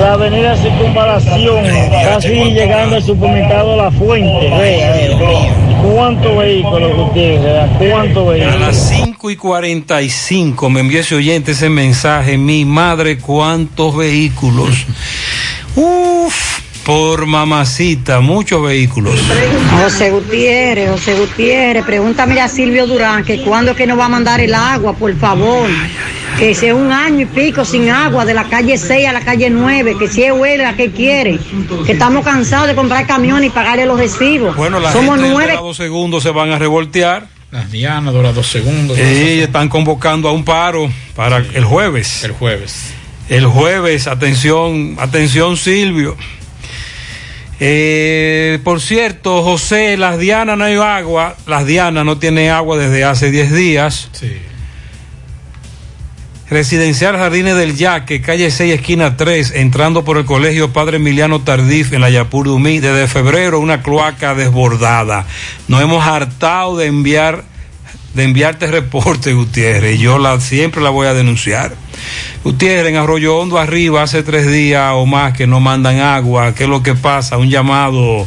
la 0.00 0.12
avenida 0.14 0.56
Circunvalación, 0.56 1.64
casi 2.04 2.28
llegando 2.28 2.96
al 2.96 3.02
supermercado 3.02 3.76
La 3.76 3.90
Fuente. 3.90 4.50
¿Cuántos 5.82 6.38
vehículos, 6.38 6.96
Gutiérrez? 6.96 7.70
¿Cuántos 7.78 8.26
A 8.26 8.30
vehículos? 8.30 8.60
las 8.60 8.76
5 8.88 9.30
y 9.30 9.36
45 9.36 10.70
me 10.70 10.80
envió 10.80 11.00
ese 11.00 11.14
oyente 11.14 11.52
ese 11.52 11.68
mensaje. 11.68 12.36
Mi 12.36 12.64
madre, 12.64 13.18
¿cuántos 13.18 13.96
vehículos? 13.96 14.86
Uf, 15.76 16.60
por 16.84 17.26
mamacita, 17.26 18.20
muchos 18.20 18.62
vehículos. 18.62 19.14
José 19.82 20.10
Gutiérrez, 20.10 20.90
José 20.90 21.14
Gutiérrez, 21.14 21.84
pregúntame 21.84 22.40
a 22.40 22.48
Silvio 22.48 22.86
Durán 22.86 23.24
que 23.24 23.42
cuándo 23.42 23.72
es 23.72 23.76
que 23.76 23.86
nos 23.86 23.98
va 23.98 24.06
a 24.06 24.08
mandar 24.08 24.40
el 24.40 24.54
agua, 24.54 24.94
por 24.94 25.14
favor. 25.16 25.68
Que 26.38 26.54
si 26.54 26.66
es 26.66 26.72
un 26.72 26.92
año 26.92 27.22
y 27.22 27.26
pico 27.26 27.64
sin 27.64 27.90
agua, 27.90 28.24
de 28.24 28.32
la 28.32 28.44
calle 28.44 28.78
6 28.78 29.08
a 29.08 29.12
la 29.12 29.20
calle 29.22 29.50
9, 29.50 29.96
que 29.98 30.06
si 30.06 30.22
es 30.22 30.32
huelga, 30.32 30.76
que 30.76 30.92
quiere. 30.92 31.38
Que 31.84 31.92
estamos 31.92 32.24
cansados 32.24 32.68
de 32.68 32.76
comprar 32.76 33.06
camiones 33.08 33.48
y 33.48 33.50
pagarle 33.50 33.86
los 33.86 33.98
recibos. 33.98 34.54
Bueno, 34.56 34.78
la 34.78 34.92
Somos 34.92 35.16
gente 35.16 35.32
nueve. 35.32 35.52
de 35.52 35.58
dos 35.58 35.76
segundos 35.76 36.22
se 36.22 36.30
van 36.30 36.52
a 36.52 36.58
revoltear. 36.58 37.26
Las 37.50 37.72
dianas 37.72 38.14
dura 38.14 38.32
dos 38.32 38.46
segundos. 38.46 38.96
Sí, 38.96 39.40
están 39.40 39.68
convocando 39.68 40.28
a 40.28 40.32
un 40.32 40.44
paro 40.44 40.88
para 41.16 41.38
el 41.38 41.64
jueves. 41.64 42.22
El 42.22 42.32
jueves. 42.32 42.92
El 43.28 43.46
jueves, 43.46 44.06
atención, 44.06 44.96
atención 45.00 45.56
Silvio. 45.56 46.16
Eh, 47.60 48.60
por 48.62 48.80
cierto, 48.80 49.42
José, 49.42 49.96
las 49.96 50.18
Dianas 50.18 50.56
no 50.56 50.64
hay 50.64 50.76
agua. 50.76 51.34
Las 51.46 51.66
Dianas 51.66 52.04
no 52.04 52.18
tiene 52.18 52.50
agua 52.50 52.78
desde 52.78 53.02
hace 53.02 53.32
10 53.32 53.52
días. 53.52 54.08
Sí. 54.12 54.36
Residencial 56.50 57.18
Jardines 57.18 57.56
del 57.56 57.76
Yaque, 57.76 58.22
calle 58.22 58.50
6, 58.50 58.76
esquina 58.76 59.18
3, 59.18 59.52
entrando 59.56 60.02
por 60.02 60.16
el 60.16 60.24
colegio 60.24 60.72
Padre 60.72 60.96
Emiliano 60.96 61.42
Tardif 61.42 61.92
en 61.92 62.00
la 62.00 62.08
Yapur 62.08 62.46
Dumí. 62.46 62.78
Desde 62.78 63.06
febrero, 63.06 63.60
una 63.60 63.82
cloaca 63.82 64.34
desbordada. 64.34 65.26
Nos 65.68 65.82
hemos 65.82 66.06
hartado 66.06 66.78
de 66.78 66.86
enviar, 66.86 67.44
de 68.14 68.24
enviarte 68.24 68.66
reporte, 68.66 69.34
Gutiérrez. 69.34 70.00
Yo 70.00 70.18
la, 70.18 70.40
siempre 70.40 70.80
la 70.80 70.88
voy 70.88 71.06
a 71.06 71.12
denunciar. 71.12 71.74
Gutiérrez, 72.44 72.92
en 72.92 72.96
Arroyo 72.96 73.36
Hondo 73.36 73.58
arriba, 73.58 74.02
hace 74.02 74.22
tres 74.22 74.50
días 74.50 74.92
o 74.94 75.04
más 75.04 75.34
que 75.34 75.46
no 75.46 75.60
mandan 75.60 76.00
agua. 76.00 76.54
¿Qué 76.54 76.62
es 76.62 76.70
lo 76.70 76.82
que 76.82 76.94
pasa? 76.94 77.36
Un 77.36 77.50
llamado 77.50 78.26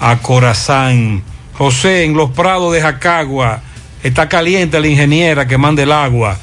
a 0.00 0.16
Corazán. 0.16 1.22
José, 1.58 2.04
en 2.04 2.14
los 2.14 2.30
prados 2.30 2.72
de 2.72 2.80
Jacagua, 2.80 3.60
está 4.02 4.30
caliente 4.30 4.80
la 4.80 4.86
ingeniera 4.86 5.46
que 5.46 5.58
manda 5.58 5.82
el 5.82 5.92
agua 5.92 6.38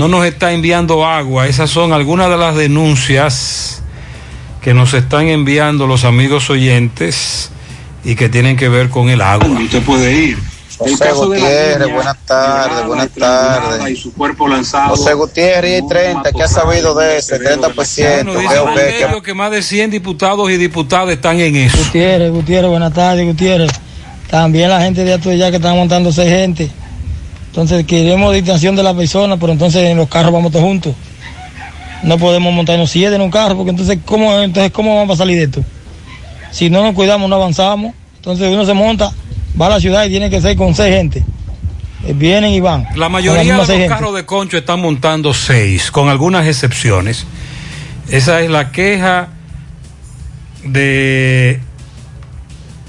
no 0.00 0.08
nos 0.08 0.24
está 0.24 0.52
enviando 0.52 1.04
agua. 1.04 1.46
Esas 1.46 1.68
son 1.68 1.92
algunas 1.92 2.30
de 2.30 2.38
las 2.38 2.56
denuncias 2.56 3.82
que 4.62 4.72
nos 4.72 4.94
están 4.94 5.28
enviando 5.28 5.86
los 5.86 6.04
amigos 6.04 6.48
oyentes 6.48 7.50
y 8.02 8.14
que 8.14 8.30
tienen 8.30 8.56
que 8.56 8.70
ver 8.70 8.88
con 8.88 9.10
el 9.10 9.20
agua. 9.20 9.46
Usted 9.46 9.82
puede 9.82 10.10
ir. 10.14 10.38
El 10.86 10.92
José 10.92 11.04
de 11.04 11.10
la 11.10 11.16
Gutiérrez, 11.16 11.78
niña 11.80 11.94
buenas 11.94 12.16
tardes, 12.24 12.86
buenas 12.86 13.10
tardes. 13.10 13.90
y 13.90 13.96
su 13.96 14.14
cuerpo 14.14 14.48
lanzado. 14.48 14.96
José 14.96 15.12
Gutiérrez 15.12 15.82
y 15.82 15.86
30, 15.88 16.32
¿qué 16.32 16.42
ha 16.44 16.48
sabido 16.48 16.94
de 16.94 17.18
ese? 17.18 17.38
30%. 17.38 18.24
Bueno, 18.24 18.40
dice 18.40 18.54
Veo 19.10 19.20
que- 19.22 19.34
más 19.34 19.50
de 19.50 19.60
100 19.62 19.90
diputados 19.90 20.50
y 20.50 20.56
diputadas 20.56 21.10
están 21.10 21.38
en 21.40 21.56
eso. 21.56 21.76
Gutiérrez, 21.76 22.32
Gutiérrez, 22.32 22.70
buenas 22.70 22.94
tardes, 22.94 23.26
Gutiérrez. 23.26 23.70
También 24.30 24.70
la 24.70 24.80
gente 24.80 25.04
de 25.04 25.12
Atuya 25.12 25.50
que 25.50 25.56
están 25.56 25.76
montando 25.76 26.10
seis 26.10 26.30
gente. 26.30 26.70
Entonces 27.50 27.84
queremos 27.84 28.32
distancia 28.32 28.70
de 28.70 28.82
la 28.82 28.94
persona, 28.94 29.36
pero 29.36 29.52
entonces 29.52 29.82
en 29.82 29.96
los 29.96 30.08
carros 30.08 30.32
vamos 30.32 30.52
todos 30.52 30.64
juntos. 30.64 30.94
No 32.02 32.16
podemos 32.16 32.54
montarnos 32.54 32.90
siete 32.90 33.16
en 33.16 33.20
un 33.20 33.30
carro, 33.30 33.56
porque 33.56 33.70
entonces 33.70 33.98
¿cómo, 34.04 34.32
entonces, 34.40 34.72
¿cómo 34.72 34.96
vamos 34.96 35.14
a 35.14 35.18
salir 35.18 35.36
de 35.36 35.44
esto? 35.44 35.64
Si 36.52 36.70
no 36.70 36.82
nos 36.82 36.94
cuidamos, 36.94 37.28
no 37.28 37.36
avanzamos. 37.36 37.92
Entonces 38.16 38.52
uno 38.52 38.64
se 38.64 38.72
monta, 38.74 39.12
va 39.60 39.66
a 39.66 39.70
la 39.70 39.80
ciudad 39.80 40.04
y 40.06 40.10
tiene 40.10 40.30
que 40.30 40.40
ser 40.40 40.56
con 40.56 40.74
seis 40.74 40.94
gente. 40.94 41.24
eh, 42.06 42.12
vienen 42.14 42.52
y 42.52 42.60
van. 42.60 42.86
La 42.94 43.08
mayoría 43.08 43.42
de 43.52 43.58
los 43.58 43.66
gente. 43.66 43.86
carros 43.88 44.14
de 44.14 44.24
concho 44.24 44.56
están 44.56 44.80
montando 44.80 45.34
seis, 45.34 45.90
con 45.90 46.08
algunas 46.08 46.46
excepciones. 46.46 47.26
Esa 48.08 48.40
es 48.40 48.50
la 48.50 48.70
queja 48.72 49.28
de 50.64 51.60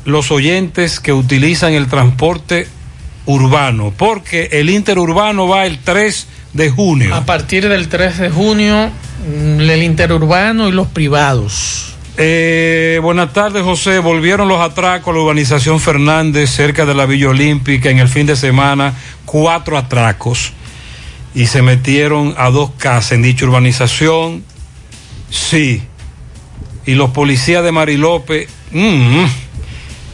los 0.05 0.31
oyentes 0.31 0.99
que 0.99 1.13
utilizan 1.13 1.73
el 1.73 1.87
transporte 1.87 2.67
urbano, 3.31 3.93
porque 3.95 4.49
el 4.51 4.69
interurbano 4.69 5.47
va 5.47 5.65
el 5.65 5.79
3 5.79 6.27
de 6.53 6.69
junio. 6.69 7.15
A 7.15 7.25
partir 7.25 7.67
del 7.67 7.87
3 7.87 8.17
de 8.19 8.29
junio, 8.29 8.89
mm, 9.27 9.61
el 9.61 9.83
interurbano 9.83 10.67
y 10.67 10.71
los 10.71 10.87
privados. 10.87 11.95
Eh, 12.17 12.99
buenas 13.01 13.31
tardes, 13.33 13.63
José. 13.63 13.99
Volvieron 13.99 14.47
los 14.47 14.59
atracos 14.59 15.13
a 15.13 15.17
la 15.17 15.23
urbanización 15.23 15.79
Fernández, 15.79 16.49
cerca 16.49 16.85
de 16.85 16.93
la 16.93 17.05
Villa 17.05 17.29
Olímpica, 17.29 17.89
en 17.89 17.99
el 17.99 18.09
fin 18.09 18.27
de 18.27 18.35
semana, 18.35 18.93
cuatro 19.25 19.77
atracos. 19.77 20.53
Y 21.33 21.47
se 21.47 21.61
metieron 21.61 22.35
a 22.37 22.49
dos 22.49 22.71
casas 22.77 23.13
en 23.13 23.21
dicha 23.21 23.45
urbanización. 23.45 24.43
Sí. 25.29 25.81
Y 26.85 26.95
los 26.95 27.11
policías 27.11 27.63
de 27.63 27.71
Marilope, 27.71 28.47
mm, 28.71 29.23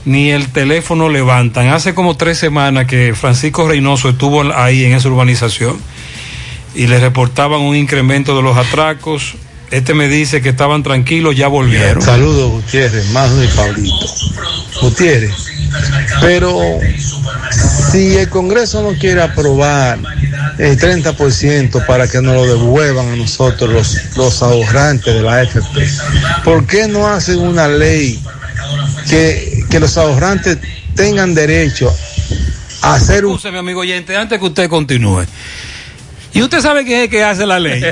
ni 0.08 0.32
el 0.32 0.48
teléfono 0.48 1.10
levantan. 1.10 1.68
Hace 1.68 1.94
como 1.94 2.16
tres 2.16 2.38
semanas 2.38 2.88
que 2.88 3.14
Francisco 3.14 3.68
Reynoso 3.68 4.08
estuvo 4.08 4.42
ahí 4.56 4.86
en 4.86 4.94
esa 4.94 5.10
urbanización 5.10 5.78
y 6.74 6.88
le 6.88 6.98
reportaban 7.00 7.60
un 7.60 7.76
incremento 7.76 8.34
de 8.34 8.42
los 8.42 8.56
atracos. 8.56 9.36
Este 9.70 9.94
me 9.94 10.08
dice 10.08 10.42
que 10.42 10.48
estaban 10.48 10.82
tranquilos, 10.82 11.36
ya 11.36 11.50
volvieron. 11.50 12.02
Saludos, 12.02 12.52
Gutiérrez, 12.52 13.10
Mazo 13.10 13.44
y 13.44 13.48
Pablito. 13.50 14.08
Gutiérrez, 14.82 15.34
pero 16.22 16.58
si 17.92 18.16
el 18.16 18.30
Congreso 18.30 18.82
no 18.82 18.98
quiere 18.98 19.22
aprobar 19.22 20.00
el 20.58 20.80
30% 20.80 21.86
para 21.86 22.08
que 22.08 22.22
nos 22.22 22.34
lo 22.34 22.46
devuelvan 22.46 23.10
a 23.10 23.16
nosotros 23.18 23.70
los, 23.70 24.16
los 24.16 24.42
ahorrantes 24.42 25.14
de 25.14 25.22
la 25.22 25.40
AFP, 25.40 25.86
¿por 26.46 26.66
qué 26.66 26.88
no 26.88 27.08
hacen 27.08 27.40
una 27.40 27.68
ley 27.68 28.24
que, 29.10 29.57
que 29.69 29.80
los 29.80 29.98
ahorrantes 29.98 30.57
tengan 30.95 31.34
derecho 31.35 31.94
a 32.81 32.95
hacer 32.95 33.26
un... 33.26 33.39
mi 33.52 33.57
amigo 33.57 33.81
oyente, 33.81 34.15
antes 34.15 34.39
que 34.39 34.45
usted 34.45 34.69
continúe. 34.69 35.26
¿Y 36.34 36.41
usted 36.41 36.61
sabe 36.61 36.85
quién 36.85 36.99
es 36.99 37.03
el 37.06 37.10
que 37.10 37.23
hace 37.23 37.45
la 37.45 37.60
ley? 37.60 37.81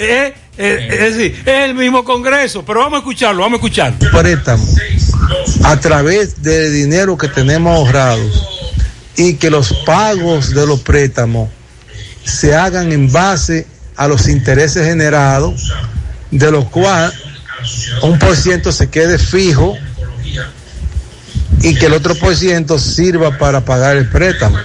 Eh, 0.00 0.32
eh, 0.56 0.88
es 0.92 1.16
decir, 1.16 1.42
es 1.44 1.64
el 1.64 1.74
mismo 1.74 2.04
Congreso, 2.04 2.64
pero 2.64 2.78
vamos 2.78 2.98
a 2.98 2.98
escucharlo, 2.98 3.42
vamos 3.42 3.54
a 3.54 3.66
escucharlo. 3.66 4.10
préstamo 4.12 4.64
a 5.64 5.76
través 5.80 6.40
del 6.40 6.72
dinero 6.72 7.18
que 7.18 7.26
tenemos 7.26 7.76
ahorrado 7.76 8.22
y 9.16 9.34
que 9.34 9.50
los 9.50 9.72
pagos 9.84 10.54
de 10.54 10.66
los 10.68 10.80
préstamos 10.80 11.50
se 12.24 12.54
hagan 12.54 12.92
en 12.92 13.10
base 13.10 13.66
a 13.96 14.06
los 14.06 14.28
intereses 14.28 14.86
generados, 14.86 15.72
de 16.30 16.50
los 16.52 16.66
cuales 16.66 17.12
un 18.02 18.18
por 18.20 18.36
ciento 18.36 18.70
se 18.70 18.88
quede 18.88 19.18
fijo 19.18 19.76
y 21.62 21.74
que 21.74 21.86
el 21.86 21.92
otro 21.92 22.14
por 22.14 22.34
ciento 22.36 22.78
sirva 22.78 23.36
para 23.38 23.64
pagar 23.64 23.96
el 23.96 24.08
préstamo. 24.08 24.58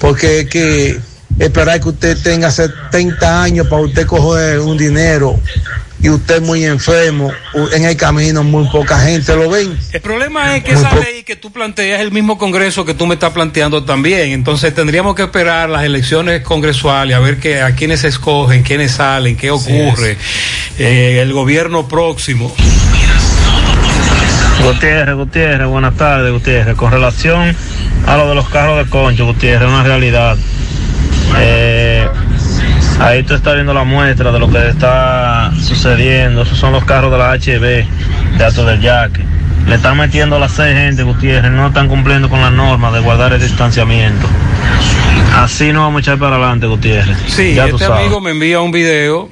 Porque 0.00 0.40
es 0.40 0.48
que 0.48 1.00
esperar 1.38 1.80
que 1.80 1.88
usted 1.88 2.16
tenga 2.22 2.50
70 2.50 3.42
años 3.42 3.66
para 3.68 3.82
usted 3.82 4.06
coger 4.06 4.60
un 4.60 4.76
dinero 4.76 5.38
y 6.00 6.10
usted 6.10 6.40
muy 6.40 6.64
enfermo, 6.64 7.32
en 7.72 7.84
el 7.84 7.96
camino 7.96 8.44
muy 8.44 8.68
poca 8.68 9.00
gente 9.00 9.34
lo 9.34 9.50
ven. 9.50 9.76
El 9.92 10.00
problema 10.00 10.56
es 10.56 10.62
que 10.62 10.74
Muy 10.74 10.84
esa 10.84 10.94
ley 10.94 11.22
que 11.24 11.34
tú 11.34 11.50
planteas 11.50 12.00
es 12.00 12.06
el 12.06 12.12
mismo 12.12 12.38
Congreso 12.38 12.84
que 12.84 12.94
tú 12.94 13.06
me 13.06 13.14
estás 13.14 13.32
planteando 13.32 13.84
también. 13.84 14.30
Entonces 14.30 14.72
tendríamos 14.74 15.16
que 15.16 15.24
esperar 15.24 15.68
las 15.68 15.84
elecciones 15.84 16.42
congresuales 16.42 17.16
a 17.16 17.20
ver 17.20 17.38
que, 17.38 17.60
a 17.60 17.74
quiénes 17.74 18.00
se 18.00 18.08
escogen, 18.08 18.62
quiénes 18.62 18.92
salen, 18.92 19.36
qué 19.36 19.50
ocurre, 19.50 20.16
eh, 20.78 21.20
el 21.20 21.32
gobierno 21.32 21.88
próximo. 21.88 22.54
Gutiérrez, 24.64 25.14
Gutiérrez, 25.14 25.66
buenas 25.66 25.94
tardes, 25.94 26.32
Gutiérrez. 26.32 26.76
Con 26.76 26.90
relación 26.90 27.54
a 28.06 28.16
lo 28.16 28.28
de 28.28 28.34
los 28.34 28.48
carros 28.48 28.78
de 28.78 28.90
concho, 28.90 29.24
Gutiérrez, 29.26 29.68
una 29.68 29.82
realidad. 29.82 30.36
Eh, 31.38 32.06
ahí 33.00 33.22
tú 33.22 33.34
estás 33.34 33.54
viendo 33.54 33.72
la 33.72 33.84
muestra 33.84 34.32
de 34.32 34.38
lo 34.38 34.50
que 34.50 34.68
está 34.68 35.52
sucediendo. 35.60 36.42
Esos 36.42 36.58
son 36.58 36.72
los 36.72 36.84
carros 36.84 37.12
de 37.12 37.18
la 37.18 37.32
HB, 37.32 38.38
de 38.38 38.44
Alto 38.44 38.64
del 38.64 38.80
Yaque. 38.80 39.22
Le 39.66 39.74
están 39.76 39.96
metiendo 39.96 40.38
las 40.38 40.52
seis 40.52 40.74
gente, 40.74 41.02
Gutiérrez, 41.02 41.50
no 41.50 41.68
están 41.68 41.88
cumpliendo 41.88 42.28
con 42.28 42.40
la 42.40 42.50
norma 42.50 42.90
de 42.90 43.00
guardar 43.00 43.32
el 43.32 43.40
distanciamiento. 43.40 44.26
Así 45.36 45.72
no 45.72 45.82
vamos 45.82 45.98
a 45.98 46.00
echar 46.00 46.18
para 46.18 46.36
adelante, 46.36 46.66
Gutiérrez. 46.66 47.16
Sí, 47.26 47.54
ya 47.54 47.68
tú 47.68 47.76
este 47.76 47.92
amigo 47.92 48.20
me 48.20 48.30
envía 48.30 48.60
un 48.60 48.72
video 48.72 49.30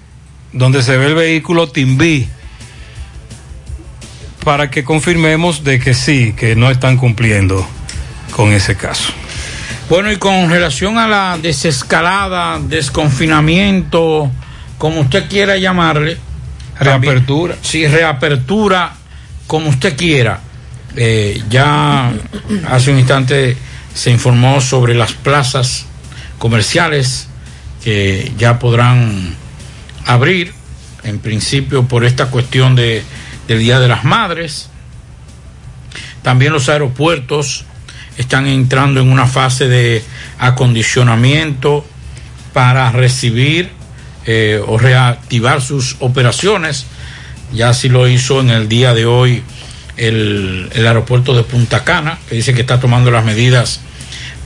donde 0.53 0.83
se 0.83 0.97
ve 0.97 1.07
el 1.07 1.15
vehículo 1.15 1.67
Timbí 1.69 2.29
para 4.47 4.71
que 4.71 4.85
confirmemos 4.85 5.65
de 5.65 5.81
que 5.81 5.93
sí, 5.93 6.33
que 6.37 6.55
no 6.55 6.71
están 6.71 6.99
cumpliendo 6.99 7.67
con 8.31 8.53
ese 8.53 8.77
caso. 8.77 9.13
Bueno, 9.91 10.13
y 10.13 10.19
con 10.19 10.49
relación 10.49 10.99
a 10.99 11.09
la 11.09 11.37
desescalada, 11.37 12.61
desconfinamiento, 12.61 14.31
como 14.79 15.01
usted 15.01 15.29
quiera 15.29 15.57
llamarle. 15.57 16.19
Reapertura. 16.79 17.55
también- 17.55 17.69
sí, 17.73 17.89
reapertura, 17.89 18.95
como 19.49 19.69
usted 19.69 19.97
quiera. 19.97 20.39
Eh, 20.95 21.43
ya 21.51 22.13
hace 22.71 22.93
un 22.93 23.01
instante 23.01 23.57
se 23.95 24.13
informó 24.13 24.61
sobre 24.61 24.95
las 24.95 25.13
plazas 25.13 25.87
comerciales 26.39 27.27
que 27.83 28.31
ya 28.39 28.61
podrán 28.61 29.35
abrir, 30.05 30.55
en 31.03 31.19
principio 31.19 31.89
por 31.89 32.05
esta 32.05 32.27
cuestión 32.27 32.77
de, 32.77 33.03
del 33.49 33.59
Día 33.59 33.81
de 33.81 33.89
las 33.89 34.05
Madres. 34.05 34.71
También 36.23 36.53
los 36.53 36.69
aeropuertos 36.69 37.65
están 38.19 38.47
entrando 38.47 39.01
en 39.01 39.11
una 39.11 39.27
fase 39.27 39.69
de 39.69 40.03
acondicionamiento 40.39 41.87
para 42.53 42.91
recibir 42.91 43.71
eh, 44.25 44.61
o 44.67 44.79
reactivar 44.79 45.61
sus 45.61 45.97
operaciones. 46.01 46.87
Ya 47.53 47.69
así 47.69 47.89
lo 47.89 48.09
hizo 48.09 48.41
en 48.41 48.51
el 48.51 48.69
día 48.69 48.95
de 48.95 49.07
hoy 49.07 49.43
el, 49.97 50.71
aeropuerto 50.75 51.35
de 51.35 51.43
Punta 51.43 51.85
Cana, 51.85 52.19
que 52.29 52.35
dice 52.35 52.55
que 52.55 52.63
está 52.63 52.81
tomando 52.81 53.11
las 53.11 53.25
medidas 53.25 53.81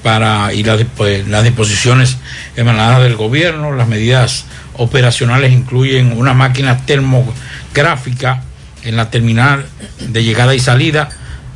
para 0.02 0.52
y 0.52 0.64
las, 0.64 0.82
pues, 0.96 1.26
las 1.28 1.44
disposiciones 1.44 2.18
emanadas 2.56 3.02
del 3.02 3.16
gobierno. 3.16 3.74
Las 3.74 3.88
medidas 3.88 4.44
operacionales 4.76 5.52
incluyen 5.52 6.12
una 6.18 6.34
máquina 6.34 6.84
termográfica 6.84 8.42
en 8.84 8.96
la 8.96 9.10
terminal 9.10 9.66
de 10.00 10.24
llegada 10.24 10.54
y 10.54 10.60
salida 10.60 11.08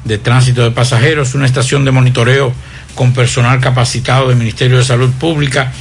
de 0.05 0.19
tránsito 0.19 0.63
de 0.63 0.71
pasajeros, 0.71 1.35
una 1.35 1.47
estación 1.47 1.85
de 1.85 1.91
monitoreo 1.91 2.53
con 2.95 3.13
personal 3.13 3.61
capacitado 3.61 4.29
del 4.29 4.37
Ministerio 4.37 4.79
de 4.79 4.85
Salud 4.85 5.11
Pública 5.13 5.73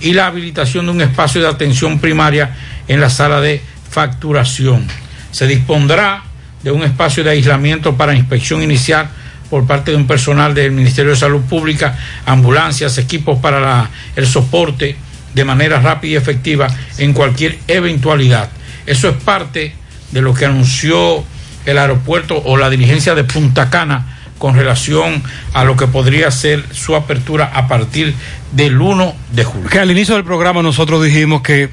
y 0.00 0.12
la 0.12 0.26
habilitación 0.26 0.86
de 0.86 0.92
un 0.92 1.00
espacio 1.00 1.40
de 1.40 1.48
atención 1.48 1.98
primaria 1.98 2.56
en 2.88 3.00
la 3.00 3.10
sala 3.10 3.40
de 3.40 3.62
facturación. 3.90 4.86
Se 5.30 5.46
dispondrá 5.46 6.24
de 6.62 6.70
un 6.70 6.82
espacio 6.82 7.24
de 7.24 7.30
aislamiento 7.30 7.96
para 7.96 8.14
inspección 8.14 8.62
inicial 8.62 9.08
por 9.48 9.66
parte 9.66 9.90
de 9.90 9.96
un 9.96 10.06
personal 10.06 10.54
del 10.54 10.72
Ministerio 10.72 11.12
de 11.12 11.16
Salud 11.16 11.42
Pública, 11.42 11.98
ambulancias, 12.26 12.98
equipos 12.98 13.38
para 13.40 13.90
el 14.14 14.26
soporte 14.26 14.96
de 15.34 15.44
manera 15.44 15.80
rápida 15.80 16.12
y 16.12 16.16
efectiva 16.16 16.68
en 16.98 17.12
cualquier 17.12 17.58
eventualidad. 17.66 18.48
Eso 18.86 19.08
es 19.08 19.16
parte 19.16 19.74
de 20.10 20.22
lo 20.22 20.34
que 20.34 20.46
anunció 20.46 21.24
el 21.66 21.78
aeropuerto 21.78 22.40
o 22.44 22.56
la 22.56 22.70
dirigencia 22.70 23.14
de 23.14 23.24
Punta 23.24 23.70
Cana 23.70 24.16
con 24.38 24.54
relación 24.54 25.22
a 25.52 25.64
lo 25.64 25.76
que 25.76 25.86
podría 25.86 26.30
ser 26.30 26.64
su 26.72 26.96
apertura 26.96 27.50
a 27.54 27.68
partir 27.68 28.14
del 28.52 28.80
1 28.80 29.14
de 29.32 29.44
julio. 29.44 29.68
Que 29.68 29.78
al 29.78 29.90
inicio 29.90 30.14
del 30.14 30.24
programa 30.24 30.62
nosotros 30.62 31.04
dijimos 31.04 31.42
que 31.42 31.68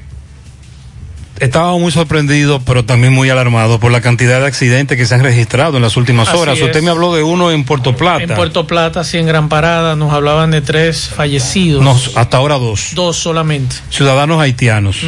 estábamos 1.40 1.80
muy 1.80 1.92
sorprendidos, 1.92 2.62
pero 2.64 2.84
también 2.84 3.12
muy 3.12 3.30
alarmados 3.30 3.80
por 3.80 3.90
la 3.90 4.00
cantidad 4.00 4.40
de 4.40 4.46
accidentes 4.46 4.98
que 4.98 5.06
se 5.06 5.14
han 5.14 5.22
registrado 5.22 5.76
en 5.76 5.82
las 5.82 5.96
últimas 5.96 6.28
Así 6.28 6.36
horas. 6.38 6.58
es. 6.58 6.64
Usted 6.64 6.82
me 6.82 6.90
habló 6.90 7.14
de 7.14 7.22
uno 7.22 7.50
en 7.50 7.64
Puerto 7.64 7.96
Plata. 7.96 8.22
En 8.24 8.34
Puerto 8.34 8.66
Plata, 8.66 9.04
sí, 9.04 9.18
en 9.18 9.26
Gran 9.26 9.48
Parada, 9.48 9.96
nos 9.96 10.12
hablaban 10.12 10.50
de 10.50 10.60
tres 10.60 11.08
fallecidos. 11.08 11.82
No, 11.82 11.96
hasta 12.20 12.36
ahora 12.36 12.56
dos. 12.56 12.90
Dos 12.94 13.16
solamente. 13.16 13.76
Ciudadanos 13.90 14.40
haitianos. 14.40 14.98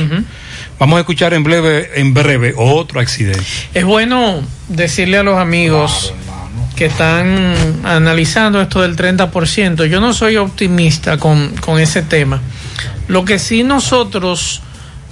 Vamos 0.80 0.96
a 0.96 1.00
escuchar 1.00 1.34
en 1.34 1.44
breve, 1.44 1.90
en 2.00 2.14
breve 2.14 2.54
otro 2.56 3.00
accidente. 3.00 3.44
Es 3.74 3.84
bueno 3.84 4.40
decirle 4.68 5.18
a 5.18 5.22
los 5.22 5.38
amigos 5.38 6.14
que 6.74 6.86
están 6.86 7.54
analizando 7.84 8.62
esto 8.62 8.80
del 8.80 8.96
30%. 8.96 9.84
Yo 9.84 10.00
no 10.00 10.14
soy 10.14 10.38
optimista 10.38 11.18
con, 11.18 11.54
con 11.56 11.78
ese 11.78 12.00
tema. 12.00 12.40
Lo 13.08 13.26
que 13.26 13.38
sí 13.38 13.62
nosotros, 13.62 14.62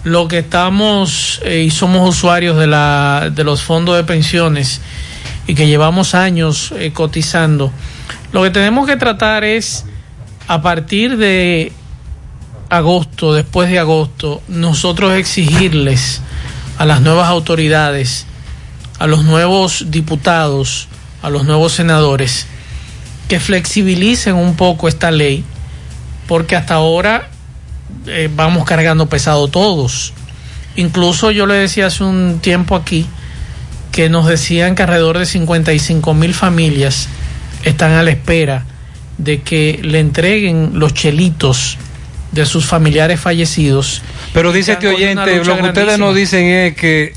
lo 0.04 0.26
que 0.26 0.38
estamos 0.38 1.42
eh, 1.44 1.64
y 1.66 1.70
somos 1.70 2.08
usuarios 2.08 2.56
de, 2.56 2.66
la, 2.66 3.30
de 3.30 3.44
los 3.44 3.62
fondos 3.62 3.94
de 3.94 4.04
pensiones 4.04 4.80
y 5.46 5.54
que 5.54 5.66
llevamos 5.66 6.14
años 6.14 6.72
eh, 6.78 6.92
cotizando, 6.94 7.70
lo 8.32 8.42
que 8.42 8.48
tenemos 8.48 8.86
que 8.86 8.96
tratar 8.96 9.44
es 9.44 9.84
a 10.46 10.62
partir 10.62 11.18
de 11.18 11.72
agosto, 12.68 13.34
después 13.34 13.70
de 13.70 13.78
agosto, 13.78 14.42
nosotros 14.48 15.14
exigirles 15.14 16.20
a 16.76 16.84
las 16.84 17.00
nuevas 17.00 17.28
autoridades, 17.28 18.26
a 18.98 19.06
los 19.06 19.24
nuevos 19.24 19.86
diputados, 19.90 20.88
a 21.22 21.30
los 21.30 21.44
nuevos 21.44 21.72
senadores, 21.72 22.46
que 23.28 23.40
flexibilicen 23.40 24.34
un 24.34 24.54
poco 24.54 24.88
esta 24.88 25.10
ley, 25.10 25.44
porque 26.26 26.56
hasta 26.56 26.74
ahora 26.74 27.28
eh, 28.06 28.30
vamos 28.34 28.64
cargando 28.64 29.08
pesado 29.08 29.48
todos. 29.48 30.12
Incluso 30.76 31.30
yo 31.30 31.46
le 31.46 31.54
decía 31.54 31.86
hace 31.86 32.04
un 32.04 32.38
tiempo 32.40 32.76
aquí 32.76 33.06
que 33.92 34.08
nos 34.08 34.26
decían 34.26 34.74
que 34.74 34.82
alrededor 34.82 35.18
de 35.18 35.26
55 35.26 36.14
mil 36.14 36.34
familias 36.34 37.08
están 37.64 37.92
a 37.92 38.02
la 38.02 38.10
espera 38.10 38.64
de 39.16 39.42
que 39.42 39.80
le 39.82 39.98
entreguen 39.98 40.72
los 40.74 40.94
chelitos 40.94 41.76
de 42.38 42.46
sus 42.46 42.66
familiares 42.66 43.20
fallecidos. 43.20 44.02
Pero 44.32 44.52
dice 44.52 44.72
este 44.72 44.88
oyente, 44.88 45.44
lo 45.44 45.56
que 45.56 45.62
ustedes 45.62 45.98
nos 45.98 46.14
dicen 46.14 46.46
es 46.46 46.74
que 46.76 47.14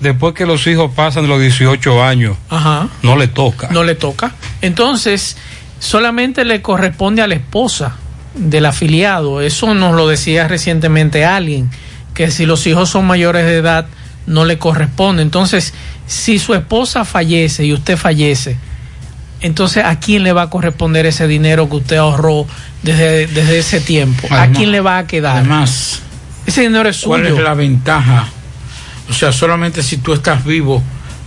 después 0.00 0.34
que 0.34 0.46
los 0.46 0.66
hijos 0.66 0.90
pasan 0.94 1.22
de 1.24 1.28
los 1.28 1.40
18 1.40 2.02
años, 2.04 2.36
Ajá. 2.50 2.88
no 3.02 3.16
le 3.16 3.28
toca. 3.28 3.68
no 3.70 3.84
le 3.84 3.94
toca. 3.94 4.34
Entonces, 4.60 5.36
solamente 5.78 6.44
le 6.44 6.62
corresponde 6.62 7.22
a 7.22 7.26
la 7.26 7.34
esposa 7.34 7.96
del 8.34 8.66
afiliado. 8.66 9.40
Eso 9.40 9.74
nos 9.74 9.94
lo 9.94 10.08
decía 10.08 10.48
recientemente 10.48 11.24
alguien, 11.24 11.70
que 12.14 12.30
si 12.30 12.46
los 12.46 12.66
hijos 12.66 12.90
son 12.90 13.06
mayores 13.06 13.44
de 13.46 13.56
edad, 13.56 13.86
no 14.26 14.44
le 14.44 14.58
corresponde. 14.58 15.22
Entonces, 15.22 15.74
si 16.06 16.38
su 16.38 16.54
esposa 16.54 17.04
fallece 17.04 17.64
y 17.64 17.72
usted 17.72 17.96
fallece, 17.96 18.56
entonces, 19.40 19.84
¿a 19.84 19.98
quién 20.00 20.22
le 20.22 20.32
va 20.32 20.42
a 20.42 20.50
corresponder 20.50 21.04
ese 21.04 21.26
dinero 21.26 21.68
que 21.68 21.76
usted 21.76 21.96
ahorró 21.96 22.46
desde, 22.84 23.26
desde 23.26 23.58
ese 23.58 23.80
tiempo? 23.80 24.28
¿A 24.30 24.48
quién 24.48 24.70
le 24.70 24.80
va 24.80 24.98
a 24.98 25.06
quedar? 25.06 25.38
Además, 25.38 26.02
ese 26.46 26.62
dinero 26.62 26.88
es 26.88 27.00
¿cuál 27.00 27.22
suyo. 27.22 27.36
es 27.36 27.42
la 27.42 27.54
ventaja? 27.54 28.28
O 29.08 29.12
sea, 29.12 29.32
solamente 29.32 29.82
si 29.82 29.96
tú 29.96 30.12
estás 30.12 30.44
vivo, 30.44 30.82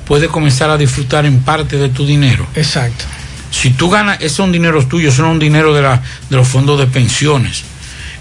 puedes 0.06 0.30
comenzar 0.30 0.70
a 0.70 0.78
disfrutar 0.78 1.26
en 1.26 1.42
parte 1.42 1.78
de 1.78 1.90
tu 1.90 2.06
dinero. 2.06 2.48
Exacto. 2.56 3.06
Si 3.50 3.72
tú 3.72 3.90
ganas, 3.90 4.18
ese 4.18 4.26
es 4.28 4.40
un 4.40 4.52
dinero 4.52 4.86
tuyo, 4.86 5.10
eso 5.10 5.24
no 5.24 5.30
es 5.30 5.34
un 5.34 5.40
dinero 5.40 5.74
de, 5.74 5.82
la, 5.82 6.02
de 6.30 6.36
los 6.36 6.48
fondos 6.48 6.80
de 6.80 6.88
pensiones. 6.88 7.64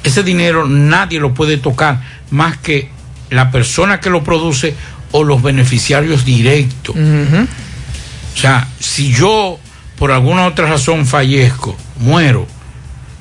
Ese 0.02 0.22
dinero 0.22 0.66
nadie 0.66 1.20
lo 1.20 1.34
puede 1.34 1.58
tocar 1.58 2.00
más 2.30 2.56
que 2.58 2.90
la 3.30 3.50
persona 3.50 4.00
que 4.00 4.08
lo 4.08 4.22
produce 4.24 4.74
o 5.12 5.24
los 5.24 5.42
beneficiarios 5.42 6.24
directos. 6.24 6.96
O 6.96 8.38
sea, 8.38 8.68
si 8.78 9.12
yo 9.12 9.58
por 9.98 10.12
alguna 10.12 10.46
otra 10.46 10.66
razón 10.66 11.06
fallezco, 11.06 11.76
muero, 11.98 12.46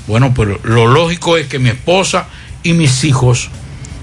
bueno, 0.08 0.34
pero 0.36 0.60
lo 0.64 0.88
lógico 0.88 1.38
es 1.38 1.48
que 1.48 1.60
mi 1.60 1.70
esposa 1.70 2.28
y 2.64 2.74
mis 2.74 3.04
hijos 3.04 3.50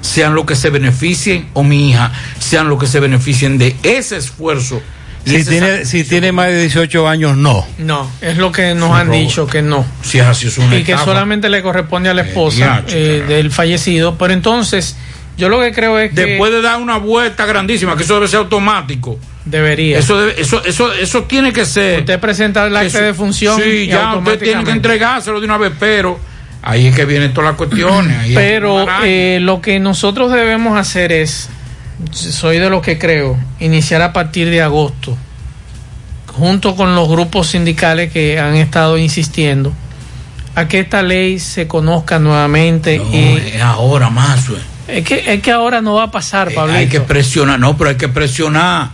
sean 0.01 0.35
los 0.35 0.45
que 0.45 0.57
se 0.57 0.71
beneficien, 0.71 1.49
o 1.55 1.63
mi 1.63 1.91
hija 1.91 2.13
sean 2.39 2.69
los 2.69 2.79
que 2.79 2.87
se 2.87 3.01
beneficien 3.01 3.59
de 3.59 3.77
ese 3.83 4.17
esfuerzo. 4.17 4.83
Si 5.25 5.37
ese 5.37 5.51
tiene, 5.51 5.85
si 5.85 6.03
tiene 6.03 6.33
más 6.33 6.49
de 6.49 6.61
18 6.63 7.09
años, 7.09 7.37
no. 7.37 7.65
No, 7.79 8.11
es 8.21 8.37
lo 8.37 8.51
que 8.51 8.75
nos 8.75 8.91
han 8.91 9.07
robo. 9.07 9.19
dicho 9.19 9.47
que 9.47 9.63
no. 9.63 9.87
Si 10.03 10.19
es 10.19 10.27
así, 10.27 10.49
es 10.49 10.59
una 10.59 10.77
y 10.77 10.83
que 10.83 10.99
solamente 10.99 11.49
le 11.49 11.63
corresponde 11.63 12.09
a 12.11 12.15
la 12.15 12.23
esposa 12.23 12.81
diacho, 12.83 12.97
eh, 12.97 13.23
del 13.29 13.53
fallecido. 13.53 14.19
Pero 14.19 14.33
entonces, 14.33 14.97
yo 15.39 15.49
lo 15.49 15.61
que 15.61 15.73
creo 15.73 15.99
es 16.01 16.13
que 16.13 16.27
Después 16.27 16.53
de 16.53 16.61
dar 16.61 16.81
una 16.81 16.99
vuelta 16.99 17.47
grandísima, 17.47 17.97
que 17.97 18.03
eso 18.03 18.15
debe 18.15 18.27
ser 18.27 18.41
automático. 18.41 19.19
Debería. 19.45 19.99
Eso, 19.99 20.21
debe- 20.21 20.35
eso, 20.41 20.65
eso, 20.65 20.93
eso 20.93 21.25
tiene 21.25 21.53
que 21.53 21.65
ser. 21.67 22.01
usted 22.01 22.21
presenta 22.21 22.67
el 22.67 22.77
acta 22.77 23.01
de 23.01 23.15
función 23.15 23.61
Sí, 23.61 23.69
y 23.69 23.87
ya 23.89 24.17
usted 24.17 24.39
tiene 24.39 24.65
que 24.65 24.71
entregárselo 24.71 25.41
de 25.41 25.47
una 25.47 25.59
vez, 25.59 25.73
pero 25.79 26.19
ahí 26.63 26.87
es 26.87 26.95
que 26.95 27.05
vienen 27.05 27.33
todas 27.35 27.51
las 27.51 27.57
cuestiones. 27.57 28.19
ahí 28.19 28.35
Pero 28.35 28.87
eh, 29.05 29.39
lo 29.41 29.61
que 29.61 29.81
nosotros 29.81 30.31
debemos 30.33 30.79
hacer 30.79 31.13
es, 31.13 31.49
soy 32.13 32.59
de 32.59 32.71
lo 32.71 32.83
que 32.83 32.99
creo, 32.99 33.37
iniciar 33.61 34.03
a 34.03 34.13
partir 34.13 34.49
de 34.51 34.63
agosto, 34.63 35.17
junto 36.37 36.77
con 36.77 36.95
los 36.95 37.09
grupos 37.09 37.49
sindicales 37.49 38.13
que 38.13 38.39
han 38.39 38.55
estado 38.55 38.97
insistiendo, 38.97 39.73
a 40.55 40.69
que 40.69 40.81
esta 40.81 41.03
ley 41.03 41.39
se 41.39 41.67
conozca 41.67 42.19
nuevamente. 42.19 42.99
No, 42.99 43.05
y 43.13 43.43
es 43.55 43.63
ahora 43.63 44.09
más. 44.11 44.47
es 44.89 45.05
que, 45.05 45.35
es 45.35 45.43
que 45.43 45.51
ahora 45.51 45.81
no 45.81 45.95
va 45.95 46.05
a 46.05 46.11
pasar, 46.11 46.53
Pablito. 46.53 46.79
Hay 46.79 46.89
que 46.89 47.01
presionar, 47.01 47.59
no, 47.59 47.77
pero 47.77 47.91
hay 47.91 47.97
que 47.97 48.09
presionar. 48.09 48.91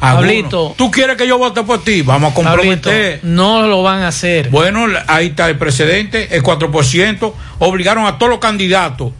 Pablito. 0.00 0.74
¿Tú 0.76 0.90
quieres 0.90 1.16
que 1.16 1.26
yo 1.26 1.38
vote 1.38 1.62
por 1.62 1.82
ti? 1.82 2.02
Vamos 2.02 2.32
a 2.32 2.34
Pablito, 2.34 2.52
comprometer. 2.54 3.20
no 3.24 3.66
lo 3.66 3.82
van 3.82 4.02
a 4.02 4.08
hacer. 4.08 4.48
Bueno, 4.50 4.86
ahí 5.06 5.26
está 5.28 5.48
el 5.48 5.56
precedente, 5.58 6.34
el 6.36 6.42
4%. 6.42 7.34
Obligaron 7.60 8.06
a 8.06 8.18
todos 8.18 8.30
los 8.30 8.38
candidatos 8.38 9.12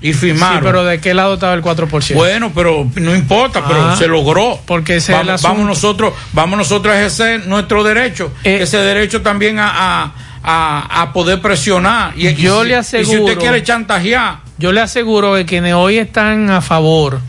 y 0.00 0.12
Sí, 0.12 0.18
firmaron. 0.18 0.62
pero 0.64 0.84
¿de 0.84 1.00
qué 1.00 1.14
lado 1.14 1.34
estaba 1.34 1.54
el 1.54 1.62
4%? 1.62 2.14
Bueno, 2.14 2.52
pero 2.54 2.86
no 2.96 3.14
importa, 3.14 3.64
pero 3.66 3.82
Ah, 3.90 3.96
se 3.96 4.06
logró. 4.08 4.58
porque 4.66 4.96
ese 4.96 5.12
es 5.12 5.20
el 5.20 5.36
vamos, 5.42 5.66
nosotros, 5.66 6.12
vamos 6.32 6.58
nosotros 6.58 6.94
a 6.94 6.98
ejercer 6.98 7.46
nuestro 7.46 7.82
derecho, 7.84 8.32
Eh, 8.44 8.58
ese 8.62 8.78
derecho 8.78 9.22
también 9.22 9.58
a, 9.58 9.70
a, 10.04 10.12
a- 10.44 11.02
a 11.02 11.12
poder 11.12 11.40
presionar. 11.40 12.12
Y, 12.16 12.34
Yo 12.34 12.62
si- 12.62 12.68
le 12.68 12.78
Y 12.78 12.82
si 12.84 12.96
aseguro- 12.96 13.24
usted 13.24 13.38
quiere 13.38 13.62
chantajear, 13.62 14.38
Yo 14.58 14.70
le 14.70 14.80
aseguro 14.80 15.34
que 15.34 15.44
quienes 15.46 15.74
hoy 15.74 15.98
están 15.98 16.48
a 16.50 16.60
favor, 16.60 17.20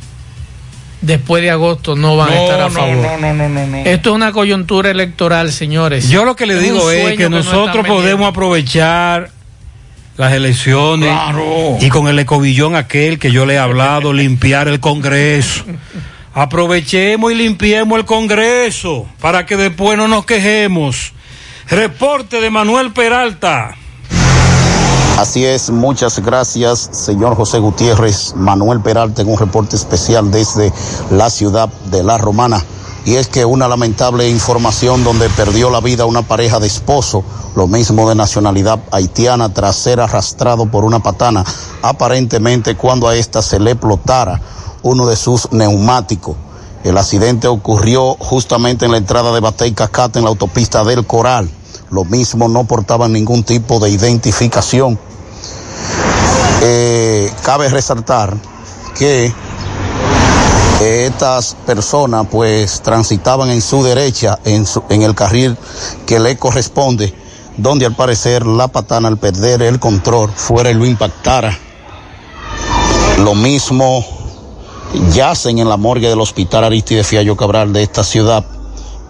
después 1.04 1.44
de 1.44 1.52
agosto 1.52 1.96
no 1.96 2.18
van 2.18 2.32
a 2.32 2.42
estar 2.44 2.62
a 2.62 2.64
no, 2.66 2.72
favor. 2.72 2.96
no, 2.96 3.18
no, 3.20 3.34
no, 3.34 3.50
no, 3.50 3.68
no. 3.68 3.78
Esto 3.78 4.10
es 4.10 4.16
una 4.16 4.32
coyuntura 4.32 4.90
electoral, 4.90 5.52
señores. 5.52 6.10
Yo 6.10 6.26
lo 6.26 6.36
que 6.36 6.46
le 6.46 6.58
digo 6.60 6.90
es 6.92 7.16
que 7.18 7.30
nos 7.30 7.46
nosotros 7.46 7.76
vendiendo. 7.76 7.96
podemos 8.02 8.30
aprovechar 8.30 9.30
las 10.18 10.32
elecciones 10.34 11.10
Claro. 11.10 11.78
y 11.82 11.90
con 11.90 12.08
el 12.08 12.18
ecobillón 12.20 12.76
aquel 12.76 13.20
que 13.20 13.32
yo 13.32 13.46
le 13.46 13.56
he 13.56 13.58
hablado, 13.60 14.14
limpiar 14.14 14.68
el 14.68 14.80
Congreso. 14.80 15.64
Aprovechemos 16.34 17.32
y 17.32 17.36
limpiemos 17.36 18.00
el 18.00 18.06
Congreso 18.06 19.08
para 19.20 19.46
que 19.46 19.56
después 19.58 19.98
no 19.98 20.08
nos 20.08 20.26
quejemos. 20.26 21.14
Reporte 21.70 22.42
de 22.42 22.50
Manuel 22.50 22.92
Peralta. 22.92 23.76
Así 25.18 25.46
es, 25.46 25.70
muchas 25.70 26.20
gracias, 26.20 26.90
señor 26.92 27.36
José 27.36 27.60
Gutiérrez, 27.60 28.34
Manuel 28.36 28.82
Peralta, 28.82 29.22
en 29.22 29.30
un 29.30 29.38
reporte 29.38 29.76
especial 29.76 30.32
desde 30.32 30.74
la 31.12 31.30
ciudad 31.30 31.70
de 31.92 32.04
La 32.04 32.18
Romana. 32.18 32.62
Y 33.06 33.16
es 33.16 33.28
que 33.28 33.46
una 33.46 33.68
lamentable 33.68 34.28
información 34.28 35.04
donde 35.04 35.30
perdió 35.30 35.70
la 35.70 35.82
vida 35.82 36.06
una 36.06 36.24
pareja 36.24 36.60
de 36.60 36.66
esposo, 36.66 37.24
lo 37.56 37.68
mismo 37.68 38.10
de 38.10 38.16
nacionalidad 38.16 38.80
haitiana, 38.92 39.54
tras 39.54 39.76
ser 39.76 40.00
arrastrado 40.00 40.66
por 40.66 40.84
una 40.84 41.00
patana, 41.00 41.46
aparentemente 41.84 42.76
cuando 42.76 43.08
a 43.08 43.16
esta 43.16 43.44
se 43.44 43.60
le 43.60 43.72
explotara 43.72 44.42
uno 44.82 45.06
de 45.06 45.16
sus 45.16 45.52
neumáticos. 45.52 46.36
El 46.84 46.98
accidente 46.98 47.48
ocurrió 47.48 48.16
justamente 48.16 48.86
en 48.86 48.92
la 48.92 48.98
entrada 48.98 49.32
de 49.32 49.40
Batey 49.40 49.74
Cacata 49.74 50.18
en 50.18 50.26
la 50.26 50.32
autopista 50.32 50.84
del 50.84 51.06
Coral. 51.06 51.50
Lo 51.94 52.06
mismo 52.06 52.50
no 52.50 52.64
portaban 52.64 53.14
ningún 53.14 53.44
tipo 53.44 53.80
de 53.80 53.92
identificación. 53.92 54.98
Eh, 56.64 57.32
cabe 57.44 57.70
resaltar 57.70 58.36
que 58.98 59.32
estas 60.82 61.56
personas 61.68 62.26
pues 62.32 62.82
transitaban 62.82 63.52
en 63.52 63.62
su 63.62 63.84
derecha, 63.84 64.40
en, 64.44 64.66
en 64.90 65.04
el 65.04 65.14
carril 65.14 65.56
que 66.08 66.20
le 66.20 66.36
corresponde, 66.36 67.14
donde 67.58 67.86
al 67.86 67.96
parecer 67.96 68.44
la 68.48 68.68
patana 68.70 69.08
al 69.08 69.18
perder 69.18 69.62
el 69.62 69.80
control 69.80 70.32
fuera 70.36 70.72
y 70.72 70.74
lo 70.74 70.88
impactara. 70.88 71.56
Lo 73.20 73.36
mismo 73.36 74.04
yacen 75.12 75.60
en 75.60 75.70
la 75.70 75.78
morgue 75.78 76.10
del 76.10 76.22
hospital 76.22 76.64
Aristide 76.64 77.04
Fiallo 77.04 77.38
Cabral 77.38 77.72
de 77.72 77.84
esta 77.84 78.04
ciudad 78.04 78.44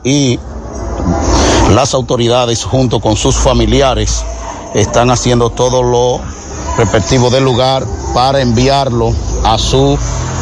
y 0.03 0.37
las 1.71 1.93
autoridades 1.93 2.63
junto 2.63 2.99
con 2.99 3.15
sus 3.15 3.35
familiares 3.35 4.23
están 4.73 5.09
haciendo 5.09 5.49
todo 5.49 5.83
lo 5.83 6.19
respectivo 6.77 7.29
del 7.29 7.43
lugar 7.43 7.85
para 8.13 8.41
enviarlo 8.41 9.13
a 9.43 9.57
su 9.57 9.97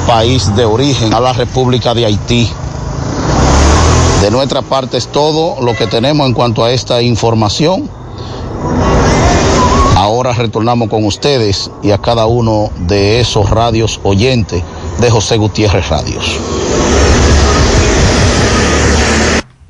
país 0.08 0.56
de 0.56 0.66
origen, 0.66 1.14
a 1.14 1.20
la 1.20 1.34
República 1.34 1.94
de 1.94 2.06
Haití. 2.06 2.50
De 4.22 4.32
nuestra 4.32 4.62
parte 4.62 4.98
es 4.98 5.08
todo 5.08 5.62
lo 5.62 5.76
que 5.76 5.88
tenemos 5.88 6.28
en 6.28 6.34
cuanto 6.34 6.64
a 6.64 6.72
esta 6.72 7.02
información. 7.02 7.90
Ahora 9.96 10.34
retornamos 10.34 10.90
con 10.90 11.06
ustedes 11.06 11.70
y 11.84 11.92
a 11.92 11.98
cada 11.98 12.26
uno 12.26 12.70
de 12.88 13.20
esos 13.20 13.50
radios 13.50 14.00
oyentes 14.04 14.64
de 15.00 15.12
José 15.12 15.38
Gutiérrez 15.38 15.90
Radios. 15.90 16.40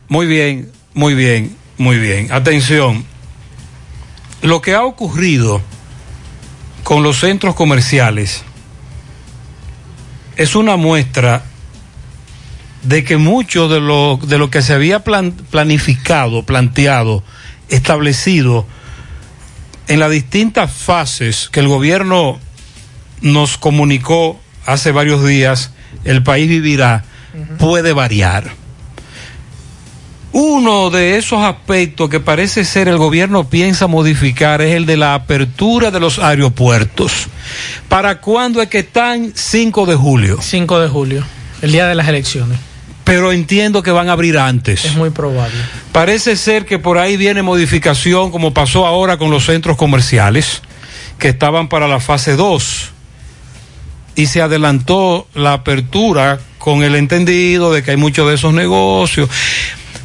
Muy 0.07 0.25
bien, 0.25 0.71
muy 0.93 1.13
bien, 1.15 1.55
muy 1.77 1.97
bien. 1.97 2.31
Atención. 2.31 3.05
Lo 4.41 4.61
que 4.61 4.73
ha 4.73 4.83
ocurrido 4.83 5.61
con 6.83 7.03
los 7.03 7.19
centros 7.19 7.55
comerciales 7.55 8.43
es 10.35 10.55
una 10.55 10.75
muestra 10.77 11.43
de 12.83 13.03
que 13.03 13.17
mucho 13.17 13.67
de 13.67 13.79
lo, 13.79 14.17
de 14.23 14.39
lo 14.39 14.49
que 14.49 14.63
se 14.63 14.73
había 14.73 15.03
plan- 15.03 15.33
planificado, 15.51 16.43
planteado, 16.43 17.23
establecido 17.69 18.65
en 19.87 19.99
las 19.99 20.09
distintas 20.09 20.71
fases 20.71 21.49
que 21.51 21.59
el 21.59 21.67
gobierno 21.67 22.39
nos 23.21 23.57
comunicó 23.57 24.39
hace 24.65 24.91
varios 24.91 25.23
días, 25.23 25.71
el 26.03 26.23
país 26.23 26.49
vivirá, 26.49 27.03
puede 27.59 27.93
variar. 27.93 28.53
Uno 30.33 30.89
de 30.89 31.17
esos 31.17 31.43
aspectos 31.43 32.09
que 32.09 32.21
parece 32.21 32.63
ser 32.63 32.87
el 32.87 32.97
gobierno 32.97 33.49
piensa 33.49 33.87
modificar 33.87 34.61
es 34.61 34.75
el 34.75 34.85
de 34.85 34.95
la 34.95 35.13
apertura 35.13 35.91
de 35.91 35.99
los 35.99 36.19
aeropuertos. 36.19 37.27
¿Para 37.89 38.21
cuándo 38.21 38.61
es 38.61 38.69
que 38.69 38.79
están 38.79 39.33
5 39.35 39.85
de 39.85 39.95
julio? 39.95 40.37
5 40.41 40.79
de 40.79 40.87
julio, 40.87 41.23
el 41.61 41.73
día 41.73 41.85
de 41.85 41.95
las 41.95 42.07
elecciones. 42.07 42.57
Pero 43.03 43.33
entiendo 43.33 43.83
que 43.83 43.91
van 43.91 44.07
a 44.07 44.13
abrir 44.13 44.37
antes. 44.37 44.85
Es 44.85 44.95
muy 44.95 45.09
probable. 45.09 45.55
Parece 45.91 46.37
ser 46.37 46.65
que 46.65 46.79
por 46.79 46.97
ahí 46.97 47.17
viene 47.17 47.41
modificación, 47.41 48.31
como 48.31 48.53
pasó 48.53 48.85
ahora 48.85 49.17
con 49.17 49.31
los 49.31 49.45
centros 49.45 49.75
comerciales, 49.75 50.61
que 51.19 51.27
estaban 51.27 51.67
para 51.67 51.89
la 51.89 51.99
fase 51.99 52.37
2. 52.37 52.89
Y 54.15 54.27
se 54.27 54.41
adelantó 54.41 55.27
la 55.33 55.53
apertura 55.53 56.39
con 56.57 56.83
el 56.83 56.95
entendido 56.95 57.73
de 57.73 57.83
que 57.83 57.91
hay 57.91 57.97
muchos 57.97 58.29
de 58.29 58.35
esos 58.35 58.53
negocios. 58.53 59.29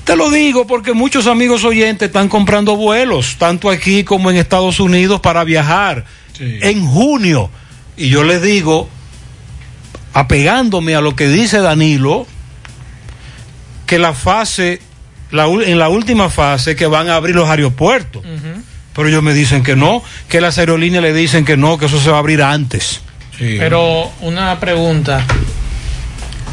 Te 0.06 0.14
lo 0.14 0.30
digo 0.30 0.68
porque 0.68 0.92
muchos 0.92 1.26
amigos 1.26 1.64
oyentes 1.64 2.06
están 2.06 2.28
comprando 2.28 2.76
vuelos, 2.76 3.38
tanto 3.38 3.68
aquí 3.68 4.04
como 4.04 4.30
en 4.30 4.36
Estados 4.36 4.78
Unidos, 4.78 5.18
para 5.18 5.42
viajar 5.42 6.04
en 6.38 6.86
junio. 6.86 7.50
Y 7.96 8.08
yo 8.08 8.22
les 8.22 8.40
digo, 8.40 8.88
apegándome 10.12 10.94
a 10.94 11.00
lo 11.00 11.16
que 11.16 11.26
dice 11.26 11.58
Danilo, 11.58 12.24
que 13.84 13.98
la 13.98 14.14
fase, 14.14 14.80
la, 15.32 15.46
en 15.46 15.76
la 15.80 15.88
última 15.88 16.30
fase, 16.30 16.76
que 16.76 16.86
van 16.86 17.08
a 17.08 17.16
abrir 17.16 17.34
los 17.34 17.48
aeropuertos. 17.48 18.22
Pero 18.94 19.08
ellos 19.08 19.24
me 19.24 19.34
dicen 19.34 19.64
que 19.64 19.74
no, 19.74 20.04
que 20.28 20.40
las 20.40 20.56
aerolíneas 20.58 21.02
le 21.02 21.12
dicen 21.14 21.44
que 21.44 21.56
no, 21.56 21.78
que 21.78 21.86
eso 21.86 22.00
se 22.00 22.10
va 22.10 22.18
a 22.18 22.20
abrir 22.20 22.44
antes. 22.44 23.00
Pero 23.38 24.12
una 24.20 24.60
pregunta. 24.60 25.26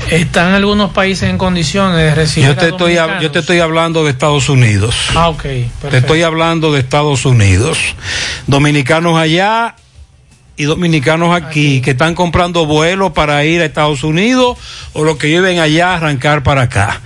¿Están 0.09 0.53
algunos 0.53 0.91
países 0.91 1.29
en 1.29 1.37
condiciones 1.37 1.97
de 1.97 2.13
recibir 2.15 2.49
Yo 2.49 2.55
te, 2.55 2.65
a 2.65 2.69
estoy, 2.69 2.95
yo 3.21 3.31
te 3.31 3.39
estoy 3.39 3.59
hablando 3.59 4.03
de 4.03 4.11
Estados 4.11 4.49
Unidos. 4.49 4.95
Ah, 5.15 5.29
ok. 5.29 5.43
Te 5.89 5.97
estoy 5.97 6.23
hablando 6.23 6.71
de 6.71 6.79
Estados 6.79 7.25
Unidos. 7.25 7.77
Dominicanos 8.47 9.17
allá 9.17 9.75
y 10.55 10.65
dominicanos 10.65 11.35
aquí, 11.35 11.81
que 11.81 11.91
están 11.91 12.13
comprando 12.13 12.65
vuelos 12.65 13.11
para 13.13 13.43
ir 13.43 13.61
a 13.61 13.65
Estados 13.65 14.03
Unidos 14.03 14.57
o 14.93 15.03
los 15.03 15.17
que 15.17 15.27
viven 15.27 15.59
allá 15.59 15.91
a 15.91 15.95
arrancar 15.95 16.43
para 16.43 16.63
acá. 16.63 17.01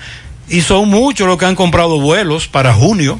Y 0.50 0.62
son 0.62 0.90
muchos 0.90 1.28
los 1.28 1.38
que 1.38 1.46
han 1.46 1.56
comprado 1.56 2.00
vuelos 2.00 2.48
para 2.48 2.74
junio. 2.74 3.20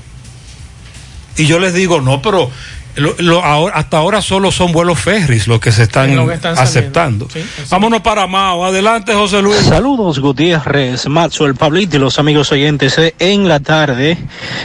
Y 1.38 1.46
yo 1.46 1.60
les 1.60 1.74
digo, 1.74 2.02
no, 2.02 2.22
pero 2.22 2.50
lo- 2.98 3.16
lo- 3.20 3.44
ahora- 3.44 3.76
hasta 3.76 3.98
ahora 3.98 4.22
solo 4.22 4.52
son 4.52 4.72
vuelos 4.72 5.00
ferries 5.00 5.48
los 5.48 5.60
que 5.60 5.72
se 5.72 5.84
están, 5.84 6.16
Lo 6.16 6.28
que 6.28 6.34
están 6.36 6.58
aceptando. 6.58 7.28
Vámonos 7.70 8.02
para 8.02 8.28
Mao. 8.28 8.66
Adelante, 8.66 9.14
José 9.14 9.42
Luis. 9.42 9.58
Saludos 9.62 10.20
Gutiérrez, 10.20 11.08
Maxwell, 11.08 11.56
Pablito 11.56 11.98
y 11.98 12.00
los 12.00 12.20
amigos 12.20 12.52
oyentes 12.52 13.00
en 13.20 13.48
la 13.48 13.60
tarde. 13.60 14.18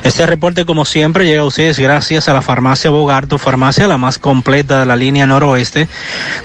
Este 0.05 0.27
reporte 0.27 0.65
como 0.65 0.85
siempre 0.85 1.25
llega 1.25 1.43
a 1.43 1.45
ustedes 1.47 1.79
gracias 1.79 2.29
a 2.29 2.33
la 2.33 2.43
farmacia 2.43 2.91
Bogarto, 2.91 3.39
farmacia 3.39 3.87
la 3.87 3.99
más 3.99 4.19
completa 4.19 4.81
de 4.81 4.87
la 4.87 4.97
línea 4.97 5.27
noroeste. 5.27 5.89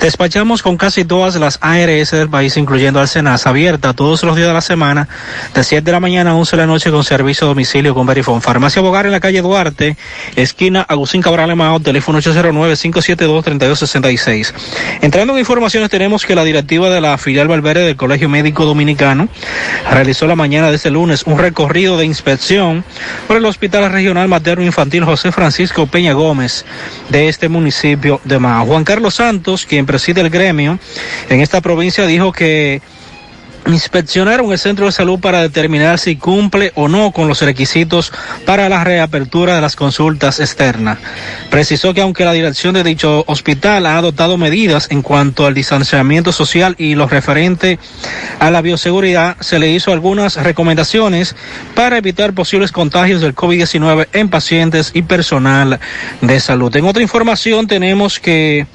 Despachamos 0.01 0.61
con 0.61 0.77
casi 0.77 1.05
todas 1.05 1.35
las 1.35 1.59
ARS 1.61 2.11
del 2.11 2.29
país, 2.29 2.57
incluyendo 2.57 2.99
Alcenas, 2.99 3.47
abierta 3.47 3.93
todos 3.93 4.23
los 4.23 4.35
días 4.35 4.47
de 4.47 4.53
la 4.53 4.61
semana, 4.61 5.07
de 5.53 5.63
7 5.63 5.83
de 5.85 5.91
la 5.91 5.99
mañana 5.99 6.31
a 6.31 6.35
11 6.35 6.55
de 6.55 6.61
la 6.63 6.67
noche 6.67 6.91
con 6.91 7.03
servicio 7.03 7.45
a 7.45 7.49
domicilio 7.49 7.93
con 7.95 8.05
Verifone. 8.05 8.41
Farmacia 8.41 8.81
Bogar 8.81 9.05
en 9.05 9.11
la 9.11 9.19
calle 9.19 9.41
Duarte, 9.41 9.97
esquina 10.35 10.81
Agustín 10.87 11.21
Cabral 11.21 11.55
Mao, 11.55 11.76
teléfono 11.83 12.19
809-572-3266. 12.19 14.53
Entrando 15.01 15.33
en 15.33 15.39
informaciones, 15.39 15.89
tenemos 15.89 16.25
que 16.25 16.35
la 16.35 16.43
directiva 16.43 16.89
de 16.89 16.99
la 17.01 17.17
filial 17.17 17.47
Valverde 17.47 17.85
del 17.85 17.95
Colegio 17.95 18.29
Médico 18.29 18.65
Dominicano 18.65 19.27
realizó 19.91 20.27
la 20.27 20.35
mañana 20.35 20.69
de 20.69 20.75
este 20.75 20.91
lunes 20.91 21.23
un 21.25 21.39
recorrido 21.39 21.97
de 21.97 22.05
inspección 22.05 22.83
por 23.27 23.37
el 23.37 23.45
Hospital 23.45 23.91
Regional 23.91 24.27
Materno 24.27 24.65
Infantil 24.65 25.05
José 25.05 25.31
Francisco 25.31 25.87
Peña 25.87 26.13
Gómez 26.13 26.65
de 27.09 27.29
este 27.29 27.49
municipio 27.49 28.21
de 28.23 28.39
Mao. 28.39 28.65
Juan 28.65 28.83
Carlos 28.83 29.15
Santos, 29.15 29.65
quien 29.65 29.85
preside 29.85 30.21
el 30.21 30.29
gremio 30.29 30.79
en 31.29 31.41
esta 31.41 31.61
provincia, 31.61 32.05
dijo 32.05 32.31
que 32.31 32.81
inspeccionaron 33.67 34.51
el 34.51 34.59
centro 34.59 34.85
de 34.85 34.91
salud 34.91 35.19
para 35.19 35.41
determinar 35.41 35.99
si 35.99 36.15
cumple 36.15 36.71
o 36.75 36.87
no 36.87 37.11
con 37.11 37.27
los 37.27 37.41
requisitos 37.41 38.11
para 38.45 38.69
la 38.69 38.83
reapertura 38.83 39.55
de 39.55 39.61
las 39.61 39.75
consultas 39.75 40.39
externas. 40.39 40.97
Precisó 41.49 41.93
que 41.93 42.01
aunque 42.01 42.25
la 42.25 42.33
dirección 42.33 42.73
de 42.73 42.83
dicho 42.83 43.23
hospital 43.27 43.85
ha 43.85 43.97
adoptado 43.97 44.37
medidas 44.37 44.87
en 44.89 45.01
cuanto 45.01 45.45
al 45.45 45.53
distanciamiento 45.53 46.31
social 46.31 46.75
y 46.77 46.95
lo 46.95 47.07
referente 47.07 47.79
a 48.39 48.51
la 48.51 48.61
bioseguridad, 48.61 49.37
se 49.39 49.59
le 49.59 49.71
hizo 49.71 49.91
algunas 49.91 50.35
recomendaciones 50.35 51.35
para 51.75 51.97
evitar 51.97 52.33
posibles 52.33 52.71
contagios 52.71 53.21
del 53.21 53.35
COVID-19 53.35 54.07
en 54.13 54.29
pacientes 54.29 54.91
y 54.93 55.01
personal 55.01 55.79
de 56.21 56.39
salud. 56.39 56.75
En 56.75 56.85
otra 56.85 57.03
información 57.03 57.67
tenemos 57.67 58.19
que 58.19 58.65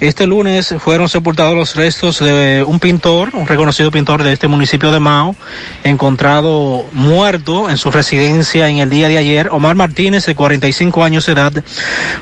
este 0.00 0.26
lunes 0.26 0.74
fueron 0.78 1.08
sepultados 1.08 1.56
los 1.56 1.74
restos 1.74 2.20
de 2.20 2.64
un 2.66 2.78
pintor, 2.78 3.30
un 3.32 3.46
reconocido 3.46 3.90
pintor 3.90 4.22
de 4.22 4.32
este 4.32 4.46
municipio 4.46 4.92
de 4.92 5.00
Mao, 5.00 5.34
encontrado 5.82 6.84
muerto 6.92 7.68
en 7.68 7.78
su 7.78 7.90
residencia 7.90 8.68
en 8.68 8.78
el 8.78 8.90
día 8.90 9.08
de 9.08 9.18
ayer. 9.18 9.48
Omar 9.50 9.74
Martínez, 9.74 10.26
de 10.26 10.36
45 10.36 11.02
años 11.02 11.26
de 11.26 11.32
edad, 11.32 11.52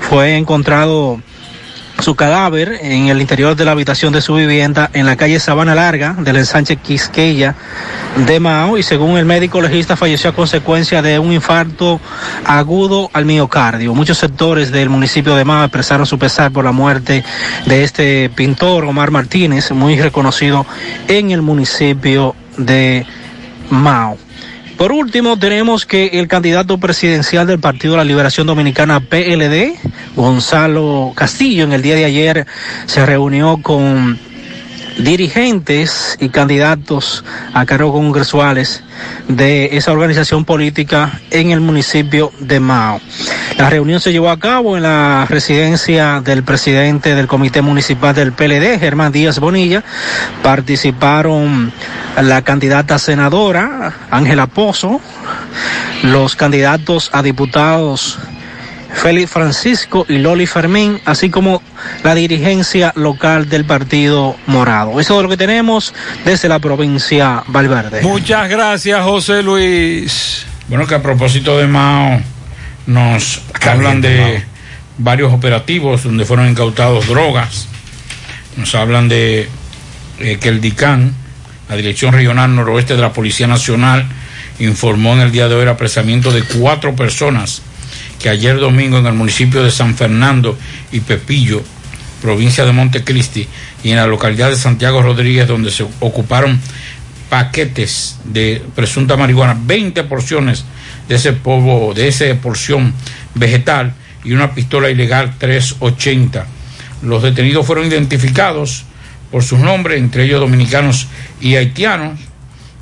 fue 0.00 0.36
encontrado 0.36 1.20
su 1.98 2.14
cadáver 2.14 2.78
en 2.82 3.08
el 3.08 3.20
interior 3.20 3.56
de 3.56 3.64
la 3.64 3.72
habitación 3.72 4.12
de 4.12 4.20
su 4.20 4.34
vivienda 4.34 4.90
en 4.92 5.06
la 5.06 5.16
calle 5.16 5.40
Sabana 5.40 5.74
Larga 5.74 6.14
del 6.18 6.36
ensanche 6.36 6.76
Quisqueya 6.76 7.54
de 8.26 8.40
Mao 8.40 8.78
y 8.78 8.82
según 8.82 9.16
el 9.16 9.24
médico 9.24 9.60
legista 9.60 9.96
falleció 9.96 10.30
a 10.30 10.34
consecuencia 10.34 11.02
de 11.02 11.18
un 11.18 11.32
infarto 11.32 12.00
agudo 12.44 13.10
al 13.12 13.24
miocardio. 13.24 13.94
Muchos 13.94 14.18
sectores 14.18 14.70
del 14.70 14.90
municipio 14.90 15.34
de 15.36 15.44
Mao 15.44 15.64
expresaron 15.64 16.06
su 16.06 16.18
pesar 16.18 16.50
por 16.52 16.64
la 16.64 16.72
muerte 16.72 17.24
de 17.64 17.84
este 17.84 18.30
pintor 18.34 18.84
Omar 18.84 19.10
Martínez, 19.10 19.70
muy 19.72 20.00
reconocido 20.00 20.66
en 21.08 21.30
el 21.30 21.42
municipio 21.42 22.34
de 22.56 23.06
Mao. 23.70 24.18
Por 24.76 24.92
último, 24.92 25.38
tenemos 25.38 25.86
que 25.86 26.06
el 26.18 26.28
candidato 26.28 26.76
presidencial 26.78 27.46
del 27.46 27.58
Partido 27.58 27.94
de 27.94 27.98
la 27.98 28.04
Liberación 28.04 28.46
Dominicana, 28.46 29.00
PLD, 29.00 29.74
Gonzalo 30.14 31.12
Castillo, 31.14 31.64
en 31.64 31.72
el 31.72 31.80
día 31.80 31.94
de 31.94 32.04
ayer 32.04 32.46
se 32.84 33.06
reunió 33.06 33.58
con 33.62 34.18
dirigentes 34.98 36.16
y 36.20 36.28
candidatos 36.30 37.24
a 37.52 37.66
cargo 37.66 37.92
congresuales 37.92 38.82
de 39.28 39.76
esa 39.76 39.92
organización 39.92 40.44
política 40.44 41.20
en 41.30 41.50
el 41.50 41.60
municipio 41.60 42.32
de 42.40 42.60
Mao. 42.60 43.00
La 43.58 43.70
reunión 43.70 44.00
se 44.00 44.12
llevó 44.12 44.30
a 44.30 44.38
cabo 44.38 44.76
en 44.76 44.82
la 44.82 45.26
residencia 45.28 46.20
del 46.20 46.42
presidente 46.42 47.14
del 47.14 47.26
Comité 47.26 47.62
Municipal 47.62 48.14
del 48.14 48.32
PLD, 48.32 48.78
Germán 48.78 49.12
Díaz 49.12 49.38
Bonilla. 49.38 49.84
Participaron 50.42 51.72
la 52.22 52.42
candidata 52.42 52.98
senadora, 52.98 53.92
Ángela 54.10 54.46
Pozo, 54.46 55.00
los 56.02 56.36
candidatos 56.36 57.10
a 57.12 57.22
diputados 57.22 58.18
Félix 58.96 59.30
Francisco 59.30 60.06
y 60.08 60.18
Loli 60.18 60.46
Fermín, 60.46 61.00
así 61.04 61.30
como 61.30 61.62
la 62.02 62.14
dirigencia 62.14 62.92
local 62.96 63.48
del 63.48 63.64
Partido 63.64 64.36
Morado. 64.46 65.00
Eso 65.00 65.16
es 65.16 65.22
lo 65.22 65.28
que 65.28 65.36
tenemos 65.36 65.94
desde 66.24 66.48
la 66.48 66.58
provincia 66.58 67.44
Valverde. 67.46 68.02
Muchas 68.02 68.48
gracias, 68.48 69.02
José 69.02 69.42
Luis. 69.42 70.46
Bueno, 70.68 70.86
que 70.86 70.94
a 70.94 71.02
propósito 71.02 71.58
de 71.58 71.66
Mao, 71.66 72.20
nos 72.86 73.42
hablan 73.60 74.00
de 74.00 74.42
varios 74.98 75.32
operativos 75.32 76.02
donde 76.02 76.24
fueron 76.24 76.48
incautados 76.48 77.06
drogas. 77.06 77.68
Nos 78.56 78.74
hablan 78.74 79.08
de 79.08 79.48
eh, 80.18 80.38
que 80.40 80.48
el 80.48 80.60
DICAN, 80.60 81.14
la 81.68 81.76
Dirección 81.76 82.14
Regional 82.14 82.54
Noroeste 82.56 82.96
de 82.96 83.02
la 83.02 83.12
Policía 83.12 83.46
Nacional, 83.46 84.06
informó 84.58 85.12
en 85.12 85.20
el 85.20 85.32
día 85.32 85.48
de 85.48 85.54
hoy 85.54 85.62
el 85.62 85.68
apresamiento 85.68 86.32
de 86.32 86.42
cuatro 86.42 86.96
personas 86.96 87.62
que 88.18 88.28
ayer 88.28 88.58
domingo 88.58 88.98
en 88.98 89.06
el 89.06 89.14
municipio 89.14 89.62
de 89.62 89.70
San 89.70 89.94
Fernando 89.94 90.58
y 90.92 91.00
Pepillo, 91.00 91.62
provincia 92.22 92.64
de 92.64 92.72
Montecristi, 92.72 93.46
y 93.82 93.90
en 93.90 93.96
la 93.96 94.06
localidad 94.06 94.50
de 94.50 94.56
Santiago 94.56 95.02
Rodríguez, 95.02 95.46
donde 95.46 95.70
se 95.70 95.84
ocuparon 96.00 96.58
paquetes 97.28 98.18
de 98.24 98.62
presunta 98.74 99.16
marihuana, 99.16 99.56
20 99.60 100.04
porciones 100.04 100.64
de 101.08 101.16
ese 101.16 101.32
polvo, 101.32 101.92
de 101.94 102.08
esa 102.08 102.24
porción 102.40 102.92
vegetal 103.34 103.94
y 104.24 104.32
una 104.32 104.54
pistola 104.54 104.90
ilegal 104.90 105.34
380. 105.38 106.46
Los 107.02 107.22
detenidos 107.22 107.66
fueron 107.66 107.86
identificados 107.86 108.84
por 109.30 109.42
sus 109.42 109.58
nombres, 109.58 109.98
entre 109.98 110.24
ellos 110.24 110.40
dominicanos 110.40 111.08
y 111.40 111.56
haitianos, 111.56 112.18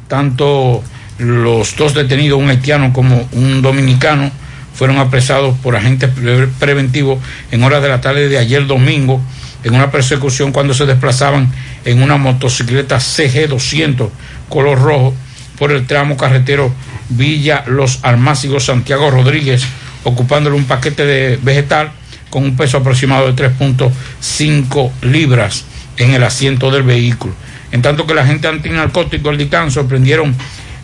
tanto 0.09 0.83
los 1.19 1.77
dos 1.77 1.95
detenidos, 1.95 2.41
un 2.41 2.51
haitiano 2.51 2.93
como 2.93 3.29
un 3.33 3.63
dominicano, 3.63 4.31
fueron 4.75 4.99
apresados 4.99 5.57
por 5.59 5.77
agentes 5.77 6.11
pre- 6.11 6.49
preventivos 6.59 7.19
en 7.51 7.63
horas 7.63 7.83
de 7.83 7.89
la 7.89 8.01
tarde 8.01 8.29
de 8.29 8.39
ayer 8.39 8.67
domingo 8.67 9.21
en 9.63 9.75
una 9.75 9.91
persecución 9.91 10.53
cuando 10.53 10.75
se 10.75 10.85
desplazaban 10.87 11.51
en 11.85 12.03
una 12.03 12.17
motocicleta 12.17 12.99
CG200 12.99 14.09
color 14.49 14.81
rojo 14.81 15.15
por 15.59 15.73
el 15.73 15.87
tramo 15.87 16.17
carretero 16.17 16.73
Villa 17.09 17.65
Los 17.67 18.01
Almácigos 18.03 18.65
Santiago 18.65 19.11
Rodríguez, 19.11 19.65
ocupándole 20.03 20.57
un 20.57 20.65
paquete 20.65 21.07
de 21.07 21.39
vegetal 21.43 21.93
con 22.31 22.43
un 22.45 22.57
peso 22.57 22.79
aproximado 22.79 23.31
de 23.33 23.51
3.5 23.51 24.91
libras 25.03 25.65
en 25.97 26.13
el 26.13 26.25
asiento 26.25 26.71
del 26.71 26.83
vehículo. 26.83 27.35
En 27.73 27.83
tanto 27.83 28.07
que 28.07 28.15
la 28.15 28.27
gente 28.27 28.49
antinarcótico 28.49 29.29
del 29.29 29.39
DICAN 29.39 29.71
sorprendieron 29.71 30.35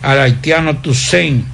al 0.01 0.19
haitiano 0.19 0.77
Toussaint 0.77 1.45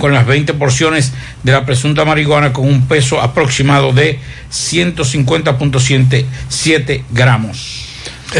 con 0.00 0.12
las 0.12 0.26
20 0.26 0.54
porciones 0.54 1.12
de 1.44 1.52
la 1.52 1.64
presunta 1.64 2.04
marihuana 2.04 2.52
con 2.52 2.66
un 2.66 2.88
peso 2.88 3.20
aproximado 3.20 3.92
de 3.92 4.18
150.7 4.52 7.02
gramos. 7.10 7.86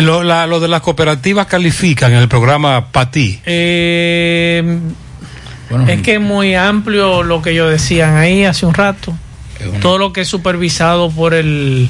Lo, 0.01 0.23
la- 0.23 0.47
lo 0.47 0.61
de 0.61 0.69
las 0.69 0.81
cooperativas 0.83 1.47
califican 1.47 2.13
en 2.13 2.19
el 2.19 2.29
programa 2.29 2.93
PATI. 2.93 3.41
Eh, 3.45 4.79
es 5.89 6.03
que 6.03 6.15
es 6.15 6.21
muy 6.21 6.55
amplio 6.55 7.23
lo 7.23 7.43
que 7.43 7.51
ellos 7.51 7.71
decían 7.71 8.17
ahí 8.17 8.45
hace 8.45 8.67
un 8.67 8.75
rato. 8.75 9.15
Todo 9.83 9.99
lo 9.99 10.13
que 10.13 10.23
es 10.23 10.29
supervisado 10.29 11.11
por 11.11 11.35
el 11.35 11.89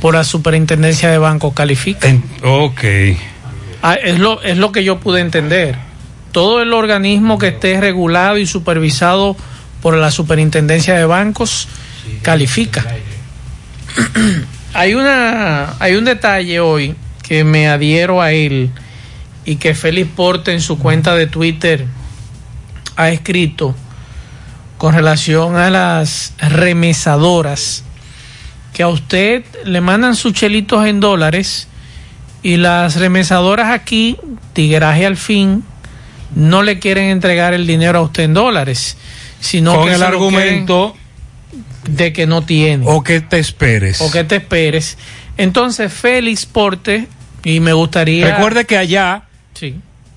por 0.00 0.14
la 0.14 0.22
superintendencia 0.24 1.10
de 1.10 1.18
bancos 1.18 1.54
califica. 1.54 2.08
ok. 2.42 2.80
Ah, 3.82 3.94
es 3.94 4.18
lo 4.18 4.42
es 4.42 4.58
lo 4.58 4.72
que 4.72 4.84
yo 4.84 4.98
pude 5.00 5.20
entender. 5.20 5.76
Todo 6.38 6.62
el 6.62 6.72
organismo 6.72 7.36
que 7.36 7.48
esté 7.48 7.80
regulado 7.80 8.38
y 8.38 8.46
supervisado 8.46 9.36
por 9.82 9.96
la 9.96 10.12
superintendencia 10.12 10.94
de 10.94 11.04
bancos 11.04 11.66
califica. 12.22 12.86
hay 14.72 14.94
una 14.94 15.74
hay 15.80 15.96
un 15.96 16.04
detalle 16.04 16.60
hoy 16.60 16.94
que 17.24 17.42
me 17.42 17.66
adhiero 17.66 18.22
a 18.22 18.30
él 18.30 18.70
y 19.46 19.56
que 19.56 19.74
Félix 19.74 20.12
Porte 20.14 20.52
en 20.52 20.60
su 20.60 20.78
cuenta 20.78 21.16
de 21.16 21.26
Twitter 21.26 21.86
ha 22.94 23.08
escrito 23.08 23.74
con 24.76 24.94
relación 24.94 25.56
a 25.56 25.70
las 25.70 26.34
remesadoras 26.38 27.82
que 28.72 28.84
a 28.84 28.88
usted 28.88 29.44
le 29.64 29.80
mandan 29.80 30.14
sus 30.14 30.34
chelitos 30.34 30.86
en 30.86 31.00
dólares 31.00 31.66
y 32.44 32.58
las 32.58 32.94
remesadoras 32.94 33.72
aquí, 33.72 34.16
tigraje 34.52 35.04
al 35.04 35.16
fin, 35.16 35.64
no 36.34 36.62
le 36.62 36.78
quieren 36.78 37.10
entregar 37.10 37.54
el 37.54 37.66
dinero 37.66 37.98
a 37.98 38.02
usted 38.02 38.24
en 38.24 38.34
dólares, 38.34 38.96
sino 39.40 39.74
Con 39.76 39.88
que 39.88 39.94
el 39.94 40.02
argumento 40.02 40.96
de 41.88 42.12
que 42.12 42.26
no 42.26 42.42
tiene. 42.42 42.84
O 42.86 43.02
que 43.02 43.20
te 43.20 43.38
esperes. 43.38 44.00
O 44.00 44.10
que 44.10 44.24
te 44.24 44.36
esperes. 44.36 44.98
Entonces, 45.36 45.92
Félix 45.92 46.46
Porte, 46.46 47.06
y 47.44 47.60
me 47.60 47.72
gustaría... 47.72 48.26
Recuerde 48.34 48.66
que 48.66 48.76
allá, 48.76 49.22
Sí. 49.54 49.76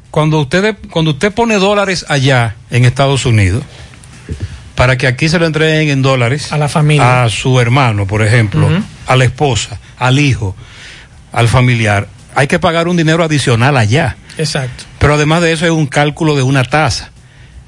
cuando 0.10 0.40
usted, 0.40 0.76
cuando 0.90 1.12
usted 1.12 1.32
pone 1.32 1.56
dólares 1.56 2.06
allá 2.10 2.56
en 2.70 2.86
Estados 2.86 3.26
Unidos, 3.26 3.64
para 4.76 4.98
que 4.98 5.08
aquí 5.08 5.30
se 5.30 5.38
lo 5.40 5.46
entreguen 5.46 5.90
en 5.90 6.02
dólares 6.02 6.52
a 6.52 6.58
la 6.58 6.68
familia, 6.68 7.24
a 7.24 7.30
su 7.30 7.60
hermano, 7.60 8.08
por 8.08 8.24
ejemplo, 8.24 8.68
a 9.06 9.16
la 9.16 9.24
esposa, 9.24 9.80
al 9.98 10.20
hijo, 10.20 10.56
al 11.32 11.48
familiar, 11.48 12.08
hay 12.34 12.48
que 12.48 12.60
pagar 12.60 12.88
un 12.88 12.98
dinero 12.98 13.24
adicional 13.24 13.78
allá. 13.78 14.18
Exacto. 14.38 14.86
Pero 15.02 15.16
además 15.16 15.42
de 15.42 15.52
eso 15.52 15.66
es 15.66 15.72
un 15.72 15.88
cálculo 15.88 16.36
de 16.36 16.44
una 16.44 16.64
tasa. 16.64 17.10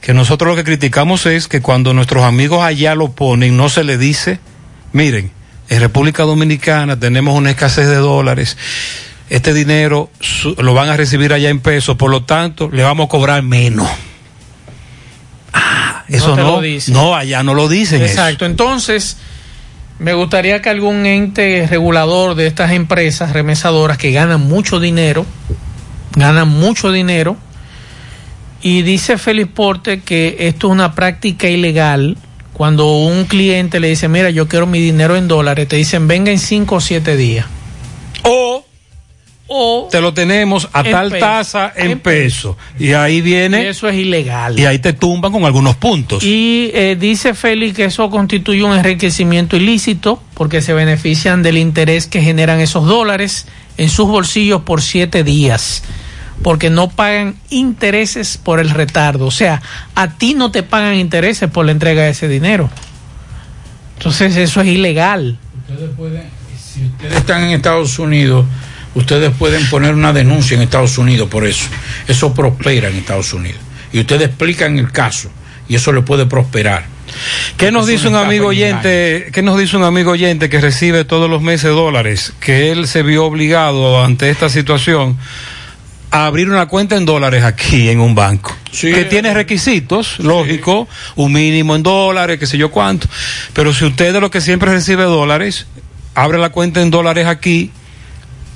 Que 0.02 0.14
nosotros 0.14 0.52
lo 0.52 0.56
que 0.56 0.64
criticamos 0.64 1.26
es 1.26 1.48
que 1.48 1.62
cuando 1.62 1.92
nuestros 1.96 2.24
amigos 2.24 2.64
allá 2.64 2.94
lo 2.94 3.12
ponen, 3.14 3.58
no 3.58 3.70
se 3.70 3.84
le 3.84 3.98
dice, 3.98 4.40
miren, 4.92 5.32
en 5.70 5.80
República 5.80 6.24
Dominicana 6.24 7.00
tenemos 7.00 7.36
una 7.36 7.50
escasez 7.50 7.88
de 7.88 7.96
dólares, 7.96 8.56
este 9.32 9.56
dinero 9.56 10.12
lo 10.60 10.76
van 10.76 10.90
a 10.90 10.98
recibir 10.98 11.34
allá 11.34 11.50
en 11.50 11.60
pesos, 11.60 11.98
por 11.98 12.12
lo 12.12 12.24
tanto 12.24 12.70
le 12.72 12.84
vamos 12.84 13.08
a 13.08 13.10
cobrar 13.10 13.42
menos. 13.42 13.90
Ah, 15.54 16.04
eso 16.10 16.36
no, 16.36 16.58
lo 16.58 16.62
dicen. 16.62 16.94
no, 16.94 17.16
allá 17.16 17.42
no 17.42 17.56
lo 17.56 17.68
dicen. 17.68 18.04
eso. 18.04 18.12
Exacto. 18.12 18.46
Entonces, 18.46 19.18
me 19.98 20.14
gustaría 20.14 20.62
que 20.62 20.70
algún 20.70 21.08
ente 21.08 21.66
regulador 21.68 22.36
de 22.36 22.46
estas 22.46 22.74
empresas 22.74 23.34
remesadoras 23.34 23.98
que 23.98 24.12
ganan 24.12 24.42
mucho 24.42 24.80
dinero, 24.80 25.26
ganan 26.16 26.48
mucho 26.48 26.92
dinero, 26.92 27.38
y 28.62 28.82
dice 28.82 29.18
Félix 29.18 29.50
Porte 29.54 30.02
que 30.02 30.38
esto 30.40 30.68
es 30.68 30.72
una 30.72 30.96
práctica 30.96 31.50
ilegal. 31.50 32.18
Cuando 32.54 32.98
un 32.98 33.26
cliente 33.26 33.80
le 33.80 33.90
dice, 33.90 34.08
mira, 34.08 34.30
yo 34.30 34.48
quiero 34.48 34.68
mi 34.68 34.80
dinero 34.80 35.16
en 35.18 35.28
dólares, 35.28 35.68
te 35.68 35.76
dicen, 35.76 36.08
venga 36.08 36.32
en 36.32 36.38
cinco 36.38 36.76
o 36.76 36.82
siete 36.82 37.18
días. 37.18 37.48
O, 38.22 38.64
o 39.48 39.88
te 39.92 40.00
lo 40.00 40.14
tenemos 40.14 40.70
a 40.72 40.84
tal 40.84 41.10
peso, 41.10 41.26
tasa 41.26 41.74
en, 41.76 41.92
en 41.92 42.00
peso. 42.00 42.56
Y 42.80 42.94
ahí 42.94 43.22
viene. 43.22 43.64
Y 43.64 43.66
eso 43.66 43.90
es 43.90 43.96
ilegal. 43.96 44.58
Y 44.60 44.66
ahí 44.66 44.78
te 44.78 44.94
tumban 44.94 45.32
con 45.32 45.46
algunos 45.46 45.76
puntos. 45.76 46.24
Y 46.24 46.70
eh, 46.76 46.96
dice 46.98 47.34
Félix 47.34 47.76
que 47.76 47.86
eso 47.86 48.10
constituye 48.12 48.64
un 48.64 48.78
enriquecimiento 48.78 49.58
ilícito 49.58 50.22
porque 50.36 50.62
se 50.62 50.74
benefician 50.74 51.42
del 51.42 51.58
interés 51.58 52.06
que 52.06 52.22
generan 52.22 52.60
esos 52.60 52.86
dólares 52.86 53.48
en 53.78 53.90
sus 53.90 54.08
bolsillos 54.08 54.62
por 54.62 54.84
siete 54.84 55.24
días. 55.24 55.84
Porque 56.42 56.70
no 56.70 56.90
pagan 56.90 57.36
intereses 57.50 58.38
por 58.38 58.60
el 58.60 58.70
retardo. 58.70 59.26
O 59.26 59.32
sea, 59.32 59.62
a 59.96 60.18
ti 60.18 60.34
no 60.34 60.52
te 60.52 60.64
pagan 60.64 60.96
intereses 60.96 61.50
por 61.50 61.66
la 61.66 61.72
entrega 61.72 62.04
de 62.04 62.10
ese 62.10 62.28
dinero. 62.28 62.70
Entonces 63.98 64.36
eso 64.36 64.62
es 64.62 64.68
ilegal. 64.68 65.38
Ustedes 65.70 65.92
pueden, 65.96 66.24
si 66.58 66.86
ustedes 66.86 67.16
están 67.16 67.44
en 67.44 67.52
Estados 67.52 68.00
Unidos, 68.00 68.46
ustedes 68.96 69.32
pueden 69.38 69.66
poner 69.70 69.94
una 69.94 70.12
denuncia 70.12 70.56
en 70.56 70.62
Estados 70.62 70.98
Unidos 70.98 71.30
por 71.30 71.46
eso. 71.46 71.70
Eso 72.08 72.34
prospera 72.34 72.90
en 72.90 72.98
Estados 72.98 73.34
Unidos. 73.34 73.60
Y 73.94 74.00
ustedes 74.00 74.28
explican 74.28 74.78
el 74.78 74.92
caso 74.92 75.30
y 75.70 75.76
eso 75.76 75.94
le 75.94 76.02
puede 76.02 76.26
prosperar. 76.26 76.86
¿Qué 77.58 77.72
nos 77.72 77.88
dice 77.88 78.08
un 78.08 78.16
amigo 78.16 78.48
oyente? 78.48 79.30
¿Qué 79.32 79.42
nos 79.42 79.58
dice 79.58 79.78
un 79.78 79.84
amigo 79.84 80.12
oyente 80.12 80.50
que 80.50 80.60
recibe 80.60 81.06
todos 81.06 81.30
los 81.30 81.42
meses 81.42 81.72
dólares? 81.72 82.34
Que 82.40 82.72
él 82.72 82.88
se 82.88 83.04
vio 83.04 83.26
obligado 83.26 84.04
ante 84.04 84.30
esta 84.30 84.50
situación 84.50 85.18
a 86.14 86.26
abrir 86.28 86.48
una 86.50 86.68
cuenta 86.68 86.96
en 86.96 87.06
dólares 87.06 87.44
aquí 87.44 87.90
en 87.90 88.00
un 88.00 88.14
banco. 88.16 88.56
que 88.94 89.06
tiene 89.06 89.34
requisitos, 89.34 90.20
lógico, 90.20 90.88
un 91.16 91.34
mínimo 91.34 91.76
en 91.76 91.84
dólares, 91.84 92.40
qué 92.40 92.46
sé 92.48 92.58
yo 92.58 92.70
cuánto. 92.72 93.08
Pero 93.54 93.74
si 93.74 93.84
usted 93.86 94.14
de 94.14 94.22
lo 94.22 94.30
que 94.32 94.40
siempre 94.40 94.72
recibe 94.72 95.04
dólares, 95.04 95.66
abre 96.16 96.38
la 96.38 96.50
cuenta 96.50 96.82
en 96.82 96.92
dólares 96.92 97.26
aquí, 97.28 97.72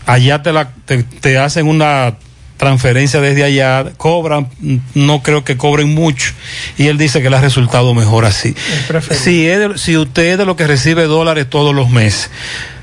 allá 0.06 0.42
te, 0.44 0.54
la, 0.54 0.70
te, 0.86 1.04
te 1.04 1.38
hacen 1.38 1.68
una 1.68 2.16
transferencia 2.58 3.22
desde 3.22 3.44
allá, 3.44 3.92
cobran, 3.98 4.50
no 4.96 5.22
creo 5.22 5.44
que 5.44 5.58
cobren 5.58 5.94
mucho, 5.94 6.34
y 6.78 6.88
él 6.88 6.98
dice 6.98 7.22
que 7.22 7.30
le 7.30 7.38
ha 7.38 7.42
resultado 7.42 7.94
mejor 7.94 8.26
así. 8.26 8.56
Si, 9.16 9.48
es 9.48 9.60
de- 9.60 9.78
si 9.78 9.96
usted 9.98 10.26
es 10.34 10.38
de 10.40 10.46
lo 10.46 10.56
que 10.56 10.66
recibe 10.66 11.04
dólares 11.04 11.48
todos 11.50 11.76
los 11.76 11.90
meses, 11.92 12.32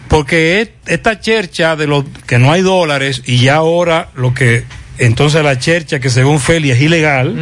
porque 0.09 0.61
es- 0.61 0.69
esta 0.87 1.21
chercha 1.21 1.77
de 1.77 1.87
lo 1.87 2.05
que 2.27 2.39
no 2.39 2.53
hay 2.53 2.63
dólares 2.63 3.23
y 3.27 3.39
ya 3.39 3.57
ahora 3.57 4.09
lo 4.15 4.35
que, 4.35 4.65
entonces 4.99 5.43
la 5.43 5.59
chercha 5.59 5.99
que 6.01 6.11
según 6.11 6.41
Feli 6.41 6.71
es 6.71 6.81
ilegal, 6.81 7.35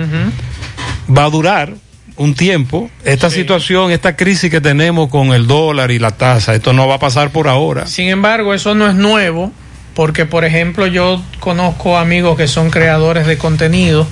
va 1.15 1.25
a 1.25 1.31
durar 1.31 1.75
un 2.17 2.35
tiempo. 2.35 2.91
Esta 3.05 3.31
situación, 3.31 3.91
esta 3.91 4.17
crisis 4.17 4.51
que 4.51 4.61
tenemos 4.61 5.09
con 5.09 5.33
el 5.33 5.47
dólar 5.47 5.91
y 5.91 5.99
la 5.99 6.11
tasa, 6.13 6.55
esto 6.55 6.73
no 6.73 6.87
va 6.87 6.97
a 6.97 6.99
pasar 6.99 7.31
por 7.31 7.49
ahora. 7.49 7.87
Sin 7.87 8.09
embargo, 8.09 8.55
eso 8.55 8.75
no 8.75 8.89
es 8.89 8.95
nuevo, 8.95 9.51
porque 9.95 10.25
por 10.25 10.45
ejemplo 10.45 10.87
yo 10.87 11.23
conozco 11.41 11.99
amigos 11.99 12.37
que 12.37 12.49
son 12.49 12.71
creadores 12.71 13.27
de 13.27 13.37
contenido, 13.39 14.07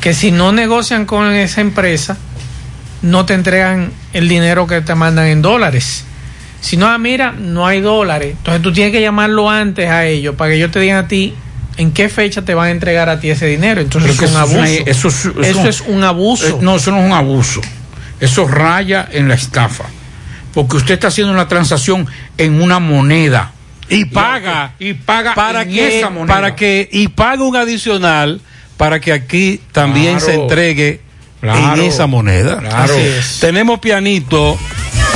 que 0.00 0.14
si 0.14 0.30
no 0.32 0.50
negocian 0.52 1.04
con 1.04 1.32
esa 1.32 1.60
empresa, 1.60 2.16
no 3.02 3.26
te 3.26 3.34
entregan 3.34 3.92
el 4.12 4.28
dinero 4.28 4.66
que 4.66 4.80
te 4.80 4.94
mandan 4.94 5.26
en 5.26 5.42
dólares. 5.42 6.04
Si 6.62 6.76
no, 6.78 6.86
ah, 6.86 6.96
mira, 6.96 7.32
no 7.32 7.66
hay 7.66 7.80
dólares. 7.82 8.34
Entonces 8.38 8.62
tú 8.62 8.72
tienes 8.72 8.92
que 8.92 9.00
llamarlo 9.02 9.50
antes 9.50 9.90
a 9.90 10.06
ellos 10.06 10.34
para 10.36 10.52
que 10.52 10.56
ellos 10.56 10.70
te 10.70 10.80
digan 10.80 10.96
a 11.04 11.08
ti 11.08 11.34
en 11.76 11.90
qué 11.92 12.08
fecha 12.08 12.42
te 12.42 12.54
van 12.54 12.68
a 12.68 12.70
entregar 12.70 13.08
a 13.10 13.20
ti 13.20 13.28
ese 13.30 13.46
dinero. 13.46 13.80
Entonces 13.80 14.12
Pero 14.16 14.26
es 14.26 14.32
un 14.32 14.36
eso 14.42 14.56
abuso. 14.56 14.64
es 14.64 14.86
eso 14.86 15.08
es- 15.08 15.14
Eso 15.26 15.34
eso- 15.60 15.68
es 15.68 15.80
un 15.82 16.04
abuso. 16.04 16.46
Eh, 16.46 16.56
No, 16.60 16.76
eso 16.76 16.90
no 16.92 16.98
es 17.00 17.04
un 17.06 17.12
abuso. 17.12 17.60
Eso 18.20 18.46
raya 18.46 19.08
en 19.10 19.26
la 19.28 19.34
estafa. 19.34 19.84
Porque 20.54 20.76
usted 20.76 20.94
está 20.94 21.08
haciendo 21.08 21.32
una 21.32 21.48
transacción 21.48 22.06
en 22.38 22.62
una 22.62 22.78
moneda. 22.78 23.52
Y 23.88 24.04
paga. 24.04 24.74
Y 24.78 24.94
paga 24.94 25.34
para 25.34 25.62
en 25.62 25.70
que, 25.72 25.98
esa 25.98 26.10
moneda. 26.10 26.32
para 26.34 26.54
que 26.54 26.88
y 26.92 27.08
paga 27.08 27.42
un 27.42 27.56
adicional 27.56 28.40
para 28.76 29.00
que 29.00 29.12
aquí 29.12 29.60
también 29.72 30.18
Claro. 30.18 30.26
se 30.26 30.34
entregue 30.34 31.00
Claro. 31.40 31.82
en 31.82 31.88
esa 31.88 32.06
moneda. 32.06 32.58
Claro. 32.58 32.92
Así 32.94 33.00
es. 33.00 33.38
Tenemos 33.40 33.80
pianito. 33.80 34.56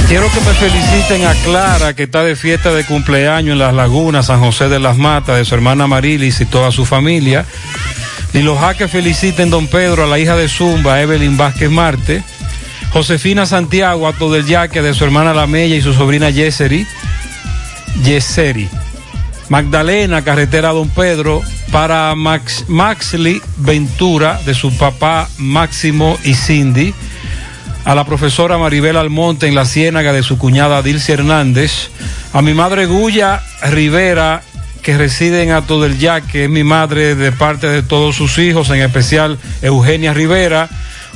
Quiero 0.08 0.30
que 0.30 0.40
me 0.40 0.52
feliciten 0.54 1.26
a 1.26 1.34
Clara, 1.34 1.94
que 1.94 2.04
está 2.04 2.22
de 2.22 2.36
fiesta 2.36 2.72
de 2.72 2.84
cumpleaños 2.84 3.54
en 3.54 3.58
Las 3.58 3.74
Lagunas, 3.74 4.26
San 4.26 4.38
José 4.38 4.68
de 4.68 4.78
las 4.78 4.96
Matas, 4.96 5.36
de 5.36 5.44
su 5.44 5.56
hermana 5.56 5.88
Marilis 5.88 6.40
y 6.40 6.44
toda 6.44 6.70
su 6.70 6.84
familia. 6.84 7.44
Y 8.32 8.38
los 8.38 8.56
que 8.76 8.86
feliciten 8.86 9.50
Don 9.50 9.66
Pedro, 9.66 10.04
a 10.04 10.06
la 10.06 10.20
hija 10.20 10.36
de 10.36 10.48
Zumba, 10.48 11.02
Evelyn 11.02 11.36
Vázquez 11.36 11.70
Marte. 11.70 12.22
Josefina 12.92 13.46
Santiago, 13.46 14.06
Ato 14.06 14.30
del 14.30 14.46
Yaque, 14.46 14.80
de 14.80 14.94
su 14.94 15.02
hermana 15.04 15.34
Lamella 15.34 15.74
y 15.74 15.82
su 15.82 15.92
sobrina 15.92 16.30
Yeseri. 16.30 16.86
Yeseri. 18.04 18.68
Magdalena, 19.48 20.22
carretera 20.22 20.70
Don 20.70 20.88
Pedro, 20.88 21.42
para 21.72 22.14
Max, 22.14 22.64
Maxley 22.68 23.42
Ventura, 23.56 24.40
de 24.46 24.54
su 24.54 24.72
papá 24.76 25.28
Máximo 25.38 26.16
y 26.22 26.34
Cindy. 26.34 26.94
A 27.86 27.94
la 27.94 28.04
profesora 28.04 28.58
Maribel 28.58 28.96
Almonte 28.96 29.46
en 29.46 29.54
la 29.54 29.64
ciénaga 29.64 30.12
de 30.12 30.24
su 30.24 30.38
cuñada 30.38 30.82
Dilcia 30.82 31.14
Hernández. 31.14 31.90
A 32.32 32.42
mi 32.42 32.52
madre 32.52 32.86
Guya 32.86 33.42
Rivera, 33.62 34.42
que 34.82 34.98
reside 34.98 35.44
en 35.44 35.52
Ato 35.52 35.80
del 35.80 35.96
Yaque, 35.96 36.46
es 36.46 36.50
mi 36.50 36.64
madre 36.64 37.14
de 37.14 37.30
parte 37.30 37.68
de 37.68 37.84
todos 37.84 38.16
sus 38.16 38.38
hijos, 38.38 38.70
en 38.70 38.80
especial 38.80 39.38
Eugenia 39.62 40.12
Rivera. 40.12 40.68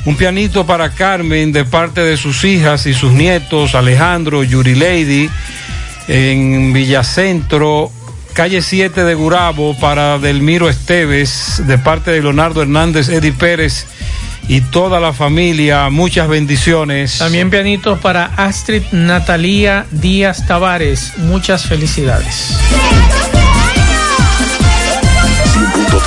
Un 0.05 0.15
pianito 0.15 0.65
para 0.65 0.91
Carmen 0.91 1.51
de 1.51 1.65
parte 1.65 2.03
de 2.03 2.17
sus 2.17 2.45
hijas 2.45 2.87
y 2.87 2.95
sus 2.95 3.11
nietos, 3.11 3.75
Alejandro, 3.75 4.45
Yuri 4.45 4.77
Lady, 4.77 5.29
en 6.07 6.73
Villacentro, 6.73 7.91
calle 8.33 8.63
7 8.63 9.03
de 9.03 9.15
Gurabo, 9.17 9.77
para 9.77 10.21
Delmiro 10.21 10.69
Esteves, 10.69 11.65
de 11.67 11.79
parte 11.79 12.13
de 12.13 12.23
Leonardo 12.23 12.63
Hernández, 12.63 13.09
Eddie 13.09 13.33
Pérez 13.33 13.89
y 14.51 14.63
toda 14.63 14.99
la 14.99 15.13
familia. 15.13 15.89
Muchas 15.91 16.27
bendiciones. 16.27 17.19
También 17.19 17.51
pianitos 17.51 18.01
para 18.01 18.25
Astrid 18.37 18.83
Natalia 18.91 19.87
Díaz 19.93 20.45
Tavares. 20.49 21.17
Muchas 21.19 21.67
felicidades. 21.67 22.59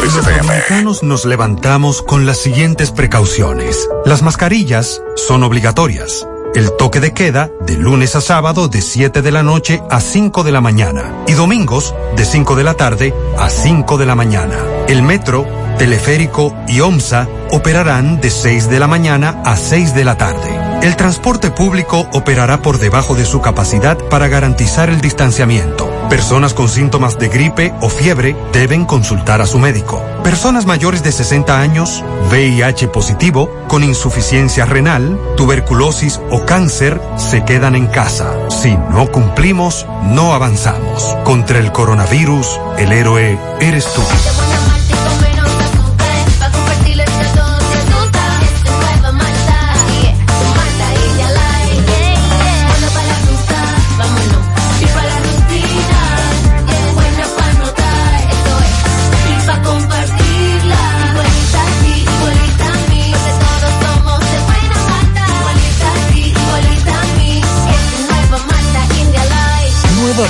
Los 0.04 0.26
dominicanos 0.26 1.04
nos 1.04 1.24
levantamos 1.24 2.02
con 2.02 2.26
las 2.26 2.38
siguientes 2.38 2.92
precauciones. 2.92 3.88
Las 4.06 4.22
mascarillas 4.24 5.02
son 5.16 5.44
obligatorias. 5.44 6.28
El 6.54 6.76
toque 6.78 7.00
de 7.00 7.14
queda 7.14 7.50
de 7.66 7.78
lunes 7.78 8.16
a 8.18 8.22
sábado 8.22 8.68
de 8.68 8.82
7 8.82 9.22
de 9.22 9.32
la 9.32 9.42
noche 9.42 9.82
a 9.90 10.02
5 10.02 10.44
de 10.44 10.52
la 10.52 10.60
mañana 10.60 11.24
y 11.28 11.32
domingos 11.32 11.96
de 12.18 12.26
5 12.26 12.56
de 12.58 12.64
la 12.64 12.74
tarde 12.74 13.14
a 13.40 13.50
5 13.50 13.98
de 13.98 14.06
la 14.06 14.16
mañana. 14.16 14.58
El 14.88 15.02
metro, 15.02 15.48
teleférico 15.78 16.56
y 16.68 16.80
OMSA 16.82 17.28
operarán 17.52 18.20
de 18.22 18.30
6 18.30 18.70
de 18.70 18.80
la 18.80 18.88
mañana 18.88 19.42
a 19.46 19.56
6 19.56 19.94
de 19.96 20.06
la 20.06 20.18
tarde. 20.18 20.64
El 20.82 20.98
transporte 20.98 21.50
público 21.50 22.10
operará 22.12 22.62
por 22.62 22.78
debajo 22.78 23.16
de 23.16 23.26
su 23.26 23.42
capacidad 23.42 23.98
para 24.10 24.28
garantizar 24.28 24.90
el 24.90 25.00
distanciamiento. 25.00 25.90
Personas 26.10 26.54
con 26.54 26.68
síntomas 26.68 27.18
de 27.18 27.30
gripe 27.30 27.74
o 27.82 27.90
fiebre 27.90 28.36
deben 28.52 28.86
consultar 28.86 29.42
a 29.42 29.48
su 29.48 29.60
médico. 29.60 30.04
Personas 30.24 30.66
mayores 30.66 31.02
de 31.02 31.12
60 31.12 31.60
años, 31.60 32.04
VIH 32.30 32.90
positivo, 32.90 33.50
con 33.68 33.84
insuficiencia 33.84 34.66
renal, 34.66 35.18
tuberculosis 35.38 36.20
o 36.30 36.46
cáncer 36.46 37.02
se 37.18 37.46
quedan 37.46 37.76
en 37.76 37.88
casa. 37.88 38.32
Si 38.50 38.76
no 38.76 39.12
cumplimos, 39.12 39.88
no 40.04 40.34
avanzamos. 40.34 41.18
Contra 41.24 41.60
el 41.60 41.72
coronavirus, 41.72 42.60
el 42.78 42.92
héroe 42.92 43.40
eres 43.60 43.86
tú. 43.94 44.02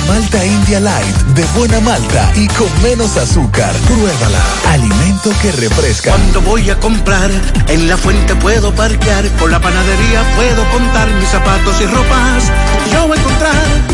Malta 0.08 0.44
India 0.44 0.80
Light 0.80 1.16
de 1.34 1.44
buena 1.56 1.80
malta 1.80 2.32
y 2.36 2.46
con 2.48 2.68
menos 2.82 3.16
azúcar. 3.16 3.74
Pruébala. 3.86 4.42
Alimento 4.70 5.30
que 5.40 5.52
refresca. 5.52 6.10
Cuando 6.10 6.40
voy 6.42 6.70
a 6.70 6.78
comprar, 6.78 7.30
en 7.68 7.88
la 7.88 7.96
fuente 7.96 8.34
puedo 8.36 8.74
parquear, 8.74 9.28
con 9.38 9.50
la 9.50 9.60
panadería 9.60 10.22
puedo 10.36 10.68
contar 10.70 11.08
mis 11.14 11.28
zapatos 11.28 11.80
y 11.80 11.86
ropas. 11.86 12.44
Yo 12.92 13.06
voy 13.08 13.16
a 13.16 13.20
encontrar 13.20 13.93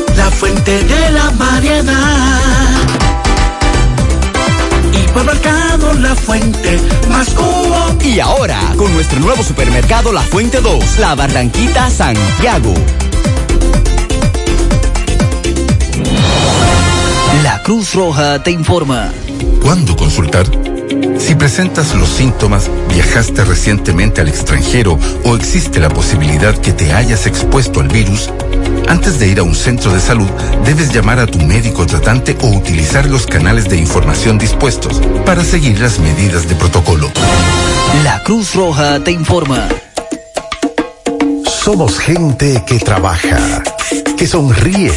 la 0.15 0.31
fuente 0.31 0.83
de 0.83 1.11
la 1.11 1.29
variedad. 1.31 2.39
Hipermercado 4.93 5.93
La 5.95 6.15
Fuente, 6.15 6.79
más 7.09 7.29
cubo. 7.29 7.97
Y 8.03 8.19
ahora, 8.19 8.59
con 8.77 8.93
nuestro 8.93 9.19
nuevo 9.19 9.43
supermercado 9.43 10.11
La 10.11 10.21
Fuente 10.21 10.61
2, 10.61 10.99
La 10.99 11.15
Barranquita 11.15 11.89
Santiago. 11.89 12.73
La 17.43 17.61
Cruz 17.63 17.93
Roja 17.93 18.41
te 18.43 18.51
informa. 18.51 19.11
¿Cuándo 19.61 19.95
consultar? 19.95 20.45
Si 21.17 21.35
presentas 21.35 21.93
los 21.95 22.09
síntomas, 22.09 22.69
viajaste 22.89 23.45
recientemente 23.45 24.21
al 24.21 24.27
extranjero 24.27 24.99
o 25.23 25.35
existe 25.35 25.79
la 25.79 25.89
posibilidad 25.89 26.55
que 26.57 26.73
te 26.73 26.93
hayas 26.93 27.27
expuesto 27.27 27.79
al 27.79 27.87
virus, 27.87 28.29
antes 28.87 29.19
de 29.19 29.27
ir 29.27 29.39
a 29.39 29.43
un 29.43 29.55
centro 29.55 29.93
de 29.93 29.99
salud, 29.99 30.29
debes 30.65 30.93
llamar 30.93 31.19
a 31.19 31.27
tu 31.27 31.39
médico 31.39 31.85
tratante 31.85 32.37
o 32.41 32.47
utilizar 32.47 33.05
los 33.07 33.25
canales 33.25 33.69
de 33.69 33.77
información 33.77 34.37
dispuestos 34.37 35.01
para 35.25 35.43
seguir 35.43 35.79
las 35.79 35.99
medidas 35.99 36.47
de 36.47 36.55
protocolo. 36.55 37.09
La 38.03 38.21
Cruz 38.23 38.55
Roja 38.55 38.99
te 38.99 39.11
informa. 39.11 39.67
Somos 41.45 41.99
gente 41.99 42.63
que 42.65 42.79
trabaja, 42.79 43.63
que 44.17 44.27
sonríe, 44.27 44.91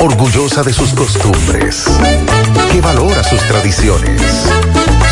orgullosa 0.00 0.62
de 0.62 0.72
sus 0.72 0.90
costumbres, 0.90 1.84
que 2.70 2.80
valora 2.80 3.24
sus 3.24 3.40
tradiciones. 3.42 4.20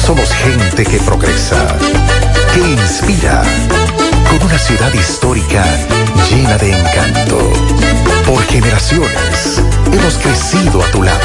Somos 0.05 0.29
gente 0.31 0.85
que 0.85 0.99
progresa, 0.99 1.77
que 2.55 2.61
inspira, 2.61 3.43
una 4.45 4.59
ciudad 4.59 4.93
histórica 4.93 5.65
llena 6.31 6.57
de 6.59 6.73
encanto. 6.73 7.53
Por 8.27 8.43
generaciones 8.45 9.63
hemos 9.93 10.15
crecido 10.19 10.83
a 10.83 10.91
tu 10.91 11.03
lado. 11.03 11.21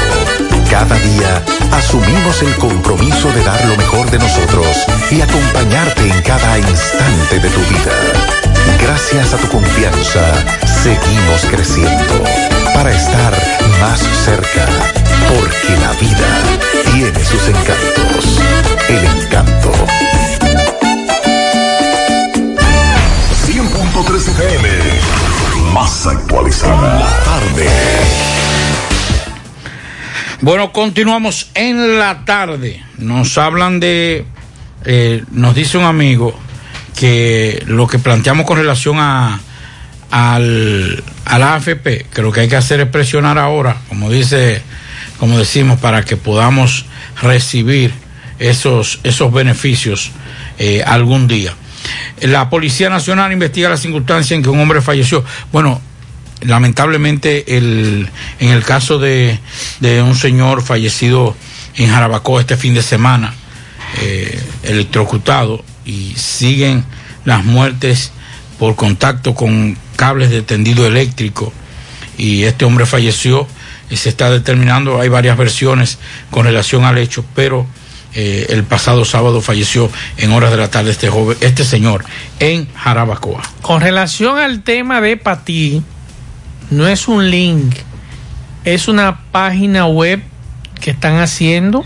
Cada 0.70 0.96
día 0.96 1.42
asumimos 1.72 2.42
el 2.42 2.54
compromiso 2.56 3.30
de 3.32 3.42
dar 3.44 3.64
lo 3.66 3.76
mejor 3.76 4.10
de 4.10 4.18
nosotros 4.18 4.66
y 5.10 5.20
acompañarte 5.20 6.08
en 6.08 6.22
cada 6.22 6.58
instante 6.58 7.40
de 7.40 7.48
tu 7.50 7.60
vida. 7.60 7.92
Gracias 8.80 9.34
a 9.34 9.36
tu 9.36 9.48
confianza, 9.48 10.20
seguimos 10.82 11.44
creciendo 11.50 12.24
para 12.74 12.92
estar 12.92 13.32
más 13.80 14.00
cerca, 14.24 14.66
porque 15.28 15.76
la 15.80 15.92
vida 16.00 16.92
tiene 16.92 17.24
sus 17.24 17.48
encantos. 17.48 18.40
El 18.88 19.04
encanto. 19.04 19.91
100.3 24.12 24.28
FM. 24.28 24.68
Más 25.72 26.06
actualizada. 26.06 27.00
La 27.00 27.24
tarde. 27.24 27.66
Bueno, 30.42 30.70
continuamos 30.72 31.50
en 31.54 31.98
la 31.98 32.26
tarde. 32.26 32.82
Nos 32.98 33.38
hablan 33.38 33.80
de, 33.80 34.26
eh, 34.84 35.24
nos 35.30 35.54
dice 35.54 35.78
un 35.78 35.84
amigo 35.84 36.38
que 36.94 37.62
lo 37.66 37.86
que 37.86 37.98
planteamos 37.98 38.44
con 38.44 38.58
relación 38.58 38.98
a 38.98 39.40
al, 40.10 41.02
a 41.24 41.38
la 41.38 41.54
AFP, 41.54 42.06
que 42.12 42.20
lo 42.20 42.32
que 42.32 42.40
hay 42.40 42.48
que 42.48 42.56
hacer 42.56 42.80
es 42.80 42.88
presionar 42.88 43.38
ahora, 43.38 43.78
como 43.88 44.10
dice, 44.10 44.60
como 45.18 45.38
decimos, 45.38 45.80
para 45.80 46.04
que 46.04 46.18
podamos 46.18 46.84
recibir 47.22 47.94
esos, 48.38 49.00
esos 49.04 49.32
beneficios 49.32 50.10
eh, 50.58 50.82
algún 50.84 51.28
día. 51.28 51.54
La 52.20 52.48
Policía 52.50 52.90
Nacional 52.90 53.32
investiga 53.32 53.68
la 53.68 53.76
circunstancia 53.76 54.34
en 54.34 54.42
que 54.42 54.48
un 54.48 54.60
hombre 54.60 54.80
falleció. 54.80 55.24
Bueno, 55.52 55.80
lamentablemente 56.40 57.56
el, 57.56 58.08
en 58.38 58.48
el 58.50 58.64
caso 58.64 58.98
de, 58.98 59.38
un 60.04 60.14
señor 60.14 60.62
fallecido 60.62 61.36
en 61.76 61.90
Jarabacoa 61.90 62.40
este 62.40 62.56
fin 62.56 62.74
de 62.74 62.82
semana, 62.82 63.34
eh, 64.00 64.42
electrocutado, 64.62 65.64
y 65.84 66.14
siguen 66.16 66.84
las 67.24 67.44
muertes 67.44 68.12
por 68.58 68.76
contacto 68.76 69.34
con 69.34 69.76
cables 69.96 70.30
de 70.30 70.42
tendido 70.42 70.86
eléctrico 70.86 71.52
y 72.16 72.44
este 72.44 72.64
hombre 72.64 72.86
falleció 72.86 73.46
y 73.90 73.96
se 73.96 74.08
está 74.08 74.30
determinando, 74.30 75.00
hay 75.00 75.08
varias 75.08 75.36
versiones 75.36 75.98
con 76.30 76.44
relación 76.44 76.84
al 76.84 76.98
hecho, 76.98 77.24
pero 77.34 77.66
eh, 78.14 78.46
el 78.50 78.64
pasado 78.64 79.04
sábado 79.04 79.40
falleció 79.40 79.90
en 80.16 80.32
horas 80.32 80.50
de 80.50 80.58
la 80.58 80.70
tarde 80.70 80.90
este 80.90 81.08
joven, 81.08 81.36
este 81.40 81.64
señor 81.64 82.04
en 82.40 82.68
Jarabacoa. 82.74 83.42
Con 83.62 83.80
relación 83.80 84.38
al 84.38 84.62
tema 84.62 85.00
de 85.00 85.16
Patí, 85.16 85.82
no 86.70 86.86
es 86.86 87.08
un 87.08 87.30
link, 87.30 87.74
es 88.64 88.88
una 88.88 89.20
página 89.32 89.86
web 89.86 90.22
que 90.80 90.90
están 90.90 91.18
haciendo 91.20 91.84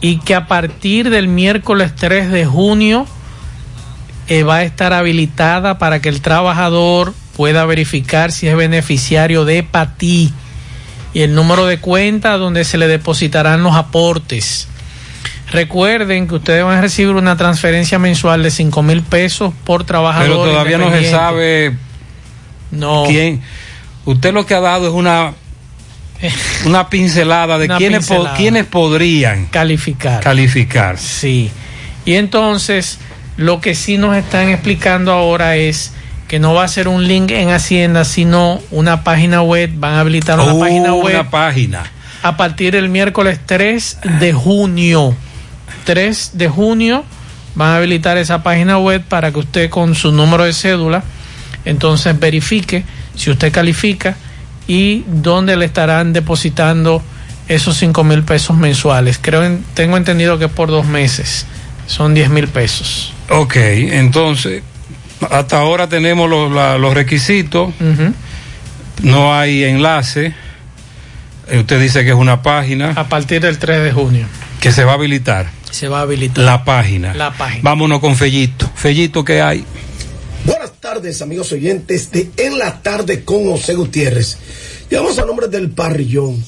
y 0.00 0.18
que 0.18 0.34
a 0.34 0.46
partir 0.46 1.10
del 1.10 1.28
miércoles 1.28 1.94
3 1.96 2.30
de 2.30 2.44
junio 2.44 3.06
eh, 4.28 4.42
va 4.44 4.56
a 4.56 4.62
estar 4.64 4.92
habilitada 4.92 5.78
para 5.78 6.00
que 6.00 6.08
el 6.08 6.20
trabajador 6.20 7.14
pueda 7.36 7.64
verificar 7.64 8.30
si 8.32 8.46
es 8.46 8.56
beneficiario 8.56 9.44
de 9.44 9.62
Patí 9.62 10.32
y 11.14 11.20
el 11.22 11.34
número 11.34 11.66
de 11.66 11.78
cuenta 11.78 12.36
donde 12.38 12.64
se 12.64 12.78
le 12.78 12.86
depositarán 12.86 13.62
los 13.62 13.74
aportes. 13.74 14.68
Recuerden 15.52 16.26
que 16.28 16.36
ustedes 16.36 16.64
van 16.64 16.78
a 16.78 16.80
recibir 16.80 17.14
una 17.14 17.36
transferencia 17.36 17.98
mensual 17.98 18.42
de 18.42 18.50
5 18.50 18.82
mil 18.82 19.02
pesos 19.02 19.52
por 19.64 19.84
trabajador. 19.84 20.28
Pero 20.28 20.44
todavía 20.44 20.78
no 20.78 20.90
se 20.90 21.10
sabe 21.10 21.74
no. 22.70 23.04
quién. 23.06 23.42
Usted 24.04 24.32
lo 24.32 24.46
que 24.46 24.54
ha 24.54 24.60
dado 24.60 24.88
es 24.88 24.92
una 24.94 25.34
una 26.66 26.88
pincelada 26.88 27.58
de 27.58 27.66
Una 27.66 27.76
quiénes, 27.78 28.06
po- 28.06 28.14
pincelada. 28.14 28.36
quiénes 28.36 28.66
podrían 28.66 29.46
calificar. 29.46 30.20
calificar. 30.22 30.98
Sí. 30.98 31.50
Y 32.04 32.14
entonces, 32.14 32.98
lo 33.36 33.60
que 33.60 33.74
sí 33.74 33.98
nos 33.98 34.16
están 34.16 34.48
explicando 34.48 35.12
ahora 35.12 35.56
es 35.56 35.92
que 36.28 36.38
no 36.38 36.54
va 36.54 36.64
a 36.64 36.68
ser 36.68 36.88
un 36.88 37.06
link 37.06 37.30
en 37.32 37.50
Hacienda, 37.50 38.04
sino 38.04 38.60
una 38.70 39.04
página 39.04 39.42
web. 39.42 39.70
Van 39.74 39.94
a 39.94 40.00
habilitar 40.00 40.40
una 40.40 40.54
Oh, 40.54 40.60
página 40.60 40.94
web 40.94 41.14
Una 41.14 41.30
página. 41.30 41.82
a 42.22 42.36
partir 42.36 42.72
del 42.72 42.88
miércoles 42.88 43.38
3 43.44 43.98
de 44.20 44.32
junio. 44.32 45.14
3 45.84 46.30
de 46.34 46.48
junio 46.48 47.04
van 47.54 47.70
a 47.70 47.76
habilitar 47.76 48.16
esa 48.18 48.42
página 48.42 48.78
web 48.78 49.02
para 49.08 49.30
que 49.32 49.38
usted 49.40 49.70
con 49.70 49.94
su 49.94 50.10
número 50.12 50.44
de 50.44 50.52
cédula 50.52 51.02
entonces 51.64 52.18
verifique 52.18 52.84
si 53.14 53.30
usted 53.30 53.52
califica 53.52 54.16
y 54.66 55.04
dónde 55.06 55.56
le 55.56 55.64
estarán 55.66 56.12
depositando 56.12 57.02
esos 57.48 57.76
5 57.76 58.04
mil 58.04 58.22
pesos 58.22 58.56
mensuales. 58.56 59.18
Creo, 59.20 59.44
en- 59.44 59.64
tengo 59.74 59.96
entendido 59.96 60.38
que 60.38 60.48
por 60.48 60.70
dos 60.70 60.86
meses 60.86 61.44
son 61.86 62.14
10 62.14 62.30
mil 62.30 62.48
pesos. 62.48 63.12
Ok, 63.28 63.56
entonces, 63.56 64.62
hasta 65.30 65.58
ahora 65.58 65.88
tenemos 65.88 66.30
los, 66.30 66.50
la- 66.52 66.78
los 66.78 66.94
requisitos, 66.94 67.74
no 69.02 69.34
hay 69.34 69.64
enlace. 69.64 70.34
Eh, 71.48 71.58
Usted 71.58 71.80
dice 71.80 72.04
que 72.04 72.10
es 72.10 72.16
una 72.16 72.40
página 72.42 72.90
A 72.96 73.08
partir 73.08 73.40
del 73.40 73.58
3 73.58 73.82
de 73.82 73.92
junio 73.92 74.26
que 74.60 74.70
se 74.72 74.84
va 74.84 74.92
a 74.92 74.94
habilitar. 74.94 75.50
Se 75.72 75.88
va 75.88 75.98
a 76.00 76.02
habilitar 76.02 76.44
La 76.44 76.64
página. 76.64 77.14
la 77.14 77.32
página. 77.36 77.62
Vámonos 77.64 77.98
con 78.00 78.14
Fellito. 78.14 78.70
Fellito, 78.76 79.24
¿qué 79.24 79.40
hay? 79.40 79.64
Buenas 80.44 80.72
tardes, 80.80 81.22
amigos 81.22 81.50
oyentes 81.52 82.10
de 82.12 82.30
En 82.36 82.58
la 82.58 82.82
Tarde 82.82 83.24
con 83.24 83.44
José 83.50 83.74
Gutiérrez. 83.74 84.36
Llevamos 84.90 85.18
a 85.18 85.24
nombre 85.24 85.48
del 85.48 85.70
parrillón. 85.70 86.44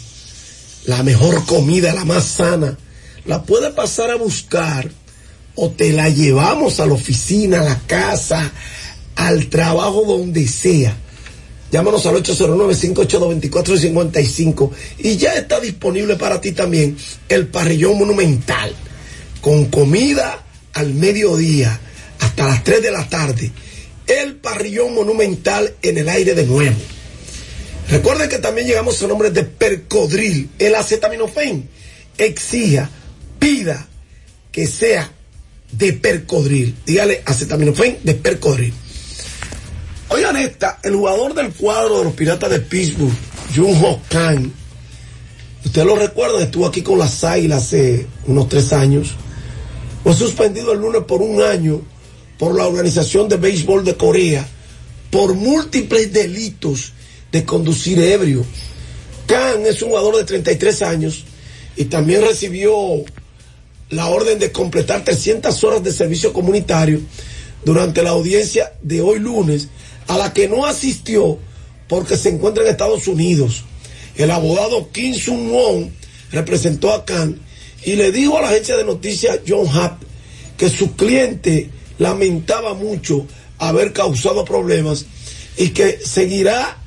La 0.87 1.03
mejor 1.03 1.45
comida, 1.47 1.95
la 1.95 2.05
más 2.05 2.25
sana. 2.25 2.77
La 3.25 3.43
puede 3.43 3.71
pasar 3.71 4.11
a 4.11 4.17
buscar 4.17 4.91
o 5.55 5.71
te 5.71 5.93
la 5.93 6.11
llevamos 6.11 6.79
a 6.81 6.87
la 6.87 6.93
oficina, 6.93 7.61
a 7.61 7.65
la 7.65 7.81
casa, 7.87 8.53
al 9.17 9.47
trabajo, 9.47 10.05
donde 10.07 10.47
sea. 10.47 10.95
Llámanos 11.73 12.05
al 12.07 12.17
809-582-2455 12.23 14.71
y 14.99 15.17
ya 15.17 15.33
está 15.35 15.59
disponible 15.61 16.17
para 16.17 16.41
ti 16.41 16.53
también 16.53 16.97
el 17.29 17.47
parrillón 17.49 17.99
monumental 17.99 18.73
con 19.45 19.67
comida 19.67 20.43
al 20.73 20.95
mediodía 20.95 21.79
hasta 22.19 22.47
las 22.47 22.65
3 22.65 22.81
de 22.81 22.91
la 22.91 23.07
tarde. 23.11 23.53
El 24.07 24.37
parrillón 24.37 24.95
monumental 24.95 25.75
en 25.83 25.99
el 25.99 26.09
aire 26.09 26.35
de 26.35 26.47
nuevo. 26.47 26.77
Recuerden 27.91 28.31
que 28.31 28.39
también 28.39 28.67
llegamos 28.67 29.03
a 29.03 29.07
nombre 29.07 29.31
de 29.31 29.45
Percodril, 29.45 30.49
el 30.59 30.75
acetaminofén. 30.75 31.69
Exija, 32.17 32.89
pida 33.39 33.87
que 34.51 34.67
sea 34.67 35.13
de 35.73 35.93
Percodril. 35.93 36.75
Dígale 36.87 37.23
acetaminofén 37.27 37.99
de 38.03 38.15
Percodril. 38.15 38.73
Oigan 40.09 40.39
esta, 40.39 40.79
el 40.83 40.95
jugador 40.95 41.35
del 41.35 41.53
cuadro 41.53 41.99
de 41.99 42.05
los 42.05 42.15
Piratas 42.15 42.49
de 42.49 42.61
Pittsburgh, 42.61 43.13
Jun 43.55 43.77
Ho 43.85 44.01
Kang, 44.09 44.51
usted 45.67 45.85
lo 45.85 45.97
recuerda, 45.97 46.43
estuvo 46.43 46.67
aquí 46.67 46.81
con 46.81 46.99
las 46.99 47.25
Águilas 47.25 47.65
hace 47.65 48.07
unos 48.27 48.49
tres 48.49 48.73
años, 48.73 49.17
fue 50.05 50.15
suspendido 50.15 50.71
el 50.73 50.81
lunes 50.81 51.03
por 51.09 51.23
un 51.23 51.43
año 51.43 51.81
por 52.39 52.55
la 52.55 52.67
Organización 52.67 53.27
de 53.27 53.39
Béisbol 53.39 53.85
de 53.85 53.97
Corea 53.97 54.47
por 55.11 55.33
múltiples 55.33 56.13
delitos 56.13 56.93
de 57.33 57.47
conducir 57.47 57.99
ebrio. 57.99 58.45
Khan 59.27 59.65
es 59.65 59.81
un 59.81 59.89
jugador 59.89 60.17
de 60.17 60.25
33 60.25 60.83
años 60.83 61.25
y 61.75 61.87
también 61.87 62.21
recibió 62.21 62.75
la 63.89 64.09
orden 64.09 64.39
de 64.39 64.53
completar 64.53 65.05
300 65.05 65.65
horas 65.65 65.83
de 65.83 65.91
servicio 65.91 66.35
comunitario 66.35 67.01
durante 67.65 68.03
la 68.03 68.11
audiencia 68.11 68.75
de 68.83 69.01
hoy 69.01 69.19
lunes, 69.19 69.69
a 70.07 70.19
la 70.19 70.35
que 70.35 70.49
no 70.49 70.67
asistió 70.67 71.39
porque 71.89 72.19
se 72.19 72.29
encuentra 72.29 72.63
en 72.63 72.69
Estados 72.69 73.09
Unidos. 73.09 73.65
El 74.17 74.31
abogado 74.31 74.91
Kim 74.93 75.15
Sung 75.15 75.51
Won 75.51 75.95
representó 76.31 76.93
a 76.93 77.07
Khan 77.07 77.41
y 77.85 77.97
le 77.97 78.13
dijo 78.13 78.39
a 78.39 78.43
la 78.43 78.49
agencia 78.49 78.77
de 78.77 78.85
noticias 78.85 79.41
John 79.47 79.69
Happ 79.69 80.03
que 80.57 80.69
su 80.69 80.95
cliente 80.95 81.71
lamentaba 81.99 82.75
mucho 82.75 83.27
haber 83.59 83.93
causado 83.93 84.45
problemas 84.45 85.07
y 85.57 85.71
que 85.71 85.99
seguirá 86.05 86.79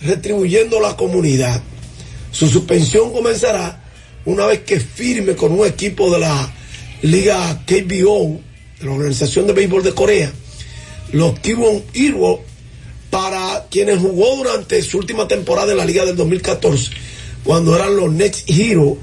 retribuyendo 0.00 0.78
a 0.78 0.82
la 0.82 0.96
comunidad. 0.96 1.62
Su 2.30 2.48
suspensión 2.48 3.12
comenzará 3.12 3.82
una 4.24 4.46
vez 4.46 4.60
que 4.60 4.80
firme 4.80 5.34
con 5.34 5.52
un 5.52 5.66
equipo 5.66 6.10
de 6.10 6.20
la 6.20 6.54
Liga 7.02 7.64
KBO, 7.66 8.40
de 8.80 8.86
la 8.86 8.92
Organización 8.92 9.46
de 9.46 9.52
Béisbol 9.52 9.82
de 9.82 9.92
Corea, 9.92 10.32
los 11.12 11.38
Kibon 11.40 11.82
Hero, 11.92 12.40
para 13.10 13.66
quienes 13.70 13.98
jugó 13.98 14.36
durante 14.36 14.80
su 14.82 14.98
última 14.98 15.28
temporada 15.28 15.72
en 15.72 15.78
la 15.78 15.84
Liga 15.84 16.04
del 16.04 16.16
2014, 16.16 16.90
cuando 17.44 17.74
eran 17.76 17.96
los 17.96 18.12
Next 18.12 18.48
Hero, 18.48 18.96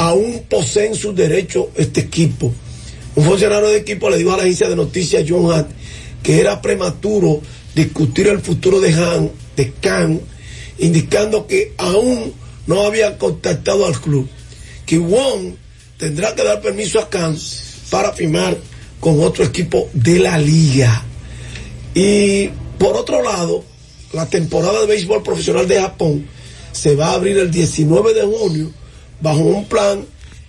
aún 0.00 0.46
poseen 0.48 0.94
sus 0.94 1.14
derechos 1.14 1.66
este 1.76 2.00
equipo. 2.00 2.50
Un 3.16 3.22
funcionario 3.22 3.68
de 3.68 3.76
equipo 3.76 4.08
le 4.08 4.16
dijo 4.16 4.32
a 4.32 4.38
la 4.38 4.44
agencia 4.44 4.66
de 4.66 4.74
noticias 4.74 5.26
John 5.28 5.44
Hunt 5.44 5.66
que 6.22 6.40
era 6.40 6.62
prematuro 6.62 7.42
discutir 7.74 8.28
el 8.28 8.40
futuro 8.40 8.80
de 8.80 8.94
Han, 8.94 9.30
de 9.56 9.72
Khan, 9.72 10.18
indicando 10.78 11.46
que 11.46 11.74
aún 11.76 12.32
no 12.66 12.80
había 12.80 13.18
contactado 13.18 13.86
al 13.86 14.00
club. 14.00 14.26
Que 14.86 14.98
Wong 14.98 15.56
tendrá 15.98 16.34
que 16.34 16.44
dar 16.44 16.62
permiso 16.62 16.98
a 16.98 17.10
Khan 17.10 17.36
para 17.90 18.12
firmar 18.12 18.56
con 19.00 19.22
otro 19.22 19.44
equipo 19.44 19.90
de 19.92 20.18
la 20.18 20.38
liga. 20.38 21.04
Y 21.94 22.48
por 22.78 22.96
otro 22.96 23.22
lado, 23.22 23.64
la 24.14 24.24
temporada 24.24 24.80
de 24.80 24.86
béisbol 24.86 25.22
profesional 25.22 25.68
de 25.68 25.78
Japón 25.78 26.26
se 26.72 26.96
va 26.96 27.08
a 27.08 27.14
abrir 27.14 27.36
el 27.36 27.50
19 27.50 28.14
de 28.14 28.22
junio 28.22 28.79
bajo 29.20 29.40
un 29.40 29.64
plan 29.66 30.04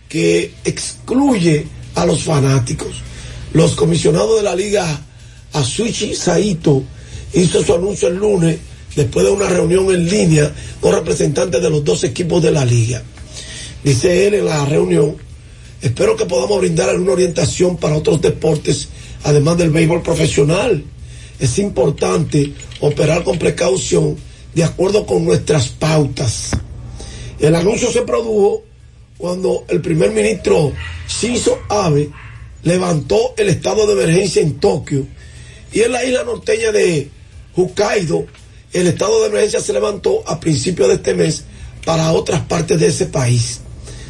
que 0.07 0.53
excluye 0.65 1.65
a 1.95 2.05
los 2.05 2.23
fanáticos. 2.23 3.01
Los 3.53 3.75
comisionados 3.75 4.37
de 4.37 4.43
la 4.43 4.55
liga 4.55 5.01
Asuchi 5.53 6.15
Saito 6.15 6.83
hizo 7.33 7.63
su 7.63 7.73
anuncio 7.73 8.07
el 8.07 8.15
lunes 8.15 8.57
después 8.95 9.25
de 9.25 9.31
una 9.31 9.47
reunión 9.47 9.93
en 9.93 10.09
línea 10.09 10.53
con 10.79 10.93
representantes 10.93 11.61
de 11.61 11.69
los 11.69 11.83
dos 11.83 12.03
equipos 12.03 12.41
de 12.41 12.51
la 12.51 12.65
liga. 12.65 13.01
Dice 13.83 14.27
él 14.27 14.35
en 14.35 14.45
la 14.45 14.65
reunión, 14.65 15.15
espero 15.81 16.15
que 16.15 16.25
podamos 16.25 16.59
brindar 16.59 16.89
alguna 16.89 17.13
orientación 17.13 17.77
para 17.77 17.97
otros 17.97 18.21
deportes, 18.21 18.89
además 19.23 19.57
del 19.57 19.71
béisbol 19.71 20.01
profesional. 20.01 20.83
Es 21.39 21.57
importante 21.57 22.53
operar 22.81 23.23
con 23.23 23.39
precaución 23.39 24.17
de 24.53 24.63
acuerdo 24.63 25.05
con 25.05 25.25
nuestras 25.25 25.69
pautas. 25.69 26.51
El 27.41 27.55
anuncio 27.55 27.91
se 27.91 28.03
produjo 28.03 28.63
cuando 29.17 29.65
el 29.67 29.81
primer 29.81 30.11
ministro 30.11 30.73
Shinzo 31.07 31.57
Abe 31.69 32.11
levantó 32.61 33.33
el 33.35 33.49
estado 33.49 33.87
de 33.87 33.93
emergencia 33.93 34.43
en 34.43 34.59
Tokio 34.59 35.07
y 35.73 35.81
en 35.81 35.91
la 35.91 36.05
isla 36.05 36.23
norteña 36.23 36.71
de 36.71 37.09
Hokkaido 37.55 38.27
el 38.73 38.85
estado 38.85 39.21
de 39.21 39.29
emergencia 39.29 39.59
se 39.59 39.73
levantó 39.73 40.21
a 40.27 40.39
principios 40.39 40.87
de 40.89 40.95
este 40.95 41.15
mes 41.15 41.45
para 41.83 42.11
otras 42.11 42.41
partes 42.41 42.79
de 42.79 42.87
ese 42.87 43.07
país. 43.07 43.61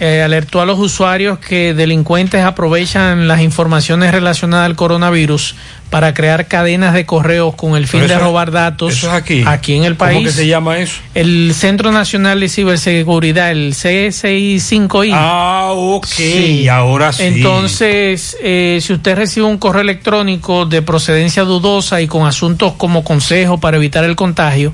Eh, 0.00 0.22
alertó 0.22 0.60
a 0.60 0.64
los 0.66 0.78
usuarios 0.78 1.40
que 1.40 1.74
delincuentes 1.74 2.44
aprovechan 2.44 3.26
las 3.26 3.40
informaciones 3.40 4.12
relacionadas 4.12 4.66
al 4.66 4.76
coronavirus 4.76 5.56
para 5.90 6.14
crear 6.14 6.46
cadenas 6.46 6.94
de 6.94 7.04
correos 7.04 7.56
con 7.56 7.74
el 7.76 7.88
fin 7.88 8.06
de 8.06 8.16
robar 8.16 8.52
datos 8.52 8.92
eso 8.92 9.08
es 9.08 9.12
aquí. 9.14 9.42
aquí 9.44 9.74
en 9.74 9.82
el 9.82 9.96
país. 9.96 10.18
¿Cómo 10.18 10.26
que 10.26 10.32
se 10.32 10.46
llama 10.46 10.78
eso? 10.78 11.00
El 11.14 11.52
Centro 11.52 11.90
Nacional 11.90 12.38
de 12.38 12.48
Ciberseguridad, 12.48 13.50
el 13.50 13.74
CSI5I. 13.74 15.10
Ah, 15.14 15.70
ok, 15.74 16.06
Sí. 16.06 16.68
ahora 16.68 17.12
sí. 17.12 17.24
Entonces, 17.24 18.36
eh, 18.40 18.78
si 18.80 18.92
usted 18.92 19.16
recibe 19.16 19.46
un 19.46 19.58
correo 19.58 19.82
electrónico 19.82 20.64
de 20.66 20.80
procedencia 20.82 21.42
dudosa 21.42 22.00
y 22.00 22.06
con 22.06 22.26
asuntos 22.26 22.74
como 22.74 23.02
consejo 23.02 23.58
para 23.58 23.78
evitar 23.78 24.04
el 24.04 24.14
contagio, 24.14 24.72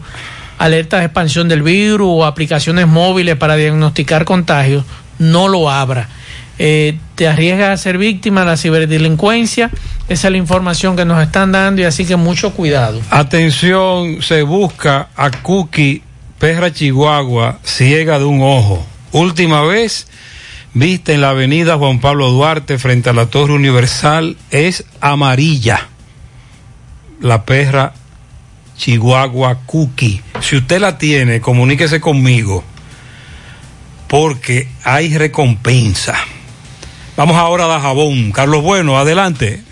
alertas 0.59 1.01
de 1.01 1.07
expansión 1.07 1.49
del 1.49 1.63
virus 1.63 2.09
o 2.11 2.25
aplicaciones 2.27 2.87
móviles 2.87 3.37
para 3.37 3.57
diagnosticar 3.57 4.25
contagios, 4.25 4.85
no 5.25 5.49
lo 5.49 5.71
abra. 5.71 6.09
Eh, 6.59 6.99
te 7.17 7.27
arriesgas 7.27 7.71
a 7.71 7.83
ser 7.83 7.99
víctima 7.99 8.41
de 8.41 8.47
la 8.47 8.57
ciberdelincuencia. 8.57 9.71
Esa 10.09 10.29
es 10.29 10.33
la 10.33 10.39
información 10.39 10.97
que 10.97 11.05
nos 11.05 11.23
están 11.23 11.53
dando 11.53 11.83
y 11.83 11.85
así 11.85 12.05
que 12.05 12.17
mucho 12.17 12.53
cuidado. 12.53 13.01
Atención, 13.11 14.23
se 14.23 14.43
busca 14.43 15.09
a 15.17 15.31
Cookie, 15.31 16.03
perra 16.39 16.73
chihuahua, 16.73 17.59
ciega 17.65 18.19
de 18.19 18.25
un 18.25 18.43
ojo. 18.43 18.87
Última 19.13 19.63
vez 19.63 20.07
vista 20.75 21.13
en 21.13 21.21
la 21.21 21.31
avenida 21.31 21.77
Juan 21.77 22.01
Pablo 22.01 22.31
Duarte 22.31 22.79
frente 22.79 23.11
a 23.11 23.13
la 23.13 23.27
Torre 23.27 23.55
Universal 23.55 24.37
es 24.51 24.85
amarilla. 25.01 25.89
La 27.21 27.45
perra 27.45 27.95
chihuahua 28.77 29.61
Cookie. 29.67 30.21
Si 30.41 30.57
usted 30.57 30.81
la 30.81 30.99
tiene, 30.99 31.41
comuníquese 31.41 32.01
conmigo 32.01 32.65
porque 34.09 34.69
hay 34.85 35.17
recompensa. 35.17 36.15
Vamos 37.17 37.37
ahora 37.37 37.65
a 37.65 37.69
Dajabón. 37.69 38.33
Carlos 38.33 38.63
Bueno, 38.63 38.99
adelante. 38.99 39.64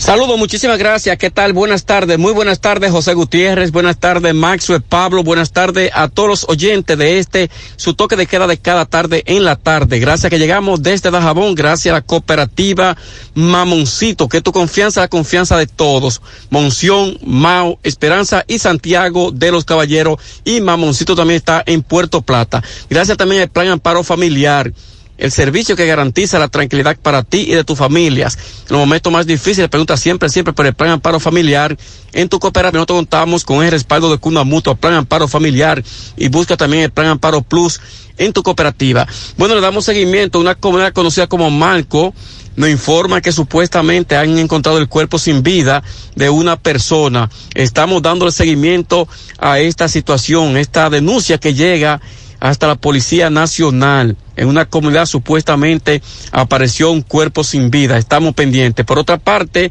Saludos, 0.00 0.38
muchísimas 0.38 0.78
gracias. 0.78 1.18
¿Qué 1.18 1.28
tal? 1.28 1.52
Buenas 1.52 1.84
tardes. 1.84 2.18
Muy 2.18 2.32
buenas 2.32 2.62
tardes, 2.62 2.90
José 2.90 3.12
Gutiérrez. 3.12 3.70
Buenas 3.70 3.98
tardes, 4.00 4.34
Maxwell 4.34 4.80
Pablo. 4.80 5.22
Buenas 5.22 5.52
tardes 5.52 5.90
a 5.92 6.08
todos 6.08 6.26
los 6.26 6.48
oyentes 6.48 6.96
de 6.96 7.18
este, 7.18 7.50
su 7.76 7.92
toque 7.92 8.16
de 8.16 8.26
queda 8.26 8.46
de 8.46 8.56
cada 8.56 8.86
tarde 8.86 9.22
en 9.26 9.44
la 9.44 9.56
tarde. 9.56 9.98
Gracias 9.98 10.30
que 10.30 10.38
llegamos 10.38 10.82
desde 10.82 11.10
Dajabón. 11.10 11.54
Gracias 11.54 11.92
a 11.92 11.98
la 11.98 12.00
cooperativa 12.00 12.96
Mamoncito, 13.34 14.26
que 14.26 14.40
tu 14.40 14.52
confianza, 14.52 15.02
la 15.02 15.08
confianza 15.08 15.58
de 15.58 15.66
todos. 15.66 16.22
Monción, 16.48 17.18
Mao, 17.22 17.78
Esperanza 17.82 18.42
y 18.48 18.58
Santiago 18.58 19.32
de 19.32 19.52
los 19.52 19.66
Caballeros. 19.66 20.18
Y 20.46 20.62
Mamoncito 20.62 21.14
también 21.14 21.36
está 21.36 21.62
en 21.66 21.82
Puerto 21.82 22.22
Plata. 22.22 22.64
Gracias 22.88 23.18
también 23.18 23.42
al 23.42 23.50
Plan 23.50 23.68
Amparo 23.68 24.02
Familiar 24.02 24.72
el 25.20 25.30
servicio 25.30 25.76
que 25.76 25.86
garantiza 25.86 26.38
la 26.38 26.48
tranquilidad 26.48 26.96
para 27.00 27.22
ti 27.22 27.44
y 27.46 27.54
de 27.54 27.62
tus 27.62 27.78
familias. 27.78 28.38
En 28.62 28.70
los 28.70 28.78
momentos 28.80 29.12
más 29.12 29.26
difíciles, 29.26 29.68
pregunta 29.68 29.98
siempre, 29.98 30.30
siempre 30.30 30.54
por 30.54 30.66
el 30.66 30.74
plan 30.74 30.90
amparo 30.90 31.20
familiar. 31.20 31.76
En 32.12 32.28
tu 32.28 32.40
cooperativa 32.40 32.78
nosotros 32.78 32.98
contamos 33.00 33.44
con 33.44 33.62
el 33.62 33.70
respaldo 33.70 34.10
de 34.10 34.16
Cuna 34.16 34.44
Mutua, 34.44 34.74
plan 34.74 34.94
amparo 34.94 35.28
familiar 35.28 35.84
y 36.16 36.28
busca 36.28 36.56
también 36.56 36.84
el 36.84 36.90
plan 36.90 37.08
amparo 37.08 37.42
plus 37.42 37.80
en 38.16 38.32
tu 38.32 38.42
cooperativa. 38.42 39.06
Bueno, 39.36 39.54
le 39.54 39.60
damos 39.60 39.84
seguimiento 39.84 40.38
a 40.38 40.40
una 40.40 40.54
comunidad 40.54 40.94
conocida 40.94 41.26
como 41.26 41.50
Marco. 41.50 42.14
Nos 42.56 42.70
informa 42.70 43.20
que 43.20 43.30
supuestamente 43.30 44.16
han 44.16 44.38
encontrado 44.38 44.78
el 44.78 44.88
cuerpo 44.88 45.18
sin 45.18 45.42
vida 45.42 45.82
de 46.16 46.30
una 46.30 46.56
persona. 46.56 47.30
Estamos 47.54 48.02
dándole 48.02 48.32
seguimiento 48.32 49.06
a 49.38 49.60
esta 49.60 49.86
situación, 49.88 50.56
esta 50.56 50.88
denuncia 50.90 51.38
que 51.38 51.54
llega 51.54 52.00
hasta 52.40 52.66
la 52.66 52.74
Policía 52.74 53.30
Nacional. 53.30 54.16
En 54.40 54.48
una 54.48 54.64
comunidad 54.64 55.04
supuestamente 55.04 56.00
apareció 56.32 56.90
un 56.90 57.02
cuerpo 57.02 57.44
sin 57.44 57.70
vida. 57.70 57.98
Estamos 57.98 58.32
pendientes. 58.32 58.86
Por 58.86 58.98
otra 58.98 59.18
parte, 59.18 59.70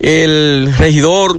el 0.00 0.74
regidor 0.78 1.38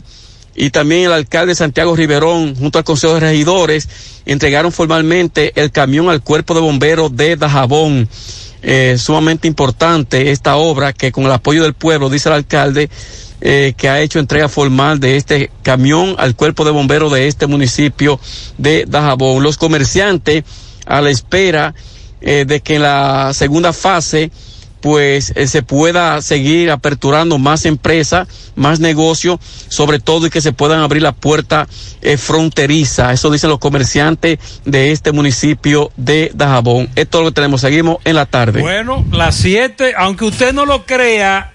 y 0.55 0.69
también 0.69 1.05
el 1.05 1.13
alcalde 1.13 1.55
Santiago 1.55 1.95
Riverón, 1.95 2.55
junto 2.55 2.77
al 2.77 2.83
Consejo 2.83 3.15
de 3.15 3.21
Regidores, 3.21 3.89
entregaron 4.27 4.71
formalmente 4.71 5.59
el 5.59 5.71
camión 5.71 6.07
al 6.07 6.21
cuerpo 6.21 6.53
de 6.53 6.61
bomberos 6.61 7.17
de 7.17 7.35
Dajabón. 7.35 8.07
Eh, 8.61 8.95
sumamente 8.99 9.47
importante 9.47 10.29
esta 10.29 10.57
obra 10.57 10.93
que 10.93 11.11
con 11.11 11.23
el 11.23 11.31
apoyo 11.31 11.63
del 11.63 11.73
pueblo, 11.73 12.11
dice 12.11 12.29
el 12.29 12.35
alcalde, 12.35 12.91
eh, 13.41 13.73
que 13.75 13.89
ha 13.89 14.01
hecho 14.01 14.19
entrega 14.19 14.49
formal 14.49 14.99
de 14.99 15.17
este 15.17 15.49
camión 15.63 16.13
al 16.19 16.35
cuerpo 16.35 16.63
de 16.63 16.69
bomberos 16.69 17.11
de 17.11 17.27
este 17.27 17.47
municipio 17.47 18.19
de 18.59 18.85
Dajabón. 18.87 19.41
Los 19.41 19.57
comerciantes 19.57 20.43
a 20.85 21.01
la 21.01 21.09
espera 21.09 21.73
eh, 22.21 22.45
de 22.47 22.61
que 22.61 22.75
en 22.75 22.83
la 22.83 23.33
segunda 23.33 23.73
fase 23.73 24.31
pues 24.81 25.33
eh, 25.35 25.47
se 25.47 25.63
pueda 25.63 26.21
seguir 26.21 26.71
aperturando 26.71 27.37
más 27.37 27.65
empresas, 27.65 28.27
más 28.55 28.79
negocios, 28.79 29.39
sobre 29.69 29.99
todo 29.99 30.27
y 30.27 30.29
que 30.29 30.41
se 30.41 30.53
puedan 30.53 30.79
abrir 30.79 31.01
la 31.01 31.13
puerta 31.13 31.67
eh, 32.01 32.17
fronteriza. 32.17 33.11
Eso 33.11 33.31
dicen 33.31 33.49
los 33.49 33.59
comerciantes 33.59 34.39
de 34.65 34.91
este 34.91 35.11
municipio 35.11 35.91
de 35.97 36.31
Dajabón. 36.33 36.89
Esto 36.95 37.17
es 37.19 37.23
lo 37.23 37.31
que 37.31 37.35
tenemos. 37.35 37.61
Seguimos 37.61 37.97
en 38.05 38.15
la 38.15 38.25
tarde. 38.27 38.61
Bueno, 38.61 39.05
las 39.11 39.35
7, 39.35 39.93
aunque 39.97 40.25
usted 40.25 40.53
no 40.53 40.65
lo 40.65 40.85
crea, 40.85 41.51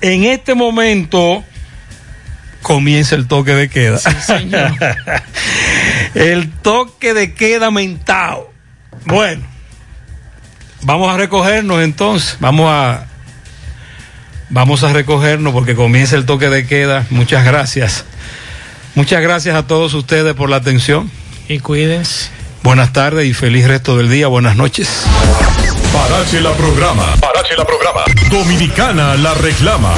en 0.00 0.24
este 0.24 0.54
momento 0.54 1.44
comienza 2.62 3.14
el 3.14 3.28
toque 3.28 3.54
de 3.54 3.68
queda. 3.68 3.98
señor. 3.98 4.72
el 6.14 6.50
toque 6.50 7.14
de 7.14 7.34
queda 7.34 7.70
mentado. 7.70 8.49
Bueno, 9.04 9.42
vamos 10.82 11.12
a 11.12 11.16
recogernos 11.16 11.82
entonces. 11.82 12.36
Vamos 12.40 12.70
a 12.70 13.06
vamos 14.48 14.82
a 14.82 14.92
recogernos 14.92 15.52
porque 15.52 15.74
comienza 15.74 16.16
el 16.16 16.26
toque 16.26 16.48
de 16.48 16.66
queda. 16.66 17.06
Muchas 17.10 17.44
gracias. 17.44 18.04
Muchas 18.94 19.22
gracias 19.22 19.54
a 19.56 19.66
todos 19.66 19.94
ustedes 19.94 20.34
por 20.34 20.50
la 20.50 20.56
atención. 20.56 21.10
Y 21.48 21.60
cuídense. 21.60 22.30
Buenas 22.62 22.92
tardes 22.92 23.26
y 23.26 23.32
feliz 23.32 23.66
resto 23.66 23.96
del 23.96 24.10
día. 24.10 24.26
Buenas 24.26 24.56
noches. 24.56 25.04
Parache 25.92 26.40
la 26.40 26.52
programa. 26.52 27.14
Parache 27.20 27.56
la 27.56 27.64
programa. 27.64 28.02
Dominicana 28.30 29.14
la 29.16 29.34
reclama. 29.34 29.94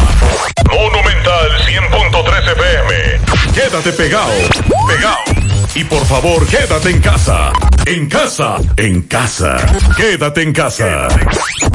Monumental 0.70 1.51
100.13 1.66 2.53
FM. 2.53 3.53
Quédate 3.55 3.93
pegado. 3.93 4.33
Pegado. 4.87 5.41
Y 5.74 5.85
por 5.85 6.05
favor, 6.05 6.47
quédate 6.47 6.90
en 6.90 7.01
casa. 7.01 7.53
En 7.86 8.07
casa. 8.07 8.57
En 8.77 9.03
casa. 9.03 9.57
Quédate 9.97 10.43
en 10.43 10.53
casa. 10.53 11.09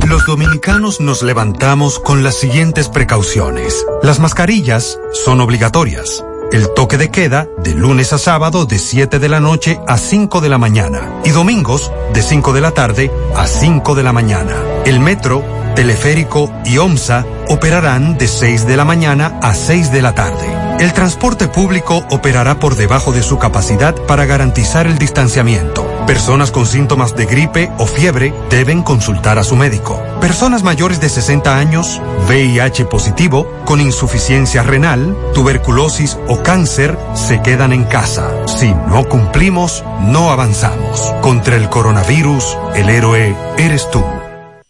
Los 0.07 0.25
dominicanos 0.25 1.01
nos 1.01 1.23
levantamos 1.23 1.97
con 1.99 2.23
las 2.23 2.35
siguientes 2.35 2.89
precauciones. 2.89 3.85
Las 4.03 4.19
mascarillas 4.19 4.99
son 5.13 5.41
obligatorias. 5.41 6.23
El 6.51 6.71
toque 6.75 6.97
de 6.97 7.09
queda 7.09 7.47
de 7.63 7.73
lunes 7.73 8.13
a 8.13 8.19
sábado 8.19 8.65
de 8.65 8.77
7 8.77 9.17
de 9.17 9.29
la 9.29 9.39
noche 9.39 9.79
a 9.87 9.97
5 9.97 10.41
de 10.41 10.49
la 10.49 10.59
mañana 10.59 11.21
y 11.25 11.31
domingos 11.31 11.91
de 12.13 12.21
5 12.21 12.53
de 12.53 12.61
la 12.61 12.71
tarde 12.71 13.11
a 13.35 13.47
5 13.47 13.95
de 13.95 14.03
la 14.03 14.13
mañana. 14.13 14.55
El 14.85 14.99
metro, 14.99 15.43
teleférico 15.75 16.51
y 16.65 16.77
OMSA 16.77 17.25
operarán 17.49 18.17
de 18.17 18.27
6 18.27 18.67
de 18.67 18.77
la 18.77 18.85
mañana 18.85 19.39
a 19.41 19.55
6 19.55 19.91
de 19.91 20.01
la 20.03 20.13
tarde. 20.13 20.66
El 20.79 20.93
transporte 20.93 21.47
público 21.47 22.05
operará 22.11 22.59
por 22.59 22.75
debajo 22.75 23.11
de 23.11 23.23
su 23.23 23.39
capacidad 23.39 23.95
para 24.05 24.27
garantizar 24.27 24.85
el 24.85 24.99
distanciamiento. 24.99 25.87
Personas 26.05 26.51
con 26.51 26.67
síntomas 26.67 27.15
de 27.15 27.25
gripe 27.25 27.71
o 27.79 27.87
fiebre 27.87 28.31
deben 28.51 28.83
consultar 28.83 29.39
a 29.39 29.43
su 29.43 29.55
médico. 29.55 29.99
Personas 30.21 30.61
mayores 30.61 31.01
de 31.01 31.09
60 31.09 31.57
años, 31.57 31.99
VIH 32.27 32.85
positivo, 32.85 33.51
con 33.65 33.81
insuficiencia 33.81 34.61
renal, 34.61 35.17
tuberculosis 35.33 36.15
o 36.27 36.43
cáncer 36.43 36.95
se 37.15 37.41
quedan 37.41 37.73
en 37.73 37.83
casa. 37.83 38.29
Si 38.45 38.71
no 38.71 39.03
cumplimos, 39.05 39.83
no 40.01 40.29
avanzamos. 40.29 41.11
Contra 41.21 41.55
el 41.55 41.69
coronavirus, 41.69 42.55
el 42.75 42.89
héroe 42.89 43.35
eres 43.57 43.89
tú. 43.89 44.03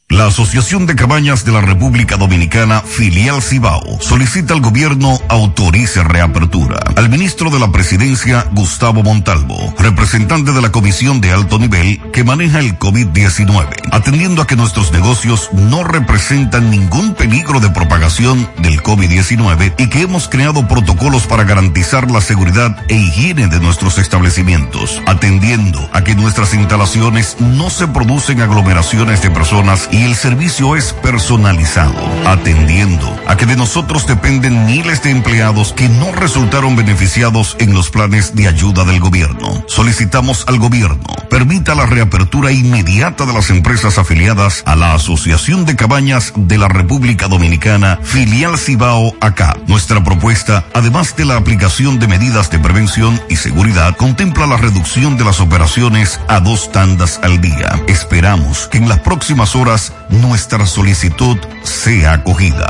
La 0.10 0.28
Asociación 0.28 0.86
de 0.86 0.96
Cabañas 0.96 1.44
de 1.44 1.52
la 1.52 1.60
República 1.60 2.16
Dominicana, 2.16 2.80
filial 2.80 3.42
Cibao, 3.42 4.00
solicita 4.00 4.54
al 4.54 4.62
gobierno 4.62 5.20
autorice 5.28 6.02
reapertura. 6.02 6.80
Al 6.96 7.10
ministro 7.10 7.50
de 7.50 7.60
la 7.60 7.74
Presidencia, 7.74 8.48
Gustavo 8.54 9.04
Montalvo, 9.04 9.76
representante 9.78 10.54
de 10.54 10.62
la 10.62 10.72
Comisión 10.72 11.20
de 11.20 11.34
Alto 11.34 11.60
Nivel 11.60 12.00
que 12.14 12.24
maneja 12.24 12.60
el 12.60 12.80
COVID-19, 12.80 13.68
atendiendo 13.92 14.42
a 14.42 14.48
que 14.48 14.56
nuestros 14.56 14.94
negocios 14.94 15.50
no 15.52 15.84
representan 15.84 16.72
ningún 16.72 17.14
peligro 17.14 17.60
de 17.60 17.70
propagación 17.72 18.50
del 18.60 18.82
COVID-19 18.82 19.74
y 19.78 19.90
que 19.90 20.04
hemos 20.04 20.30
creado 20.30 20.70
protocolos 20.70 21.28
para 21.28 21.44
garantizar 21.44 22.10
la 22.10 22.22
seguridad 22.22 22.78
e 22.88 22.96
higiene 22.96 23.48
de 23.48 23.60
nuestros 23.60 23.98
establecimientos, 23.98 25.02
atendiendo 25.06 25.90
a 25.92 26.06
que 26.06 26.16
nuestras 26.16 26.54
instalaciones 26.54 27.36
no 27.42 27.70
se 27.70 27.88
producen 27.88 28.40
aglomeraciones 28.40 29.22
de 29.22 29.32
personas 29.32 29.90
el 30.03 30.15
servicio 30.15 30.76
es 30.76 30.94
personalizado, 30.94 31.94
atendiendo 32.26 33.15
a 33.28 33.38
que 33.38 33.45
de 33.45 33.56
nosotros 33.56 34.06
dependen 34.07 34.65
miles 34.65 35.02
de 35.03 35.11
empleados 35.11 35.74
que 35.74 35.90
no 35.90 36.11
resultaron 36.11 36.76
beneficiados 36.76 37.56
en 37.60 37.74
los 37.74 37.90
planes 37.90 38.36
de 38.36 38.48
ayuda 38.48 38.84
del 38.84 38.99
gobierno. 38.99 39.64
Solicitamos 39.68 40.45
al 40.48 40.60
gobierno 40.60 41.18
permita 41.38 41.76
la 41.76 41.86
reapertura 41.86 42.52
inmediata 42.52 43.26
de 43.26 43.34
las 43.34 43.49
empresas 43.49 43.98
afiliadas 43.98 44.64
a 44.65 44.76
la 44.76 44.94
Asociación 44.94 45.65
de 45.65 45.76
Cabañas 45.76 46.34
de 46.36 46.57
la 46.57 46.68
República 46.68 47.28
Dominicana, 47.28 47.99
filial 48.02 48.57
Cibao 48.57 49.15
acá. 49.22 49.56
Nuestra 49.68 50.03
propuesta, 50.03 50.65
además 50.74 51.15
de 51.15 51.26
la 51.26 51.38
aplicación 51.38 51.99
de 51.99 52.07
medidas 52.07 52.49
de 52.49 52.60
prevención 52.60 53.22
y 53.30 53.36
seguridad, 53.36 53.95
contempla 53.95 54.48
la 54.48 54.57
reducción 54.57 55.18
de 55.18 55.26
las 55.26 55.40
operaciones 55.40 56.19
a 56.28 56.40
dos 56.40 56.72
tandas 56.72 57.19
al 57.22 57.40
día. 57.41 57.80
Esperamos 57.88 58.68
que 58.68 58.78
en 58.78 58.90
las 58.90 58.99
próximas 58.99 59.56
horas 59.56 59.86
nuestra 60.09 60.65
solicitud 60.65 61.38
sea 61.64 62.14
acogida. 62.14 62.69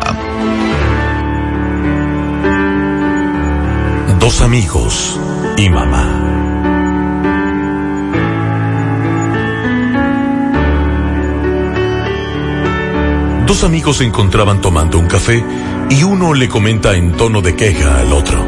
Dos 4.19 4.41
amigos 4.41 5.19
y 5.57 5.69
mamá. 5.69 6.38
Dos 13.48 13.64
amigos 13.64 13.98
se 13.98 14.03
encontraban 14.03 14.60
tomando 14.60 14.99
un 14.99 15.07
café 15.07 15.44
y 15.89 16.03
uno 16.03 16.34
le 16.34 16.49
comenta 16.49 16.95
en 16.95 17.14
tono 17.14 17.41
de 17.41 17.56
queja 17.56 17.99
al 17.99 18.11
otro. 18.11 18.45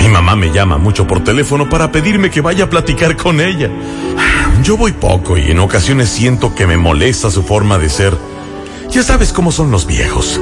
Mi 0.00 0.08
mamá 0.08 0.36
me 0.36 0.52
llama 0.52 0.78
mucho 0.78 1.04
por 1.04 1.24
teléfono 1.24 1.68
para 1.68 1.90
pedirme 1.90 2.30
que 2.30 2.40
vaya 2.40 2.64
a 2.64 2.70
platicar 2.70 3.16
con 3.16 3.40
ella. 3.40 3.68
Yo 4.62 4.76
voy 4.76 4.92
poco 4.92 5.36
y 5.36 5.50
en 5.50 5.58
ocasiones 5.58 6.08
siento 6.08 6.54
que 6.54 6.66
me 6.66 6.76
molesta 6.76 7.30
su 7.30 7.42
forma 7.42 7.78
de 7.78 7.88
ser. 7.88 8.16
Ya 8.90 9.02
sabes 9.02 9.32
cómo 9.32 9.52
son 9.52 9.70
los 9.70 9.86
viejos. 9.86 10.40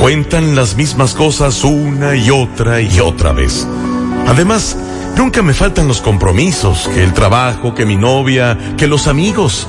Cuentan 0.00 0.54
las 0.54 0.76
mismas 0.76 1.14
cosas 1.14 1.64
una 1.64 2.14
y 2.14 2.30
otra 2.30 2.80
y 2.80 3.00
otra 3.00 3.32
vez. 3.32 3.66
Además, 4.26 4.76
nunca 5.16 5.42
me 5.42 5.54
faltan 5.54 5.88
los 5.88 6.00
compromisos, 6.00 6.88
que 6.94 7.02
el 7.02 7.12
trabajo, 7.12 7.74
que 7.74 7.84
mi 7.84 7.96
novia, 7.96 8.56
que 8.76 8.86
los 8.86 9.08
amigos. 9.08 9.66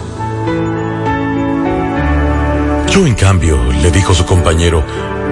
Yo, 2.92 3.08
en 3.08 3.16
cambio, 3.16 3.58
le 3.82 3.90
dijo 3.92 4.14
su 4.14 4.26
compañero, 4.26 4.84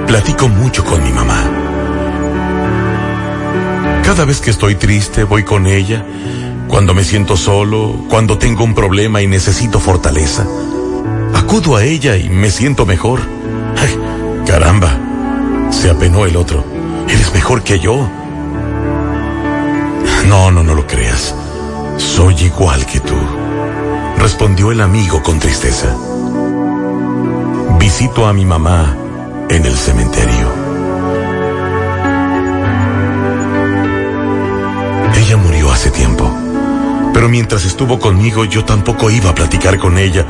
platico 0.07 0.47
mucho 0.47 0.83
con 0.83 1.03
mi 1.03 1.11
mamá. 1.11 1.43
Cada 4.03 4.25
vez 4.25 4.39
que 4.39 4.51
estoy 4.51 4.75
triste, 4.75 5.25
voy 5.25 5.43
con 5.43 5.67
ella. 5.67 6.05
Cuando 6.67 6.93
me 6.93 7.03
siento 7.03 7.37
solo, 7.37 8.05
cuando 8.09 8.37
tengo 8.37 8.63
un 8.63 8.73
problema 8.73 9.21
y 9.21 9.27
necesito 9.27 9.79
fortaleza, 9.79 10.45
acudo 11.33 11.75
a 11.75 11.83
ella 11.83 12.17
y 12.17 12.29
me 12.29 12.51
siento 12.51 12.85
mejor. 12.85 13.21
Ay, 13.77 13.97
caramba, 14.45 14.97
se 15.71 15.89
apenó 15.89 16.25
el 16.25 16.35
otro. 16.35 16.63
Eres 17.07 17.33
mejor 17.33 17.63
que 17.63 17.79
yo. 17.79 18.09
No, 20.27 20.51
no, 20.51 20.63
no 20.63 20.73
lo 20.75 20.85
creas. 20.85 21.33
Soy 21.97 22.35
igual 22.43 22.85
que 22.85 22.99
tú, 22.99 23.15
respondió 24.19 24.71
el 24.71 24.81
amigo 24.81 25.23
con 25.23 25.39
tristeza. 25.39 25.95
Visito 27.79 28.27
a 28.27 28.33
mi 28.33 28.45
mamá 28.45 28.95
en 29.49 29.65
el 29.65 29.75
cementerio. 29.75 30.47
Ella 35.15 35.37
murió 35.37 35.71
hace 35.71 35.89
tiempo, 35.91 36.31
pero 37.13 37.29
mientras 37.29 37.65
estuvo 37.65 37.99
conmigo 37.99 38.45
yo 38.45 38.63
tampoco 38.65 39.09
iba 39.09 39.29
a 39.29 39.35
platicar 39.35 39.77
con 39.79 39.97
ella 39.97 40.25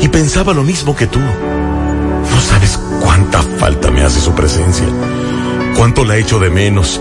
y 0.00 0.08
pensaba 0.08 0.52
lo 0.52 0.62
mismo 0.62 0.94
que 0.94 1.06
tú. 1.06 1.20
No 1.20 2.40
sabes 2.40 2.78
cuánta 3.00 3.42
falta 3.42 3.90
me 3.90 4.02
hace 4.02 4.20
su 4.20 4.34
presencia, 4.34 4.86
cuánto 5.76 6.04
la 6.04 6.16
echo 6.16 6.38
de 6.38 6.50
menos 6.50 7.00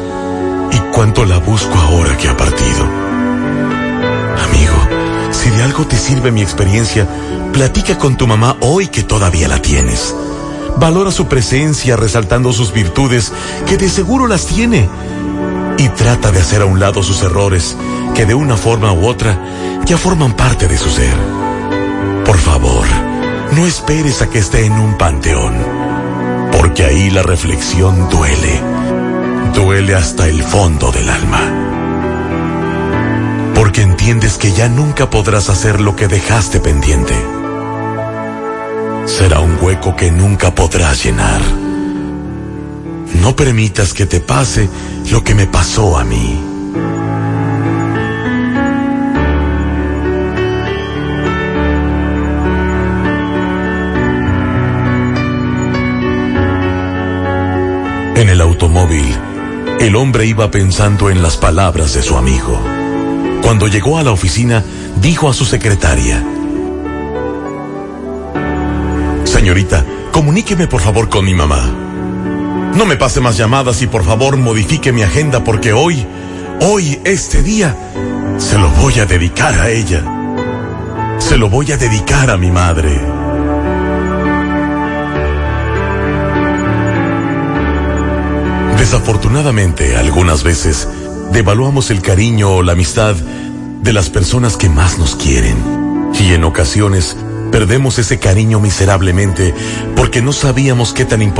y 0.71 0.77
cuánto 0.93 1.25
la 1.25 1.37
busco 1.37 1.77
ahora 1.77 2.17
que 2.17 2.29
ha 2.29 2.37
partido. 2.37 2.83
Amigo, 4.43 5.31
si 5.31 5.49
de 5.49 5.63
algo 5.63 5.85
te 5.85 5.97
sirve 5.97 6.31
mi 6.31 6.41
experiencia, 6.41 7.07
platica 7.51 7.97
con 7.97 8.17
tu 8.17 8.27
mamá 8.27 8.57
hoy 8.59 8.87
que 8.87 9.03
todavía 9.03 9.47
la 9.47 9.61
tienes. 9.61 10.13
Valora 10.77 11.11
su 11.11 11.27
presencia 11.27 11.95
resaltando 11.95 12.51
sus 12.51 12.73
virtudes, 12.73 13.31
que 13.67 13.77
de 13.77 13.89
seguro 13.89 14.27
las 14.27 14.47
tiene. 14.47 14.89
Y 15.77 15.89
trata 15.89 16.31
de 16.31 16.39
hacer 16.39 16.61
a 16.61 16.65
un 16.65 16.79
lado 16.79 17.03
sus 17.03 17.21
errores, 17.23 17.75
que 18.13 18.25
de 18.25 18.33
una 18.33 18.57
forma 18.57 18.93
u 18.93 19.05
otra 19.05 19.37
ya 19.85 19.97
forman 19.97 20.33
parte 20.33 20.67
de 20.67 20.77
su 20.77 20.89
ser. 20.89 21.15
Por 22.25 22.37
favor, 22.37 22.85
no 23.55 23.65
esperes 23.65 24.21
a 24.21 24.29
que 24.29 24.39
esté 24.39 24.65
en 24.65 24.73
un 24.73 24.97
panteón, 24.97 25.53
porque 26.51 26.85
ahí 26.85 27.09
la 27.09 27.23
reflexión 27.23 28.09
duele. 28.09 28.61
Duele 29.53 29.95
hasta 29.95 30.27
el 30.27 30.41
fondo 30.41 30.91
del 30.91 31.09
alma 31.09 31.63
porque 33.63 33.81
entiendes 33.81 34.37
que 34.37 34.51
ya 34.51 34.67
nunca 34.67 35.09
podrás 35.09 35.49
hacer 35.49 35.79
lo 35.79 35.95
que 35.95 36.07
dejaste 36.07 36.59
pendiente. 36.59 37.15
Será 39.05 39.39
un 39.39 39.57
hueco 39.61 39.95
que 39.95 40.11
nunca 40.11 40.53
podrás 40.53 41.03
llenar. 41.03 41.41
No 43.21 43.35
permitas 43.35 43.93
que 43.93 44.05
te 44.05 44.19
pase 44.19 44.69
lo 45.11 45.23
que 45.23 45.33
me 45.33 45.47
pasó 45.47 45.97
a 45.97 46.03
mí. 46.03 46.52
En 58.23 58.29
el 58.29 58.39
automóvil, 58.39 59.13
el 59.81 59.97
hombre 59.97 60.25
iba 60.25 60.49
pensando 60.49 61.09
en 61.09 61.21
las 61.21 61.35
palabras 61.35 61.93
de 61.93 62.01
su 62.01 62.15
amigo. 62.15 62.57
Cuando 63.41 63.67
llegó 63.67 63.97
a 63.97 64.03
la 64.03 64.13
oficina, 64.13 64.63
dijo 65.01 65.29
a 65.29 65.33
su 65.33 65.43
secretaria, 65.43 66.23
Señorita, 69.25 69.83
comuníqueme 70.13 70.67
por 70.67 70.79
favor 70.79 71.09
con 71.09 71.25
mi 71.25 71.33
mamá. 71.33 71.69
No 72.77 72.85
me 72.85 72.95
pase 72.95 73.19
más 73.19 73.35
llamadas 73.35 73.81
y 73.81 73.87
por 73.87 74.05
favor 74.05 74.37
modifique 74.37 74.93
mi 74.93 75.01
agenda 75.01 75.43
porque 75.43 75.73
hoy, 75.73 76.07
hoy, 76.61 77.01
este 77.03 77.43
día, 77.43 77.75
se 78.37 78.57
lo 78.57 78.69
voy 78.69 78.99
a 78.99 79.05
dedicar 79.05 79.59
a 79.59 79.69
ella. 79.69 80.01
Se 81.17 81.37
lo 81.37 81.49
voy 81.49 81.73
a 81.73 81.77
dedicar 81.77 82.29
a 82.29 82.37
mi 82.37 82.51
madre. 82.51 83.12
Desafortunadamente, 88.83 89.95
algunas 89.95 90.43
veces, 90.43 90.89
devaluamos 91.31 91.89
el 91.89 92.01
cariño 92.01 92.51
o 92.51 92.63
la 92.63 92.73
amistad 92.73 93.15
de 93.15 93.93
las 93.93 94.09
personas 94.09 94.57
que 94.57 94.67
más 94.67 94.99
nos 94.99 95.15
quieren. 95.15 95.55
Y 96.19 96.33
en 96.33 96.43
ocasiones 96.43 97.15
perdemos 97.49 97.97
ese 97.97 98.19
cariño 98.19 98.59
miserablemente 98.59 99.53
porque 99.95 100.21
no 100.21 100.33
sabíamos 100.33 100.91
qué 100.91 101.05
tan 101.05 101.21
importante 101.21 101.33